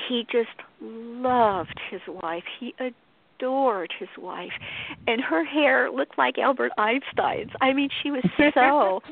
he 0.09 0.27
just 0.31 0.59
loved 0.81 1.79
his 1.91 2.03
wife. 2.23 2.45
He 2.61 2.75
adored 2.79 3.93
his 3.99 4.13
wife. 4.19 4.53
And 5.07 5.21
her 5.23 5.45
hair 5.45 5.91
looked 5.91 6.17
like 6.19 6.39
albert 6.39 6.73
einstein's. 6.79 7.51
I 7.61 7.73
mean 7.73 7.91
she 8.03 8.11
was 8.11 8.25
so 8.55 9.03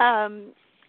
um 0.00 0.32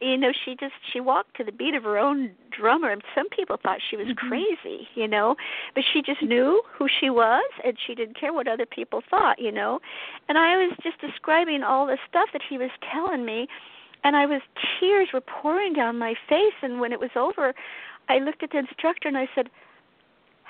you 0.01 0.17
know 0.17 0.31
she 0.45 0.55
just 0.59 0.73
she 0.91 0.99
walked 0.99 1.35
to 1.37 1.43
the 1.43 1.51
beat 1.51 1.75
of 1.75 1.83
her 1.83 1.97
own 1.97 2.31
drummer 2.51 2.89
and 2.89 3.01
some 3.15 3.29
people 3.29 3.57
thought 3.61 3.79
she 3.89 3.95
was 3.95 4.07
mm-hmm. 4.07 4.27
crazy 4.27 4.87
you 4.95 5.07
know? 5.07 5.35
But 5.75 5.83
she 5.91 6.01
just 6.01 6.19
mm-hmm. 6.19 6.29
knew 6.29 6.61
who 6.77 6.87
she 6.99 7.09
was 7.09 7.49
and 7.63 7.77
she 7.85 7.95
didn't 7.95 8.19
care 8.19 8.33
what 8.33 8.47
other 8.47 8.65
people 8.65 9.01
thought 9.09 9.39
you 9.39 9.51
know? 9.51 9.79
And 10.27 10.37
i 10.37 10.57
was 10.57 10.75
just 10.83 10.99
describing 11.01 11.63
all 11.63 11.85
the 11.85 11.97
stuff 12.09 12.29
that 12.33 12.41
he 12.47 12.57
was 12.57 12.71
telling 12.91 13.25
me 13.25 13.47
and 14.03 14.15
i 14.15 14.25
was 14.25 14.41
tears 14.79 15.09
were 15.13 15.21
pouring 15.21 15.73
down 15.73 15.97
my 15.97 16.15
face 16.27 16.57
and 16.61 16.79
when 16.79 16.91
it 16.91 16.99
was 16.99 17.11
over 17.15 17.53
i 18.07 18.19
looked 18.19 18.43
at 18.43 18.51
the 18.51 18.57
instructor 18.57 19.07
and 19.07 19.17
i 19.17 19.27
said 19.35 19.49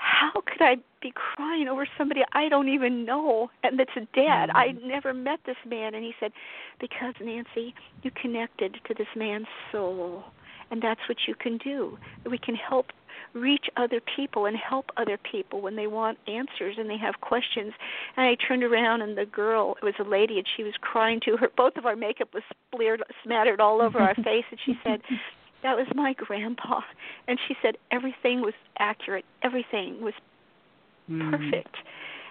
how 0.00 0.32
could 0.32 0.62
I 0.62 0.76
be 1.02 1.12
crying 1.14 1.68
over 1.68 1.86
somebody 1.98 2.22
I 2.32 2.48
don't 2.48 2.68
even 2.68 3.04
know 3.04 3.50
and 3.62 3.78
that's 3.78 3.96
a 3.96 4.06
dead? 4.14 4.48
Mhm. 4.48 4.56
I 4.56 4.72
never 4.82 5.12
met 5.12 5.40
this 5.44 5.56
man 5.66 5.94
and 5.94 6.02
he 6.02 6.14
said, 6.18 6.32
Because 6.78 7.14
Nancy, 7.20 7.74
you 8.02 8.10
connected 8.10 8.80
to 8.84 8.94
this 8.94 9.14
man's 9.14 9.46
soul 9.70 10.24
and 10.70 10.80
that's 10.80 11.00
what 11.08 11.18
you 11.26 11.34
can 11.34 11.58
do. 11.58 11.98
We 12.24 12.38
can 12.38 12.54
help 12.54 12.92
reach 13.34 13.68
other 13.76 14.00
people 14.00 14.46
and 14.46 14.56
help 14.56 14.90
other 14.96 15.18
people 15.18 15.60
when 15.60 15.76
they 15.76 15.86
want 15.86 16.18
answers 16.26 16.76
and 16.78 16.88
they 16.88 16.96
have 16.96 17.20
questions. 17.20 17.72
And 18.16 18.26
I 18.26 18.34
turned 18.36 18.64
around 18.64 19.02
and 19.02 19.18
the 19.18 19.26
girl, 19.26 19.76
it 19.82 19.84
was 19.84 19.94
a 20.00 20.04
lady 20.04 20.38
and 20.38 20.46
she 20.56 20.64
was 20.64 20.74
crying 20.80 21.20
too. 21.20 21.36
Her 21.36 21.48
both 21.54 21.76
of 21.76 21.84
our 21.86 21.96
makeup 21.96 22.32
was 22.32 22.42
smeared 22.74 23.02
smattered 23.22 23.60
all 23.60 23.82
over 23.82 23.98
our 23.98 24.14
face 24.24 24.46
and 24.50 24.60
she 24.64 24.78
said, 24.82 25.02
that 25.62 25.76
was 25.76 25.86
my 25.94 26.12
grandpa 26.14 26.80
and 27.28 27.38
she 27.46 27.56
said 27.62 27.76
everything 27.90 28.40
was 28.40 28.54
accurate 28.78 29.24
everything 29.42 30.00
was 30.00 30.14
Mhm. 31.10 31.30
perfect 31.30 31.76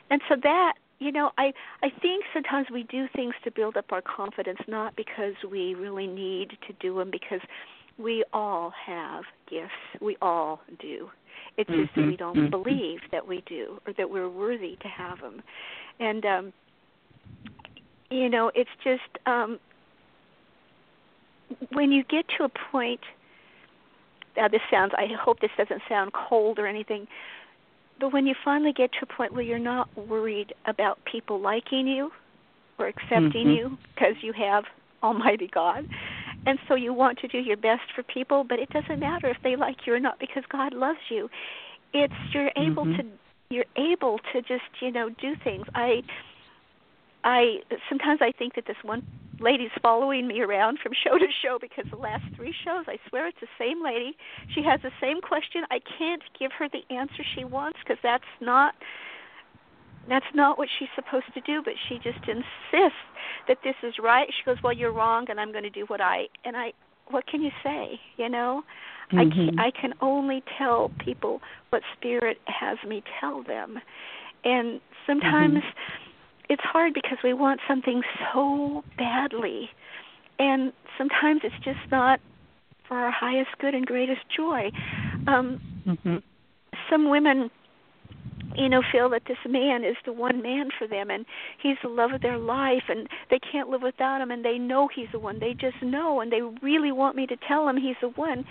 and 0.10 0.22
so 0.30 0.36
that 0.38 0.74
you 1.00 1.12
know 1.12 1.32
i 1.38 1.54
i 1.84 1.90
think 1.90 2.24
sometimes 2.34 2.70
we 2.70 2.84
do 2.84 3.08
things 3.10 3.34
to 3.44 3.52
build 3.52 3.76
up 3.78 3.92
our 3.92 4.02
confidence 4.02 4.60
not 4.68 4.96
because 4.96 5.36
we 5.50 5.74
really 5.74 6.08
need 6.08 6.58
to 6.68 6.74
do 6.80 6.96
them 6.96 7.10
because 7.12 7.42
we 8.00 8.24
all 8.34 8.72
have 8.86 9.26
gifts. 9.50 9.74
We 10.02 10.16
all 10.22 10.62
do. 10.80 11.10
It's 11.58 11.70
just 11.70 11.92
mm-hmm. 11.92 12.02
that 12.02 12.08
we 12.08 12.16
don't 12.16 12.38
mm-hmm. 12.38 12.50
believe 12.50 13.00
that 13.12 13.28
we 13.28 13.44
do 13.46 13.80
or 13.86 13.94
that 13.98 14.10
we're 14.10 14.30
worthy 14.30 14.78
to 14.82 14.88
have 14.88 15.20
them. 15.20 15.44
And 16.00 16.26
um 16.26 16.54
you 18.10 18.30
know, 18.30 18.52
it's 18.56 18.70
just 18.84 19.28
um 19.28 19.60
when 21.72 21.92
you 21.92 22.04
get 22.04 22.26
to 22.38 22.46
a 22.46 22.50
point 22.72 23.02
now 24.40 24.48
this 24.48 24.62
sounds 24.72 24.94
I 24.98 25.08
hope 25.20 25.42
this 25.42 25.52
doesn't 25.58 25.82
sound 25.90 26.14
cold 26.14 26.60
or 26.60 26.66
anything, 26.66 27.08
but 28.00 28.14
when 28.14 28.26
you 28.26 28.34
finally 28.44 28.74
get 28.74 28.92
to 28.94 29.00
a 29.04 29.06
point 29.06 29.34
where 29.34 29.44
you're 29.44 29.60
not 29.60 29.90
worried 29.98 30.54
about 30.66 31.00
people 31.06 31.40
liking 31.40 31.88
you 31.88 32.12
or 32.78 32.88
accepting 32.88 33.48
mm-hmm. 33.48 33.50
you 33.50 33.78
because 33.94 34.16
you 34.22 34.34
have 34.34 34.64
Almighty 35.04 35.50
God. 35.54 35.88
And 36.46 36.58
so 36.68 36.76
you 36.76 36.94
want 36.94 37.20
to 37.20 37.28
do 37.28 37.38
your 37.38 37.58
best 37.58 37.82
for 37.94 38.02
people, 38.04 38.46
but 38.48 38.60
it 38.60 38.70
doesn't 38.70 39.00
matter 39.00 39.30
if 39.30 39.38
they 39.44 39.58
like 39.58 39.76
you 39.86 39.94
or 39.94 40.00
not 40.00 40.20
because 40.20 40.44
God 40.50 40.74
loves 40.74 41.00
you. 41.10 41.30
It's 41.94 42.14
you're 42.34 42.52
able 42.56 42.86
mm-hmm. 42.86 43.02
to 43.02 43.08
you're 43.52 43.66
able 43.76 44.20
to 44.32 44.42
just, 44.44 44.70
you 44.80 44.92
know, 44.92 45.10
do 45.10 45.34
things. 45.44 45.66
I 45.74 46.04
I 47.24 47.60
sometimes 47.90 48.22
I 48.22 48.32
think 48.32 48.56
that 48.56 48.66
this 48.66 48.78
one 48.84 49.06
lady's 49.40 49.72
following 49.82 50.28
me 50.28 50.42
around 50.42 50.80
from 50.80 50.92
show 50.94 51.18
to 51.18 51.28
show 51.42 51.58
because 51.60 51.86
the 51.90 51.98
last 51.98 52.24
three 52.36 52.54
shows, 52.66 52.86
I 52.88 52.98
swear 53.10 53.28
it's 53.28 53.40
the 53.40 53.48
same 53.58 53.84
lady. 53.84 54.18
She 54.54 54.62
has 54.64 54.82
the 54.82 54.92
same 55.02 55.22
question. 55.22 55.64
I 55.72 55.80
can't 55.98 56.24
give 56.38 56.52
her 56.54 56.68
the 56.70 56.84
answer 56.94 57.24
she 57.36 57.44
wants 57.44 57.80
because 57.84 58.00
that's 58.04 58.30
not 58.42 58.76
that's 60.08 60.26
not 60.34 60.58
what 60.58 60.70
she's 60.80 60.90
supposed 60.96 61.32
to 61.36 61.42
do, 61.42 61.62
but 61.64 61.74
she 61.88 61.96
just 61.96 62.28
insists 62.28 63.06
that 63.48 63.60
this 63.64 63.76
is 63.84 63.96
right. 64.02 64.28
She 64.30 64.44
goes, 64.44 64.58
"Well, 64.64 64.74
you're 64.74 64.92
wrong, 64.92 65.28
and 65.30 65.40
I'm 65.40 65.52
going 65.52 65.64
to 65.64 65.70
do 65.70 65.86
what 65.88 66.02
I." 66.02 66.28
And 66.46 66.58
I, 66.58 66.74
what 67.08 67.28
can 67.28 67.42
you 67.42 67.52
say? 67.64 68.00
You 68.18 68.30
know, 68.30 68.64
mm-hmm. 69.12 69.20
I 69.20 69.24
can 69.26 69.60
I 69.60 69.72
can 69.72 69.94
only 70.02 70.44
tell 70.58 70.92
people 71.00 71.42
what 71.70 71.84
Spirit 71.98 72.40
has 72.48 72.78
me 72.88 73.04
tell 73.20 73.44
them, 73.44 73.80
and 74.44 74.82
sometimes 75.06 75.58
mm-hmm. 75.58 76.09
It's 76.50 76.64
hard 76.64 76.94
because 76.94 77.18
we 77.24 77.34
want 77.34 77.62
something 77.68 78.02
so 78.34 78.84
badly, 78.98 79.70
and 80.40 80.74
sometimes 80.98 81.42
it's 81.44 81.64
just 81.64 81.80
not 81.92 82.20
for 82.88 82.98
our 82.98 83.12
highest 83.12 83.52
good 83.60 83.76
and 83.76 83.86
greatest 83.86 84.22
joy. 84.36 84.72
Um, 85.28 85.62
mm-hmm. 85.86 86.18
Some 86.90 87.10
women 87.10 87.52
you 88.56 88.70
know 88.70 88.82
feel 88.92 89.10
that 89.10 89.24
this 89.28 89.38
man 89.48 89.84
is 89.84 89.96
the 90.06 90.14
one 90.14 90.42
man 90.42 90.70
for 90.78 90.88
them 90.88 91.10
and 91.10 91.26
he's 91.62 91.78
the 91.84 91.90
love 91.90 92.12
of 92.12 92.22
their 92.22 92.38
life 92.38 92.84
and 92.90 93.08
they 93.30 93.40
can't 93.40 93.70
live 93.70 93.82
without 93.82 94.22
him 94.22 94.32
and 94.32 94.44
they 94.44 94.58
know 94.58 94.88
he's 94.94 95.08
the 95.12 95.20
one. 95.20 95.40
They 95.40 95.54
just 95.54 95.82
know 95.82 96.22
and 96.22 96.32
they 96.32 96.42
really 96.62 96.92
want 96.92 97.16
me 97.16 97.28
to 97.28 97.38
tell 97.48 97.66
them 97.66 97.78
he's 97.78 97.96
the 98.02 98.10
one 98.10 98.46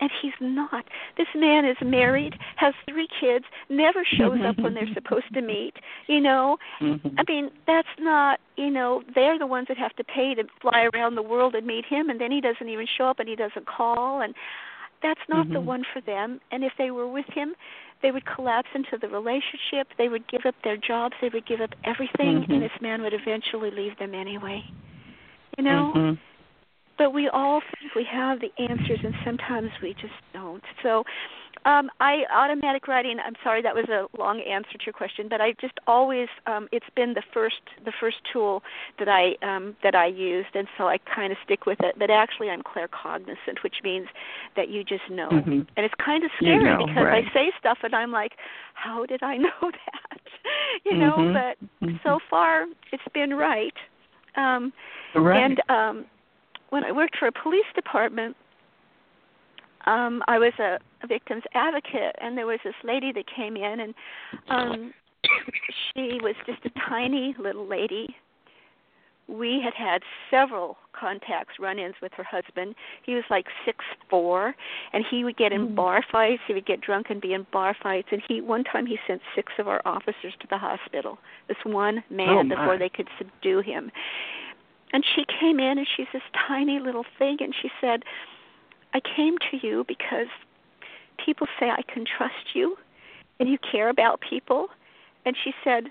and 0.00 0.10
he's 0.20 0.32
not. 0.40 0.84
This 1.16 1.28
man 1.34 1.64
is 1.64 1.76
married 1.82 2.34
has 2.56 2.74
three 2.88 3.08
kids 3.20 3.44
never 3.68 4.04
shows 4.04 4.38
up 4.44 4.58
when 4.58 4.74
they're 4.74 4.88
supposed 4.94 5.32
to 5.34 5.42
meet 5.42 5.74
you 6.06 6.20
know? 6.20 6.56
Mm-hmm. 6.80 7.08
i 7.18 7.22
mean 7.28 7.50
that's 7.66 7.88
not 7.98 8.40
you 8.56 8.70
know 8.70 9.02
they're 9.14 9.38
the 9.38 9.46
ones 9.46 9.68
that 9.68 9.78
have 9.78 9.94
to 9.96 10.04
pay 10.04 10.34
to 10.34 10.44
fly 10.60 10.88
around 10.92 11.14
the 11.14 11.22
world 11.22 11.54
and 11.54 11.66
meet 11.66 11.84
him 11.84 12.10
and 12.10 12.20
then 12.20 12.30
he 12.30 12.40
doesn't 12.40 12.68
even 12.68 12.86
show 12.98 13.06
up 13.06 13.18
and 13.18 13.28
he 13.28 13.36
doesn't 13.36 13.66
call 13.66 14.20
and 14.20 14.34
that's 15.02 15.20
not 15.28 15.46
mm-hmm. 15.46 15.54
the 15.54 15.60
one 15.60 15.82
for 15.92 16.00
them. 16.00 16.40
And 16.50 16.64
if 16.64 16.72
they 16.78 16.90
were 16.90 17.10
with 17.10 17.26
him 17.34 17.54
they 18.02 18.10
would 18.10 18.24
collapse 18.26 18.68
into 18.74 18.98
the 19.00 19.08
relationship. 19.08 19.88
They 19.96 20.08
would 20.08 20.28
give 20.28 20.42
up 20.46 20.56
their 20.64 20.76
jobs. 20.76 21.14
They 21.22 21.30
would 21.32 21.46
give 21.46 21.60
up 21.60 21.70
everything. 21.84 22.42
Mm-hmm. 22.42 22.52
and 22.52 22.62
this 22.62 22.72
man 22.80 23.02
would 23.02 23.14
eventually 23.14 23.70
leave 23.70 23.96
them 23.98 24.14
anyway. 24.14 24.62
You 25.56 25.64
know? 25.64 25.92
Mm-hmm. 25.94 26.14
but 26.98 27.12
we 27.12 27.28
all 27.28 27.60
think 27.60 27.94
we 27.94 28.06
have 28.10 28.40
the 28.40 28.50
answers 28.62 29.00
and 29.04 29.14
sometimes 29.24 29.70
we 29.82 29.94
just 29.94 30.14
don't. 30.32 30.62
So 30.82 31.04
um, 31.64 31.90
I 32.00 32.24
automatic 32.34 32.88
writing. 32.88 33.18
I'm 33.24 33.34
sorry 33.44 33.62
that 33.62 33.74
was 33.74 33.88
a 33.88 34.06
long 34.18 34.40
answer 34.40 34.72
to 34.72 34.84
your 34.84 34.92
question, 34.92 35.28
but 35.28 35.40
I 35.40 35.52
just 35.60 35.74
always 35.86 36.28
um, 36.46 36.68
it's 36.72 36.86
been 36.96 37.14
the 37.14 37.22
first 37.32 37.60
the 37.84 37.92
first 38.00 38.16
tool 38.32 38.62
that 38.98 39.08
I 39.08 39.34
um, 39.46 39.76
that 39.82 39.94
I 39.94 40.06
used, 40.06 40.54
and 40.54 40.66
so 40.76 40.88
I 40.88 40.98
kind 40.98 41.32
of 41.32 41.38
stick 41.44 41.66
with 41.66 41.78
it. 41.80 41.96
But 41.98 42.10
actually, 42.10 42.50
I'm 42.50 42.62
claircognizant, 42.62 43.62
which 43.62 43.76
means 43.84 44.08
that 44.56 44.70
you 44.70 44.82
just 44.82 45.08
know, 45.10 45.28
mm-hmm. 45.28 45.50
and 45.50 45.68
it's 45.76 45.94
kind 46.04 46.24
of 46.24 46.30
scary 46.36 46.56
you 46.56 46.62
know, 46.64 46.86
because 46.86 47.04
right. 47.04 47.24
I 47.24 47.32
say 47.32 47.52
stuff 47.58 47.78
and 47.82 47.94
I'm 47.94 48.10
like, 48.10 48.32
how 48.74 49.06
did 49.06 49.22
I 49.22 49.36
know 49.46 49.60
that? 49.60 50.20
you 50.84 50.96
know, 50.96 51.14
mm-hmm. 51.16 51.32
but 51.32 51.86
mm-hmm. 51.86 51.96
so 52.02 52.18
far 52.28 52.66
it's 52.92 53.02
been 53.14 53.34
right. 53.34 53.74
Um, 54.36 54.72
right. 55.14 55.44
And 55.44 55.62
um, 55.68 56.06
when 56.70 56.84
I 56.84 56.92
worked 56.92 57.18
for 57.18 57.28
a 57.28 57.32
police 57.32 57.66
department 57.74 58.36
um 59.86 60.22
I 60.28 60.38
was 60.38 60.52
a, 60.58 60.78
a 61.02 61.06
victim's 61.06 61.44
advocate 61.54 62.16
and 62.20 62.36
there 62.36 62.46
was 62.46 62.60
this 62.64 62.74
lady 62.84 63.12
that 63.12 63.24
came 63.34 63.56
in 63.56 63.80
and 63.80 63.94
um 64.48 64.94
she 65.94 66.18
was 66.22 66.34
just 66.46 66.58
a 66.64 66.70
tiny 66.88 67.34
little 67.38 67.66
lady. 67.66 68.14
We 69.28 69.60
had 69.62 69.72
had 69.74 70.02
several 70.30 70.76
contacts, 70.92 71.54
run-ins 71.60 71.94
with 72.02 72.12
her 72.14 72.24
husband. 72.24 72.74
He 73.04 73.14
was 73.14 73.22
like 73.30 73.46
six 73.64 73.78
four, 74.10 74.54
and 74.92 75.04
he 75.08 75.22
would 75.24 75.36
get 75.36 75.52
in 75.52 75.68
Mm. 75.68 75.74
bar 75.76 76.02
fights. 76.10 76.42
He 76.46 76.54
would 76.54 76.66
get 76.66 76.80
drunk 76.80 77.08
and 77.08 77.20
be 77.20 77.32
in 77.32 77.46
bar 77.52 77.74
fights. 77.82 78.08
And 78.10 78.20
he 78.26 78.40
one 78.40 78.64
time 78.64 78.84
he 78.84 78.98
sent 79.06 79.22
six 79.34 79.52
of 79.58 79.68
our 79.68 79.80
officers 79.84 80.34
to 80.40 80.46
the 80.48 80.58
hospital. 80.58 81.18
This 81.46 81.56
one 81.64 82.02
man 82.10 82.46
Oh, 82.46 82.56
before 82.56 82.78
they 82.78 82.88
could 82.88 83.08
subdue 83.16 83.60
him. 83.60 83.90
And 84.92 85.04
she 85.14 85.24
came 85.40 85.58
in, 85.60 85.78
and 85.78 85.86
she's 85.96 86.08
this 86.12 86.22
tiny 86.48 86.78
little 86.80 87.06
thing, 87.18 87.38
and 87.40 87.54
she 87.62 87.70
said, 87.80 88.02
I 88.94 89.00
came 89.00 89.36
to 89.50 89.66
you 89.66 89.84
because 89.88 90.26
people 91.24 91.46
say 91.58 91.70
I 91.70 91.82
can 91.82 92.04
trust 92.04 92.54
you 92.54 92.76
and 93.40 93.48
you 93.48 93.58
care 93.58 93.88
about 93.88 94.20
people. 94.20 94.68
And 95.24 95.36
she 95.42 95.52
said, 95.64 95.84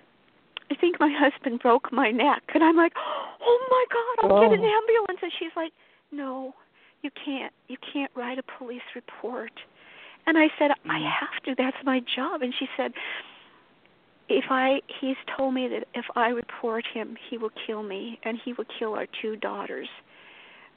I 0.70 0.76
think 0.76 1.00
my 1.00 1.12
husband 1.14 1.60
broke 1.62 1.92
my 1.92 2.12
neck. 2.12 2.44
And 2.54 2.64
I'm 2.64 2.78
like, 2.78 2.94
oh 2.96 3.60
my 3.70 3.86
God, 3.92 4.32
I'll 4.32 4.42
get 4.42 4.58
an 4.58 4.64
Oh. 4.64 4.82
ambulance. 4.82 5.20
And 5.22 5.32
she's 5.40 5.52
like, 5.56 5.72
no, 6.12 6.54
you 7.02 7.10
can't. 7.26 7.54
You 7.68 7.78
can't 7.94 8.12
write 8.16 8.38
a 8.38 8.44
police 8.58 8.82
report. 8.96 9.52
And 10.28 10.38
I 10.38 10.50
said, 10.60 10.72
I 10.86 11.00
Mm. 11.00 11.12
have 11.12 11.44
to. 11.44 11.56
That's 11.56 11.84
my 11.84 12.00
job. 12.16 12.42
And 12.42 12.54
she 12.58 12.70
said, 12.78 12.94
if 14.30 14.46
I, 14.50 14.82
he's 15.02 15.18
told 15.36 15.54
me 15.54 15.68
that 15.68 15.88
if 15.94 16.06
I 16.16 16.30
report 16.30 16.86
him, 16.86 17.18
he 17.30 17.38
will 17.38 17.52
kill 17.66 17.84
me 17.84 18.20
and 18.24 18.38
he 18.38 18.54
will 18.54 18.66
kill 18.80 18.94
our 18.94 19.08
two 19.22 19.36
daughters. 19.36 19.90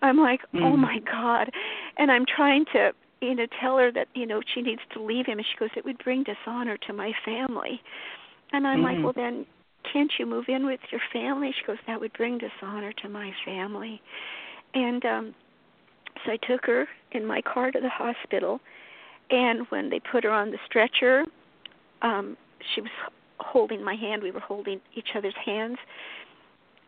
I'm 0.03 0.19
like, 0.19 0.41
oh 0.55 0.59
Mm. 0.77 0.79
my 0.79 0.99
God. 1.01 1.51
And 1.97 2.11
I'm 2.11 2.27
trying 2.27 2.65
to, 2.73 2.93
you 3.21 3.35
know, 3.35 3.47
tell 3.61 3.79
her 3.79 3.91
that, 3.93 4.09
you 4.15 4.27
know, 4.27 4.43
she 4.55 4.61
needs 4.63 4.83
to 4.93 5.01
leave 5.03 5.27
him. 5.27 5.39
And 5.39 5.47
she 5.47 5.57
goes, 5.57 5.71
it 5.77 5.85
would 5.85 5.99
bring 5.99 6.25
dishonor 6.25 6.77
to 6.87 6.93
my 6.93 7.13
family. 7.25 7.83
And 8.53 8.67
I'm 8.67 8.83
like, 8.83 8.99
Mhm. 8.99 9.05
well, 9.05 9.13
then 9.15 9.47
can't 9.85 10.13
you 10.19 10.27
move 10.27 10.49
in 10.49 10.67
with 10.67 10.81
your 10.91 11.01
family? 11.13 11.53
She 11.53 11.65
goes, 11.65 11.79
that 11.87 12.01
would 12.01 12.13
bring 12.15 12.39
dishonor 12.39 12.93
to 12.93 13.09
my 13.09 13.33
family. 13.45 14.01
And 14.75 15.05
um 15.05 15.35
so 16.25 16.33
I 16.33 16.37
took 16.37 16.65
her 16.67 16.89
in 17.13 17.27
my 17.27 17.41
car 17.43 17.71
to 17.71 17.81
the 17.81 17.89
hospital. 17.89 18.61
And 19.31 19.67
when 19.71 19.91
they 19.91 20.01
put 20.01 20.25
her 20.25 20.31
on 20.31 20.51
the 20.51 20.59
stretcher, 20.67 21.25
um, 22.03 22.37
she 22.75 22.81
was 22.81 22.91
holding 23.39 23.83
my 23.83 23.95
hand. 23.95 24.23
We 24.23 24.31
were 24.31 24.41
holding 24.41 24.81
each 24.95 25.09
other's 25.17 25.35
hands 25.45 25.79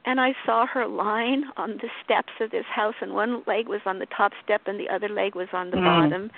and 0.07 0.21
I 0.21 0.35
saw 0.47 0.67
her 0.67 0.87
lying 0.87 1.45
on 1.57 1.73
the 1.83 1.91
steps 2.05 2.33
of 2.41 2.51
this 2.51 2.65
house, 2.67 2.95
and 3.01 3.13
one 3.13 3.43
leg 3.47 3.69
was 3.69 3.81
on 3.85 3.99
the 3.99 4.07
top 4.07 4.33
step, 4.43 4.63
and 4.67 4.79
the 4.79 4.89
other 4.89 5.09
leg 5.09 5.35
was 5.35 5.49
on 5.53 5.71
the 5.71 5.77
Mm. 5.77 5.85
bottom. 5.85 6.31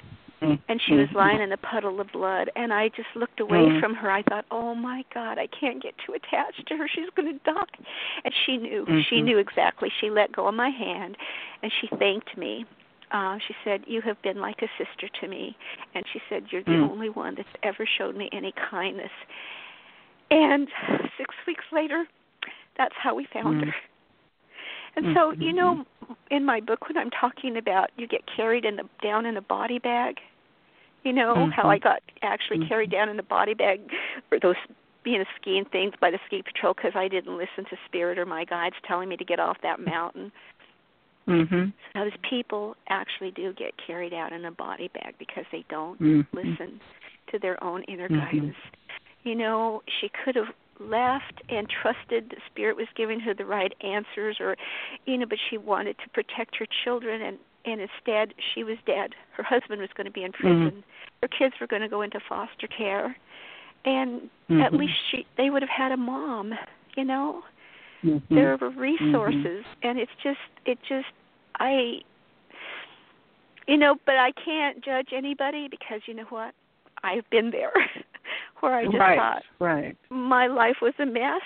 And 0.70 0.80
she 0.82 0.94
was 0.94 1.08
lying 1.14 1.40
in 1.40 1.50
a 1.50 1.56
puddle 1.56 2.00
of 2.00 2.12
blood, 2.12 2.50
and 2.54 2.72
I 2.72 2.88
just 2.88 3.08
looked 3.14 3.40
away 3.40 3.66
Mm. 3.68 3.80
from 3.80 3.94
her. 3.94 4.10
I 4.10 4.22
thought, 4.22 4.44
"Oh 4.50 4.74
my 4.74 5.04
God, 5.12 5.38
I 5.38 5.46
can't 5.48 5.82
get 5.82 5.96
too 5.98 6.12
attached 6.12 6.66
to 6.66 6.76
her. 6.76 6.86
She's 6.86 7.10
going 7.10 7.32
to 7.32 7.44
die." 7.44 7.64
And 8.24 8.34
she 8.34 8.56
knew. 8.56 8.86
She 9.08 9.20
Mhm. 9.20 9.24
knew 9.24 9.38
exactly. 9.38 9.90
She 9.90 10.10
let 10.10 10.30
go 10.30 10.46
of 10.46 10.54
my 10.54 10.70
hand, 10.70 11.16
and 11.62 11.72
she 11.72 11.88
thanked 11.88 12.36
me. 12.36 12.66
Uh, 13.10 13.38
she 13.38 13.56
said, 13.64 13.82
"You 13.86 14.02
have 14.02 14.20
been 14.22 14.40
like 14.40 14.62
a 14.62 14.68
sister 14.76 15.08
to 15.08 15.26
me," 15.26 15.56
and 15.94 16.06
she 16.06 16.20
said, 16.28 16.52
"You're 16.52 16.62
the 16.62 16.72
Mm. 16.72 16.90
only 16.90 17.08
one 17.08 17.34
that's 17.34 17.56
ever 17.62 17.84
showed 17.86 18.14
me 18.14 18.28
any 18.32 18.52
kindness." 18.52 19.12
And 20.30 20.70
six 21.16 21.34
weeks 21.46 21.64
later, 21.72 22.06
that's 22.78 22.94
how 22.96 23.14
we 23.14 23.26
found 23.26 23.62
Mm. 23.62 23.66
her. 23.66 23.74
And 24.96 25.14
so, 25.14 25.32
Mm-hmm. 25.32 25.42
you 25.42 25.52
know, 25.52 25.84
in 26.30 26.44
my 26.44 26.60
book 26.60 26.88
when 26.88 26.96
I'm 26.96 27.10
talking 27.10 27.56
about 27.56 27.90
you 27.96 28.06
get 28.06 28.24
carried 28.26 28.64
in 28.64 28.76
the 28.76 28.88
down 29.02 29.26
in 29.26 29.36
a 29.36 29.42
body 29.42 29.78
bag, 29.78 30.20
you 31.04 31.12
know, 31.12 31.50
how 31.50 31.68
I 31.68 31.78
Mhm. 31.78 31.82
got 31.82 32.02
actually 32.22 32.58
Mhm. 32.58 32.68
carried 32.68 32.90
down 32.90 33.08
in 33.08 33.18
a 33.18 33.22
body 33.22 33.54
bag 33.54 33.80
for 34.28 34.38
those 34.40 34.56
being 35.04 35.20
a 35.20 35.26
skiing 35.36 35.64
things 35.66 35.94
by 36.00 36.10
the 36.10 36.18
ski 36.26 36.42
patrol 36.42 36.74
because 36.74 36.96
I 36.96 37.08
didn't 37.08 37.36
listen 37.36 37.64
to 37.66 37.76
spirit 37.86 38.18
or 38.18 38.26
my 38.26 38.44
guides 38.44 38.76
telling 38.82 39.08
me 39.08 39.16
to 39.16 39.24
get 39.24 39.38
off 39.38 39.60
that 39.60 39.78
mountain. 39.80 40.32
Mhm. 41.26 41.72
So 41.94 42.04
those 42.04 42.16
people 42.28 42.76
actually 42.88 43.30
do 43.30 43.52
get 43.52 43.76
carried 43.76 44.12
out 44.12 44.32
in 44.32 44.44
a 44.44 44.50
body 44.50 44.88
bag 44.88 45.14
because 45.18 45.46
they 45.52 45.64
don't 45.68 46.00
Mhm. 46.00 46.26
listen 46.32 46.80
to 47.28 47.38
their 47.38 47.62
own 47.62 47.84
inner 47.84 48.08
Mhm. 48.08 48.18
guidance. 48.18 48.56
You 49.22 49.34
know, 49.34 49.82
she 49.86 50.08
could 50.08 50.34
have 50.36 50.52
left 50.80 51.42
and 51.48 51.68
trusted 51.68 52.30
the 52.30 52.36
spirit 52.50 52.76
was 52.76 52.86
giving 52.96 53.20
her 53.20 53.34
the 53.34 53.44
right 53.44 53.72
answers 53.82 54.38
or 54.40 54.56
you 55.06 55.18
know, 55.18 55.26
but 55.26 55.38
she 55.50 55.58
wanted 55.58 55.96
to 55.98 56.08
protect 56.10 56.56
her 56.56 56.66
children 56.84 57.22
and 57.22 57.38
and 57.64 57.80
instead 57.80 58.34
she 58.54 58.64
was 58.64 58.76
dead. 58.86 59.14
Her 59.32 59.42
husband 59.42 59.80
was 59.80 59.90
going 59.94 60.06
to 60.06 60.10
be 60.12 60.24
in 60.24 60.32
prison. 60.32 60.82
Mhm. 60.82 60.82
Her 61.22 61.28
kids 61.28 61.54
were 61.60 61.66
going 61.66 61.82
to 61.82 61.88
go 61.88 62.02
into 62.02 62.20
foster 62.20 62.66
care, 62.66 63.16
and 63.84 64.30
Mhm. 64.48 64.62
at 64.64 64.72
least 64.72 64.94
she 65.10 65.26
they 65.36 65.50
would 65.50 65.62
have 65.62 65.68
had 65.70 65.92
a 65.92 65.96
mom. 65.96 66.56
You 66.96 67.04
know, 67.04 67.44
Mhm. 68.04 68.22
there 68.30 68.56
were 68.56 68.70
resources, 68.70 69.64
and 69.82 69.98
it's 69.98 70.14
just 70.22 70.40
it 70.64 70.78
just 70.82 71.08
I. 71.60 72.02
You 73.66 73.76
know, 73.76 73.96
but 74.06 74.16
I 74.16 74.32
can't 74.32 74.82
judge 74.82 75.12
anybody 75.12 75.68
because 75.68 76.00
you 76.06 76.14
know 76.14 76.24
what? 76.30 76.54
I've 77.04 77.28
been 77.30 77.50
there, 77.50 77.72
where 78.60 78.74
I 78.74 78.84
just 78.84 78.96
right, 78.98 79.18
thought 79.18 79.42
right. 79.60 79.96
my 80.10 80.46
life 80.46 80.76
was 80.82 80.94
a 80.98 81.06
mess 81.06 81.42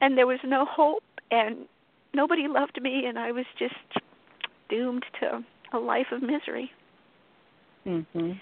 and 0.00 0.16
there 0.16 0.26
was 0.26 0.40
no 0.44 0.64
hope 0.64 1.02
and 1.30 1.66
nobody 2.14 2.46
loved 2.48 2.80
me 2.80 3.04
and 3.06 3.18
I 3.18 3.32
was 3.32 3.44
just 3.58 3.74
doomed 4.68 5.04
to 5.20 5.44
a 5.72 5.78
life 5.78 6.06
of 6.12 6.22
misery. 6.22 6.70
Mhm. 7.86 8.40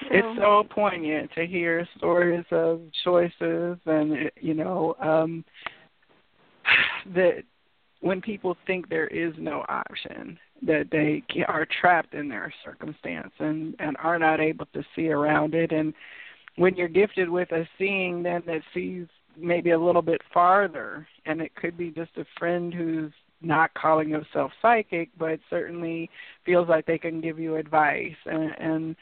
So, 0.00 0.06
It's 0.10 0.38
so 0.38 0.64
poignant 0.70 1.30
to 1.32 1.46
hear 1.46 1.86
stories 1.98 2.44
of 2.50 2.80
choices 3.04 3.78
and 3.84 4.30
you 4.40 4.54
know 4.54 4.94
um 5.00 5.44
that 7.14 7.42
when 8.00 8.20
people 8.22 8.56
think 8.66 8.88
there 8.88 9.08
is 9.08 9.34
no 9.38 9.64
option 9.68 10.38
that 10.62 10.88
they 10.90 11.22
are 11.48 11.66
trapped 11.80 12.14
in 12.14 12.28
their 12.28 12.52
circumstance 12.64 13.32
and 13.38 13.74
and 13.78 13.96
are 13.98 14.18
not 14.18 14.40
able 14.40 14.66
to 14.72 14.82
see 14.94 15.08
around 15.10 15.54
it 15.54 15.72
and 15.72 15.92
when 16.56 16.74
you're 16.76 16.88
gifted 16.88 17.28
with 17.28 17.50
a 17.52 17.66
seeing 17.78 18.22
then 18.22 18.42
that 18.46 18.62
sees 18.74 19.06
maybe 19.36 19.70
a 19.70 19.78
little 19.78 20.02
bit 20.02 20.20
farther. 20.32 21.06
And 21.26 21.40
it 21.40 21.54
could 21.54 21.76
be 21.76 21.90
just 21.90 22.10
a 22.16 22.24
friend 22.38 22.74
who's 22.74 23.12
not 23.42 23.72
calling 23.74 24.10
themselves 24.10 24.52
psychic 24.60 25.08
but 25.18 25.40
certainly 25.48 26.10
feels 26.44 26.68
like 26.68 26.84
they 26.86 26.98
can 26.98 27.20
give 27.20 27.38
you 27.38 27.56
advice 27.56 28.16
and, 28.26 28.52
and 28.58 28.96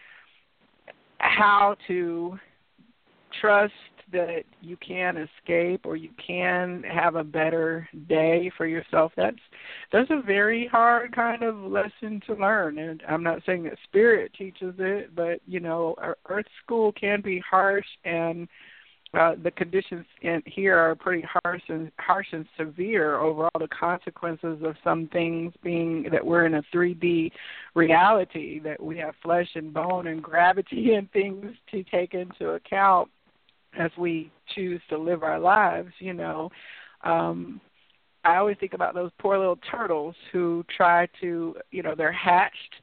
how 1.19 1.77
to 1.89 2.39
trust 3.41 3.73
that 4.13 4.45
you 4.61 4.77
can 4.77 5.17
escape 5.17 5.85
or 5.85 5.97
you 5.97 6.11
can 6.25 6.83
have 6.83 7.17
a 7.17 7.25
better 7.25 7.89
day 8.09 8.51
for 8.57 8.67
yourself 8.67 9.13
that's 9.17 9.37
that's 9.93 10.11
a 10.11 10.23
very 10.23 10.67
hard 10.67 11.15
kind 11.15 11.43
of 11.43 11.57
lesson 11.57 12.21
to 12.27 12.35
learn. 12.35 12.79
And 12.79 13.03
i'm 13.09 13.23
not 13.23 13.43
saying 13.47 13.65
that 13.65 13.79
spirit 13.85 14.33
teaches 14.37 14.75
it 14.79 15.15
but 15.15 15.41
you 15.47 15.61
know 15.61 15.95
earth 16.29 16.47
school 16.65 16.93
can 16.93 17.21
be 17.21 17.43
harsh 17.49 17.87
and 18.05 18.49
uh, 19.15 19.35
the 19.43 19.51
conditions 19.51 20.05
in 20.21 20.43
here 20.45 20.77
are 20.77 20.95
pretty 20.95 21.27
harsh 21.43 21.63
and 21.69 21.91
harsh 21.99 22.27
and 22.33 22.47
severe 22.59 23.19
over 23.19 23.45
all 23.45 23.61
the 23.61 23.69
consequences 23.69 24.59
of 24.63 24.77
some 24.85 25.09
things 25.09 25.53
being 25.63 26.07
that 26.13 26.25
we're 26.25 26.45
in 26.45 26.55
a 26.55 26.63
3D 26.75 27.31
reality 27.75 28.61
that 28.61 28.83
we 28.83 28.99
have 28.99 29.15
flesh 29.23 29.49
and 29.55 29.73
bone 29.73 30.09
and 30.09 30.23
gravity 30.23 30.95
and 30.99 31.11
things 31.13 31.55
to 31.71 31.83
take 31.85 32.13
into 32.13 32.51
account 32.51 33.09
as 33.79 33.91
we 33.97 34.31
choose 34.55 34.81
to 34.91 34.99
live 34.99 35.23
our 35.23 35.39
lives, 35.39 35.93
you 35.99 36.15
know. 36.15 36.51
Um 37.05 37.61
I 38.25 38.37
always 38.37 38.57
think 38.59 38.75
about 38.75 38.95
those 38.95 39.11
poor 39.19 39.39
little 39.39 39.59
turtles 39.71 40.15
who 40.33 40.65
try 40.77 41.09
to, 41.21 41.57
you 41.71 41.83
know, 41.83 41.95
they're 41.97 42.13
hatched 42.13 42.75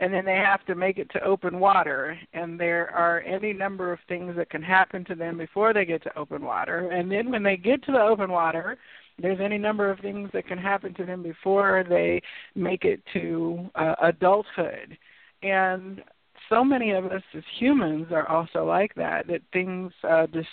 and 0.00 0.12
then 0.12 0.24
they 0.24 0.36
have 0.36 0.64
to 0.66 0.74
make 0.74 0.98
it 0.98 1.10
to 1.10 1.22
open 1.22 1.60
water 1.60 2.18
and 2.32 2.58
there 2.58 2.90
are 2.90 3.20
any 3.20 3.52
number 3.52 3.92
of 3.92 3.98
things 4.08 4.34
that 4.36 4.50
can 4.50 4.62
happen 4.62 5.04
to 5.04 5.14
them 5.14 5.38
before 5.38 5.72
they 5.72 5.84
get 5.84 6.02
to 6.02 6.18
open 6.18 6.42
water 6.42 6.90
and 6.90 7.10
then 7.10 7.30
when 7.30 7.42
they 7.42 7.56
get 7.56 7.82
to 7.84 7.92
the 7.92 8.00
open 8.00 8.30
water 8.30 8.78
there's 9.20 9.40
any 9.40 9.58
number 9.58 9.90
of 9.90 9.98
things 10.00 10.30
that 10.32 10.46
can 10.46 10.58
happen 10.58 10.94
to 10.94 11.04
them 11.04 11.22
before 11.22 11.84
they 11.88 12.20
make 12.54 12.84
it 12.84 13.02
to 13.12 13.70
uh, 13.74 13.94
adulthood 14.02 14.96
and 15.42 16.02
so 16.50 16.64
many 16.64 16.90
of 16.90 17.06
us 17.06 17.22
as 17.34 17.42
humans 17.58 18.08
are 18.10 18.28
also 18.28 18.64
like 18.64 18.94
that 18.96 19.26
that 19.28 19.40
things 19.52 19.92
uh 20.04 20.26
just 20.26 20.48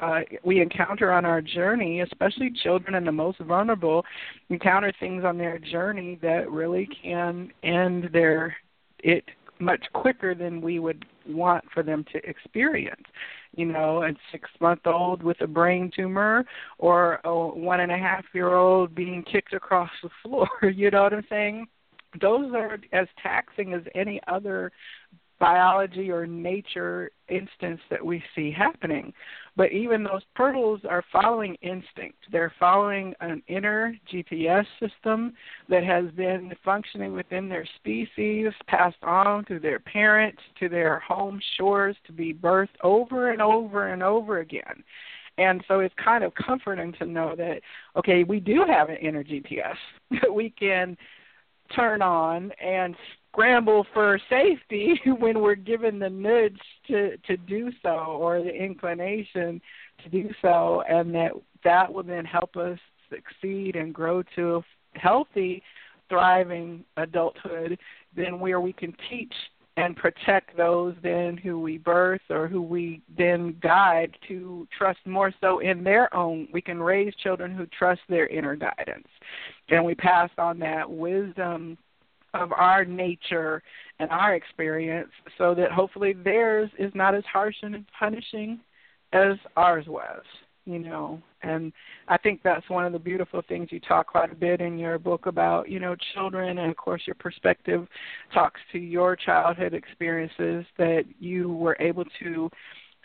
uh, 0.00 0.20
we 0.42 0.60
encounter 0.60 1.12
on 1.12 1.24
our 1.24 1.42
journey, 1.42 2.00
especially 2.00 2.50
children 2.62 2.94
and 2.94 3.06
the 3.06 3.12
most 3.12 3.38
vulnerable, 3.40 4.04
encounter 4.48 4.92
things 4.98 5.24
on 5.24 5.36
their 5.36 5.58
journey 5.58 6.18
that 6.22 6.50
really 6.50 6.88
can 7.02 7.50
end 7.62 8.08
their 8.12 8.56
it 9.00 9.24
much 9.58 9.84
quicker 9.92 10.34
than 10.34 10.60
we 10.60 10.78
would 10.78 11.04
want 11.28 11.64
for 11.72 11.82
them 11.82 12.04
to 12.12 12.18
experience. 12.28 13.02
You 13.54 13.66
know, 13.66 14.02
a 14.02 14.12
six 14.30 14.48
month 14.60 14.86
old 14.86 15.22
with 15.22 15.40
a 15.40 15.46
brain 15.46 15.90
tumor 15.94 16.44
or 16.78 17.20
a 17.24 17.34
one 17.34 17.80
and 17.80 17.92
a 17.92 17.98
half 17.98 18.24
year 18.32 18.54
old 18.54 18.94
being 18.94 19.22
kicked 19.30 19.52
across 19.52 19.90
the 20.02 20.10
floor. 20.22 20.48
You 20.62 20.90
know 20.90 21.02
what 21.02 21.12
I'm 21.12 21.26
saying? 21.28 21.66
Those 22.20 22.52
are 22.54 22.78
as 22.92 23.08
taxing 23.22 23.72
as 23.72 23.82
any 23.94 24.20
other 24.26 24.70
biology 25.42 26.08
or 26.08 26.24
nature 26.24 27.10
instance 27.28 27.80
that 27.90 28.06
we 28.06 28.22
see 28.32 28.52
happening. 28.52 29.12
But 29.56 29.72
even 29.72 30.04
those 30.04 30.22
turtles 30.36 30.82
are 30.88 31.02
following 31.10 31.56
instinct. 31.62 32.18
They're 32.30 32.54
following 32.60 33.12
an 33.20 33.42
inner 33.48 33.96
GPS 34.12 34.64
system 34.78 35.32
that 35.68 35.82
has 35.82 36.04
been 36.12 36.52
functioning 36.64 37.12
within 37.12 37.48
their 37.48 37.66
species, 37.74 38.52
passed 38.68 39.02
on 39.02 39.44
to 39.46 39.58
their 39.58 39.80
parents, 39.80 40.40
to 40.60 40.68
their 40.68 41.00
home 41.00 41.40
shores, 41.56 41.96
to 42.06 42.12
be 42.12 42.32
birthed 42.32 42.78
over 42.84 43.32
and 43.32 43.42
over 43.42 43.88
and 43.88 44.00
over 44.00 44.38
again. 44.38 44.84
And 45.38 45.64
so 45.66 45.80
it's 45.80 45.94
kind 46.02 46.22
of 46.22 46.32
comforting 46.36 46.92
to 47.00 47.04
know 47.04 47.34
that, 47.34 47.62
okay, 47.96 48.22
we 48.22 48.38
do 48.38 48.64
have 48.68 48.90
an 48.90 48.96
inner 48.98 49.24
GPS 49.24 49.74
that 50.22 50.32
we 50.32 50.50
can 50.50 50.96
turn 51.74 52.00
on 52.00 52.52
and 52.62 52.94
scramble 53.32 53.86
for 53.94 54.20
safety 54.28 55.00
when 55.18 55.40
we're 55.40 55.54
given 55.54 55.98
the 55.98 56.10
nudge 56.10 56.60
to 56.86 57.16
to 57.18 57.36
do 57.36 57.70
so 57.82 57.88
or 57.88 58.42
the 58.42 58.54
inclination 58.54 59.60
to 60.02 60.10
do 60.10 60.30
so 60.42 60.82
and 60.88 61.14
that 61.14 61.32
that 61.64 61.92
will 61.92 62.02
then 62.02 62.24
help 62.24 62.56
us 62.56 62.78
succeed 63.08 63.76
and 63.76 63.94
grow 63.94 64.22
to 64.34 64.56
a 64.56 64.98
healthy 64.98 65.62
thriving 66.08 66.84
adulthood 66.98 67.78
then 68.14 68.38
where 68.38 68.60
we 68.60 68.72
can 68.72 68.94
teach 69.08 69.32
and 69.78 69.96
protect 69.96 70.54
those 70.56 70.94
then 71.02 71.36
who 71.36 71.58
we 71.58 71.78
birth 71.78 72.20
or 72.28 72.46
who 72.46 72.60
we 72.60 73.00
then 73.16 73.56
guide 73.62 74.14
to 74.28 74.68
trust 74.76 74.98
more 75.06 75.32
so 75.40 75.60
in 75.60 75.82
their 75.82 76.14
own. 76.14 76.46
We 76.52 76.60
can 76.60 76.78
raise 76.78 77.14
children 77.22 77.54
who 77.54 77.64
trust 77.66 78.02
their 78.08 78.26
inner 78.26 78.54
guidance. 78.54 79.08
And 79.70 79.82
we 79.82 79.94
pass 79.94 80.28
on 80.36 80.58
that 80.58 80.90
wisdom 80.90 81.78
of 82.34 82.52
our 82.52 82.84
nature 82.84 83.62
and 83.98 84.10
our 84.10 84.34
experience 84.34 85.10
so 85.38 85.54
that 85.54 85.70
hopefully 85.70 86.12
theirs 86.12 86.70
is 86.78 86.92
not 86.94 87.14
as 87.14 87.24
harsh 87.30 87.56
and 87.62 87.84
punishing 87.98 88.60
as 89.12 89.36
ours 89.56 89.86
was 89.86 90.22
you 90.64 90.78
know. 90.78 91.20
And 91.42 91.72
i 92.08 92.16
think 92.16 92.40
that's 92.42 92.68
one 92.70 92.84
of 92.84 92.92
the 92.92 92.98
beautiful 92.98 93.42
things 93.48 93.68
you 93.70 93.80
talk 93.80 94.06
quite 94.06 94.32
a 94.32 94.36
bit 94.36 94.60
in 94.60 94.78
your 94.78 94.98
book 94.98 95.26
about 95.26 95.68
you 95.68 95.80
know 95.80 95.96
children. 96.14 96.58
And 96.58 96.70
of 96.70 96.76
course 96.76 97.02
your 97.06 97.16
perspective 97.16 97.86
talks 98.32 98.60
to 98.72 98.78
your 98.78 99.16
childhood 99.16 99.74
experiences 99.74 100.64
that 100.78 101.04
you 101.18 101.52
were 101.52 101.76
able 101.80 102.04
to 102.22 102.50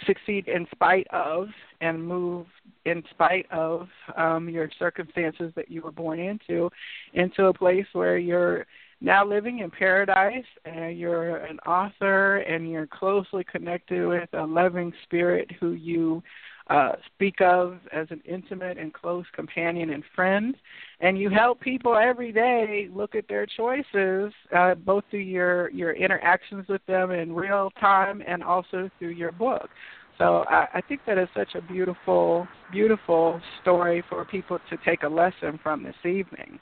succeed 0.06 0.48
in 0.48 0.68
spite 0.72 1.08
of 1.10 1.48
and 1.82 2.06
move 2.06 2.46
in 2.86 3.02
spite 3.10 3.48
of 3.52 3.88
um 4.16 4.48
your 4.48 4.70
circumstances 4.78 5.52
that 5.56 5.72
you 5.72 5.82
were 5.82 5.92
born 5.92 6.20
into 6.20 6.70
into 7.14 7.46
a 7.46 7.54
place 7.54 7.88
where 7.94 8.20
you're 8.20 8.68
now 9.00 9.26
living 9.26 9.60
in 9.60 9.70
paradise 9.70 10.46
and 10.66 10.98
you're 10.98 11.38
an 11.38 11.60
author 11.60 12.38
and 12.38 12.70
you're 12.70 12.88
closely 12.88 13.44
connected 13.44 14.08
with 14.08 14.30
a 14.34 14.44
loving 14.44 14.92
spirit 15.04 15.50
who 15.60 15.74
you 15.74 16.24
uh, 16.70 16.94
speak 17.14 17.40
of 17.40 17.78
as 17.94 18.08
an 18.10 18.22
intimate 18.26 18.78
and 18.78 18.94
close 18.94 19.26
companion 19.34 19.92
and 19.92 20.04
friend. 20.16 20.56
And 21.00 21.18
you 21.18 21.30
help 21.30 21.62
people 21.62 21.96
every 21.96 22.32
day 22.32 22.90
look 22.94 23.16
at 23.16 23.28
their 23.30 23.46
choices 23.46 24.34
uh, 24.56 24.76
both 24.76 25.04
through 25.10 25.20
your 25.20 25.70
your 25.70 25.94
interactions 25.94 26.68
with 26.68 26.86
them 26.86 27.12
in 27.12 27.34
real 27.34 27.72
time 27.80 28.22
and 28.28 28.44
also 28.44 28.90
through 29.00 29.10
your 29.10 29.32
book. 29.32 29.70
So 30.18 30.44
I, 30.50 30.68
I 30.74 30.82
think 30.82 31.02
that 31.06 31.18
is 31.18 31.30
such 31.36 31.56
a 31.56 31.62
beautiful 31.62 32.48
beautiful 32.72 33.40
story 33.62 34.04
for 34.10 34.26
people 34.26 34.60
to 34.70 34.78
take 34.84 35.04
a 35.04 35.08
lesson 35.08 35.60
from 35.64 35.84
this 35.84 35.96
evening 36.04 36.60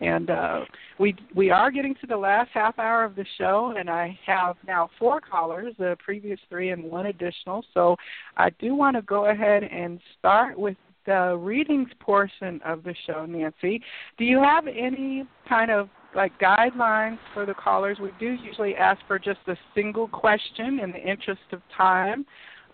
and 0.00 0.30
uh, 0.30 0.60
we 0.98 1.14
we 1.34 1.50
are 1.50 1.70
getting 1.70 1.94
to 2.00 2.06
the 2.06 2.16
last 2.16 2.50
half 2.52 2.78
hour 2.78 3.04
of 3.04 3.14
the 3.14 3.24
show, 3.38 3.74
and 3.76 3.88
I 3.88 4.18
have 4.26 4.56
now 4.66 4.90
four 4.98 5.20
callers, 5.20 5.74
the 5.78 5.96
previous 6.04 6.38
three 6.48 6.70
and 6.70 6.84
one 6.84 7.06
additional. 7.06 7.64
So 7.74 7.96
I 8.36 8.50
do 8.50 8.74
want 8.74 8.96
to 8.96 9.02
go 9.02 9.26
ahead 9.26 9.62
and 9.62 10.00
start 10.18 10.58
with 10.58 10.76
the 11.06 11.36
readings 11.36 11.90
portion 12.00 12.60
of 12.64 12.82
the 12.82 12.94
show, 13.06 13.26
Nancy. 13.26 13.82
Do 14.18 14.24
you 14.24 14.42
have 14.42 14.66
any 14.66 15.24
kind 15.48 15.70
of 15.70 15.88
like 16.14 16.38
guidelines 16.40 17.18
for 17.32 17.44
the 17.44 17.54
callers? 17.54 17.98
We 18.00 18.10
do 18.18 18.32
usually 18.42 18.74
ask 18.74 19.00
for 19.06 19.18
just 19.18 19.40
a 19.48 19.56
single 19.74 20.08
question 20.08 20.80
in 20.80 20.92
the 20.92 20.98
interest 20.98 21.42
of 21.52 21.60
time. 21.76 22.24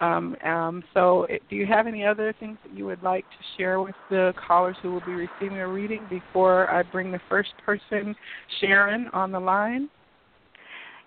Um, 0.00 0.34
um, 0.44 0.82
so, 0.94 1.26
do 1.50 1.56
you 1.56 1.66
have 1.66 1.86
any 1.86 2.06
other 2.06 2.34
things 2.40 2.56
that 2.64 2.76
you 2.76 2.86
would 2.86 3.02
like 3.02 3.24
to 3.24 3.36
share 3.58 3.82
with 3.82 3.94
the 4.08 4.32
callers 4.46 4.76
who 4.82 4.92
will 4.92 5.02
be 5.04 5.12
receiving 5.12 5.58
a 5.58 5.68
reading 5.68 6.06
before 6.08 6.70
I 6.70 6.82
bring 6.82 7.12
the 7.12 7.20
first 7.28 7.50
person, 7.64 8.16
Sharon, 8.60 9.08
on 9.12 9.30
the 9.30 9.40
line? 9.40 9.90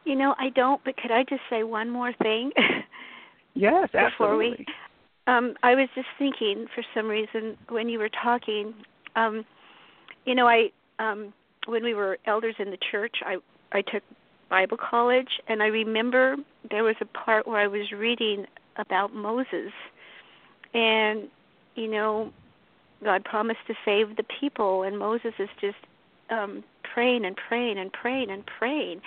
You 0.06 0.16
know, 0.16 0.36
I 0.38 0.50
don't, 0.50 0.80
but 0.86 0.96
could 0.98 1.12
I 1.12 1.24
just 1.24 1.42
say 1.50 1.64
one 1.64 1.90
more 1.90 2.14
thing? 2.22 2.52
yes, 3.56 3.90
absolutely. 3.96 4.12
before 4.12 4.38
we 4.38 4.66
um 5.28 5.56
I 5.64 5.76
was 5.76 5.88
just 5.96 6.08
thinking 6.20 6.66
for 6.74 6.84
some 6.94 7.08
reason 7.08 7.58
when 7.70 7.90
you 7.90 8.00
were 8.00 8.10
talking 8.10 8.74
um 9.16 9.46
you 10.26 10.36
know 10.36 10.48
I 10.48 10.70
um 11.00 11.34
when 11.68 11.84
we 11.84 11.94
were 11.94 12.18
elders 12.26 12.56
in 12.60 12.72
the 12.72 12.78
church 12.92 13.18
I 13.26 13.38
I 13.72 13.82
took 13.82 14.04
Bible 14.50 14.78
college 14.78 15.40
and 15.48 15.64
I 15.64 15.68
remember 15.68 16.36
there 16.70 16.84
was 16.84 16.96
a 17.02 17.06
part 17.06 17.48
where 17.48 17.60
I 17.60 17.68
was 17.68 17.92
reading 17.92 18.46
about 18.78 19.14
Moses. 19.14 19.72
And 20.74 21.28
you 21.76 21.88
know 21.88 22.32
God 23.04 23.24
promised 23.26 23.60
to 23.68 23.74
save 23.86 24.16
the 24.16 24.24
people 24.40 24.84
and 24.84 24.98
Moses 24.98 25.34
is 25.40 25.50
just 25.60 25.78
um 26.30 26.64
praying 26.94 27.26
and 27.26 27.36
praying 27.36 27.78
and 27.78 27.92
praying 27.92 28.30
and 28.30 28.44
praying. 28.46 29.02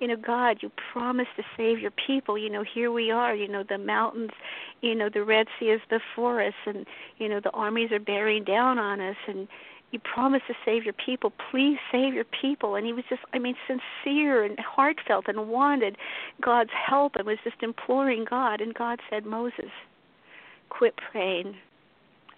You 0.00 0.08
know 0.08 0.16
god 0.16 0.58
you 0.62 0.70
promised 0.92 1.30
to 1.36 1.42
save 1.56 1.78
your 1.78 1.92
people. 1.92 2.36
You 2.38 2.50
know 2.50 2.64
here 2.64 2.90
we 2.90 3.10
are 3.10 3.34
you 3.34 3.48
know 3.48 3.64
the 3.68 3.78
mountains 3.78 4.30
you 4.80 4.94
know 4.94 5.08
the 5.08 5.24
red 5.24 5.46
sea 5.58 5.66
is 5.66 5.80
before 5.88 6.42
us 6.42 6.54
and 6.66 6.86
you 7.18 7.28
know 7.28 7.40
the 7.40 7.50
armies 7.50 7.92
are 7.92 8.00
bearing 8.00 8.44
down 8.44 8.78
on 8.78 9.00
us 9.00 9.16
and 9.28 9.48
you 9.92 10.00
promised 10.00 10.46
to 10.48 10.54
save 10.64 10.84
your 10.84 10.94
people 10.94 11.32
please 11.50 11.78
save 11.90 12.14
your 12.14 12.24
people 12.40 12.74
and 12.74 12.86
he 12.86 12.92
was 12.92 13.04
just 13.08 13.22
i 13.32 13.38
mean 13.38 13.54
sincere 13.66 14.44
and 14.44 14.58
heartfelt 14.58 15.26
and 15.28 15.48
wanted 15.48 15.96
god's 16.40 16.70
help 16.72 17.14
and 17.16 17.26
was 17.26 17.38
just 17.44 17.62
imploring 17.62 18.24
god 18.28 18.60
and 18.60 18.74
god 18.74 18.98
said 19.08 19.24
moses 19.24 19.70
quit 20.70 20.94
praying 21.10 21.54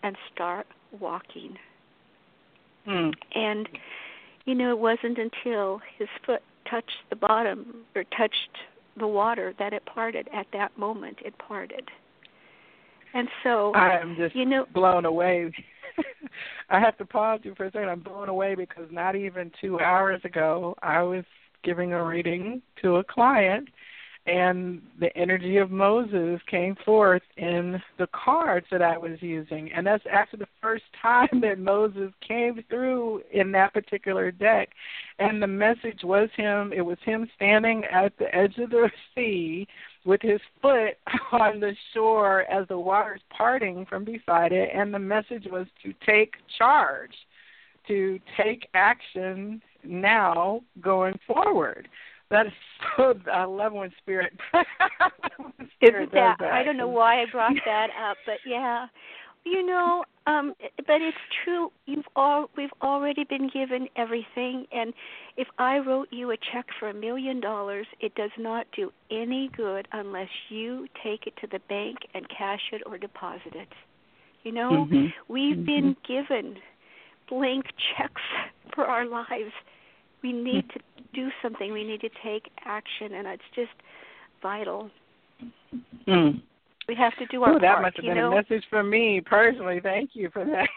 and 0.02 0.16
start 0.32 0.66
walking 1.00 1.56
Hmm. 2.86 3.10
and 3.34 3.66
you 4.44 4.54
know, 4.54 4.70
it 4.70 4.78
wasn't 4.78 5.18
until 5.18 5.80
his 5.98 6.08
foot 6.24 6.42
touched 6.70 7.02
the 7.10 7.16
bottom 7.16 7.84
or 7.94 8.04
touched 8.16 8.58
the 8.98 9.06
water 9.06 9.54
that 9.58 9.72
it 9.72 9.84
parted. 9.86 10.28
At 10.32 10.46
that 10.52 10.76
moment, 10.78 11.18
it 11.24 11.36
parted. 11.38 11.90
And 13.14 13.28
so, 13.42 13.72
I 13.74 13.98
am 13.98 14.16
just 14.16 14.34
you 14.34 14.44
know, 14.44 14.66
blown 14.74 15.04
away. 15.04 15.52
I 16.70 16.80
have 16.80 16.98
to 16.98 17.04
pause 17.04 17.40
you 17.44 17.54
for 17.56 17.66
a 17.66 17.70
second. 17.70 17.88
I'm 17.88 18.00
blown 18.00 18.28
away 18.28 18.54
because 18.54 18.88
not 18.90 19.14
even 19.16 19.52
two 19.60 19.78
hours 19.80 20.20
ago, 20.24 20.76
I 20.82 21.02
was 21.02 21.24
giving 21.62 21.92
a 21.92 22.04
reading 22.04 22.60
to 22.82 22.96
a 22.96 23.04
client 23.04 23.68
and 24.26 24.80
the 24.98 25.14
energy 25.16 25.58
of 25.58 25.70
Moses 25.70 26.40
came 26.50 26.76
forth 26.84 27.22
in 27.36 27.80
the 27.98 28.06
cards 28.06 28.66
that 28.70 28.80
I 28.80 28.96
was 28.96 29.20
using. 29.20 29.70
And 29.72 29.86
that's 29.86 30.04
actually 30.10 30.40
the 30.40 30.48
first 30.62 30.84
time 31.02 31.40
that 31.42 31.58
Moses 31.58 32.10
came 32.26 32.64
through 32.70 33.22
in 33.32 33.52
that 33.52 33.74
particular 33.74 34.30
deck. 34.30 34.70
And 35.18 35.42
the 35.42 35.46
message 35.46 36.00
was 36.02 36.30
him, 36.36 36.72
it 36.72 36.80
was 36.80 36.98
him 37.04 37.28
standing 37.36 37.84
at 37.84 38.16
the 38.18 38.34
edge 38.34 38.56
of 38.58 38.70
the 38.70 38.90
sea 39.14 39.66
with 40.04 40.20
his 40.22 40.40
foot 40.60 40.96
on 41.32 41.60
the 41.60 41.74
shore 41.92 42.42
as 42.50 42.66
the 42.68 42.78
water's 42.78 43.20
parting 43.36 43.86
from 43.86 44.04
beside 44.04 44.52
it. 44.52 44.70
And 44.74 44.92
the 44.92 44.98
message 44.98 45.46
was 45.50 45.66
to 45.82 45.94
take 46.06 46.34
charge, 46.58 47.14
to 47.88 48.18
take 48.36 48.68
action 48.74 49.60
now 49.82 50.62
going 50.80 51.18
forward. 51.26 51.88
That 52.30 52.46
is 52.46 52.52
so. 52.96 53.14
I 53.32 53.44
love 53.44 53.72
when 53.72 53.92
spirit. 53.98 54.32
when 54.52 55.68
spirit 55.76 56.08
Isn't 56.08 56.14
that, 56.14 56.38
does 56.38 56.48
I 56.52 56.62
don't 56.62 56.76
know 56.76 56.88
why 56.88 57.22
I 57.22 57.26
brought 57.30 57.54
that 57.64 57.88
up, 58.10 58.16
but 58.26 58.38
yeah, 58.46 58.86
you 59.44 59.64
know, 59.64 60.04
um, 60.26 60.54
but 60.86 61.02
it's 61.02 61.16
true. 61.44 61.70
You've 61.86 62.06
all 62.16 62.48
we've 62.56 62.72
already 62.82 63.24
been 63.24 63.48
given 63.52 63.88
everything, 63.96 64.66
and 64.72 64.94
if 65.36 65.48
I 65.58 65.78
wrote 65.78 66.08
you 66.10 66.30
a 66.30 66.36
check 66.36 66.66
for 66.78 66.88
a 66.88 66.94
million 66.94 67.40
dollars, 67.40 67.86
it 68.00 68.14
does 68.14 68.30
not 68.38 68.66
do 68.74 68.90
any 69.10 69.50
good 69.54 69.86
unless 69.92 70.30
you 70.48 70.86
take 71.02 71.26
it 71.26 71.34
to 71.42 71.46
the 71.46 71.60
bank 71.68 71.98
and 72.14 72.26
cash 72.28 72.62
it 72.72 72.82
or 72.86 72.96
deposit 72.96 73.54
it. 73.54 73.68
You 74.44 74.52
know, 74.52 74.86
Mhm. 74.86 75.12
we've 75.28 75.56
Mhm. 75.56 75.66
been 75.66 75.96
given 76.04 76.58
blank 77.28 77.66
checks 77.96 78.22
for 78.74 78.86
our 78.86 79.04
lives. 79.04 79.52
We 80.22 80.32
need 80.32 80.70
to 80.70 80.80
do 81.12 81.30
something. 81.42 81.72
We 81.72 81.84
need 81.84 82.00
to 82.00 82.10
take 82.22 82.50
action, 82.64 83.12
and 83.12 83.26
it's 83.26 83.48
just 83.54 83.74
vital. 84.40 84.90
Mm. 86.06 86.40
We 86.88 86.94
have 86.96 87.16
to 87.18 87.26
do 87.26 87.42
our 87.42 87.56
Ooh, 87.56 87.58
that 87.60 87.72
part. 87.72 87.82
must 87.82 87.96
have 87.96 88.04
been 88.04 88.16
know? 88.16 88.32
a 88.32 88.34
message 88.34 88.64
for 88.68 88.82
me 88.82 89.20
personally. 89.24 89.80
Thank 89.82 90.10
you 90.14 90.30
for 90.32 90.44
that. 90.44 90.68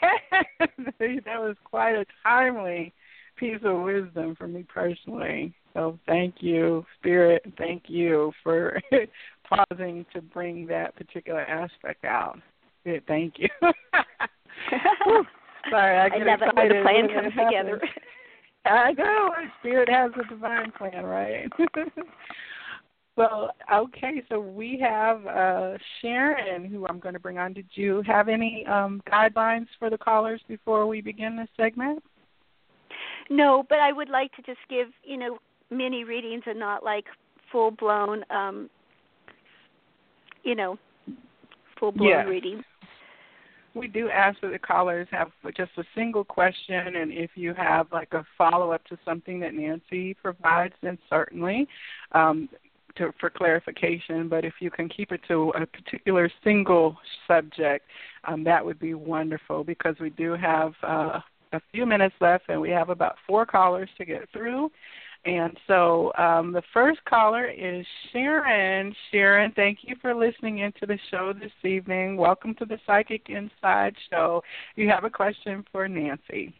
that 0.99 1.39
was 1.39 1.55
quite 1.63 1.95
a 1.95 2.05
timely 2.23 2.93
piece 3.37 3.59
of 3.63 3.81
wisdom 3.81 4.35
for 4.35 4.47
me 4.47 4.63
personally. 4.63 5.53
So 5.73 5.99
thank 6.07 6.35
you, 6.39 6.85
Spirit. 6.99 7.43
Thank 7.57 7.83
you 7.87 8.31
for 8.43 8.81
pausing 9.49 10.05
to 10.13 10.21
bring 10.21 10.65
that 10.67 10.95
particular 10.95 11.41
aspect 11.41 12.05
out. 12.05 12.39
Good, 12.83 13.05
thank 13.05 13.35
you. 13.37 13.49
Sorry, 15.69 15.97
I 15.97 16.05
I 16.05 16.09
get 16.09 16.25
love 16.25 16.39
it 16.41 16.55
when 16.55 16.69
the 16.69 16.81
plan 16.83 17.07
comes 17.09 17.33
together. 17.33 17.81
I 18.65 18.93
know. 18.93 19.29
Spirit 19.59 19.89
has 19.89 20.11
a 20.19 20.27
divine 20.27 20.71
plan, 20.71 21.05
right? 21.05 21.49
Well, 23.17 23.51
okay, 23.73 24.23
so 24.29 24.39
we 24.39 24.79
have 24.79 25.25
uh, 25.25 25.77
Sharon, 26.01 26.65
who 26.65 26.87
I'm 26.87 26.99
going 26.99 27.13
to 27.13 27.19
bring 27.19 27.39
on. 27.39 27.51
Did 27.51 27.65
you 27.73 28.03
have 28.05 28.29
any 28.29 28.65
um, 28.67 29.01
guidelines 29.11 29.67
for 29.79 29.89
the 29.89 29.97
callers 29.97 30.41
before 30.47 30.87
we 30.87 31.01
begin 31.01 31.35
this 31.35 31.49
segment? 31.57 32.03
No, 33.29 33.65
but 33.67 33.79
I 33.79 33.91
would 33.91 34.09
like 34.09 34.31
to 34.35 34.41
just 34.43 34.59
give, 34.69 34.87
you 35.03 35.17
know, 35.17 35.39
mini 35.69 36.03
readings 36.03 36.43
and 36.45 36.59
not 36.59 36.83
like 36.83 37.05
full 37.51 37.71
blown 37.71 38.23
um 38.29 38.69
you 40.43 40.55
know, 40.55 40.77
full 41.77 41.91
blown 41.91 42.09
Yes. 42.09 42.27
reading. 42.27 42.63
We 43.73 43.87
do 43.87 44.09
ask 44.09 44.39
that 44.41 44.51
the 44.51 44.59
callers 44.59 45.07
have 45.11 45.31
just 45.55 45.71
a 45.77 45.83
single 45.93 46.23
question, 46.23 46.95
and 46.95 47.11
if 47.11 47.31
you 47.35 47.53
have 47.53 47.91
like 47.91 48.13
a 48.13 48.25
follow 48.37 48.71
up 48.71 48.83
to 48.85 48.97
something 49.03 49.39
that 49.41 49.53
Nancy 49.53 50.13
provides, 50.13 50.73
then 50.81 50.97
certainly 51.09 51.67
um, 52.13 52.49
to, 52.97 53.13
for 53.19 53.29
clarification. 53.29 54.27
But 54.29 54.45
if 54.45 54.53
you 54.59 54.69
can 54.69 54.89
keep 54.89 55.11
it 55.11 55.21
to 55.27 55.51
a 55.51 55.65
particular 55.65 56.29
single 56.43 56.97
subject, 57.27 57.85
um, 58.25 58.43
that 58.43 58.63
would 58.63 58.79
be 58.79 58.93
wonderful 58.93 59.63
because 59.63 59.95
we 59.99 60.09
do 60.11 60.33
have 60.33 60.73
uh, 60.83 61.19
a 61.53 61.61
few 61.71 61.85
minutes 61.85 62.15
left, 62.19 62.45
and 62.49 62.59
we 62.59 62.69
have 62.69 62.89
about 62.89 63.15
four 63.25 63.45
callers 63.45 63.89
to 63.97 64.05
get 64.05 64.29
through. 64.31 64.69
And 65.25 65.57
so 65.67 66.13
um, 66.17 66.53
the 66.53 66.61
first 66.73 67.03
caller 67.05 67.47
is 67.47 67.85
Sharon. 68.11 68.95
Sharon, 69.11 69.51
thank 69.55 69.79
you 69.81 69.95
for 70.01 70.15
listening 70.15 70.59
into 70.59 70.85
the 70.85 70.97
show 71.11 71.33
this 71.33 71.51
evening. 71.69 72.15
Welcome 72.15 72.53
to 72.55 72.65
the 72.65 72.79
Psychic 72.85 73.23
Inside 73.27 73.95
Show. 74.09 74.41
You 74.75 74.89
have 74.89 75.03
a 75.03 75.09
question 75.09 75.65
for 75.71 75.87
Nancy. 75.87 76.53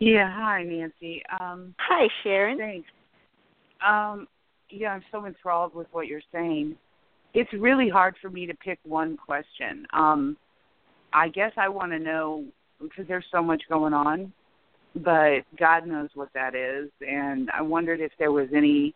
Yeah, 0.00 0.30
hi 0.30 0.64
Nancy. 0.64 1.22
Um, 1.40 1.74
Hi, 1.78 2.08
Sharon. 2.22 2.58
thanks. 2.58 2.88
Um, 3.86 4.26
yeah, 4.76 4.90
I'm 4.90 5.02
so 5.12 5.26
enthralled 5.26 5.74
with 5.74 5.86
what 5.92 6.06
you're 6.06 6.20
saying. 6.32 6.76
It's 7.32 7.52
really 7.52 7.88
hard 7.88 8.14
for 8.20 8.30
me 8.30 8.46
to 8.46 8.54
pick 8.54 8.78
one 8.84 9.16
question. 9.16 9.86
Um, 9.92 10.36
I 11.12 11.28
guess 11.28 11.52
I 11.56 11.68
want 11.68 11.92
to 11.92 11.98
know 11.98 12.44
because 12.80 13.06
there's 13.08 13.24
so 13.32 13.42
much 13.42 13.62
going 13.68 13.92
on, 13.92 14.32
but 14.96 15.40
God 15.58 15.86
knows 15.86 16.10
what 16.14 16.28
that 16.34 16.54
is, 16.54 16.90
and 17.00 17.50
I 17.50 17.62
wondered 17.62 18.00
if 18.00 18.12
there 18.18 18.32
was 18.32 18.48
any, 18.54 18.94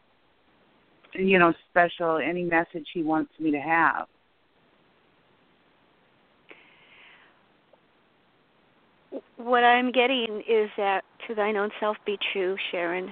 you 1.14 1.38
know, 1.38 1.52
special 1.70 2.18
any 2.18 2.42
message 2.42 2.86
He 2.92 3.02
wants 3.02 3.32
me 3.38 3.50
to 3.52 3.60
have. 3.60 4.06
What 9.36 9.64
I'm 9.64 9.90
getting 9.90 10.42
is 10.48 10.68
that 10.76 11.02
to 11.26 11.34
thine 11.34 11.56
own 11.56 11.70
self 11.80 11.96
be 12.04 12.18
true, 12.32 12.56
Sharon. 12.70 13.10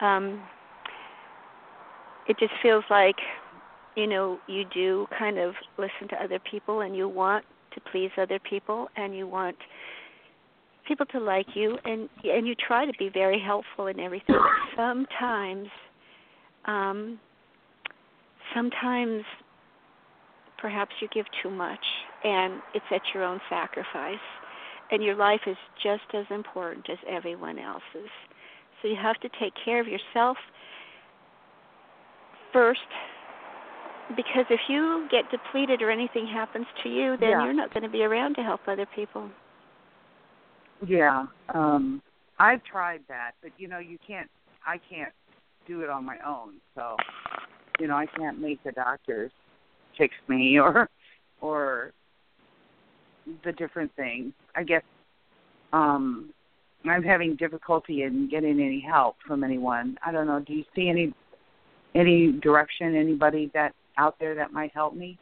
Um 0.00 0.42
it 2.28 2.38
just 2.38 2.52
feels 2.62 2.84
like 2.90 3.16
you 3.96 4.06
know 4.06 4.38
you 4.46 4.64
do 4.72 5.06
kind 5.18 5.38
of 5.38 5.54
listen 5.78 6.08
to 6.10 6.22
other 6.22 6.38
people 6.50 6.80
and 6.82 6.94
you 6.96 7.08
want 7.08 7.44
to 7.74 7.80
please 7.90 8.10
other 8.16 8.38
people 8.38 8.88
and 8.96 9.16
you 9.16 9.26
want 9.26 9.56
people 10.86 11.06
to 11.06 11.20
like 11.20 11.46
you 11.54 11.76
and 11.84 12.08
and 12.24 12.46
you 12.46 12.54
try 12.54 12.86
to 12.86 12.92
be 12.98 13.10
very 13.12 13.40
helpful 13.40 13.86
in 13.88 14.00
everything. 14.00 14.36
But 14.36 14.76
sometimes 14.76 15.68
um 16.66 17.18
sometimes 18.54 19.22
perhaps 20.58 20.92
you 21.00 21.08
give 21.14 21.26
too 21.42 21.50
much 21.50 21.84
and 22.24 22.54
it's 22.74 22.84
at 22.90 23.02
your 23.14 23.22
own 23.24 23.40
sacrifice 23.48 24.16
and 24.90 25.02
your 25.02 25.14
life 25.14 25.40
is 25.46 25.56
just 25.82 26.02
as 26.14 26.24
important 26.30 26.88
as 26.90 26.98
everyone 27.08 27.58
else's. 27.58 28.10
So 28.80 28.88
you 28.88 28.96
have 28.96 29.16
to 29.20 29.28
take 29.40 29.52
care 29.64 29.80
of 29.80 29.86
yourself 29.86 30.36
first 32.52 32.80
because 34.16 34.46
if 34.48 34.60
you 34.68 35.06
get 35.10 35.30
depleted 35.30 35.82
or 35.82 35.90
anything 35.90 36.26
happens 36.26 36.66
to 36.82 36.88
you, 36.88 37.16
then 37.18 37.30
Yeah. 37.30 37.44
you're 37.44 37.52
not 37.52 37.72
going 37.74 37.82
to 37.82 37.90
be 37.90 38.02
around 38.02 38.34
to 38.36 38.42
help 38.42 38.60
other 38.66 38.86
people. 38.86 39.30
Yeah. 40.86 41.26
Um 41.54 42.02
I've 42.38 42.62
tried 42.64 43.00
that, 43.08 43.32
but 43.42 43.50
you 43.58 43.68
know, 43.68 43.78
you 43.78 43.98
can't 44.06 44.30
I 44.66 44.78
can't 44.90 45.12
do 45.66 45.82
it 45.82 45.90
on 45.90 46.04
my 46.04 46.16
own. 46.26 46.54
So, 46.74 46.96
you 47.80 47.88
know, 47.88 47.96
I 47.96 48.06
can't 48.06 48.40
make 48.40 48.62
the 48.64 48.72
doctors 48.72 49.32
fix 49.96 50.14
me 50.28 50.58
or 50.64 50.88
or 51.40 51.92
the 53.44 53.52
different 53.52 53.94
things. 53.96 54.32
I 54.54 54.62
guess 54.62 54.82
um 55.72 56.32
I'm 56.84 57.02
having 57.02 57.34
difficulty 57.34 58.04
in 58.04 58.28
getting 58.30 58.60
any 58.60 58.80
help 58.80 59.16
from 59.26 59.42
anyone. 59.42 59.98
I 60.06 60.12
don't 60.12 60.26
know, 60.26 60.40
do 60.40 60.52
you 60.54 60.64
see 60.74 60.88
any 60.88 61.12
any 61.94 62.32
direction 62.32 62.94
anybody 62.94 63.50
that 63.54 63.74
out 63.96 64.16
there 64.20 64.34
that 64.34 64.52
might 64.52 64.72
help 64.74 64.94
me? 64.94 65.18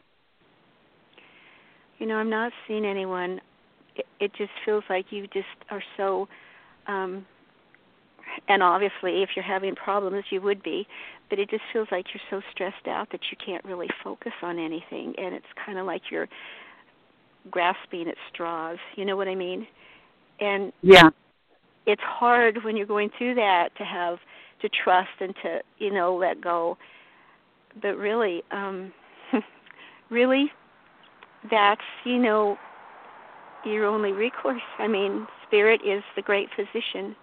You 1.98 2.06
know, 2.06 2.16
I'm 2.16 2.30
not 2.30 2.52
seeing 2.68 2.84
anyone. 2.84 3.40
It, 3.96 4.06
it 4.20 4.32
just 4.36 4.50
feels 4.64 4.84
like 4.90 5.06
you 5.10 5.26
just 5.28 5.46
are 5.70 5.82
so 5.96 6.28
um 6.86 7.24
and 8.48 8.62
obviously 8.62 9.22
if 9.22 9.30
you're 9.34 9.44
having 9.44 9.74
problems 9.74 10.24
you 10.30 10.40
would 10.40 10.62
be 10.62 10.86
but 11.30 11.38
it 11.38 11.50
just 11.50 11.62
feels 11.72 11.88
like 11.90 12.04
you're 12.12 12.22
so 12.30 12.44
stressed 12.52 12.86
out 12.86 13.08
that 13.10 13.20
you 13.30 13.36
can't 13.44 13.64
really 13.64 13.88
focus 14.04 14.32
on 14.42 14.58
anything 14.58 15.14
and 15.18 15.34
it's 15.34 15.46
kind 15.64 15.78
of 15.78 15.86
like 15.86 16.02
you're 16.10 16.28
grasping 17.50 18.08
at 18.08 18.16
straws 18.32 18.78
you 18.96 19.04
know 19.04 19.16
what 19.16 19.28
i 19.28 19.34
mean 19.34 19.66
and 20.40 20.72
Yeah. 20.82 21.10
it's 21.86 22.02
hard 22.02 22.58
when 22.64 22.76
you're 22.76 22.86
going 22.86 23.10
through 23.16 23.34
that 23.36 23.70
to 23.78 23.84
have 23.84 24.18
to 24.60 24.68
trust 24.68 25.10
and 25.20 25.34
to 25.42 25.60
you 25.78 25.92
know 25.92 26.16
let 26.16 26.40
go. 26.40 26.76
But 27.80 27.96
really 27.96 28.42
um 28.50 28.92
really 30.10 30.50
that's 31.50 31.80
you 32.04 32.18
know 32.18 32.56
your 33.64 33.86
only 33.86 34.12
recourse. 34.12 34.62
I 34.78 34.88
mean 34.88 35.26
spirit 35.46 35.80
is 35.84 36.02
the 36.14 36.22
great 36.22 36.48
physician 36.56 37.16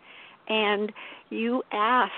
and 0.48 0.92
you 1.30 1.64
ask 1.72 2.12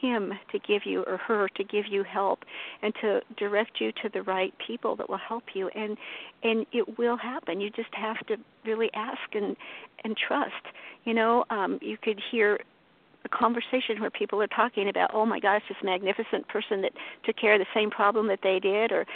him 0.00 0.32
to 0.50 0.58
give 0.58 0.82
you 0.84 1.04
or 1.06 1.16
her 1.16 1.48
to 1.56 1.64
give 1.64 1.86
you 1.88 2.02
help 2.02 2.40
and 2.82 2.92
to 3.00 3.20
direct 3.36 3.80
you 3.80 3.92
to 4.02 4.08
the 4.12 4.22
right 4.22 4.52
people 4.66 4.96
that 4.96 5.08
will 5.08 5.16
help 5.16 5.44
you. 5.54 5.68
And 5.68 5.96
and 6.42 6.66
it 6.72 6.98
will 6.98 7.16
happen. 7.16 7.60
You 7.60 7.70
just 7.70 7.94
have 7.94 8.18
to 8.26 8.36
really 8.66 8.90
ask 8.94 9.20
and 9.32 9.56
and 10.04 10.16
trust. 10.16 10.52
You 11.04 11.14
know 11.14 11.44
um 11.50 11.78
you 11.80 11.96
could 12.02 12.20
hear 12.30 12.58
a 13.24 13.28
conversation 13.28 14.00
where 14.00 14.10
people 14.10 14.40
are 14.42 14.46
talking 14.48 14.88
about 14.88 15.10
oh 15.14 15.24
my 15.26 15.38
gosh 15.40 15.62
this 15.68 15.78
magnificent 15.82 16.46
person 16.48 16.82
that 16.82 16.92
took 17.24 17.36
care 17.36 17.54
of 17.54 17.60
the 17.60 17.66
same 17.74 17.90
problem 17.90 18.26
that 18.28 18.40
they 18.42 18.58
did 18.58 18.92
or 18.92 19.06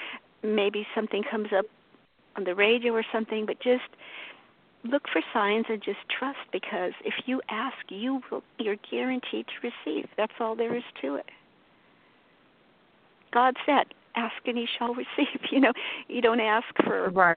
maybe 0.43 0.87
something 0.95 1.23
comes 1.29 1.49
up 1.57 1.67
on 2.37 2.45
the 2.45 2.55
radio 2.55 2.93
or 2.93 3.05
something 3.13 3.47
but 3.47 3.59
just 3.61 3.83
look 4.85 5.03
for 5.13 5.21
signs 5.33 5.65
and 5.69 5.83
just 5.83 5.99
trust 6.09 6.39
because 6.53 6.93
if 7.05 7.15
you 7.27 7.41
ask 7.49 7.77
you 7.89 8.21
will 8.31 8.43
you're 8.59 8.77
guaranteed 8.91 9.47
to 9.47 9.71
receive. 9.71 10.07
That's 10.17 10.33
all 10.41 10.55
there 10.55 10.77
is 10.77 10.85
to 11.03 11.17
it. 11.17 11.27
God 13.33 13.57
said 13.67 13.87
ask 14.15 14.35
and 14.47 14.57
ye 14.59 14.67
shall 14.79 14.95
receive. 15.05 15.41
You 15.51 15.61
know 15.61 15.73
you 16.09 16.21
don't 16.21 16.41
ask 16.41 16.67
for 16.85 17.11
Right. 17.11 17.37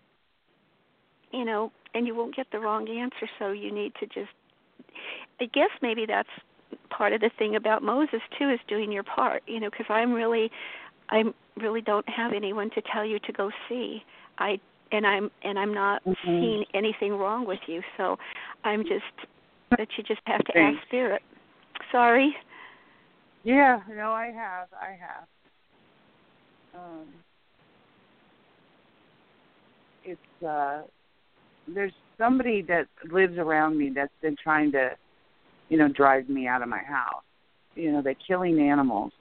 you 1.32 1.46
know 1.46 1.72
and 1.94 2.06
you 2.06 2.14
won't 2.16 2.36
get 2.36 2.48
the 2.52 2.60
wrong 2.60 2.88
answer 2.90 3.28
so 3.40 3.52
you 3.52 3.72
need 3.72 3.94
to 4.00 4.06
just 4.06 4.30
i 5.42 5.46
guess 5.46 5.70
maybe 5.82 6.06
that's 6.06 6.30
part 6.90 7.14
of 7.14 7.22
the 7.22 7.30
thing 7.38 7.56
about 7.56 7.82
moses 7.84 8.22
too 8.38 8.50
is 8.50 8.60
doing 8.68 8.92
your 8.92 9.04
part 9.04 9.44
you 9.48 9.60
know 9.60 9.70
because 9.70 9.86
i'm 9.90 10.12
really 10.14 10.50
i 11.10 11.24
really 11.58 11.82
don't 11.82 12.08
have 12.10 12.34
anyone 12.34 12.70
to 12.72 12.82
tell 12.92 13.06
you 13.06 13.20
to 13.20 13.32
go 13.32 13.50
see 13.68 14.04
i 14.40 14.60
and 14.92 15.06
i'm 15.06 15.30
and 15.44 15.58
i'm 15.60 15.74
not 15.74 16.02
Mhm. 16.04 16.16
seeing 16.40 16.66
anything 16.74 17.14
wrong 17.14 17.46
with 17.46 17.60
you 17.68 17.82
so 17.98 18.18
i'm 18.64 18.84
just 18.84 19.06
that 19.72 19.88
you 19.98 20.04
just 20.04 20.22
have 20.26 20.44
to 20.46 20.52
Thanks. 20.54 20.80
ask 20.80 20.88
spirit 20.88 21.22
sorry 21.92 22.36
Yeah, 23.44 23.80
no, 23.88 24.12
I 24.12 24.28
have. 24.32 24.68
I 24.74 24.98
have. 25.00 25.28
Um, 26.76 27.08
it's 30.04 30.44
uh, 30.46 30.82
there's 31.68 31.94
somebody 32.18 32.62
that 32.64 32.88
lives 33.10 33.38
around 33.38 33.78
me 33.78 33.92
that's 33.96 34.12
been 34.22 34.36
trying 34.44 34.72
to, 34.74 34.92
you 35.70 35.78
know, 35.78 35.88
drive 35.88 36.30
me 36.30 36.48
out 36.48 36.62
of 36.62 36.70
my 36.70 36.80
house. 36.84 37.24
You 37.76 37.92
know, 37.92 38.02
they're 38.02 38.16
killing 38.28 38.60
animals. 38.60 39.12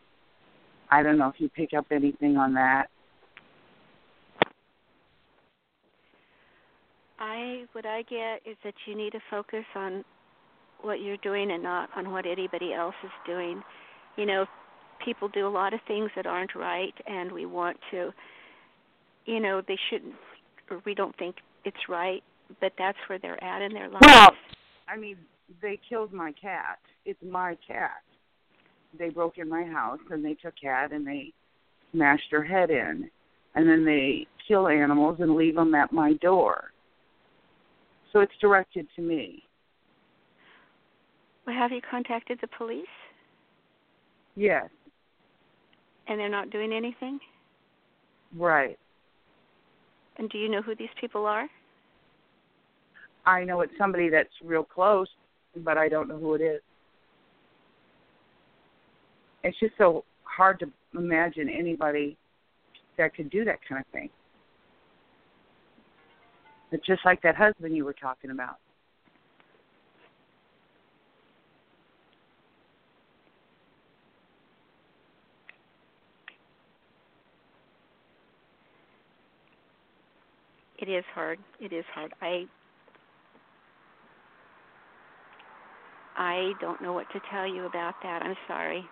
I 0.91 1.03
don't 1.03 1.19
know 1.19 1.29
if 1.29 1.35
you 1.39 1.49
pick 1.49 1.71
up 1.77 1.87
anything 1.91 2.37
on 2.37 2.55
that. 2.55 2.87
I 7.21 7.65
what 7.73 7.85
I 7.85 8.03
get 8.03 8.43
is 8.49 8.57
that 8.65 8.75
you 8.87 8.97
need 8.97 9.13
to 9.13 9.21
focus 9.31 9.65
on 9.75 10.05
what 10.81 11.01
you're 11.01 11.17
doing 11.19 11.51
and 11.51 11.63
not 11.63 11.91
on 11.97 12.11
what 12.13 12.27
anybody 12.27 12.73
else 12.73 12.95
is 13.05 13.11
doing. 13.27 13.63
You 14.17 14.27
know, 14.27 14.47
people 15.05 15.29
do 15.29 15.47
a 15.47 15.51
lot 15.51 15.75
of 15.75 15.81
things 15.87 16.11
that 16.17 16.27
aren't 16.27 16.55
right 16.55 16.95
and 17.07 17.31
we 17.31 17.45
want 17.45 17.77
to 17.91 18.13
you 19.29 19.41
know, 19.41 19.61
they 19.69 19.79
shouldn't 19.91 20.15
or 20.71 20.81
we 20.85 20.95
don't 20.95 21.17
think 21.19 21.37
it's 21.65 21.89
right, 21.89 22.23
but 22.61 22.73
that's 22.79 22.99
where 23.09 23.19
they're 23.19 23.43
at 23.43 23.63
in 23.63 23.73
their 23.73 23.89
lives. 23.89 24.05
Well, 24.07 24.31
I 24.89 24.97
mean, 24.97 25.17
they 25.63 25.79
killed 25.89 26.13
my 26.13 26.33
cat. 26.41 26.79
It's 27.05 27.23
my 27.23 27.57
cat. 27.67 28.03
They 28.99 29.09
broke 29.11 29.39
in 29.39 29.49
my 29.49 29.65
house 29.65 30.01
and 30.11 30.25
they 30.25 30.35
took 30.35 30.55
cat 30.61 30.93
and 30.93 31.07
they 31.07 31.33
smashed 31.93 32.31
her 32.31 32.43
head 32.45 32.71
in, 32.71 33.11
and 33.55 33.69
then 33.69 33.85
they 33.85 34.27
kill 34.47 34.69
animals 34.69 35.17
and 35.21 35.35
leave 35.35 35.55
them 35.55 35.75
at 35.75 35.93
my 35.93 36.13
door. 36.15 36.73
So 38.13 38.21
it's 38.21 38.33
directed 38.41 38.87
to 38.97 39.03
me. 39.03 39.43
well, 41.47 41.57
have 41.57 41.73
you 41.73 41.81
contacted 41.91 42.39
the 42.41 42.49
police 42.59 42.87
Yes, 44.37 44.69
and 46.07 46.21
they're 46.21 46.29
not 46.29 46.51
doing 46.51 46.73
anything? 46.73 47.19
right. 48.37 48.79
And 50.19 50.29
do 50.31 50.39
you 50.39 50.49
know 50.49 50.63
who 50.63 50.75
these 50.75 50.89
people 51.01 51.27
are? 51.27 51.49
I 53.25 53.45
know 53.45 53.61
it's 53.61 53.73
somebody 53.79 54.09
that's 54.09 54.29
real 54.45 54.65
close, 54.65 55.09
but 55.65 55.79
I 55.79 55.89
don't 55.89 56.09
know 56.09 56.19
who 56.19 56.35
it 56.35 56.41
is. 56.41 56.61
It's 59.45 59.59
just 59.61 59.75
so 59.79 60.05
hard 60.25 60.59
to 60.61 60.67
imagine 60.97 61.49
anybody 61.49 62.17
that 62.97 63.15
could 63.15 63.31
do 63.31 63.45
that 63.45 63.59
kind 63.69 63.81
of 63.81 63.93
thing. 63.93 64.11
It's 66.71 66.85
just 66.87 67.01
like 67.05 67.23
that 67.23 67.35
husband 67.35 67.75
you 67.75 67.85
were 67.85 67.95
talking 67.95 68.31
about. 68.31 68.57
It 80.79 80.89
is 80.89 81.05
hard. 81.15 81.39
It 81.61 81.73
is 81.73 81.85
hard. 81.93 82.13
I 82.23 82.45
I 86.19 86.53
don't 86.61 86.83
know 86.83 86.93
what 86.93 87.07
to 87.13 87.21
tell 87.31 87.47
you 87.47 87.65
about 87.67 87.95
that. 88.03 88.23
I'm 88.23 88.37
sorry. 88.49 88.85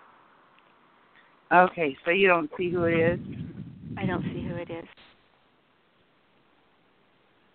Okay, 1.53 1.95
so 2.05 2.11
you 2.11 2.27
don't 2.27 2.49
see 2.57 2.71
who 2.71 2.85
it 2.85 2.97
is. 2.97 3.19
I 3.97 4.05
don't 4.05 4.23
see 4.23 4.47
who 4.47 4.55
it 4.55 4.69
is. 4.71 4.85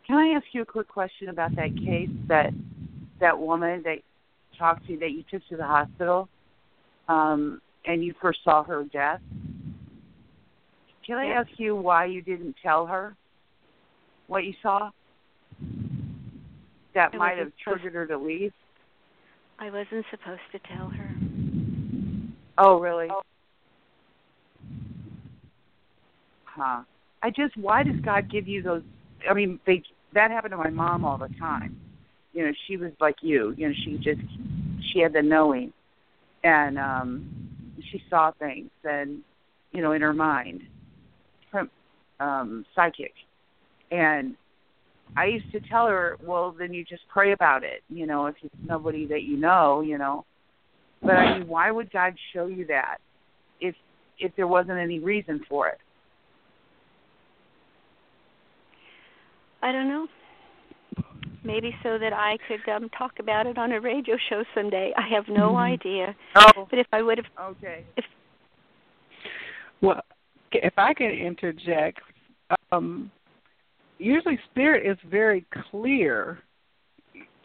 Can 0.07 0.16
I 0.16 0.36
ask 0.36 0.44
you 0.53 0.62
a 0.62 0.66
quick 0.66 0.89
question 0.89 1.31
about 1.31 1.57
that 1.57 1.74
case 1.77 2.11
that 2.28 2.51
that 3.20 3.39
woman 3.39 3.82
that 3.85 3.99
talked 4.59 4.86
to 4.86 4.93
you 4.93 4.99
that 4.99 5.12
you 5.12 5.24
took 5.31 5.47
to 5.49 5.57
the 5.57 5.65
hospital, 5.65 6.28
um, 7.09 7.61
and 7.86 8.05
you 8.05 8.15
first 8.20 8.40
saw 8.44 8.62
her 8.65 8.85
death? 8.85 9.20
Can 11.07 11.16
I 11.16 11.28
ask 11.28 11.49
you 11.57 11.74
why 11.74 12.05
you 12.07 12.20
didn't 12.20 12.57
tell 12.62 12.86
her 12.86 13.16
what 14.27 14.44
you 14.44 14.53
saw? 14.62 14.90
That 16.94 17.15
might 17.15 17.39
have 17.39 17.53
triggered 17.62 17.94
her 17.94 18.07
to 18.07 18.19
leave. 18.19 18.53
I 19.63 19.71
wasn't 19.71 20.05
supposed 20.11 20.41
to 20.51 20.59
tell 20.59 20.89
her. 20.89 21.15
Oh, 22.59 22.81
really? 22.81 23.07
Huh. 26.45 26.83
I 27.23 27.31
just 27.31 27.57
why 27.57 27.85
does 27.85 28.01
God 28.05 28.29
give 28.29 28.49
you 28.49 28.61
those 28.61 28.83
I 29.31 29.35
mean, 29.35 29.61
they 29.65 29.85
that 30.15 30.33
happened 30.33 30.51
to 30.51 30.57
my 30.57 30.71
mom 30.71 31.05
all 31.05 31.17
the 31.17 31.29
time. 31.39 31.77
You 32.33 32.47
know, 32.47 32.53
she 32.67 32.77
was 32.77 32.91
like 32.99 33.15
you. 33.23 33.55
You 33.57 33.69
know, 33.69 33.75
she 33.85 33.99
just 33.99 34.21
she 34.93 34.99
had 34.99 35.13
the 35.13 35.23
knowing 35.23 35.73
and 36.43 36.77
um 36.77 37.33
she 37.89 38.03
saw 38.11 38.33
things 38.33 38.71
and 38.83 39.21
you 39.71 39.81
know, 39.81 39.93
in 39.93 40.03
her 40.03 40.13
mind. 40.13 40.63
From 41.53 41.71
um 42.19 42.67
psychic. 42.75 43.13
And 43.93 44.35
I 45.17 45.27
used 45.27 45.51
to 45.53 45.61
tell 45.61 45.87
her, 45.87 46.17
well, 46.23 46.55
then 46.59 46.73
you 46.73 46.85
just 46.85 47.03
pray 47.09 47.33
about 47.33 47.65
it, 47.65 47.83
you 47.89 48.07
know, 48.07 48.27
if 48.27 48.37
it's 48.43 48.55
nobody 48.67 49.07
that 49.07 49.23
you 49.23 49.37
know, 49.37 49.83
you 49.83 49.99
know. 49.99 50.25
But 51.03 51.13
I 51.13 51.39
mean, 51.39 51.49
why 51.49 51.71
would 51.71 51.93
God 51.93 52.15
show 52.33 52.47
you 52.47 52.67
that 52.67 52.99
if 53.61 53.75
if 54.19 54.33
there 54.37 54.47
wasn't 54.47 54.79
any 54.79 55.01
reason 55.01 55.41
for 55.49 55.69
it? 55.69 55.79
I 59.63 59.73
don't 59.73 59.89
know. 59.89 60.07
Maybe 61.45 61.75
so 61.83 61.99
that 61.99 62.13
I 62.13 62.39
could 62.47 62.73
um, 62.73 62.89
talk 62.91 63.13
about 63.19 63.47
it 63.47 63.59
on 63.59 63.73
a 63.73 63.81
radio 63.81 64.17
show 64.29 64.45
someday. 64.55 64.93
I 64.97 65.13
have 65.15 65.25
no 65.29 65.49
mm-hmm. 65.49 65.57
idea. 65.57 66.17
Oh. 66.37 66.67
But 66.71 66.79
if 66.79 66.87
I 66.93 67.03
would 67.03 67.19
have. 67.19 67.27
Okay. 67.57 67.85
If, 67.97 68.05
well, 69.81 70.01
if 70.53 70.75
I 70.77 70.95
could 70.95 71.11
interject, 71.11 72.01
um, 72.71 73.11
usually 74.03 74.39
spirit 74.51 74.87
is 74.87 74.99
very 75.11 75.45
clear 75.70 76.39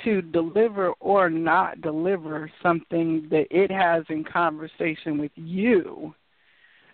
to 0.03 0.21
deliver 0.21 0.89
or 0.99 1.29
not 1.29 1.81
deliver 1.81 2.51
something 2.61 3.27
that 3.29 3.47
it 3.49 3.71
has 3.71 4.03
in 4.09 4.23
conversation 4.23 5.17
with 5.17 5.31
you. 5.35 6.13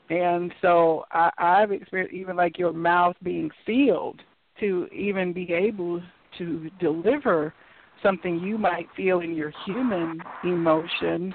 And 0.10 0.54
so 0.62 1.06
I, 1.12 1.30
I've 1.38 1.72
experienced 1.72 2.14
even 2.14 2.36
like 2.36 2.58
your 2.58 2.74
mouth 2.74 3.16
being 3.24 3.50
sealed 3.66 4.22
to 4.60 4.88
even 4.88 5.34
be 5.34 5.52
able 5.54 6.02
to 6.38 6.70
deliver 6.80 7.54
something 8.02 8.40
you 8.40 8.58
might 8.58 8.88
feel 8.96 9.22
in 9.22 9.36
your 9.36 9.54
human 9.66 10.22
emotion 10.44 11.34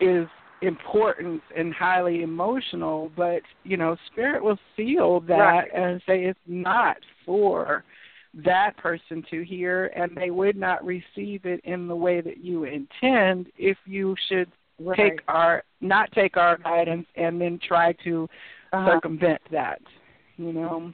is 0.00 0.26
important 0.62 1.42
and 1.56 1.72
highly 1.72 2.22
emotional, 2.22 3.10
but 3.16 3.42
you 3.64 3.76
know, 3.76 3.96
spirit 4.06 4.42
will 4.42 4.58
feel 4.76 5.20
that 5.20 5.38
Right. 5.38 5.70
and 5.74 6.02
say 6.06 6.24
it's 6.24 6.38
not 6.46 6.96
for 7.24 7.84
that 8.34 8.76
person 8.76 9.24
to 9.30 9.42
hear 9.42 9.86
and 9.96 10.14
they 10.16 10.30
would 10.30 10.56
not 10.56 10.84
receive 10.84 11.44
it 11.46 11.60
in 11.64 11.88
the 11.88 11.96
way 11.96 12.20
that 12.20 12.38
you 12.38 12.64
intend 12.64 13.46
if 13.56 13.78
you 13.86 14.14
should 14.28 14.50
Right. 14.80 14.96
take 14.96 15.20
our 15.28 15.64
not 15.80 16.10
take 16.12 16.36
our 16.36 16.56
guidance 16.58 17.06
and 17.16 17.40
then 17.40 17.58
try 17.58 17.92
to 18.04 18.28
Uh-huh. 18.72 18.92
circumvent 18.92 19.40
that. 19.50 19.80
You 20.36 20.52
know. 20.52 20.92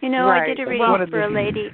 You 0.00 0.08
know, 0.08 0.28
I 0.28 0.46
did 0.46 0.60
a 0.60 0.66
reading 0.66 0.90
one 0.90 1.10
for 1.10 1.22
a 1.22 1.28
lady. 1.28 1.70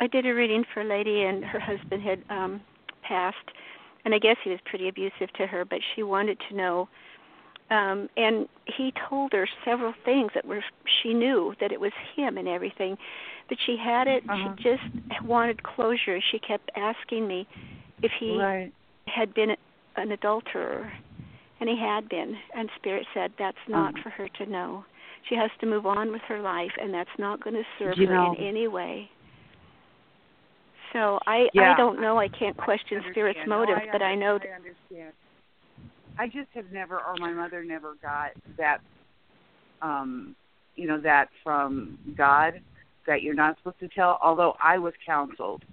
I 0.00 0.06
did 0.06 0.26
a 0.26 0.34
reading 0.34 0.64
for 0.72 0.80
a 0.82 0.84
lady, 0.84 1.22
and 1.22 1.44
her 1.44 1.58
husband 1.58 2.02
had 2.02 2.22
um 2.30 2.60
passed, 3.02 3.36
and 4.08 4.14
I 4.14 4.18
guess 4.18 4.36
he 4.42 4.48
was 4.48 4.58
pretty 4.64 4.88
abusive 4.88 5.30
to 5.34 5.46
her. 5.46 5.66
But 5.66 5.80
she 5.94 6.02
wanted 6.02 6.38
to 6.48 6.56
know, 6.56 6.88
um 7.70 8.08
and 8.16 8.48
he 8.64 8.90
told 9.06 9.34
her 9.34 9.46
several 9.66 9.92
things 10.02 10.30
that 10.34 10.46
were 10.46 10.64
she 11.02 11.12
knew 11.12 11.54
that 11.60 11.72
it 11.72 11.78
was 11.80 11.92
him 12.16 12.38
and 12.38 12.48
everything, 12.48 12.96
but 13.50 13.58
she 13.66 13.76
had 13.76 14.08
it. 14.08 14.22
Uh-huh. 14.26 14.54
She 14.56 14.62
just 14.62 15.22
wanted 15.24 15.62
closure. 15.62 16.18
She 16.30 16.38
kept 16.38 16.70
asking 16.74 17.28
me 17.28 17.46
if 18.02 18.10
he 18.18 18.38
Right. 18.38 18.72
had 19.06 19.34
been 19.34 19.50
an 19.96 20.10
adulterer, 20.12 20.90
and 21.60 21.68
he 21.68 21.76
had 21.78 22.08
been. 22.08 22.34
And 22.54 22.70
Spirit 22.76 23.06
said 23.12 23.32
that's 23.38 23.58
not 23.68 23.92
Uh-huh. 23.92 24.02
for 24.04 24.10
her 24.10 24.28
to 24.38 24.46
know. 24.46 24.84
She 25.28 25.34
has 25.34 25.50
to 25.60 25.66
move 25.66 25.84
on 25.84 26.10
with 26.12 26.22
her 26.22 26.40
life, 26.40 26.72
and 26.80 26.94
that's 26.94 27.16
not 27.18 27.40
going 27.44 27.56
to 27.56 27.66
serve 27.78 27.98
You 27.98 28.06
her 28.06 28.14
know- 28.14 28.32
in 28.38 28.42
any 28.52 28.68
way. 28.68 29.10
So 30.92 31.18
I 31.26 31.48
Yeah. 31.52 31.72
I 31.72 31.76
don't 31.76 32.00
know. 32.00 32.18
I 32.18 32.28
can't 32.28 32.56
question 32.56 33.02
Spirit's 33.10 33.38
Understand. 33.38 33.48
No, 33.48 33.58
motives, 33.58 33.88
I 33.88 33.92
but 33.92 34.02
I 34.02 34.14
know 34.14 34.38
I 34.42 34.48
understand. 34.48 35.12
I 36.18 36.26
just 36.26 36.48
have 36.54 36.70
never, 36.72 36.96
or 36.96 37.14
my 37.18 37.32
mother 37.32 37.62
never 37.62 37.94
got 38.02 38.32
that, 38.56 38.80
um, 39.82 40.34
you 40.74 40.88
know, 40.88 41.00
that 41.00 41.28
from 41.44 41.98
God 42.16 42.60
that 43.06 43.22
you're 43.22 43.34
not 43.34 43.56
supposed 43.58 43.78
to 43.80 43.88
tell. 43.88 44.18
Although 44.20 44.56
I 44.62 44.78
was 44.78 44.94
counseled 45.06 45.64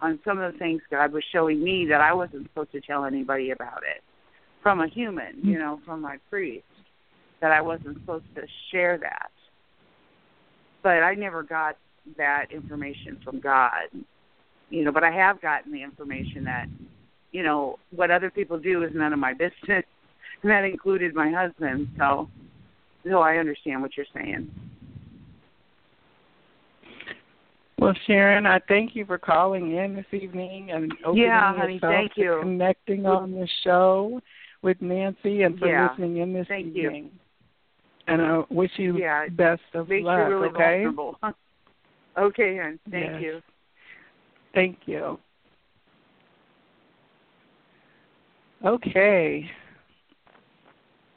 on 0.00 0.18
some 0.24 0.38
of 0.38 0.52
the 0.52 0.58
things 0.58 0.82
God 0.90 1.12
was 1.12 1.24
showing 1.32 1.62
me 1.62 1.86
that 1.86 2.00
I 2.00 2.12
wasn't 2.12 2.44
supposed 2.48 2.72
to 2.72 2.80
tell 2.80 3.04
anybody 3.04 3.50
about 3.50 3.82
it 3.82 4.02
from 4.62 4.80
a 4.80 4.88
human, 4.88 5.38
you 5.42 5.58
know, 5.58 5.80
from 5.86 6.00
my 6.00 6.18
priest, 6.28 6.64
that 7.40 7.52
I 7.52 7.60
wasn't 7.60 7.98
supposed 8.00 8.24
to 8.34 8.42
share 8.72 8.98
that. 8.98 9.30
But 10.82 11.02
I 11.02 11.14
never 11.14 11.42
got 11.42 11.76
that 12.16 12.46
information 12.50 13.18
from 13.24 13.40
God 13.40 13.88
you 14.70 14.84
know, 14.84 14.92
but 14.92 15.04
I 15.04 15.10
have 15.10 15.40
gotten 15.40 15.72
the 15.72 15.82
information 15.82 16.44
that, 16.44 16.66
you 17.32 17.42
know, 17.42 17.78
what 17.94 18.10
other 18.10 18.30
people 18.30 18.58
do 18.58 18.82
is 18.82 18.90
none 18.94 19.12
of 19.12 19.18
my 19.18 19.32
business. 19.32 19.84
And 20.42 20.50
that 20.50 20.64
included 20.64 21.14
my 21.14 21.30
husband, 21.30 21.88
so 21.98 22.28
so 23.08 23.20
I 23.20 23.36
understand 23.36 23.82
what 23.82 23.96
you're 23.96 24.06
saying. 24.12 24.50
Well, 27.78 27.94
Sharon, 28.06 28.46
I 28.46 28.60
thank 28.68 28.96
you 28.96 29.04
for 29.04 29.18
calling 29.18 29.76
in 29.76 29.94
this 29.94 30.06
evening 30.12 30.70
and 30.72 30.92
opening 31.04 31.24
Yeah, 31.24 31.54
honey, 31.54 31.74
yourself 31.74 31.92
thank 31.92 32.14
to 32.16 32.20
you. 32.20 32.40
connecting 32.40 33.06
on 33.06 33.32
the 33.32 33.48
show 33.62 34.20
with 34.62 34.80
Nancy 34.80 35.42
and 35.42 35.58
for 35.58 35.68
Yeah, 35.68 35.90
listening 35.90 36.16
in 36.18 36.32
this 36.32 36.46
thank 36.48 36.74
you. 36.74 36.88
evening. 36.88 37.10
And 38.08 38.22
I 38.22 38.42
wish 38.50 38.70
you 38.76 38.98
Yeah, 38.98 39.28
best 39.28 39.62
of 39.74 39.88
Makes 39.88 40.04
luck. 40.04 40.18
you 40.18 40.38
really 40.38 40.48
okay. 40.48 40.86
okay, 42.18 42.56
hon. 42.56 42.78
Thank 42.90 43.12
Yes. 43.12 43.22
you. 43.22 43.42
Thank 44.56 44.78
you. 44.86 45.18
Okay. 48.64 49.44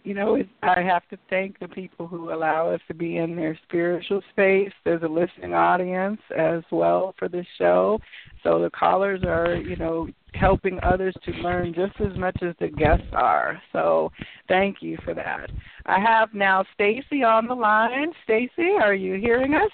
You 0.03 0.13
know, 0.13 0.35
it, 0.35 0.49
I 0.61 0.81
have 0.81 1.07
to 1.07 1.17
thank 1.29 1.57
the 1.59 1.69
people 1.69 2.05
who 2.05 2.33
allow 2.33 2.69
us 2.69 2.81
to 2.89 2.93
be 2.93 3.15
in 3.15 3.37
their 3.37 3.57
spiritual 3.63 4.21
space. 4.31 4.73
There's 4.83 5.03
a 5.03 5.07
listening 5.07 5.53
audience 5.53 6.19
as 6.37 6.63
well 6.69 7.15
for 7.17 7.29
this 7.29 7.45
show. 7.57 7.99
So 8.43 8.59
the 8.61 8.71
callers 8.71 9.21
are, 9.23 9.55
you 9.55 9.77
know, 9.77 10.09
helping 10.33 10.77
others 10.83 11.15
to 11.23 11.31
learn 11.31 11.73
just 11.73 11.93
as 12.01 12.17
much 12.17 12.35
as 12.41 12.55
the 12.59 12.67
guests 12.67 13.07
are. 13.13 13.61
So 13.71 14.11
thank 14.49 14.81
you 14.81 14.97
for 15.05 15.13
that. 15.13 15.49
I 15.85 15.97
have 16.01 16.33
now 16.33 16.65
Stacy 16.73 17.23
on 17.23 17.47
the 17.47 17.55
line. 17.55 18.11
Stacy, 18.25 18.71
are 18.81 18.93
you 18.93 19.13
hearing 19.13 19.53
us? 19.53 19.71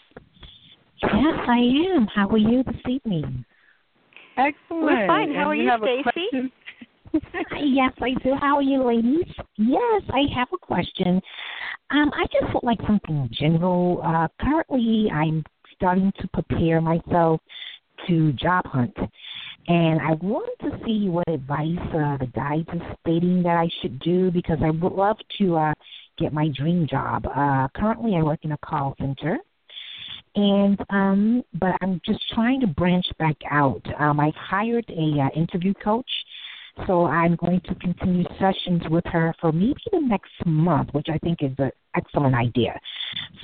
Yes, 1.01 1.39
I 1.47 1.57
am. 1.95 2.05
How 2.13 2.29
are 2.29 2.37
you 2.37 2.63
this 2.63 2.75
evening? 2.87 3.43
Excellent. 4.37 4.83
We're 4.83 5.07
fine. 5.07 5.33
How 5.33 5.49
And 5.49 5.49
are 5.49 5.55
you 5.55 5.71
you, 5.71 6.03
Stacy? 6.11 6.51
yes, 7.61 7.93
I 8.01 8.13
do. 8.23 8.33
How 8.39 8.57
are 8.57 8.61
you, 8.61 8.83
ladies? 8.83 9.25
Yes, 9.57 10.03
I 10.09 10.23
have 10.35 10.49
a 10.53 10.57
question. 10.57 11.21
Um, 11.91 12.11
I 12.13 12.25
just 12.25 12.53
would 12.53 12.63
like 12.63 12.79
something 12.85 13.29
general. 13.31 14.01
Uh, 14.03 14.27
currently, 14.41 15.09
I'm 15.11 15.43
starting 15.75 16.11
to 16.19 16.27
prepare 16.29 16.81
myself 16.81 17.39
to 18.07 18.33
job 18.33 18.65
hunt, 18.65 18.95
and 19.67 20.01
I 20.01 20.13
wanted 20.21 20.69
to 20.69 20.85
see 20.85 21.07
what 21.07 21.27
advice 21.29 21.77
uh, 21.89 22.17
the 22.17 22.29
guides 22.35 22.67
are 22.69 22.97
stating 23.01 23.41
that 23.43 23.57
I 23.57 23.69
should 23.81 23.99
do 23.99 24.31
because 24.31 24.57
I 24.61 24.71
would 24.71 24.93
love 24.93 25.17
to 25.37 25.55
uh, 25.55 25.73
get 26.17 26.33
my 26.33 26.49
dream 26.49 26.87
job. 26.89 27.25
Uh, 27.25 27.67
currently, 27.75 28.15
I 28.15 28.23
work 28.23 28.39
in 28.43 28.51
a 28.51 28.57
call 28.57 28.95
center. 28.99 29.37
And 30.35 30.79
um, 30.89 31.43
but 31.53 31.75
I'm 31.81 32.01
just 32.05 32.19
trying 32.33 32.59
to 32.61 32.67
branch 32.67 33.05
back 33.19 33.37
out. 33.49 33.81
Um, 33.99 34.19
I've 34.19 34.35
hired 34.35 34.85
a 34.89 35.21
uh, 35.21 35.29
interview 35.39 35.73
coach, 35.75 36.09
so 36.87 37.05
I'm 37.05 37.35
going 37.37 37.61
to 37.61 37.75
continue 37.75 38.25
sessions 38.39 38.83
with 38.89 39.05
her 39.05 39.33
for 39.39 39.53
maybe 39.53 39.79
the 39.91 40.01
next 40.01 40.33
month, 40.45 40.89
which 40.91 41.07
I 41.09 41.17
think 41.19 41.41
is 41.41 41.51
an 41.57 41.71
excellent 41.95 42.35
idea. 42.35 42.77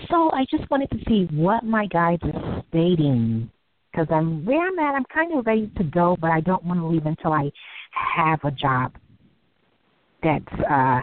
So 0.10 0.32
I 0.34 0.46
just 0.52 0.70
wanted 0.70 0.92
to 0.92 0.98
see 1.08 1.28
what 1.32 1.64
my 1.64 1.88
guides 1.88 2.24
are 2.24 2.64
stating 2.70 3.50
because 3.92 4.08
I'm 4.12 4.46
where 4.46 4.68
I'm 4.68 4.80
at. 4.80 4.96
I'm 4.96 5.06
kind 5.06 5.38
of 5.38 5.46
ready 5.46 5.72
to 5.78 5.84
go, 5.84 6.18
but 6.20 6.32
I 6.32 6.42
don't 6.42 6.64
want 6.64 6.80
to 6.80 6.88
leave 6.88 7.06
until 7.06 7.34
I 7.34 7.52
have 7.92 8.40
a 8.44 8.52
job 8.52 8.94
that's 10.24 10.54
uh, 10.70 11.02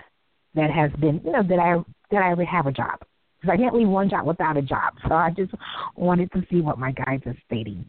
that 0.55 0.70
has 0.70 0.90
been 1.01 1.20
you 1.24 1.32
know 1.32 1.43
that 1.43 1.59
I 1.59 1.77
that 2.10 2.23
I 2.23 2.28
already 2.28 2.44
have 2.44 2.66
a 2.66 2.73
job. 2.73 3.01
Because 3.40 3.52
I 3.55 3.56
can't 3.56 3.74
leave 3.74 3.89
one 3.89 4.09
job 4.10 4.27
without 4.27 4.56
a 4.56 4.62
job. 4.62 4.94
So 5.06 5.15
I 5.15 5.31
just 5.31 5.52
wanted 5.97 6.31
to 6.32 6.43
see 6.51 6.60
what 6.60 6.78
my 6.78 6.93
guides 6.93 7.23
are 7.27 7.36
stating. 7.47 7.85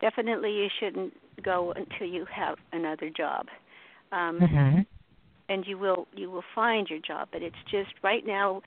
definitely 0.00 0.52
you 0.52 0.68
shouldn't 0.80 1.12
go 1.42 1.72
until 1.76 2.06
you 2.06 2.26
have 2.34 2.56
another 2.72 3.10
job. 3.10 3.46
Um 4.12 4.40
Mm-hmm. 4.40 4.80
and 5.48 5.66
you 5.66 5.78
will 5.78 6.06
you 6.14 6.30
will 6.30 6.44
find 6.54 6.88
your 6.88 7.00
job, 7.00 7.28
but 7.32 7.42
it's 7.42 7.56
just 7.70 7.90
right 8.02 8.26
now 8.26 8.62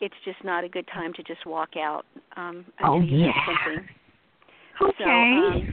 it's 0.00 0.14
just 0.24 0.42
not 0.44 0.64
a 0.64 0.68
good 0.68 0.86
time 0.92 1.12
to 1.14 1.22
just 1.22 1.44
walk 1.46 1.70
out 1.76 2.04
um 2.36 2.64
until 2.78 2.90
Oh, 2.90 3.00
you 3.00 3.26
yeah. 3.26 3.32
something. 3.46 3.88
Okay. 4.82 5.64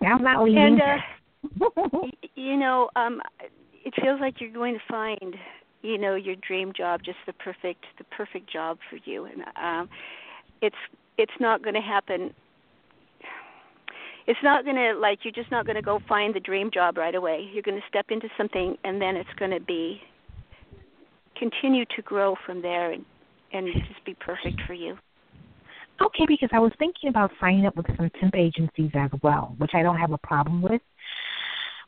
I'm 0.06 0.22
not 0.22 0.42
leaving. 0.44 0.62
And 0.62 0.80
uh 0.80 2.08
you 2.34 2.56
know, 2.56 2.90
um 2.96 3.20
it 3.84 3.94
feels 4.02 4.20
like 4.20 4.34
you're 4.40 4.52
going 4.52 4.74
to 4.74 4.80
find, 4.88 5.34
you 5.82 5.98
know, 5.98 6.14
your 6.14 6.36
dream 6.36 6.72
job, 6.76 7.02
just 7.04 7.18
the 7.26 7.32
perfect 7.34 7.84
the 7.98 8.04
perfect 8.04 8.50
job 8.50 8.78
for 8.90 8.98
you. 9.04 9.26
And 9.26 9.42
um 9.62 9.88
it's 10.60 10.76
it's 11.16 11.32
not 11.40 11.62
going 11.62 11.74
to 11.74 11.80
happen 11.80 12.32
it's 14.28 14.38
not 14.42 14.62
going 14.64 14.76
to 14.76 14.92
like 14.92 15.20
you're 15.22 15.32
just 15.32 15.50
not 15.50 15.64
going 15.64 15.76
to 15.76 15.82
go 15.82 16.00
find 16.06 16.34
the 16.34 16.40
dream 16.40 16.70
job 16.70 16.98
right 16.98 17.14
away. 17.14 17.48
You're 17.52 17.62
going 17.62 17.80
to 17.80 17.86
step 17.88 18.06
into 18.10 18.28
something 18.36 18.76
and 18.84 19.00
then 19.00 19.16
it's 19.16 19.32
going 19.38 19.50
to 19.50 19.60
be 19.60 20.02
continue 21.36 21.84
to 21.96 22.02
grow 22.02 22.36
from 22.44 22.60
there 22.60 22.92
and 22.92 23.04
and 23.52 23.66
just 23.72 24.04
be 24.04 24.14
perfect 24.14 24.60
for 24.66 24.74
you. 24.74 24.98
Okay, 26.02 26.26
because 26.28 26.50
I 26.52 26.58
was 26.58 26.72
thinking 26.78 27.08
about 27.08 27.30
signing 27.40 27.64
up 27.64 27.74
with 27.74 27.86
some 27.96 28.10
temp 28.20 28.36
agencies 28.36 28.90
as 28.94 29.10
well, 29.22 29.54
which 29.56 29.70
I 29.74 29.82
don't 29.82 29.96
have 29.96 30.12
a 30.12 30.18
problem 30.18 30.60
with. 30.60 30.82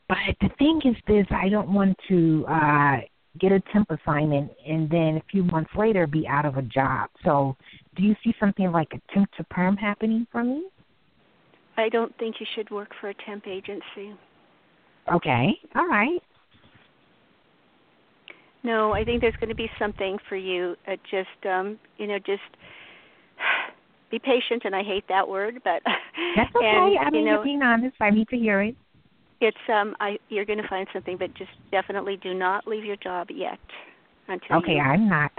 But 0.09 0.35
the 0.41 0.49
thing 0.59 0.81
is 0.85 0.97
this, 1.07 1.27
I 1.31 1.51
don't 1.51 1.73
want 1.73 1.97
to 2.09 2.47
uh 2.49 2.97
get 3.39 3.53
a 3.53 3.61
temp 3.73 3.91
assignment 3.91 4.51
and 4.67 4.91
then 4.91 5.17
a 5.17 5.23
few 5.31 5.45
months 5.45 5.71
later 5.77 6.07
be 6.07 6.27
out 6.27 6.45
of 6.45 6.57
a 6.57 6.63
job. 6.63 7.11
So 7.25 7.57
do 7.97 8.03
you 8.03 8.15
see 8.25 8.35
something 8.41 8.73
like 8.73 8.89
a 8.93 9.15
temp 9.15 9.31
to 9.37 9.45
perm 9.45 9.77
happening 9.77 10.27
for 10.33 10.43
me? 10.43 10.65
I 11.77 11.89
don't 11.89 12.17
think 12.19 12.37
you 12.41 12.47
should 12.55 12.71
work 12.71 12.91
for 13.01 13.11
a 13.11 13.15
temp 13.27 13.47
agency. 13.47 14.15
Okay. 15.13 15.59
All 15.75 15.87
right. 15.87 16.21
No, 18.63 18.93
I 18.93 19.05
think 19.05 19.23
there's 19.23 19.35
going 19.41 19.49
to 19.49 19.55
be 19.55 19.71
something 19.79 20.19
for 20.29 20.37
you. 20.37 20.77
Uh, 20.87 20.97
just 21.11 21.47
um, 21.49 21.79
you 21.97 22.07
know, 22.07 22.19
just 22.19 22.43
be 24.11 24.19
patient 24.19 24.63
and 24.65 24.75
I 24.75 24.83
hate 24.83 25.05
that 25.09 25.27
word, 25.27 25.61
but 25.65 25.83
That's 26.37 26.51
okay. 26.57 26.67
and, 26.67 26.99
I 26.99 27.11
mean 27.11 27.25
you 27.25 27.31
know, 27.31 27.43
being 27.43 27.63
honest. 27.63 27.97
I 28.01 28.11
need 28.11 28.29
to 28.29 28.37
hear 28.37 28.61
it. 28.61 28.77
It's 29.41 29.57
um 29.73 29.95
I 30.01 30.19
you're 30.29 30.45
going 30.45 30.61
to 30.63 30.69
find 30.69 30.87
something, 30.93 31.17
but 31.19 31.35
just 31.37 31.51
definitely 31.71 32.19
do 32.23 32.35
not 32.35 32.67
leave 32.67 32.85
your 32.85 32.97
job 32.97 33.29
yet 33.31 33.59
until 34.29 34.59
Okay, 34.59 34.75
you, 34.75 34.81
I'm 34.81 35.09
not. 35.09 35.33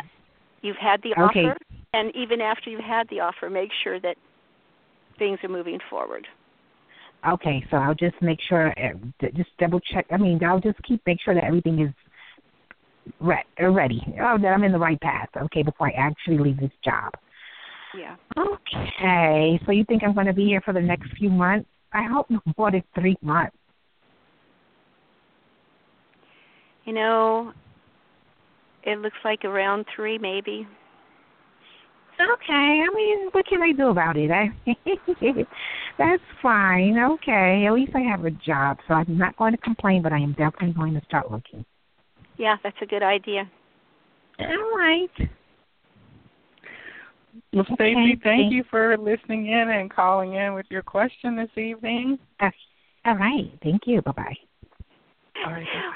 you've 0.61 0.77
had 0.77 1.01
the 1.03 1.11
Okay. 1.21 1.41
offer 1.43 1.57
and 1.93 2.15
even 2.15 2.41
after 2.41 2.69
you've 2.69 2.81
had 2.81 3.07
the 3.09 3.19
offer, 3.19 3.49
make 3.49 3.69
sure 3.83 3.99
that 3.99 4.15
things 5.19 5.39
are 5.43 5.49
moving 5.49 5.79
forward. 5.89 6.25
Okay, 7.27 7.63
so 7.69 7.77
I'll 7.77 7.93
just 7.93 8.15
make 8.21 8.39
sure, 8.49 8.69
uh, 8.71 9.27
just 9.35 9.49
double 9.59 9.79
check. 9.79 10.07
I 10.09 10.17
mean, 10.17 10.43
I'll 10.43 10.59
just 10.59 10.81
keep 10.83 11.01
make 11.05 11.21
sure 11.21 11.35
that 11.35 11.43
everything 11.43 11.79
is 11.79 11.93
re- 13.19 13.43
uh, 13.61 13.69
ready. 13.69 14.01
Oh, 14.21 14.37
that 14.41 14.47
I'm 14.47 14.63
in 14.63 14.71
the 14.71 14.79
right 14.79 14.99
path. 15.01 15.29
Okay, 15.37 15.61
before 15.61 15.87
I 15.87 15.91
actually 15.91 16.39
leave 16.39 16.59
this 16.59 16.71
job. 16.83 17.11
Yeah. 17.95 18.15
Okay, 18.37 19.59
so 19.65 19.71
you 19.71 19.83
think 19.85 20.03
I'm 20.03 20.13
going 20.13 20.27
to 20.27 20.33
be 20.33 20.45
here 20.45 20.61
for 20.61 20.73
the 20.73 20.81
next 20.81 21.11
few 21.17 21.29
months? 21.29 21.67
I 21.93 22.03
hope 22.03 22.29
no 22.29 22.39
more 22.57 22.71
than 22.71 22.83
three 22.95 23.17
months. 23.21 23.55
You 26.85 26.93
know, 26.93 27.53
it 28.83 28.99
looks 28.99 29.17
like 29.23 29.45
around 29.45 29.85
3 29.95 30.17
maybe. 30.17 30.67
Okay, 32.19 32.83
I 32.83 32.87
mean, 32.93 33.29
what 33.31 33.47
can 33.47 33.63
I 33.63 33.71
do 33.71 33.87
about 33.87 34.15
it? 34.15 34.29
I, 34.29 34.49
that's 35.97 36.21
fine. 36.41 36.97
Okay, 36.99 37.65
at 37.65 37.73
least 37.73 37.93
I 37.95 38.01
have 38.01 38.25
a 38.25 38.31
job, 38.31 38.77
so 38.87 38.93
I'm 38.93 39.17
not 39.17 39.35
going 39.37 39.53
to 39.53 39.57
complain, 39.57 40.03
but 40.03 40.13
I 40.13 40.19
am 40.19 40.33
definitely 40.33 40.73
going 40.73 40.93
to 40.93 41.01
start 41.05 41.31
looking. 41.31 41.65
Yeah, 42.37 42.57
that's 42.63 42.77
a 42.81 42.85
good 42.85 43.01
idea. 43.01 43.49
All 44.39 44.77
right. 44.77 45.09
Well, 47.53 47.65
Okay, 47.71 47.93
thank 47.93 48.23
thank- 48.23 48.53
you 48.53 48.63
for 48.69 48.97
listening 48.97 49.47
in 49.47 49.69
and 49.69 49.89
calling 49.89 50.33
in 50.33 50.53
with 50.53 50.65
your 50.69 50.83
question 50.83 51.35
this 51.35 51.57
evening. 51.57 52.19
Uh, 52.39 52.51
all 53.05 53.15
right. 53.15 53.51
Thank 53.63 53.87
you. 53.87 54.01
Bye 54.01 54.11
bye. 54.11 54.37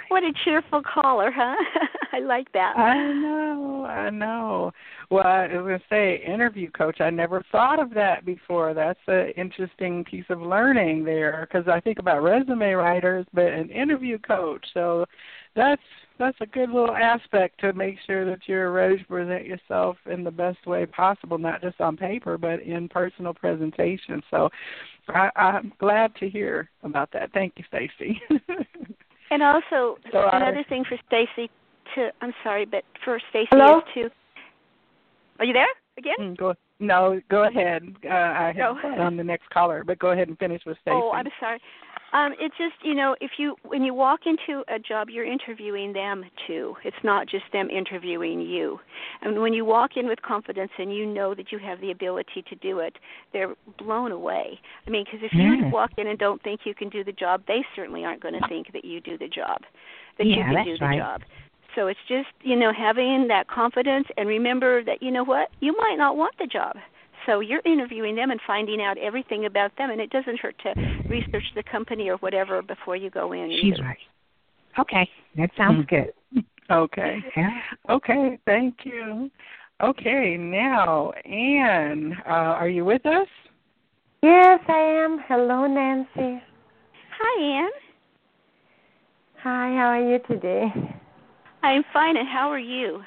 What 0.09 0.23
a 0.23 0.31
cheerful 0.43 0.81
caller, 0.81 1.31
huh? 1.31 1.55
I 2.13 2.19
like 2.19 2.51
that. 2.53 2.77
I 2.77 3.13
know, 3.13 3.85
I 3.85 4.09
know. 4.09 4.71
Well, 5.09 5.25
I 5.25 5.47
was 5.47 5.51
going 5.51 5.79
to 5.79 5.85
say, 5.89 6.23
interview 6.25 6.71
coach. 6.71 7.01
I 7.01 7.09
never 7.09 7.43
thought 7.51 7.79
of 7.79 7.93
that 7.93 8.25
before. 8.25 8.73
That's 8.73 8.99
an 9.07 9.31
interesting 9.37 10.03
piece 10.05 10.25
of 10.29 10.41
learning 10.41 11.03
there 11.03 11.47
because 11.47 11.67
I 11.67 11.79
think 11.79 11.99
about 11.99 12.23
resume 12.23 12.71
writers, 12.73 13.25
but 13.33 13.45
an 13.45 13.69
interview 13.69 14.17
coach. 14.19 14.65
So 14.73 15.05
that's 15.55 15.81
that's 16.17 16.37
a 16.39 16.45
good 16.45 16.69
little 16.69 16.95
aspect 16.95 17.59
to 17.59 17.73
make 17.73 17.97
sure 18.05 18.25
that 18.25 18.39
you're 18.47 18.71
ready 18.71 18.97
to 18.97 19.03
present 19.03 19.45
yourself 19.45 19.97
in 20.09 20.23
the 20.23 20.31
best 20.31 20.65
way 20.65 20.85
possible, 20.85 21.37
not 21.37 21.61
just 21.61 21.81
on 21.81 21.97
paper, 21.97 22.37
but 22.37 22.61
in 22.61 22.87
personal 22.87 23.33
presentation. 23.33 24.21
So 24.31 24.49
I, 25.09 25.29
I'm 25.35 25.73
glad 25.77 26.15
to 26.15 26.29
hear 26.29 26.69
about 26.83 27.11
that. 27.11 27.33
Thank 27.33 27.55
you, 27.57 27.65
Stacy. 27.67 28.21
And 29.35 29.43
also 29.43 29.97
So 30.13 30.29
another 30.31 30.63
thing 30.69 30.85
for 30.87 30.97
Stacy 31.07 31.51
to 31.93 32.09
I'm 32.21 32.33
sorry, 32.41 32.63
but 32.65 32.85
for 33.03 33.19
Stacy 33.31 33.49
is 33.51 33.83
to 33.95 34.09
Are 35.39 35.45
you 35.45 35.51
there 35.51 35.67
again? 35.97 36.15
Mm, 36.21 36.37
go, 36.37 36.53
no, 36.79 37.19
go 37.29 37.43
ahead. 37.43 37.83
Uh, 38.05 38.13
I 38.13 38.53
have 38.55 38.77
No. 38.81 39.03
on 39.03 39.17
the 39.17 39.25
next 39.25 39.49
caller, 39.49 39.83
but 39.85 39.99
go 39.99 40.11
ahead 40.11 40.29
and 40.29 40.39
finish 40.39 40.61
with 40.65 40.77
Stacy. 40.83 40.95
Oh, 40.95 41.11
I'm 41.11 41.27
sorry. 41.37 41.59
Um, 42.13 42.33
it's 42.39 42.55
just 42.57 42.75
you 42.83 42.95
know, 42.95 43.15
if 43.19 43.31
you 43.37 43.55
when 43.63 43.83
you 43.83 43.93
walk 43.93 44.21
into 44.25 44.63
a 44.73 44.79
job, 44.79 45.09
you're 45.09 45.25
interviewing 45.25 45.91
them 45.93 46.23
too. 46.47 46.75
It's 46.83 46.95
not 47.03 47.27
just 47.27 47.43
them 47.51 47.69
interviewing 47.69 48.39
you. 48.41 48.79
And 49.21 49.41
when 49.41 49.53
you 49.53 49.65
walk 49.65 49.91
in 49.97 50.07
with 50.07 50.21
confidence 50.21 50.71
and 50.77 50.95
you 50.95 51.05
know 51.05 51.35
that 51.35 51.51
you 51.51 51.59
have 51.59 51.81
the 51.81 51.91
ability 51.91 52.43
to 52.49 52.55
do 52.55 52.79
it, 52.79 52.97
they're 53.33 53.55
blown 53.77 54.11
away. 54.11 54.59
I 54.87 54.89
mean, 54.89 55.03
because 55.03 55.19
if 55.23 55.33
you 55.33 55.67
walk 55.69 55.91
in 55.97 56.07
and 56.07 56.17
don't 56.17 56.41
think 56.41 56.61
you 56.63 56.73
can 56.73 56.89
do 56.89 57.03
the 57.03 57.11
job, 57.11 57.43
they 57.47 57.65
certainly 57.75 58.05
aren't 58.05 58.21
going 58.21 58.39
to 58.39 58.47
think 58.47 58.71
that 58.73 58.85
you 58.85 59.01
do 59.01 59.17
the 59.17 59.27
job, 59.27 59.61
that 60.17 60.25
you 60.25 60.35
Yeah, 60.37 60.53
can 60.53 60.65
do 60.65 60.77
the 60.77 60.85
right. 60.85 60.99
job. 60.99 61.21
So 61.75 61.87
it's 61.87 61.99
just 62.07 62.29
you 62.43 62.55
know 62.55 62.71
having 62.71 63.27
that 63.27 63.47
confidence 63.47 64.07
and 64.15 64.29
remember 64.29 64.83
that 64.85 65.01
you 65.01 65.11
know 65.11 65.23
what 65.25 65.49
you 65.59 65.75
might 65.77 65.95
not 65.97 66.15
want 66.15 66.35
the 66.39 66.47
job. 66.47 66.77
So 67.25 67.39
you're 67.39 67.61
interviewing 67.65 68.15
them 68.15 68.31
and 68.31 68.39
finding 68.45 68.81
out 68.81 68.97
everything 68.97 69.45
about 69.45 69.75
them, 69.77 69.89
and 69.89 69.99
it 69.99 70.09
doesn't 70.11 70.39
hurt 70.39 70.55
to 70.63 70.73
research 71.09 71.43
the 71.55 71.63
company 71.63 72.09
or 72.09 72.17
whatever 72.17 72.61
before 72.61 72.95
you 72.95 73.09
go 73.09 73.31
in. 73.31 73.51
She's 73.61 73.73
either. 73.73 73.83
right. 73.83 73.97
Okay, 74.77 75.09
that 75.37 75.49
sounds 75.55 75.85
Mm. 75.85 75.87
good. 75.87 76.43
Okay. 76.69 77.23
Yeah. 77.37 77.61
Okay, 77.89 78.39
thank 78.45 78.85
you. 78.85 79.29
Okay, 79.81 80.37
now, 80.37 81.11
Anne, 81.25 82.17
uh, 82.25 82.29
are 82.29 82.69
you 82.69 82.83
with 82.85 83.05
us? 83.05 83.27
Yes, 84.23 84.59
I 84.67 84.79
am. 84.79 85.19
Hello, 85.27 85.67
Nancy. 85.67 86.41
Hi, 87.19 87.41
Anne. 87.41 87.69
Hi, 89.43 89.75
how 89.75 89.87
are 89.89 90.01
you 90.01 90.19
today? 90.27 90.73
I'm 91.61 91.83
fine, 91.93 92.17
and 92.17 92.27
how 92.27 92.49
are 92.49 92.59
you? 92.59 93.03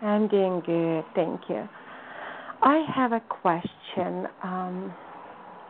I'm 0.00 0.28
doing 0.28 0.60
good, 0.64 1.04
thank 1.14 1.40
you. 1.50 1.68
I 2.62 2.84
have 2.94 3.12
a 3.12 3.20
question. 3.20 4.26
Um, 4.42 4.94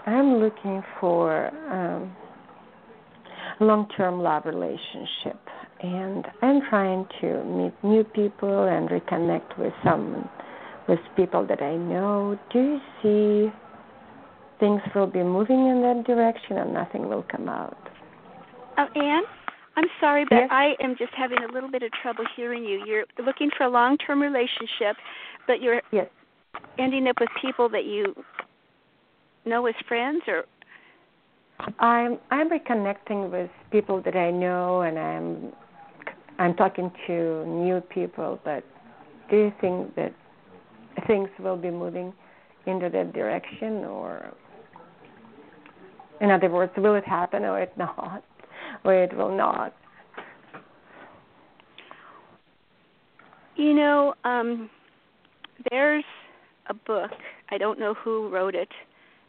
I'm 0.07 0.35
looking 0.37 0.83
for 1.01 1.49
um, 1.71 2.17
a 3.61 3.65
long-term 3.65 4.21
love 4.21 4.45
relationship, 4.45 5.39
and 5.81 6.27
I'm 6.43 6.61
trying 6.69 7.07
to 7.21 7.45
meet 7.45 7.73
new 7.85 8.05
people 8.05 8.65
and 8.65 8.89
reconnect 8.89 9.59
with 9.59 9.73
some 9.85 10.29
with 10.89 10.99
people 11.17 11.47
that 11.47 11.63
I 11.63 11.77
know. 11.77 12.37
Do 12.53 12.59
you 12.59 12.81
see 13.03 13.53
things 14.59 14.81
will 14.95 15.07
be 15.07 15.23
moving 15.23 15.69
in 15.69 15.83
that 15.83 16.05
direction, 16.07 16.59
and 16.59 16.75
nothing 16.75 17.09
will 17.09 17.25
come 17.31 17.49
out? 17.49 17.77
Oh, 18.79 18.87
Anne, 18.97 19.23
I'm 19.77 19.87
sorry, 20.01 20.25
but 20.29 20.37
Yes? 20.37 20.49
I 20.51 20.75
am 20.81 20.97
just 20.97 21.13
having 21.15 21.39
a 21.49 21.53
little 21.53 21.71
bit 21.71 21.83
of 21.83 21.93
trouble 22.03 22.25
hearing 22.35 22.65
you. 22.65 22.83
You're 22.87 23.05
looking 23.25 23.51
for 23.57 23.65
a 23.65 23.69
long-term 23.69 24.21
relationship, 24.21 24.97
but 25.47 25.63
you're 25.63 25.81
Yes. 25.93 26.09
Ending 26.79 27.07
up 27.09 27.17
with 27.21 27.29
people 27.41 27.69
that 27.71 27.85
you 27.85 28.15
know 29.45 29.67
as 29.67 29.75
friends, 29.87 30.23
or 30.27 30.45
I'm 31.79 32.19
I'm 32.31 32.49
reconnecting 32.51 33.31
with 33.31 33.51
people 33.71 34.03
that 34.03 34.17
I 34.17 34.31
know, 34.31 34.83
and 34.83 34.99
I'm 34.99 35.53
I'm 36.39 36.55
talking 36.55 36.91
to 37.07 37.47
new 37.47 37.81
people. 37.81 38.41
But 38.45 38.65
do 39.31 39.37
you 39.37 39.53
think 39.61 39.95
that 39.97 40.15
things 41.07 41.29
will 41.39 41.57
be 41.57 41.71
moving 41.71 42.13
into 42.67 42.89
that 42.89 43.13
direction, 43.13 43.85
or 43.85 44.33
in 46.21 46.31
other 46.31 46.49
words, 46.49 46.73
will 46.77 46.95
it 46.95 47.05
happen 47.05 47.45
or 47.45 47.61
it 47.61 47.73
not, 47.79 48.25
or 48.85 48.95
it 48.95 49.17
will 49.17 49.37
not? 49.37 49.75
You 53.57 53.75
know, 53.75 54.15
um, 54.25 54.71
there's 55.71 56.05
a 56.71 56.75
book. 56.75 57.11
I 57.51 57.59
don't 57.59 57.79
know 57.79 57.95
who 57.95 58.29
wrote 58.29 58.55
it, 58.55 58.71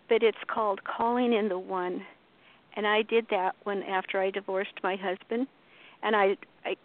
but 0.08 0.24
it's 0.24 0.38
called 0.48 0.84
Calling 0.84 1.34
in 1.34 1.50
the 1.50 1.60
One. 1.60 2.06
And 2.76 2.88
I 2.88 3.02
did 3.02 3.26
that 3.32 3.56
when 3.64 3.84
after 3.84 4.22
I 4.22 4.30
divorced 4.30 4.80
my 4.82 4.96
husband, 4.96 5.48
and 6.02 6.16
I 6.16 6.38
I 6.64 6.76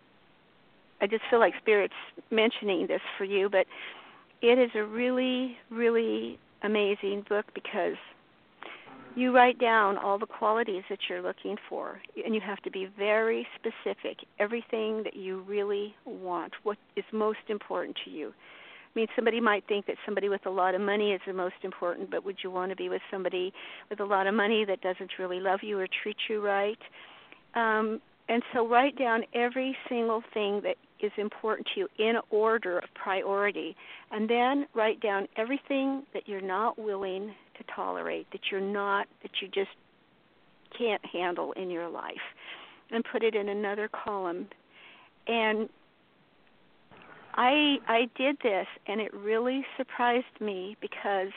I 1.01 1.07
just 1.07 1.23
feel 1.31 1.39
like 1.39 1.55
spirit's 1.61 1.95
mentioning 2.31 2.87
this 2.89 3.03
for 3.17 3.25
you, 3.25 3.49
but 3.49 3.67
it 4.43 4.59
is 4.59 4.71
a 4.75 4.83
really 4.83 5.59
really 5.71 6.39
amazing 6.63 7.25
book 7.29 7.47
because 7.55 7.97
you 9.15 9.35
write 9.35 9.59
down 9.59 9.97
all 9.97 10.19
the 10.19 10.27
qualities 10.27 10.83
that 10.91 10.99
you're 11.09 11.23
looking 11.23 11.57
for 11.69 12.01
and 12.25 12.35
you 12.35 12.41
have 12.41 12.59
to 12.63 12.71
be 12.71 12.87
very 12.99 13.47
specific 13.55 14.19
everything 14.39 15.03
that 15.05 15.17
you 15.17 15.43
really 15.43 15.95
want 16.05 16.53
what 16.65 16.77
is 16.97 17.05
most 17.13 17.39
important 17.49 17.97
to 18.05 18.11
you 18.11 18.33
mean 18.97 19.07
somebody 19.15 19.41
might 19.41 19.67
think 19.69 19.87
that 19.87 19.97
somebody 20.05 20.29
with 20.29 20.45
a 20.47 20.51
lot 20.51 20.75
of 20.75 20.81
money 20.81 21.13
is 21.13 21.21
the 21.27 21.33
most 21.33 21.55
important 21.63 22.11
but 22.11 22.25
would 22.25 22.37
you 22.43 22.51
want 22.51 22.71
to 22.71 22.77
be 22.77 22.89
with 22.89 23.03
somebody 23.11 23.53
with 23.91 24.01
a 24.01 24.05
lot 24.05 24.27
of 24.27 24.35
money 24.35 24.65
that 24.65 24.81
doesn't 24.81 25.11
really 25.19 25.39
love 25.39 25.61
you 25.63 25.79
or 25.79 25.87
treat 26.03 26.17
you 26.29 26.45
right? 26.45 26.79
Um, 27.55 28.01
and 28.29 28.43
so 28.53 28.67
write 28.67 28.99
down 28.99 29.23
every 29.35 29.77
single 29.89 30.23
thing 30.35 30.61
that 30.63 30.77
is 31.01 31.13
important 31.17 31.69
to 31.75 31.81
you 31.81 31.89
in 31.99 32.17
order 32.31 32.79
of 32.79 32.85
priority. 32.95 33.77
And 34.11 34.29
then 34.29 34.67
write 34.75 35.01
down 35.01 35.29
everything 35.37 36.05
that 36.13 36.27
you're 36.27 36.41
not 36.41 36.79
willing 36.79 37.35
to 37.59 37.65
tolerate 37.75 38.27
that 38.33 38.41
you're 38.51 38.61
not 38.61 39.07
that 39.23 39.31
you 39.41 39.49
just 39.49 39.71
can't 40.77 41.05
handle 41.07 41.53
in 41.53 41.71
your 41.71 41.89
life 41.89 42.15
and 42.91 43.05
put 43.11 43.23
it 43.23 43.35
in 43.35 43.49
another 43.49 43.89
column. 43.89 44.49
And 45.27 45.69
I 47.37 47.79
I 47.87 48.09
did 48.17 48.39
this 48.43 48.67
and 48.87 49.01
it 49.01 49.13
really 49.13 49.65
surprised 49.77 50.41
me 50.41 50.77
because 50.81 51.33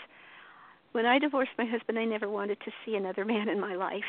when 0.94 1.06
I 1.06 1.20
divorced 1.20 1.52
my 1.58 1.66
husband 1.66 2.00
I 2.00 2.06
never 2.06 2.30
wanted 2.30 2.60
to 2.62 2.72
see 2.86 2.96
another 2.96 3.26
man 3.26 3.50
in 3.50 3.60
my 3.60 3.76
life. 3.76 4.04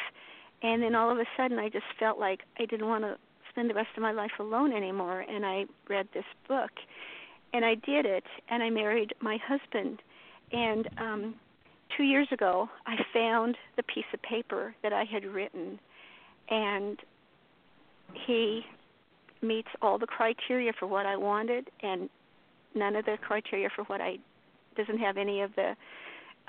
And 0.63 0.83
then 0.83 0.95
all 0.95 1.11
of 1.11 1.19
a 1.19 1.25
sudden 1.37 1.59
I 1.59 1.69
just 1.69 1.87
felt 1.99 2.19
like 2.19 2.41
I 2.59 2.67
didn't 2.67 2.87
want 2.87 3.05
to 3.05 3.17
spend 3.51 3.69
the 3.69 3.75
rest 3.75 3.91
of 3.97 4.03
my 4.03 4.13
life 4.13 4.31
alone 4.39 4.73
anymore 4.73 5.21
and 5.21 5.45
I 5.45 5.65
read 5.89 6.09
this 6.15 6.25
book 6.49 6.71
and 7.53 7.65
I 7.65 7.75
did 7.75 8.07
it 8.07 8.25
and 8.49 8.63
I 8.63 8.71
married 8.71 9.15
my 9.21 9.39
husband 9.45 10.01
and 10.53 10.89
um 10.99 11.35
2 11.97 12.05
years 12.05 12.29
ago 12.31 12.69
I 12.87 12.97
found 13.13 13.57
the 13.77 13.83
piece 13.83 14.05
of 14.15 14.23
paper 14.23 14.75
that 14.83 14.93
I 14.93 15.05
had 15.05 15.25
written 15.25 15.81
and 16.49 16.99
he 18.27 18.65
meets 19.43 19.69
all 19.81 19.99
the 19.99 20.07
criteria 20.07 20.73
for 20.79 20.87
what 20.87 21.07
I 21.07 21.17
wanted 21.17 21.71
and 21.83 22.09
none 22.75 22.97
of 22.97 23.05
the 23.05 23.17
criteria 23.21 23.69
for 23.75 23.85
what 23.85 24.01
I 24.01 24.19
doesn't 24.77 24.99
have 24.99 25.17
any 25.17 25.41
of 25.41 25.51
the 25.57 25.75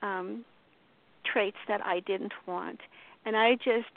um 0.06 0.46
traits 1.24 1.58
that 1.68 1.86
I 1.86 2.00
didn't 2.02 2.34
want. 2.48 2.80
And 3.26 3.36
I 3.38 3.56
just 3.56 3.94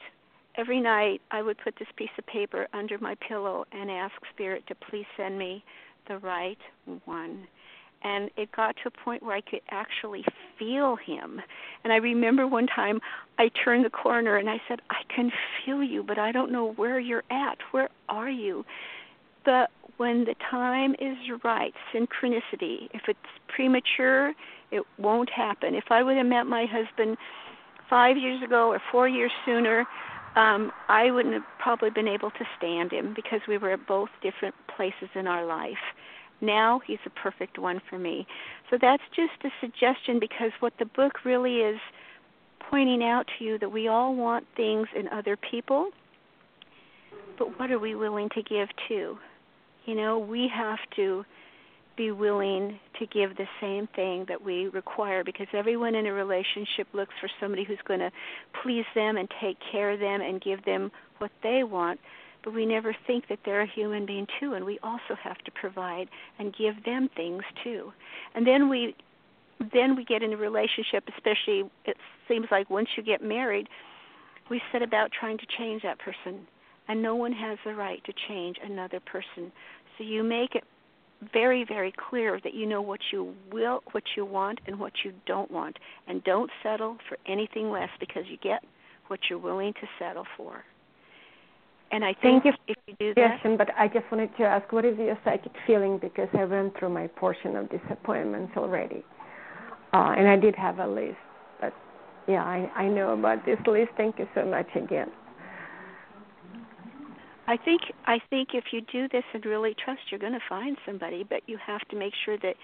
every 0.56 0.80
night 0.80 1.20
I 1.30 1.42
would 1.42 1.58
put 1.58 1.74
this 1.78 1.88
piece 1.96 2.10
of 2.18 2.26
paper 2.26 2.68
under 2.72 2.98
my 2.98 3.16
pillow 3.26 3.64
and 3.72 3.90
ask 3.90 4.14
spirit 4.32 4.64
to 4.68 4.74
please 4.74 5.06
send 5.16 5.38
me 5.38 5.64
the 6.08 6.18
right 6.18 6.58
one. 7.04 7.46
And 8.04 8.30
it 8.36 8.52
got 8.52 8.76
to 8.82 8.88
a 8.88 8.90
point 8.90 9.22
where 9.22 9.34
I 9.34 9.40
could 9.40 9.62
actually 9.70 10.24
feel 10.58 10.96
him. 10.96 11.40
And 11.82 11.92
I 11.92 11.96
remember 11.96 12.46
one 12.46 12.66
time 12.66 13.00
I 13.38 13.50
turned 13.64 13.84
the 13.84 13.90
corner 13.90 14.36
and 14.36 14.48
I 14.48 14.60
said, 14.68 14.80
I 14.90 15.02
can 15.14 15.32
feel 15.64 15.82
you, 15.82 16.02
but 16.02 16.18
I 16.18 16.30
don't 16.30 16.52
know 16.52 16.72
where 16.74 17.00
you're 17.00 17.24
at. 17.30 17.58
Where 17.72 17.88
are 18.08 18.30
you? 18.30 18.64
But 19.44 19.70
when 19.96 20.24
the 20.24 20.34
time 20.50 20.94
is 21.00 21.16
right, 21.42 21.72
synchronicity, 21.94 22.88
if 22.92 23.02
it's 23.08 23.18
premature, 23.48 24.32
it 24.70 24.82
won't 24.98 25.30
happen. 25.30 25.74
If 25.74 25.84
I 25.90 26.02
would 26.02 26.16
have 26.16 26.26
met 26.26 26.44
my 26.44 26.66
husband 26.66 27.16
five 27.88 28.16
years 28.16 28.42
ago 28.42 28.70
or 28.70 28.80
four 28.90 29.08
years 29.08 29.30
sooner, 29.46 29.86
um, 30.36 30.72
I 30.88 31.10
wouldn't 31.10 31.34
have 31.34 31.44
probably 31.60 31.90
been 31.90 32.08
able 32.08 32.30
to 32.32 32.44
stand 32.58 32.92
him 32.92 33.14
because 33.14 33.40
we 33.46 33.56
were 33.56 33.70
at 33.70 33.86
both 33.86 34.08
different 34.22 34.54
places 34.76 35.08
in 35.14 35.26
our 35.26 35.46
life. 35.46 35.78
Now 36.40 36.80
he's 36.86 36.98
a 37.06 37.10
perfect 37.10 37.58
one 37.58 37.80
for 37.88 37.98
me. 37.98 38.26
So 38.70 38.78
that's 38.80 39.02
just 39.14 39.32
a 39.44 39.50
suggestion 39.60 40.18
because 40.20 40.50
what 40.60 40.72
the 40.78 40.86
book 40.86 41.24
really 41.24 41.56
is 41.56 41.78
pointing 42.70 43.02
out 43.02 43.26
to 43.38 43.44
you 43.44 43.58
that 43.58 43.70
we 43.70 43.88
all 43.88 44.14
want 44.14 44.46
things 44.56 44.88
in 44.96 45.08
other 45.08 45.36
people, 45.36 45.90
but 47.38 47.58
what 47.58 47.70
are 47.70 47.78
we 47.78 47.94
willing 47.94 48.28
to 48.30 48.42
give 48.42 48.68
to? 48.88 49.18
You 49.86 49.94
know, 49.94 50.18
we 50.18 50.50
have 50.54 50.78
to 50.96 51.24
be 51.96 52.10
willing 52.10 52.78
to 52.98 53.06
give 53.06 53.36
the 53.36 53.46
same 53.60 53.86
thing 53.94 54.24
that 54.28 54.42
we 54.42 54.66
require 54.68 55.22
because 55.22 55.46
everyone 55.52 55.94
in 55.94 56.06
a 56.06 56.12
relationship 56.12 56.88
looks 56.92 57.14
for 57.20 57.28
somebody 57.40 57.64
who's 57.64 57.78
going 57.86 58.00
to 58.00 58.10
please 58.62 58.84
them 58.94 59.16
and 59.16 59.28
take 59.40 59.56
care 59.70 59.92
of 59.92 60.00
them 60.00 60.20
and 60.20 60.40
give 60.40 60.64
them 60.64 60.90
what 61.18 61.30
they 61.42 61.62
want 61.62 62.00
but 62.44 62.52
we 62.52 62.66
never 62.66 62.94
think 63.06 63.28
that 63.28 63.38
they're 63.44 63.62
a 63.62 63.66
human 63.66 64.04
being 64.04 64.26
too 64.38 64.52
and 64.52 64.64
we 64.64 64.78
also 64.82 65.16
have 65.20 65.38
to 65.38 65.50
provide 65.50 66.08
and 66.38 66.54
give 66.54 66.84
them 66.84 67.08
things 67.16 67.42
too. 67.64 67.92
And 68.34 68.46
then 68.46 68.68
we 68.68 68.94
then 69.72 69.96
we 69.96 70.04
get 70.04 70.22
in 70.22 70.32
a 70.32 70.36
relationship 70.36 71.04
especially 71.16 71.70
it 71.86 71.96
seems 72.28 72.46
like 72.50 72.68
once 72.68 72.88
you 72.96 73.02
get 73.02 73.22
married 73.22 73.68
we 74.50 74.60
set 74.70 74.82
about 74.82 75.10
trying 75.10 75.38
to 75.38 75.46
change 75.58 75.82
that 75.82 75.98
person 75.98 76.46
and 76.86 77.02
no 77.02 77.16
one 77.16 77.32
has 77.32 77.58
the 77.64 77.74
right 77.74 78.04
to 78.04 78.12
change 78.28 78.58
another 78.62 79.00
person. 79.00 79.50
So 79.96 80.04
you 80.04 80.22
make 80.22 80.54
it 80.54 80.64
very 81.32 81.64
very 81.64 81.92
clear 82.10 82.38
that 82.44 82.52
you 82.52 82.66
know 82.66 82.82
what 82.82 83.00
you 83.10 83.34
will 83.50 83.82
what 83.92 84.02
you 84.16 84.26
want 84.26 84.60
and 84.66 84.78
what 84.78 84.92
you 85.02 85.12
don't 85.26 85.50
want 85.50 85.78
and 86.06 86.22
don't 86.24 86.50
settle 86.62 86.98
for 87.08 87.16
anything 87.26 87.70
less 87.70 87.88
because 87.98 88.24
you 88.28 88.36
get 88.36 88.62
what 89.06 89.20
you're 89.30 89.38
willing 89.38 89.72
to 89.74 89.86
settle 89.98 90.26
for 90.36 90.64
and 91.94 92.04
i 92.04 92.12
think 92.22 92.42
Thank 92.42 92.44
you 92.44 92.52
if 92.68 92.76
you 92.86 92.94
do 92.98 93.14
Yes, 93.16 93.38
that 93.44 93.58
but 93.58 93.68
I 93.78 93.86
just 93.88 94.10
wanted 94.10 94.30
to 94.38 94.44
ask, 94.44 94.70
what 94.72 94.84
is 94.84 94.98
your 94.98 95.18
psychic 95.24 95.52
feeling? 95.66 95.98
Because 95.98 96.28
I 96.36 96.44
went 96.44 96.76
through 96.78 96.90
my 96.90 97.06
portion 97.06 97.56
of 97.56 97.70
disappointments 97.70 98.52
already, 98.56 99.04
uh, 99.92 100.14
and 100.18 100.26
I 100.28 100.36
did 100.36 100.54
have 100.56 100.78
a 100.78 100.86
list. 100.86 101.16
But 101.60 101.72
yeah, 102.26 102.42
I 102.42 102.70
I 102.74 102.88
know 102.88 103.12
about 103.12 103.44
this 103.46 103.58
list. 103.66 103.90
Thank 103.96 104.18
you 104.18 104.26
so 104.34 104.44
much 104.44 104.68
again. 104.74 105.10
I 107.46 107.56
think 107.56 107.82
I 108.06 108.18
think 108.30 108.48
if 108.54 108.64
you 108.72 108.80
do 108.92 109.08
this 109.08 109.24
and 109.32 109.44
really 109.44 109.74
trust, 109.84 110.00
you're 110.10 110.20
going 110.20 110.32
to 110.32 110.48
find 110.48 110.76
somebody, 110.86 111.24
but 111.28 111.42
you 111.46 111.58
have 111.64 111.82
to 111.90 111.96
make 111.96 112.14
sure 112.24 112.38
that 112.38 112.56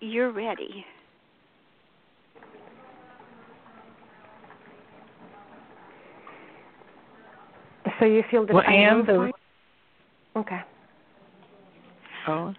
you're 0.00 0.32
ready. 0.32 0.84
So 7.98 8.04
you 8.04 8.22
feel 8.30 8.46
that 8.46 8.54
Well, 8.54 8.64
I 8.66 8.72
and 8.72 8.96
will 8.98 9.04
the- 9.06 9.16
find- 9.16 9.34
Okay. 10.36 10.60
Oh. 12.28 12.54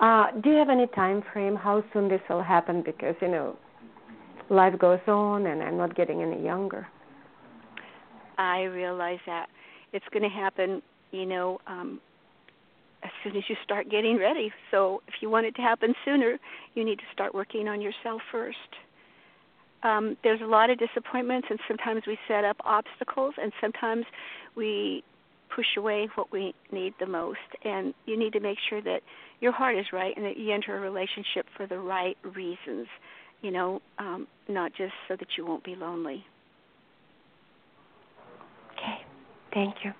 Uh, 0.00 0.30
do 0.42 0.50
you 0.50 0.56
have 0.56 0.68
any 0.68 0.86
time 0.88 1.22
frame 1.32 1.54
how 1.54 1.82
soon 1.92 2.08
this 2.08 2.20
will 2.28 2.42
happen? 2.42 2.82
Because 2.82 3.14
you 3.20 3.28
know, 3.28 3.56
life 4.48 4.76
goes 4.78 4.98
on, 5.06 5.46
and 5.46 5.62
I'm 5.62 5.76
not 5.76 5.94
getting 5.94 6.22
any 6.22 6.42
younger. 6.42 6.88
I 8.38 8.62
realize 8.64 9.20
that 9.26 9.48
it's 9.92 10.04
going 10.12 10.22
to 10.22 10.28
happen, 10.28 10.82
you 11.12 11.24
know, 11.24 11.58
um, 11.66 12.00
as 13.04 13.10
soon 13.22 13.36
as 13.36 13.44
you 13.48 13.56
start 13.62 13.88
getting 13.90 14.18
ready. 14.18 14.52
So 14.70 15.02
if 15.06 15.14
you 15.20 15.30
want 15.30 15.46
it 15.46 15.54
to 15.56 15.62
happen 15.62 15.94
sooner, 16.04 16.38
you 16.74 16.84
need 16.84 16.98
to 16.98 17.04
start 17.12 17.34
working 17.34 17.68
on 17.68 17.80
yourself 17.80 18.20
first. 18.32 18.56
Um, 19.82 20.16
there's 20.24 20.40
a 20.40 20.46
lot 20.46 20.70
of 20.70 20.78
disappointments, 20.78 21.48
and 21.50 21.58
sometimes 21.68 22.02
we 22.06 22.18
set 22.26 22.44
up 22.44 22.56
obstacles, 22.64 23.34
and 23.40 23.52
sometimes 23.60 24.04
we 24.56 25.04
push 25.54 25.66
away 25.76 26.08
what 26.16 26.32
we 26.32 26.54
need 26.72 26.94
the 26.98 27.06
most. 27.06 27.38
And 27.64 27.94
you 28.06 28.18
need 28.18 28.32
to 28.32 28.40
make 28.40 28.58
sure 28.68 28.82
that 28.82 29.00
your 29.40 29.52
heart 29.52 29.76
is 29.76 29.86
right 29.92 30.14
and 30.16 30.24
that 30.24 30.36
you 30.36 30.52
enter 30.52 30.76
a 30.76 30.80
relationship 30.80 31.46
for 31.56 31.66
the 31.66 31.78
right 31.78 32.16
reasons, 32.22 32.88
you 33.42 33.50
know, 33.50 33.80
um, 33.98 34.26
not 34.48 34.72
just 34.76 34.92
so 35.08 35.16
that 35.16 35.28
you 35.36 35.46
won't 35.46 35.64
be 35.64 35.76
lonely. 35.76 36.24
Okay. 38.72 39.04
Thank 39.52 39.76
you. 39.84 39.92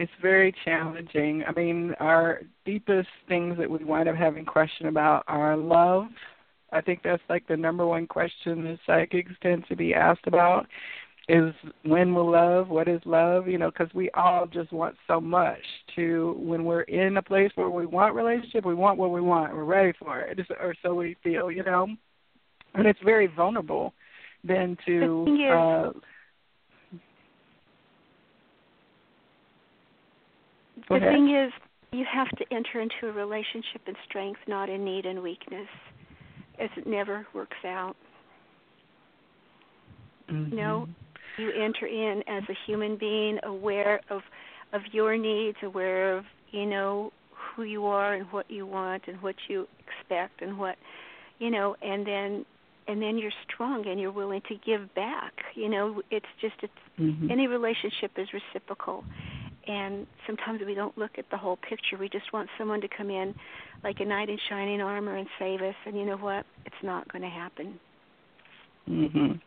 it's 0.00 0.10
very 0.20 0.52
challenging. 0.64 1.44
I 1.46 1.52
mean, 1.52 1.94
our 2.00 2.40
deepest 2.64 3.08
things 3.28 3.56
that 3.58 3.70
we 3.70 3.84
wind 3.84 4.08
up 4.08 4.16
having 4.16 4.44
question 4.44 4.86
about 4.88 5.22
are 5.28 5.56
love. 5.56 6.06
I 6.72 6.80
think 6.80 7.02
that's 7.04 7.22
like 7.28 7.46
the 7.46 7.56
number 7.56 7.86
one 7.86 8.06
question 8.08 8.64
that 8.64 8.78
psychics 8.86 9.32
tend 9.42 9.66
to 9.68 9.76
be 9.76 9.94
asked 9.94 10.26
about 10.26 10.66
is 11.28 11.54
when 11.84 12.14
will 12.14 12.30
love, 12.30 12.68
what 12.68 12.88
is 12.88 13.00
love, 13.04 13.46
you 13.46 13.56
know, 13.58 13.70
because 13.70 13.92
we 13.94 14.10
all 14.10 14.46
just 14.46 14.72
want 14.72 14.96
so 15.06 15.20
much 15.20 15.62
to 15.94 16.34
when 16.38 16.64
we're 16.64 16.82
in 16.82 17.16
a 17.16 17.22
place 17.22 17.50
where 17.54 17.70
we 17.70 17.86
want 17.86 18.14
relationship, 18.14 18.64
we 18.64 18.74
want 18.74 18.98
what 18.98 19.10
we 19.12 19.20
want, 19.20 19.54
we're 19.54 19.64
ready 19.64 19.92
for 19.98 20.20
it, 20.20 20.38
or 20.60 20.74
so 20.82 20.94
we 20.94 21.16
feel, 21.22 21.50
you 21.50 21.62
know. 21.62 21.86
And 22.74 22.86
it's 22.86 22.98
very 23.04 23.26
vulnerable 23.28 23.92
then 24.44 24.76
to 24.86 25.24
The 25.24 25.30
thing 25.30 25.40
is- 25.42 25.52
uh 25.52 25.92
the 30.88 30.94
ahead. 30.96 31.12
thing 31.12 31.34
is, 31.36 31.52
you 31.92 32.04
have 32.12 32.28
to 32.30 32.44
enter 32.52 32.80
into 32.80 33.06
a 33.08 33.12
relationship 33.12 33.82
in 33.86 33.94
strength, 34.08 34.40
not 34.48 34.68
in 34.68 34.84
need 34.84 35.04
and 35.06 35.22
weakness, 35.22 35.68
as 36.58 36.70
it 36.76 36.86
never 36.86 37.26
works 37.34 37.58
out. 37.64 37.94
Mhm. 40.28 40.52
No. 40.52 40.88
You 41.38 41.50
enter 41.50 41.86
in 41.86 42.22
as 42.28 42.42
a 42.48 42.54
human 42.66 42.96
being, 42.96 43.38
aware 43.42 44.00
of 44.10 44.22
of 44.72 44.82
your 44.92 45.18
needs, 45.18 45.58
aware 45.62 46.16
of 46.16 46.24
you 46.50 46.66
know 46.66 47.12
who 47.30 47.64
you 47.64 47.86
are 47.86 48.14
and 48.14 48.26
what 48.30 48.50
you 48.50 48.66
want 48.66 49.02
and 49.06 49.20
what 49.22 49.34
you 49.48 49.66
expect 49.78 50.40
and 50.42 50.58
what 50.58 50.76
you 51.38 51.50
know, 51.50 51.76
and 51.82 52.06
then 52.06 52.44
and 52.88 53.00
then 53.00 53.16
you're 53.18 53.32
strong 53.48 53.86
and 53.86 54.00
you're 54.00 54.12
willing 54.12 54.42
to 54.48 54.54
give 54.66 54.92
back. 54.94 55.32
You 55.54 55.68
know, 55.68 56.02
it's 56.10 56.26
just 56.40 56.54
it's 56.62 56.72
mm-hmm. 56.98 57.30
any 57.30 57.46
relationship 57.46 58.12
is 58.16 58.28
reciprocal. 58.32 59.04
And 59.66 60.08
sometimes 60.26 60.60
we 60.66 60.74
don't 60.74 60.96
look 60.98 61.12
at 61.18 61.26
the 61.30 61.36
whole 61.36 61.56
picture. 61.56 61.96
We 61.96 62.08
just 62.08 62.32
want 62.32 62.48
someone 62.58 62.80
to 62.80 62.88
come 62.88 63.10
in 63.10 63.32
like 63.84 64.00
a 64.00 64.04
knight 64.04 64.28
in 64.28 64.38
shining 64.48 64.80
armor 64.80 65.16
and 65.16 65.28
save 65.38 65.62
us. 65.62 65.76
And 65.86 65.96
you 65.96 66.04
know 66.04 66.16
what? 66.16 66.44
It's 66.66 66.82
not 66.82 67.10
going 67.12 67.22
to 67.22 67.28
happen. 67.28 67.78
Mhm. 68.88 69.40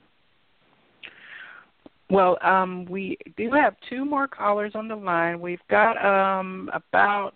Well, 2.15 2.37
um, 2.41 2.85
we 2.85 3.17
do 3.35 3.51
have 3.51 3.75
two 3.89 4.05
more 4.05 4.25
callers 4.25 4.71
on 4.73 4.87
the 4.87 4.95
line. 4.95 5.41
We've 5.41 5.59
got 5.69 5.97
um, 5.97 6.69
about 6.73 7.33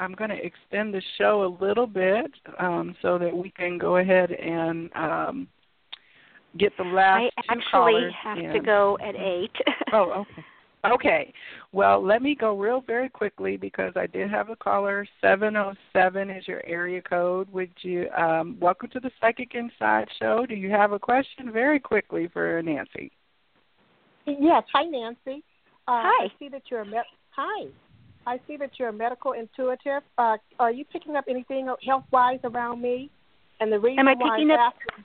I'm 0.00 0.14
going 0.14 0.30
to 0.30 0.44
extend 0.44 0.92
the 0.92 1.02
show 1.16 1.44
a 1.44 1.64
little 1.64 1.86
bit 1.86 2.32
um, 2.58 2.96
so 3.02 3.18
that 3.18 3.32
we 3.32 3.50
can 3.50 3.78
go 3.78 3.98
ahead 3.98 4.32
and 4.32 4.90
um, 4.96 5.48
get 6.58 6.76
the 6.76 6.82
last 6.82 7.30
I 7.38 7.52
actually 7.52 8.08
have 8.20 8.36
in. 8.36 8.52
to 8.52 8.58
go 8.58 8.98
at 9.00 9.14
eight. 9.14 9.52
oh, 9.92 10.24
okay. 10.24 10.44
Okay. 10.92 11.32
Well, 11.70 12.04
let 12.04 12.20
me 12.20 12.34
go 12.34 12.58
real 12.58 12.82
very 12.84 13.08
quickly 13.08 13.56
because 13.56 13.92
I 13.94 14.08
did 14.08 14.28
have 14.28 14.48
a 14.48 14.56
caller. 14.56 15.06
707 15.20 16.30
is 16.30 16.48
your 16.48 16.66
area 16.66 17.00
code. 17.00 17.48
Would 17.52 17.70
you 17.82 18.08
um 18.10 18.56
welcome 18.58 18.88
to 18.90 18.98
the 18.98 19.12
Psychic 19.20 19.54
Inside 19.54 20.08
show. 20.18 20.46
Do 20.46 20.56
you 20.56 20.70
have 20.70 20.90
a 20.90 20.98
question 20.98 21.52
very 21.52 21.78
quickly 21.78 22.28
for 22.32 22.60
Nancy? 22.60 23.12
Yes. 24.38 24.62
Hi 24.72 24.84
Nancy. 24.84 25.42
Uh, 25.88 26.02
Hi. 26.04 26.26
I 26.26 26.32
see 26.38 26.48
that 26.48 26.62
you're 26.70 26.82
a 26.82 26.86
med- 26.86 27.04
Hi. 27.30 27.66
I 28.26 28.38
see 28.46 28.56
that 28.58 28.70
you're 28.78 28.90
a 28.90 28.92
medical 28.92 29.32
intuitive. 29.32 30.02
Uh, 30.18 30.36
are 30.58 30.70
you 30.70 30.84
picking 30.84 31.16
up 31.16 31.24
anything 31.28 31.72
health 31.86 32.04
wise 32.12 32.38
around 32.44 32.82
me? 32.82 33.10
And 33.60 33.72
the 33.72 33.78
reason 33.78 34.00
Am 34.00 34.08
I 34.08 34.14
why 34.14 34.36
picking 34.36 34.50
I'm 34.52 34.60
up? 34.60 34.74
asking 34.74 35.04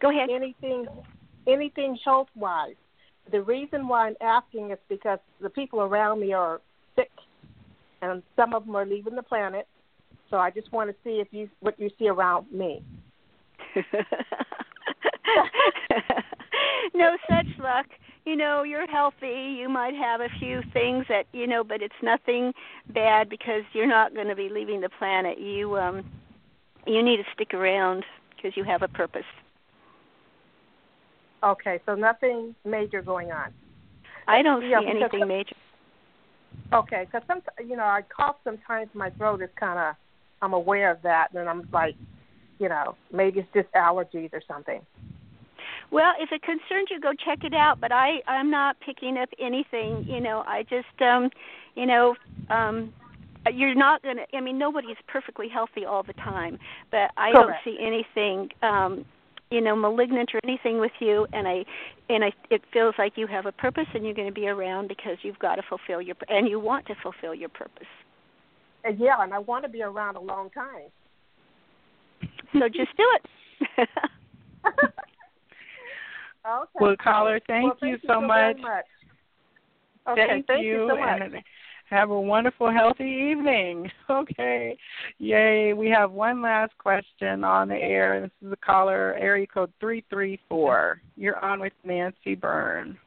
Go 0.00 0.10
ahead. 0.10 0.28
anything 0.30 0.86
anything 1.46 1.96
health 2.04 2.28
wise. 2.34 2.74
The 3.30 3.42
reason 3.42 3.88
why 3.88 4.08
I'm 4.08 4.16
asking 4.20 4.70
is 4.70 4.78
because 4.88 5.18
the 5.40 5.50
people 5.50 5.80
around 5.80 6.20
me 6.20 6.32
are 6.32 6.60
sick, 6.96 7.10
and 8.02 8.22
some 8.36 8.54
of 8.54 8.66
them 8.66 8.76
are 8.76 8.84
leaving 8.84 9.14
the 9.14 9.22
planet. 9.22 9.66
So 10.30 10.36
I 10.36 10.50
just 10.50 10.72
want 10.72 10.90
to 10.90 10.96
see 11.04 11.20
if 11.20 11.28
you 11.30 11.48
what 11.60 11.78
you 11.78 11.90
see 11.98 12.08
around 12.08 12.50
me. 12.52 12.82
no 16.94 17.16
such 17.28 17.46
luck. 17.58 17.86
You 18.24 18.36
know, 18.36 18.62
you're 18.62 18.86
healthy. 18.86 19.56
You 19.58 19.68
might 19.68 19.94
have 19.94 20.20
a 20.20 20.28
few 20.38 20.62
things 20.72 21.04
that, 21.08 21.26
you 21.32 21.46
know, 21.46 21.62
but 21.62 21.82
it's 21.82 21.94
nothing 22.02 22.52
bad 22.94 23.28
because 23.28 23.62
you're 23.72 23.86
not 23.86 24.14
going 24.14 24.28
to 24.28 24.34
be 24.34 24.48
leaving 24.48 24.80
the 24.80 24.88
planet. 24.88 25.38
You 25.38 25.76
um 25.78 26.04
you 26.86 27.02
need 27.02 27.18
to 27.18 27.24
stick 27.34 27.54
around 27.54 28.04
because 28.36 28.56
you 28.56 28.64
have 28.64 28.82
a 28.82 28.88
purpose. 28.88 29.24
Okay, 31.42 31.80
so 31.84 31.94
nothing 31.94 32.54
major 32.64 33.02
going 33.02 33.30
on. 33.30 33.52
I 34.26 34.42
don't 34.42 34.62
see 34.62 34.70
Yeah, 34.70 34.80
anything 34.86 35.28
major. 35.28 35.54
Okay, 36.72 37.06
because 37.06 37.22
some 37.26 37.42
you 37.66 37.76
know 37.76 37.84
I 37.84 38.02
cough 38.14 38.36
sometimes. 38.44 38.88
My 38.94 39.10
throat 39.10 39.42
is 39.42 39.50
kind 39.58 39.78
of 39.78 39.94
I'm 40.40 40.54
aware 40.54 40.90
of 40.90 41.02
that, 41.02 41.28
and 41.34 41.48
I'm 41.48 41.68
like, 41.72 41.94
you 42.58 42.68
know, 42.68 42.96
maybe 43.12 43.40
it's 43.40 43.48
just 43.54 43.70
allergies 43.74 44.32
or 44.32 44.42
something. 44.48 44.80
Well, 45.90 46.12
if 46.18 46.30
it 46.32 46.42
concerns 46.42 46.88
you, 46.90 47.00
go 47.00 47.12
check 47.12 47.44
it 47.44 47.54
out. 47.54 47.80
But 47.80 47.92
I, 47.92 48.20
I'm 48.26 48.50
not 48.50 48.76
picking 48.80 49.16
up 49.18 49.28
anything. 49.38 50.04
You 50.06 50.20
know, 50.20 50.44
I 50.46 50.64
just, 50.64 51.00
um, 51.00 51.30
you 51.74 51.86
know, 51.86 52.14
um, 52.50 52.92
you're 53.52 53.74
not 53.74 54.02
gonna. 54.02 54.22
I 54.32 54.40
mean, 54.40 54.58
nobody's 54.58 54.96
perfectly 55.06 55.48
healthy 55.48 55.84
all 55.84 56.02
the 56.02 56.14
time, 56.14 56.58
but 56.90 57.10
I 57.16 57.32
Correct. 57.32 57.64
don't 57.64 57.76
see 57.76 57.78
anything, 57.80 58.48
um, 58.62 59.04
you 59.50 59.60
know, 59.60 59.76
malignant 59.76 60.30
or 60.34 60.40
anything 60.44 60.80
with 60.80 60.92
you. 60.98 61.26
And 61.32 61.46
I, 61.46 61.64
and 62.08 62.24
I, 62.24 62.32
it 62.50 62.62
feels 62.72 62.94
like 62.98 63.12
you 63.16 63.26
have 63.26 63.46
a 63.46 63.52
purpose, 63.52 63.86
and 63.94 64.04
you're 64.04 64.14
going 64.14 64.28
to 64.28 64.34
be 64.34 64.48
around 64.48 64.88
because 64.88 65.18
you've 65.22 65.38
got 65.38 65.56
to 65.56 65.62
fulfill 65.68 66.00
your, 66.00 66.16
and 66.28 66.48
you 66.48 66.58
want 66.58 66.86
to 66.86 66.94
fulfill 67.02 67.34
your 67.34 67.50
purpose. 67.50 67.86
And 68.82 68.98
yeah, 68.98 69.22
and 69.22 69.32
I 69.34 69.38
want 69.38 69.64
to 69.64 69.70
be 69.70 69.82
around 69.82 70.16
a 70.16 70.20
long 70.20 70.50
time. 70.50 70.90
So 72.52 72.68
just 72.68 72.96
do 72.96 73.04
it. 73.78 73.88
Okay. 76.46 76.78
Well, 76.80 76.96
caller, 77.02 77.40
thank, 77.46 77.80
Well, 77.80 77.90
you 77.90 77.96
thank 77.96 78.06
so 78.06 78.20
you 78.20 78.26
much. 78.26 78.58
Much. 78.60 78.84
Okay, 80.06 80.26
thank, 80.28 80.46
thank 80.46 80.64
you, 80.64 80.86
so 80.90 80.96
much. 80.98 81.20
and 81.22 81.34
have 81.88 82.10
a 82.10 82.20
wonderful, 82.20 82.70
healthy 82.70 83.04
evening. 83.30 83.90
Okay, 84.10 84.76
yay! 85.18 85.72
We 85.72 85.88
have 85.88 86.12
one 86.12 86.42
last 86.42 86.76
question 86.76 87.42
on 87.42 87.68
the 87.68 87.74
air. 87.76 88.20
This 88.20 88.30
is 88.42 88.50
the 88.50 88.56
caller, 88.56 89.14
area 89.14 89.46
code 89.46 89.72
three 89.80 90.04
three 90.10 90.38
four. 90.46 91.00
You're 91.16 91.42
on 91.42 91.58
with 91.60 91.72
Nancy 91.84 92.34
Byrne. 92.34 92.98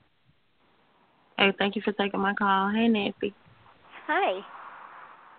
Hey, 1.37 1.53
thank 1.59 1.75
you 1.75 1.83
for 1.83 1.91
taking 1.91 2.19
my 2.19 2.33
call. 2.33 2.71
Hey, 2.71 2.87
Nancy. 2.87 3.35
Hi. 4.07 4.41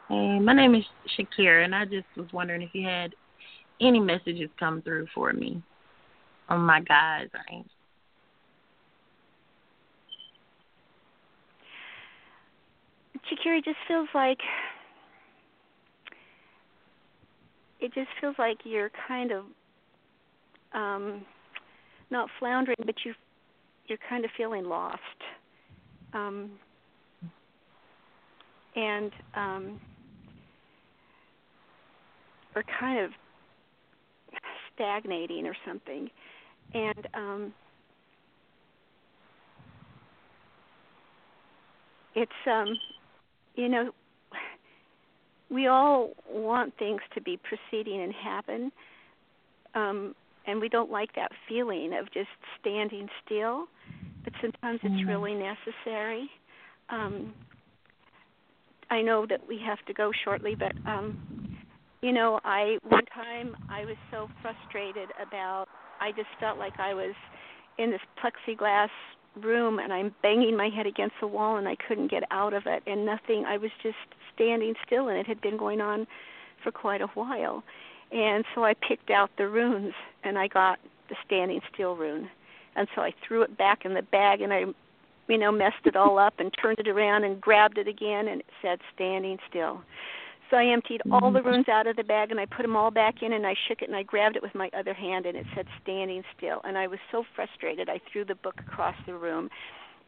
Hey, 0.09 0.39
my 0.39 0.53
name 0.53 0.77
is 0.77 0.85
Shakira, 1.19 1.65
and 1.65 1.75
I 1.75 1.85
just 1.85 2.07
was 2.17 2.29
wondering 2.33 2.63
if 2.63 2.71
you 2.73 2.87
had 2.87 3.15
any 3.81 3.99
messages 3.99 4.49
come 4.61 4.81
through 4.83 5.09
for 5.13 5.33
me 5.33 5.61
on 6.49 6.61
my 6.61 6.81
guys 6.83 7.27
or 7.35 7.41
angels. 7.51 7.73
Shakira 13.27 13.65
just 13.65 13.77
feels 13.87 14.09
like 14.15 14.39
it 17.81 17.93
just 17.95 18.09
feels 18.21 18.35
like 18.39 18.59
you're 18.65 18.91
kind 19.07 19.31
of 19.33 19.45
um 20.73 21.25
not 22.11 22.29
floundering 22.39 22.77
but 22.85 22.95
you 23.05 23.15
you're 23.87 23.99
kind 24.09 24.25
of 24.25 24.31
feeling 24.37 24.65
lost. 24.65 24.99
Um 26.13 26.51
and 28.77 29.13
um 29.35 29.81
or 32.55 32.65
kind 32.81 33.05
of 33.05 33.11
stagnating 34.75 35.47
or 35.47 35.57
something. 35.67 36.09
And 36.75 37.09
um 37.15 37.55
it's 42.15 42.33
um 42.47 42.69
you 43.59 43.69
know 43.69 43.91
we 45.51 45.67
all 45.67 46.11
want 46.31 46.73
things 46.79 47.01
to 47.15 47.21
be 47.21 47.39
proceeding 47.39 48.01
and 48.01 48.15
happen 48.15 48.73
um 49.75 50.15
and 50.47 50.61
we 50.61 50.69
don't 50.69 50.91
like 50.91 51.15
that 51.17 51.31
feeling 51.49 51.93
of 51.99 52.07
just 52.15 52.29
standing 52.61 53.09
still 53.27 53.67
but 54.25 54.33
sometimes 54.41 54.81
it's 54.83 55.07
really 55.07 55.35
necessary. 55.35 56.31
Um 56.91 57.35
i 58.91 59.03
know 59.03 59.27
that 59.29 59.41
we 59.47 59.61
have 59.67 59.79
to 59.87 59.93
go 59.93 60.11
shortly 60.25 60.55
but 60.55 60.73
um 60.87 61.19
you 62.01 62.13
know 62.13 62.39
i 62.45 62.79
one 62.89 63.05
time 63.07 63.57
i 63.69 63.85
was 63.85 63.97
so 64.13 64.29
frustrated 64.41 65.09
about 65.21 65.67
i 66.01 66.11
just 66.13 66.29
felt 66.41 66.59
like 66.59 66.79
i 66.79 66.95
was 66.95 67.15
in 67.79 67.91
this 67.91 68.01
plexiglass 68.23 68.89
room 69.45 69.79
and 69.79 69.93
I'm 69.93 70.15
banging 70.23 70.57
my 70.57 70.69
head 70.69 70.87
against 70.87 71.15
the 71.21 71.27
wall 71.27 71.57
and 71.57 71.69
I 71.69 71.77
couldn't 71.77 72.11
get 72.11 72.25
out 72.31 72.55
of 72.55 72.65
it 72.67 72.83
and 72.87 73.07
nothing 73.07 73.45
I 73.45 73.57
was 73.57 73.71
just 73.83 73.97
standing 74.35 74.75
still 74.87 75.09
and 75.09 75.19
it 75.19 75.27
had 75.27 75.41
been 75.41 75.57
going 75.57 75.81
on 75.81 76.07
for 76.63 76.71
quite 76.71 77.01
a 77.01 77.07
while. 77.09 77.63
And 78.13 78.45
so 78.55 78.65
I 78.65 78.75
picked 78.75 79.11
out 79.11 79.31
the 79.37 79.49
runes 79.49 79.95
and 80.25 80.39
I 80.39 80.49
got 80.49 80.79
the 81.09 81.17
standing 81.25 81.61
still 81.73 81.97
rune. 81.97 82.29
And 82.77 82.89
so 82.95 83.03
I 83.03 83.13
threw 83.27 83.43
it 83.43 83.57
back 83.59 83.85
in 83.85 83.95
the 83.95 84.03
bag 84.03 84.41
and 84.41 84.53
I 84.53 84.65
you 85.29 85.39
know 85.39 85.53
messed 85.53 85.85
it 85.85 85.97
all 85.97 86.19
up 86.19 86.35
and 86.39 86.53
turned 86.61 86.79
it 86.79 86.89
around 86.89 87.25
and 87.25 87.41
grabbed 87.41 87.79
it 87.79 87.89
again 87.89 88.29
and 88.29 88.41
it 88.41 88.47
said 88.63 88.81
standing 88.95 89.39
still. 89.49 89.83
So 90.51 90.57
I 90.57 90.67
emptied 90.67 91.03
all 91.11 91.31
the 91.31 91.41
mm-hmm. 91.41 91.49
runes 91.49 91.69
out 91.69 91.87
of 91.87 91.97
the 91.97 92.05
bag 92.05 92.31
and 92.31 92.41
I 92.41 92.47
put 92.47 92.63
them 92.63 92.77
all 92.77 92.91
back 92.91 93.23
in 93.23 93.33
and 93.33 93.47
I 93.47 93.55
shook 93.69 93.83
it 93.83 93.89
and 93.89 93.97
I 93.97 94.03
grabbed 94.03 94.37
it 94.37 94.43
with 94.43 94.55
my 94.55 94.71
other 94.77 94.95
hand 94.95 95.27
and 95.27 95.37
it 95.37 95.47
said 95.55 95.67
standing 95.83 96.23
still. 96.37 96.61
And 96.65 96.79
I 96.79 96.87
was 96.87 96.99
so 97.13 97.25
frustrated 97.35 97.89
I 97.89 98.01
threw 98.11 98.25
the 98.25 98.35
book 98.35 98.55
across 98.61 98.95
the 99.07 99.15
room 99.15 99.51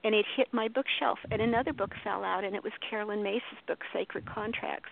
and 0.02 0.14
it 0.14 0.24
hit 0.36 0.48
my 0.52 0.68
bookshelf 0.68 1.18
and 1.30 1.42
another 1.42 1.74
book 1.74 1.92
fell 2.02 2.24
out 2.24 2.44
and 2.44 2.56
it 2.56 2.62
was 2.62 2.72
Caroline 2.88 3.22
Myss's 3.22 3.60
book 3.66 3.80
Sacred 3.92 4.24
Contracts. 4.26 4.90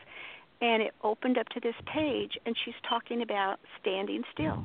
And 0.61 0.83
it 0.83 0.93
opened 1.03 1.39
up 1.39 1.49
to 1.51 1.61
this 1.61 1.77
page 1.93 2.33
and 2.45 2.55
she's 2.65 2.75
talking 2.87 3.23
about 3.23 3.59
standing 3.81 4.25
still. 4.33 4.65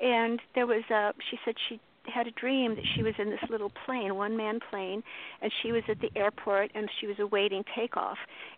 And 0.00 0.40
there 0.54 0.66
was 0.66 0.84
a 0.90 1.12
she 1.30 1.38
said 1.44 1.56
she 1.68 1.78
had 2.06 2.26
a 2.26 2.30
dream 2.32 2.74
that 2.76 2.84
she 2.94 3.02
was 3.02 3.14
in 3.18 3.30
this 3.30 3.40
little 3.50 3.70
plane, 3.84 4.14
one 4.16 4.36
man 4.36 4.58
plane, 4.70 5.02
and 5.42 5.52
she 5.62 5.72
was 5.72 5.82
at 5.88 6.00
the 6.00 6.10
airport 6.16 6.70
and 6.74 6.88
she 7.00 7.06
was 7.06 7.16
awaiting 7.18 7.62
takeoff. 7.76 8.16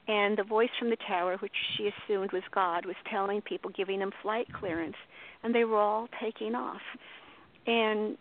And 0.08 0.38
the 0.38 0.44
voice 0.44 0.70
from 0.78 0.90
the 0.90 0.96
tower, 1.08 1.36
which 1.38 1.52
she 1.76 1.88
assumed 1.88 2.32
was 2.32 2.42
God, 2.54 2.86
was 2.86 2.96
telling 3.10 3.40
people, 3.40 3.70
giving 3.76 3.98
them 3.98 4.12
flight 4.22 4.46
clearance, 4.52 4.96
and 5.42 5.54
they 5.54 5.64
were 5.64 5.78
all 5.78 6.08
taking 6.22 6.54
off. 6.54 6.80
And 7.66 8.16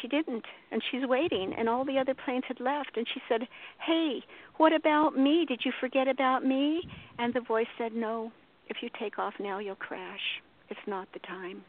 she 0.00 0.08
didn't 0.08 0.44
and 0.72 0.82
she's 0.90 1.02
waiting 1.04 1.54
and 1.58 1.68
all 1.68 1.84
the 1.84 1.98
other 1.98 2.14
planes 2.24 2.44
had 2.48 2.58
left 2.58 2.96
and 2.96 3.06
she 3.12 3.20
said 3.28 3.42
hey 3.86 4.20
what 4.56 4.72
about 4.72 5.14
me 5.14 5.44
did 5.46 5.60
you 5.62 5.70
forget 5.78 6.08
about 6.08 6.42
me 6.42 6.80
and 7.18 7.34
the 7.34 7.40
voice 7.42 7.66
said 7.76 7.92
no 7.94 8.32
if 8.68 8.78
you 8.80 8.88
take 8.98 9.18
off 9.18 9.34
now 9.38 9.58
you'll 9.58 9.74
crash 9.74 10.40
it's 10.70 10.80
not 10.86 11.06
the 11.12 11.18
time 11.20 11.62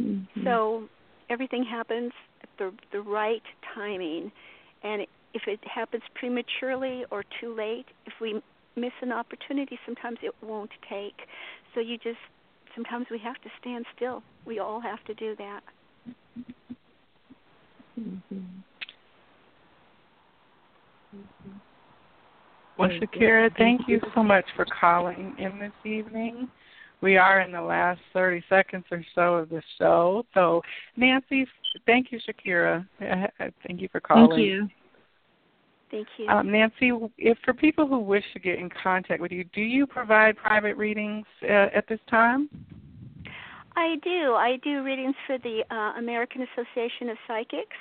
Mm-hmm. 0.00 0.44
so 0.44 0.84
everything 1.30 1.64
happens 1.64 2.12
at 2.42 2.48
the 2.58 2.72
the 2.92 3.00
right 3.00 3.42
timing. 3.74 4.30
And 4.82 5.02
if 5.34 5.42
it 5.46 5.60
happens 5.64 6.02
prematurely 6.14 7.04
or 7.10 7.24
too 7.40 7.54
late 7.54 7.86
if 8.06 8.14
we 8.20 8.40
miss 8.76 8.92
an 9.02 9.12
opportunity 9.12 9.78
sometimes 9.84 10.18
it 10.22 10.34
won't 10.42 10.70
take. 10.88 11.26
So 11.74 11.80
you 11.80 11.98
just 11.98 12.18
sometimes 12.74 13.06
we 13.10 13.18
have 13.18 13.36
to 13.42 13.50
stand 13.60 13.84
still. 13.96 14.22
We 14.46 14.58
all 14.58 14.80
have 14.80 15.04
to 15.04 15.14
do 15.14 15.34
that. 15.36 15.60
Mm-hmm. 17.98 18.38
Well, 22.78 22.90
Shakira, 22.90 23.50
thank 23.56 23.82
you. 23.88 24.00
so 24.14 24.22
much 24.22 24.44
for 24.54 24.64
calling 24.80 25.34
in 25.38 25.58
this 25.58 25.72
evening. 25.84 26.48
We 27.00 27.16
are 27.16 27.40
in 27.40 27.52
the 27.52 27.60
last 27.60 28.00
30 28.12 28.42
seconds 28.48 28.84
or 28.90 29.04
so 29.14 29.34
of 29.34 29.48
the 29.50 29.62
show. 29.78 30.24
So, 30.34 30.62
Nancy, 30.96 31.46
thank 31.86 32.10
you, 32.10 32.18
Shakira. 32.18 32.86
Uh, 33.00 33.50
Thank 33.66 33.80
you 33.80 33.88
for 33.90 34.00
calling. 34.00 34.30
Thank 34.30 34.40
you. 34.40 34.68
thank 35.90 36.08
you 36.16 36.28
Um, 36.28 36.50
Nancy, 36.50 36.90
if 37.16 37.38
for 37.44 37.54
people 37.54 37.86
who 37.86 38.00
wish 38.00 38.24
to 38.32 38.40
get 38.40 38.58
in 38.58 38.68
contact 38.70 39.20
with 39.20 39.30
you, 39.30 39.44
do 39.54 39.60
you 39.60 39.86
provide 39.86 40.36
private 40.36 40.76
readings 40.76 41.26
uh, 41.44 41.68
at 41.74 41.86
this 41.88 42.00
time? 42.10 42.48
I 43.76 43.94
do. 44.02 44.34
I 44.34 44.58
do 44.64 44.82
readings 44.82 45.14
for 45.24 45.38
the 45.38 45.62
uh, 45.70 45.98
American 45.98 46.42
Association 46.42 47.10
of 47.10 47.16
Psychics, 47.28 47.76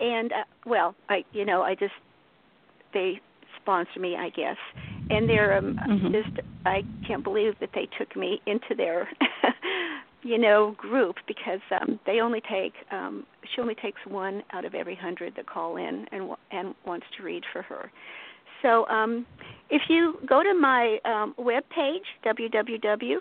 and 0.00 0.32
uh, 0.32 0.36
well, 0.64 0.94
I 1.10 1.22
you 1.32 1.44
know 1.44 1.60
I 1.60 1.74
just 1.74 1.92
they 2.94 3.20
sponsor 3.60 4.00
me, 4.00 4.16
I 4.16 4.30
guess, 4.30 4.56
and 5.10 5.28
they're 5.28 5.56
um, 5.58 5.74
Mhm. 5.88 6.12
just 6.12 6.40
I 6.64 6.84
can't 7.06 7.22
believe 7.24 7.58
that 7.60 7.70
they 7.74 7.86
took 7.98 8.14
me 8.16 8.40
into 8.46 8.74
their 8.74 9.08
you 10.22 10.38
know 10.38 10.72
group 10.78 11.16
because 11.26 11.60
um, 11.80 11.98
they 12.06 12.20
only 12.20 12.40
take 12.40 12.74
um, 12.90 13.26
she 13.54 13.60
only 13.60 13.74
takes 13.74 14.00
one 14.06 14.42
out 14.52 14.64
of 14.64 14.74
every 14.74 14.96
hundred 14.96 15.34
that 15.36 15.46
call 15.46 15.76
in 15.76 16.06
and 16.12 16.30
and 16.50 16.74
wants 16.84 17.06
to 17.16 17.22
read 17.22 17.44
for 17.52 17.62
her. 17.62 17.90
So 18.62 18.86
um, 18.88 19.26
if 19.70 19.82
you 19.88 20.18
go 20.26 20.42
to 20.42 20.54
my 20.54 20.98
um, 21.04 21.34
web 21.38 21.64
page 21.74 22.04
www.choices 22.24 23.20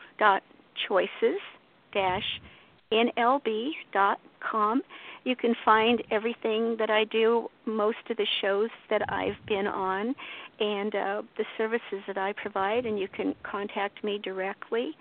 nlb.com. 2.92 4.82
You 5.26 5.36
can 5.36 5.56
find 5.66 6.02
everything 6.12 6.78
that 6.78 6.90
I 6.90 7.04
do, 7.04 7.50
most 7.66 7.98
of 8.10 8.18
the 8.18 8.28
shows 8.42 8.70
that 8.90 9.02
I've 9.12 9.44
been 9.48 9.68
on, 9.68 10.16
and 10.60 10.96
uh, 10.96 11.22
the 11.38 11.46
services 11.58 12.02
that 12.08 12.18
I 12.18 12.34
provide, 12.34 12.86
and 12.86 12.98
you 12.98 13.08
can 13.08 13.36
contact 13.44 14.04
me 14.04 14.20
directly. 14.24 14.92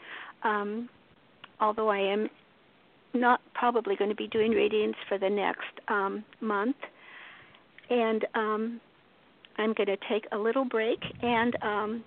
Um, 0.43 0.89
although 1.61 1.89
I 1.89 1.99
am 1.99 2.29
not 3.13 3.41
probably 3.55 3.97
going 3.97 4.11
to 4.11 4.17
be 4.17 4.27
doing 4.27 4.51
readings 4.51 4.97
for 5.09 5.19
the 5.19 5.31
next 5.31 5.79
um, 5.89 6.25
month, 6.41 6.77
and 7.91 8.27
um, 8.35 8.81
I'm 9.59 9.73
going 9.75 9.87
to 9.87 9.99
take 10.09 10.27
a 10.33 10.39
little 10.39 10.65
break. 10.65 10.99
And 11.23 11.57
um, 11.63 12.05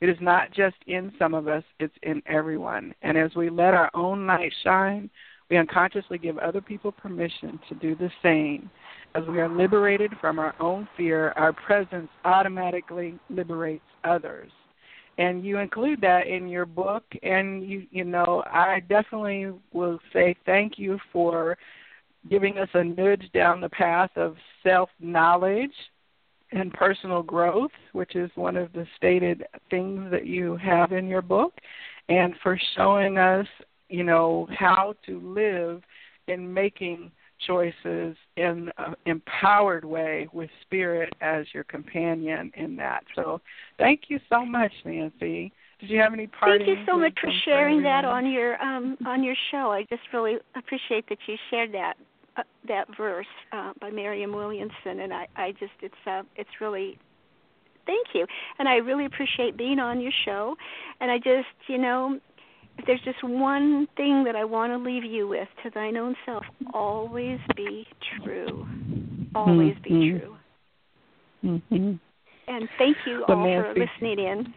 It 0.00 0.08
is 0.08 0.18
not 0.20 0.52
just 0.52 0.76
in 0.86 1.12
some 1.18 1.34
of 1.34 1.48
us, 1.48 1.64
it's 1.78 1.94
in 2.02 2.22
everyone. 2.26 2.94
And 3.02 3.16
as 3.16 3.34
we 3.34 3.50
let 3.50 3.74
our 3.74 3.90
own 3.94 4.26
light 4.26 4.52
shine, 4.62 5.10
we 5.50 5.56
unconsciously 5.56 6.18
give 6.18 6.38
other 6.38 6.60
people 6.60 6.92
permission 6.92 7.58
to 7.68 7.74
do 7.74 7.94
the 7.94 8.10
same. 8.22 8.70
As 9.14 9.24
we 9.28 9.40
are 9.40 9.48
liberated 9.48 10.12
from 10.20 10.38
our 10.38 10.54
own 10.60 10.88
fear, 10.96 11.32
our 11.36 11.52
presence 11.52 12.08
automatically 12.24 13.18
liberates 13.28 13.84
others. 14.04 14.50
And 15.18 15.44
you 15.44 15.58
include 15.58 16.00
that 16.00 16.26
in 16.26 16.48
your 16.48 16.64
book 16.64 17.04
and 17.22 17.68
you 17.68 17.86
you 17.90 18.04
know, 18.04 18.42
I 18.46 18.80
definitely 18.80 19.52
will 19.72 19.98
say 20.12 20.34
thank 20.46 20.78
you 20.78 20.98
for 21.12 21.58
giving 22.30 22.58
us 22.58 22.68
a 22.74 22.84
nudge 22.84 23.28
down 23.34 23.60
the 23.60 23.68
path 23.68 24.10
of 24.16 24.36
self 24.62 24.88
knowledge 25.00 25.72
and 26.52 26.72
personal 26.72 27.22
growth, 27.22 27.70
which 27.92 28.14
is 28.14 28.30
one 28.34 28.56
of 28.56 28.72
the 28.72 28.86
stated 28.96 29.44
things 29.70 30.10
that 30.10 30.26
you 30.26 30.56
have 30.56 30.92
in 30.92 31.06
your 31.06 31.22
book, 31.22 31.54
and 32.08 32.34
for 32.42 32.58
showing 32.76 33.18
us, 33.18 33.46
you 33.92 34.02
know, 34.02 34.48
how 34.58 34.94
to 35.06 35.20
live 35.20 35.82
in 36.26 36.52
making 36.52 37.12
choices 37.46 38.16
in 38.36 38.70
an 38.78 38.94
empowered 39.06 39.84
way 39.84 40.28
with 40.32 40.48
spirit 40.62 41.12
as 41.20 41.44
your 41.52 41.64
companion 41.64 42.50
in 42.56 42.76
that. 42.76 43.04
So 43.14 43.40
thank 43.78 44.02
you 44.08 44.18
so 44.30 44.46
much, 44.46 44.72
Nancy. 44.84 45.52
Did 45.80 45.90
you 45.90 45.98
have 46.00 46.12
any 46.14 46.28
parting? 46.28 46.66
Thank 46.66 46.78
you 46.78 46.84
so 46.86 46.96
much 46.96 47.12
for 47.20 47.30
sharing 47.44 47.82
that 47.82 48.04
on 48.04 48.30
your 48.30 48.60
um, 48.62 48.96
on 49.04 49.22
your 49.22 49.34
show. 49.50 49.72
I 49.72 49.82
just 49.90 50.02
really 50.12 50.36
appreciate 50.56 51.08
that 51.08 51.18
you 51.26 51.36
shared 51.50 51.72
that 51.74 51.94
uh, 52.36 52.44
that 52.68 52.86
verse 52.96 53.26
uh, 53.52 53.72
by 53.80 53.90
Marianne 53.90 54.32
Williamson, 54.32 55.00
and 55.00 55.12
I, 55.12 55.26
I 55.36 55.52
just 55.52 55.72
it's 55.80 55.94
uh, 56.06 56.22
it's 56.36 56.60
really 56.60 56.98
thank 57.84 58.06
you, 58.14 58.26
and 58.60 58.68
I 58.68 58.76
really 58.76 59.06
appreciate 59.06 59.56
being 59.56 59.80
on 59.80 60.00
your 60.00 60.12
show, 60.24 60.54
and 61.00 61.10
I 61.10 61.18
just 61.18 61.48
you 61.66 61.78
know 61.78 62.20
if 62.78 62.86
there's 62.86 63.00
just 63.02 63.22
one 63.22 63.86
thing 63.96 64.24
that 64.24 64.36
I 64.36 64.44
want 64.44 64.72
to 64.72 64.78
leave 64.78 65.04
you 65.04 65.28
with 65.28 65.48
to 65.62 65.70
thine 65.70 65.96
own 65.96 66.16
self, 66.24 66.44
always 66.72 67.38
be 67.56 67.86
true, 68.22 68.66
always 69.34 69.76
be 69.82 69.90
Mhm. 69.90 70.20
true, 70.20 70.36
Mhm. 71.44 71.98
and 72.48 72.68
thank 72.78 72.96
you 73.06 73.24
Well, 73.28 73.38
all 73.38 73.62
for 73.62 73.74
listening 73.74 74.18
in. 74.18 74.54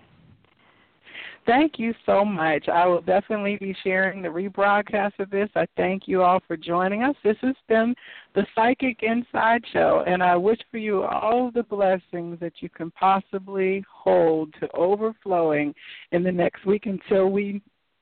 Thank 1.45 1.77
you 1.77 1.93
so 2.07 2.25
much. 2.25 2.67
I 2.69 2.87
will 2.87 3.01
definitely 3.01 3.57
be 3.57 3.71
sharing 3.83 4.23
the 4.23 4.29
rebroadcast 4.29 5.19
of 5.19 5.29
this. 5.29 5.47
I 5.55 5.67
thank 5.77 6.07
you 6.07 6.23
all 6.23 6.39
for 6.47 6.57
joining 6.57 7.03
us. 7.03 7.15
This 7.23 7.37
has 7.41 7.55
been 7.67 7.95
the 8.33 8.47
Psychic 8.55 9.03
Inside 9.03 9.63
Show, 9.71 10.03
and 10.07 10.23
I 10.23 10.35
wish 10.35 10.59
for 10.71 10.79
you 10.79 11.03
all 11.03 11.51
the 11.51 11.61
blessings 11.61 12.39
that 12.39 12.53
you 12.61 12.69
can 12.69 12.89
possibly 12.89 13.85
hold 13.87 14.55
to 14.55 14.67
overflowing 14.71 15.75
in 16.11 16.23
the 16.23 16.31
next 16.31 16.65
week 16.65 16.87
until 16.87 17.29
we 17.29 17.61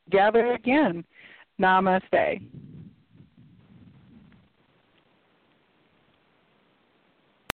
gather 0.10 0.54
again. 0.54 1.04
Namaste. 1.62 2.42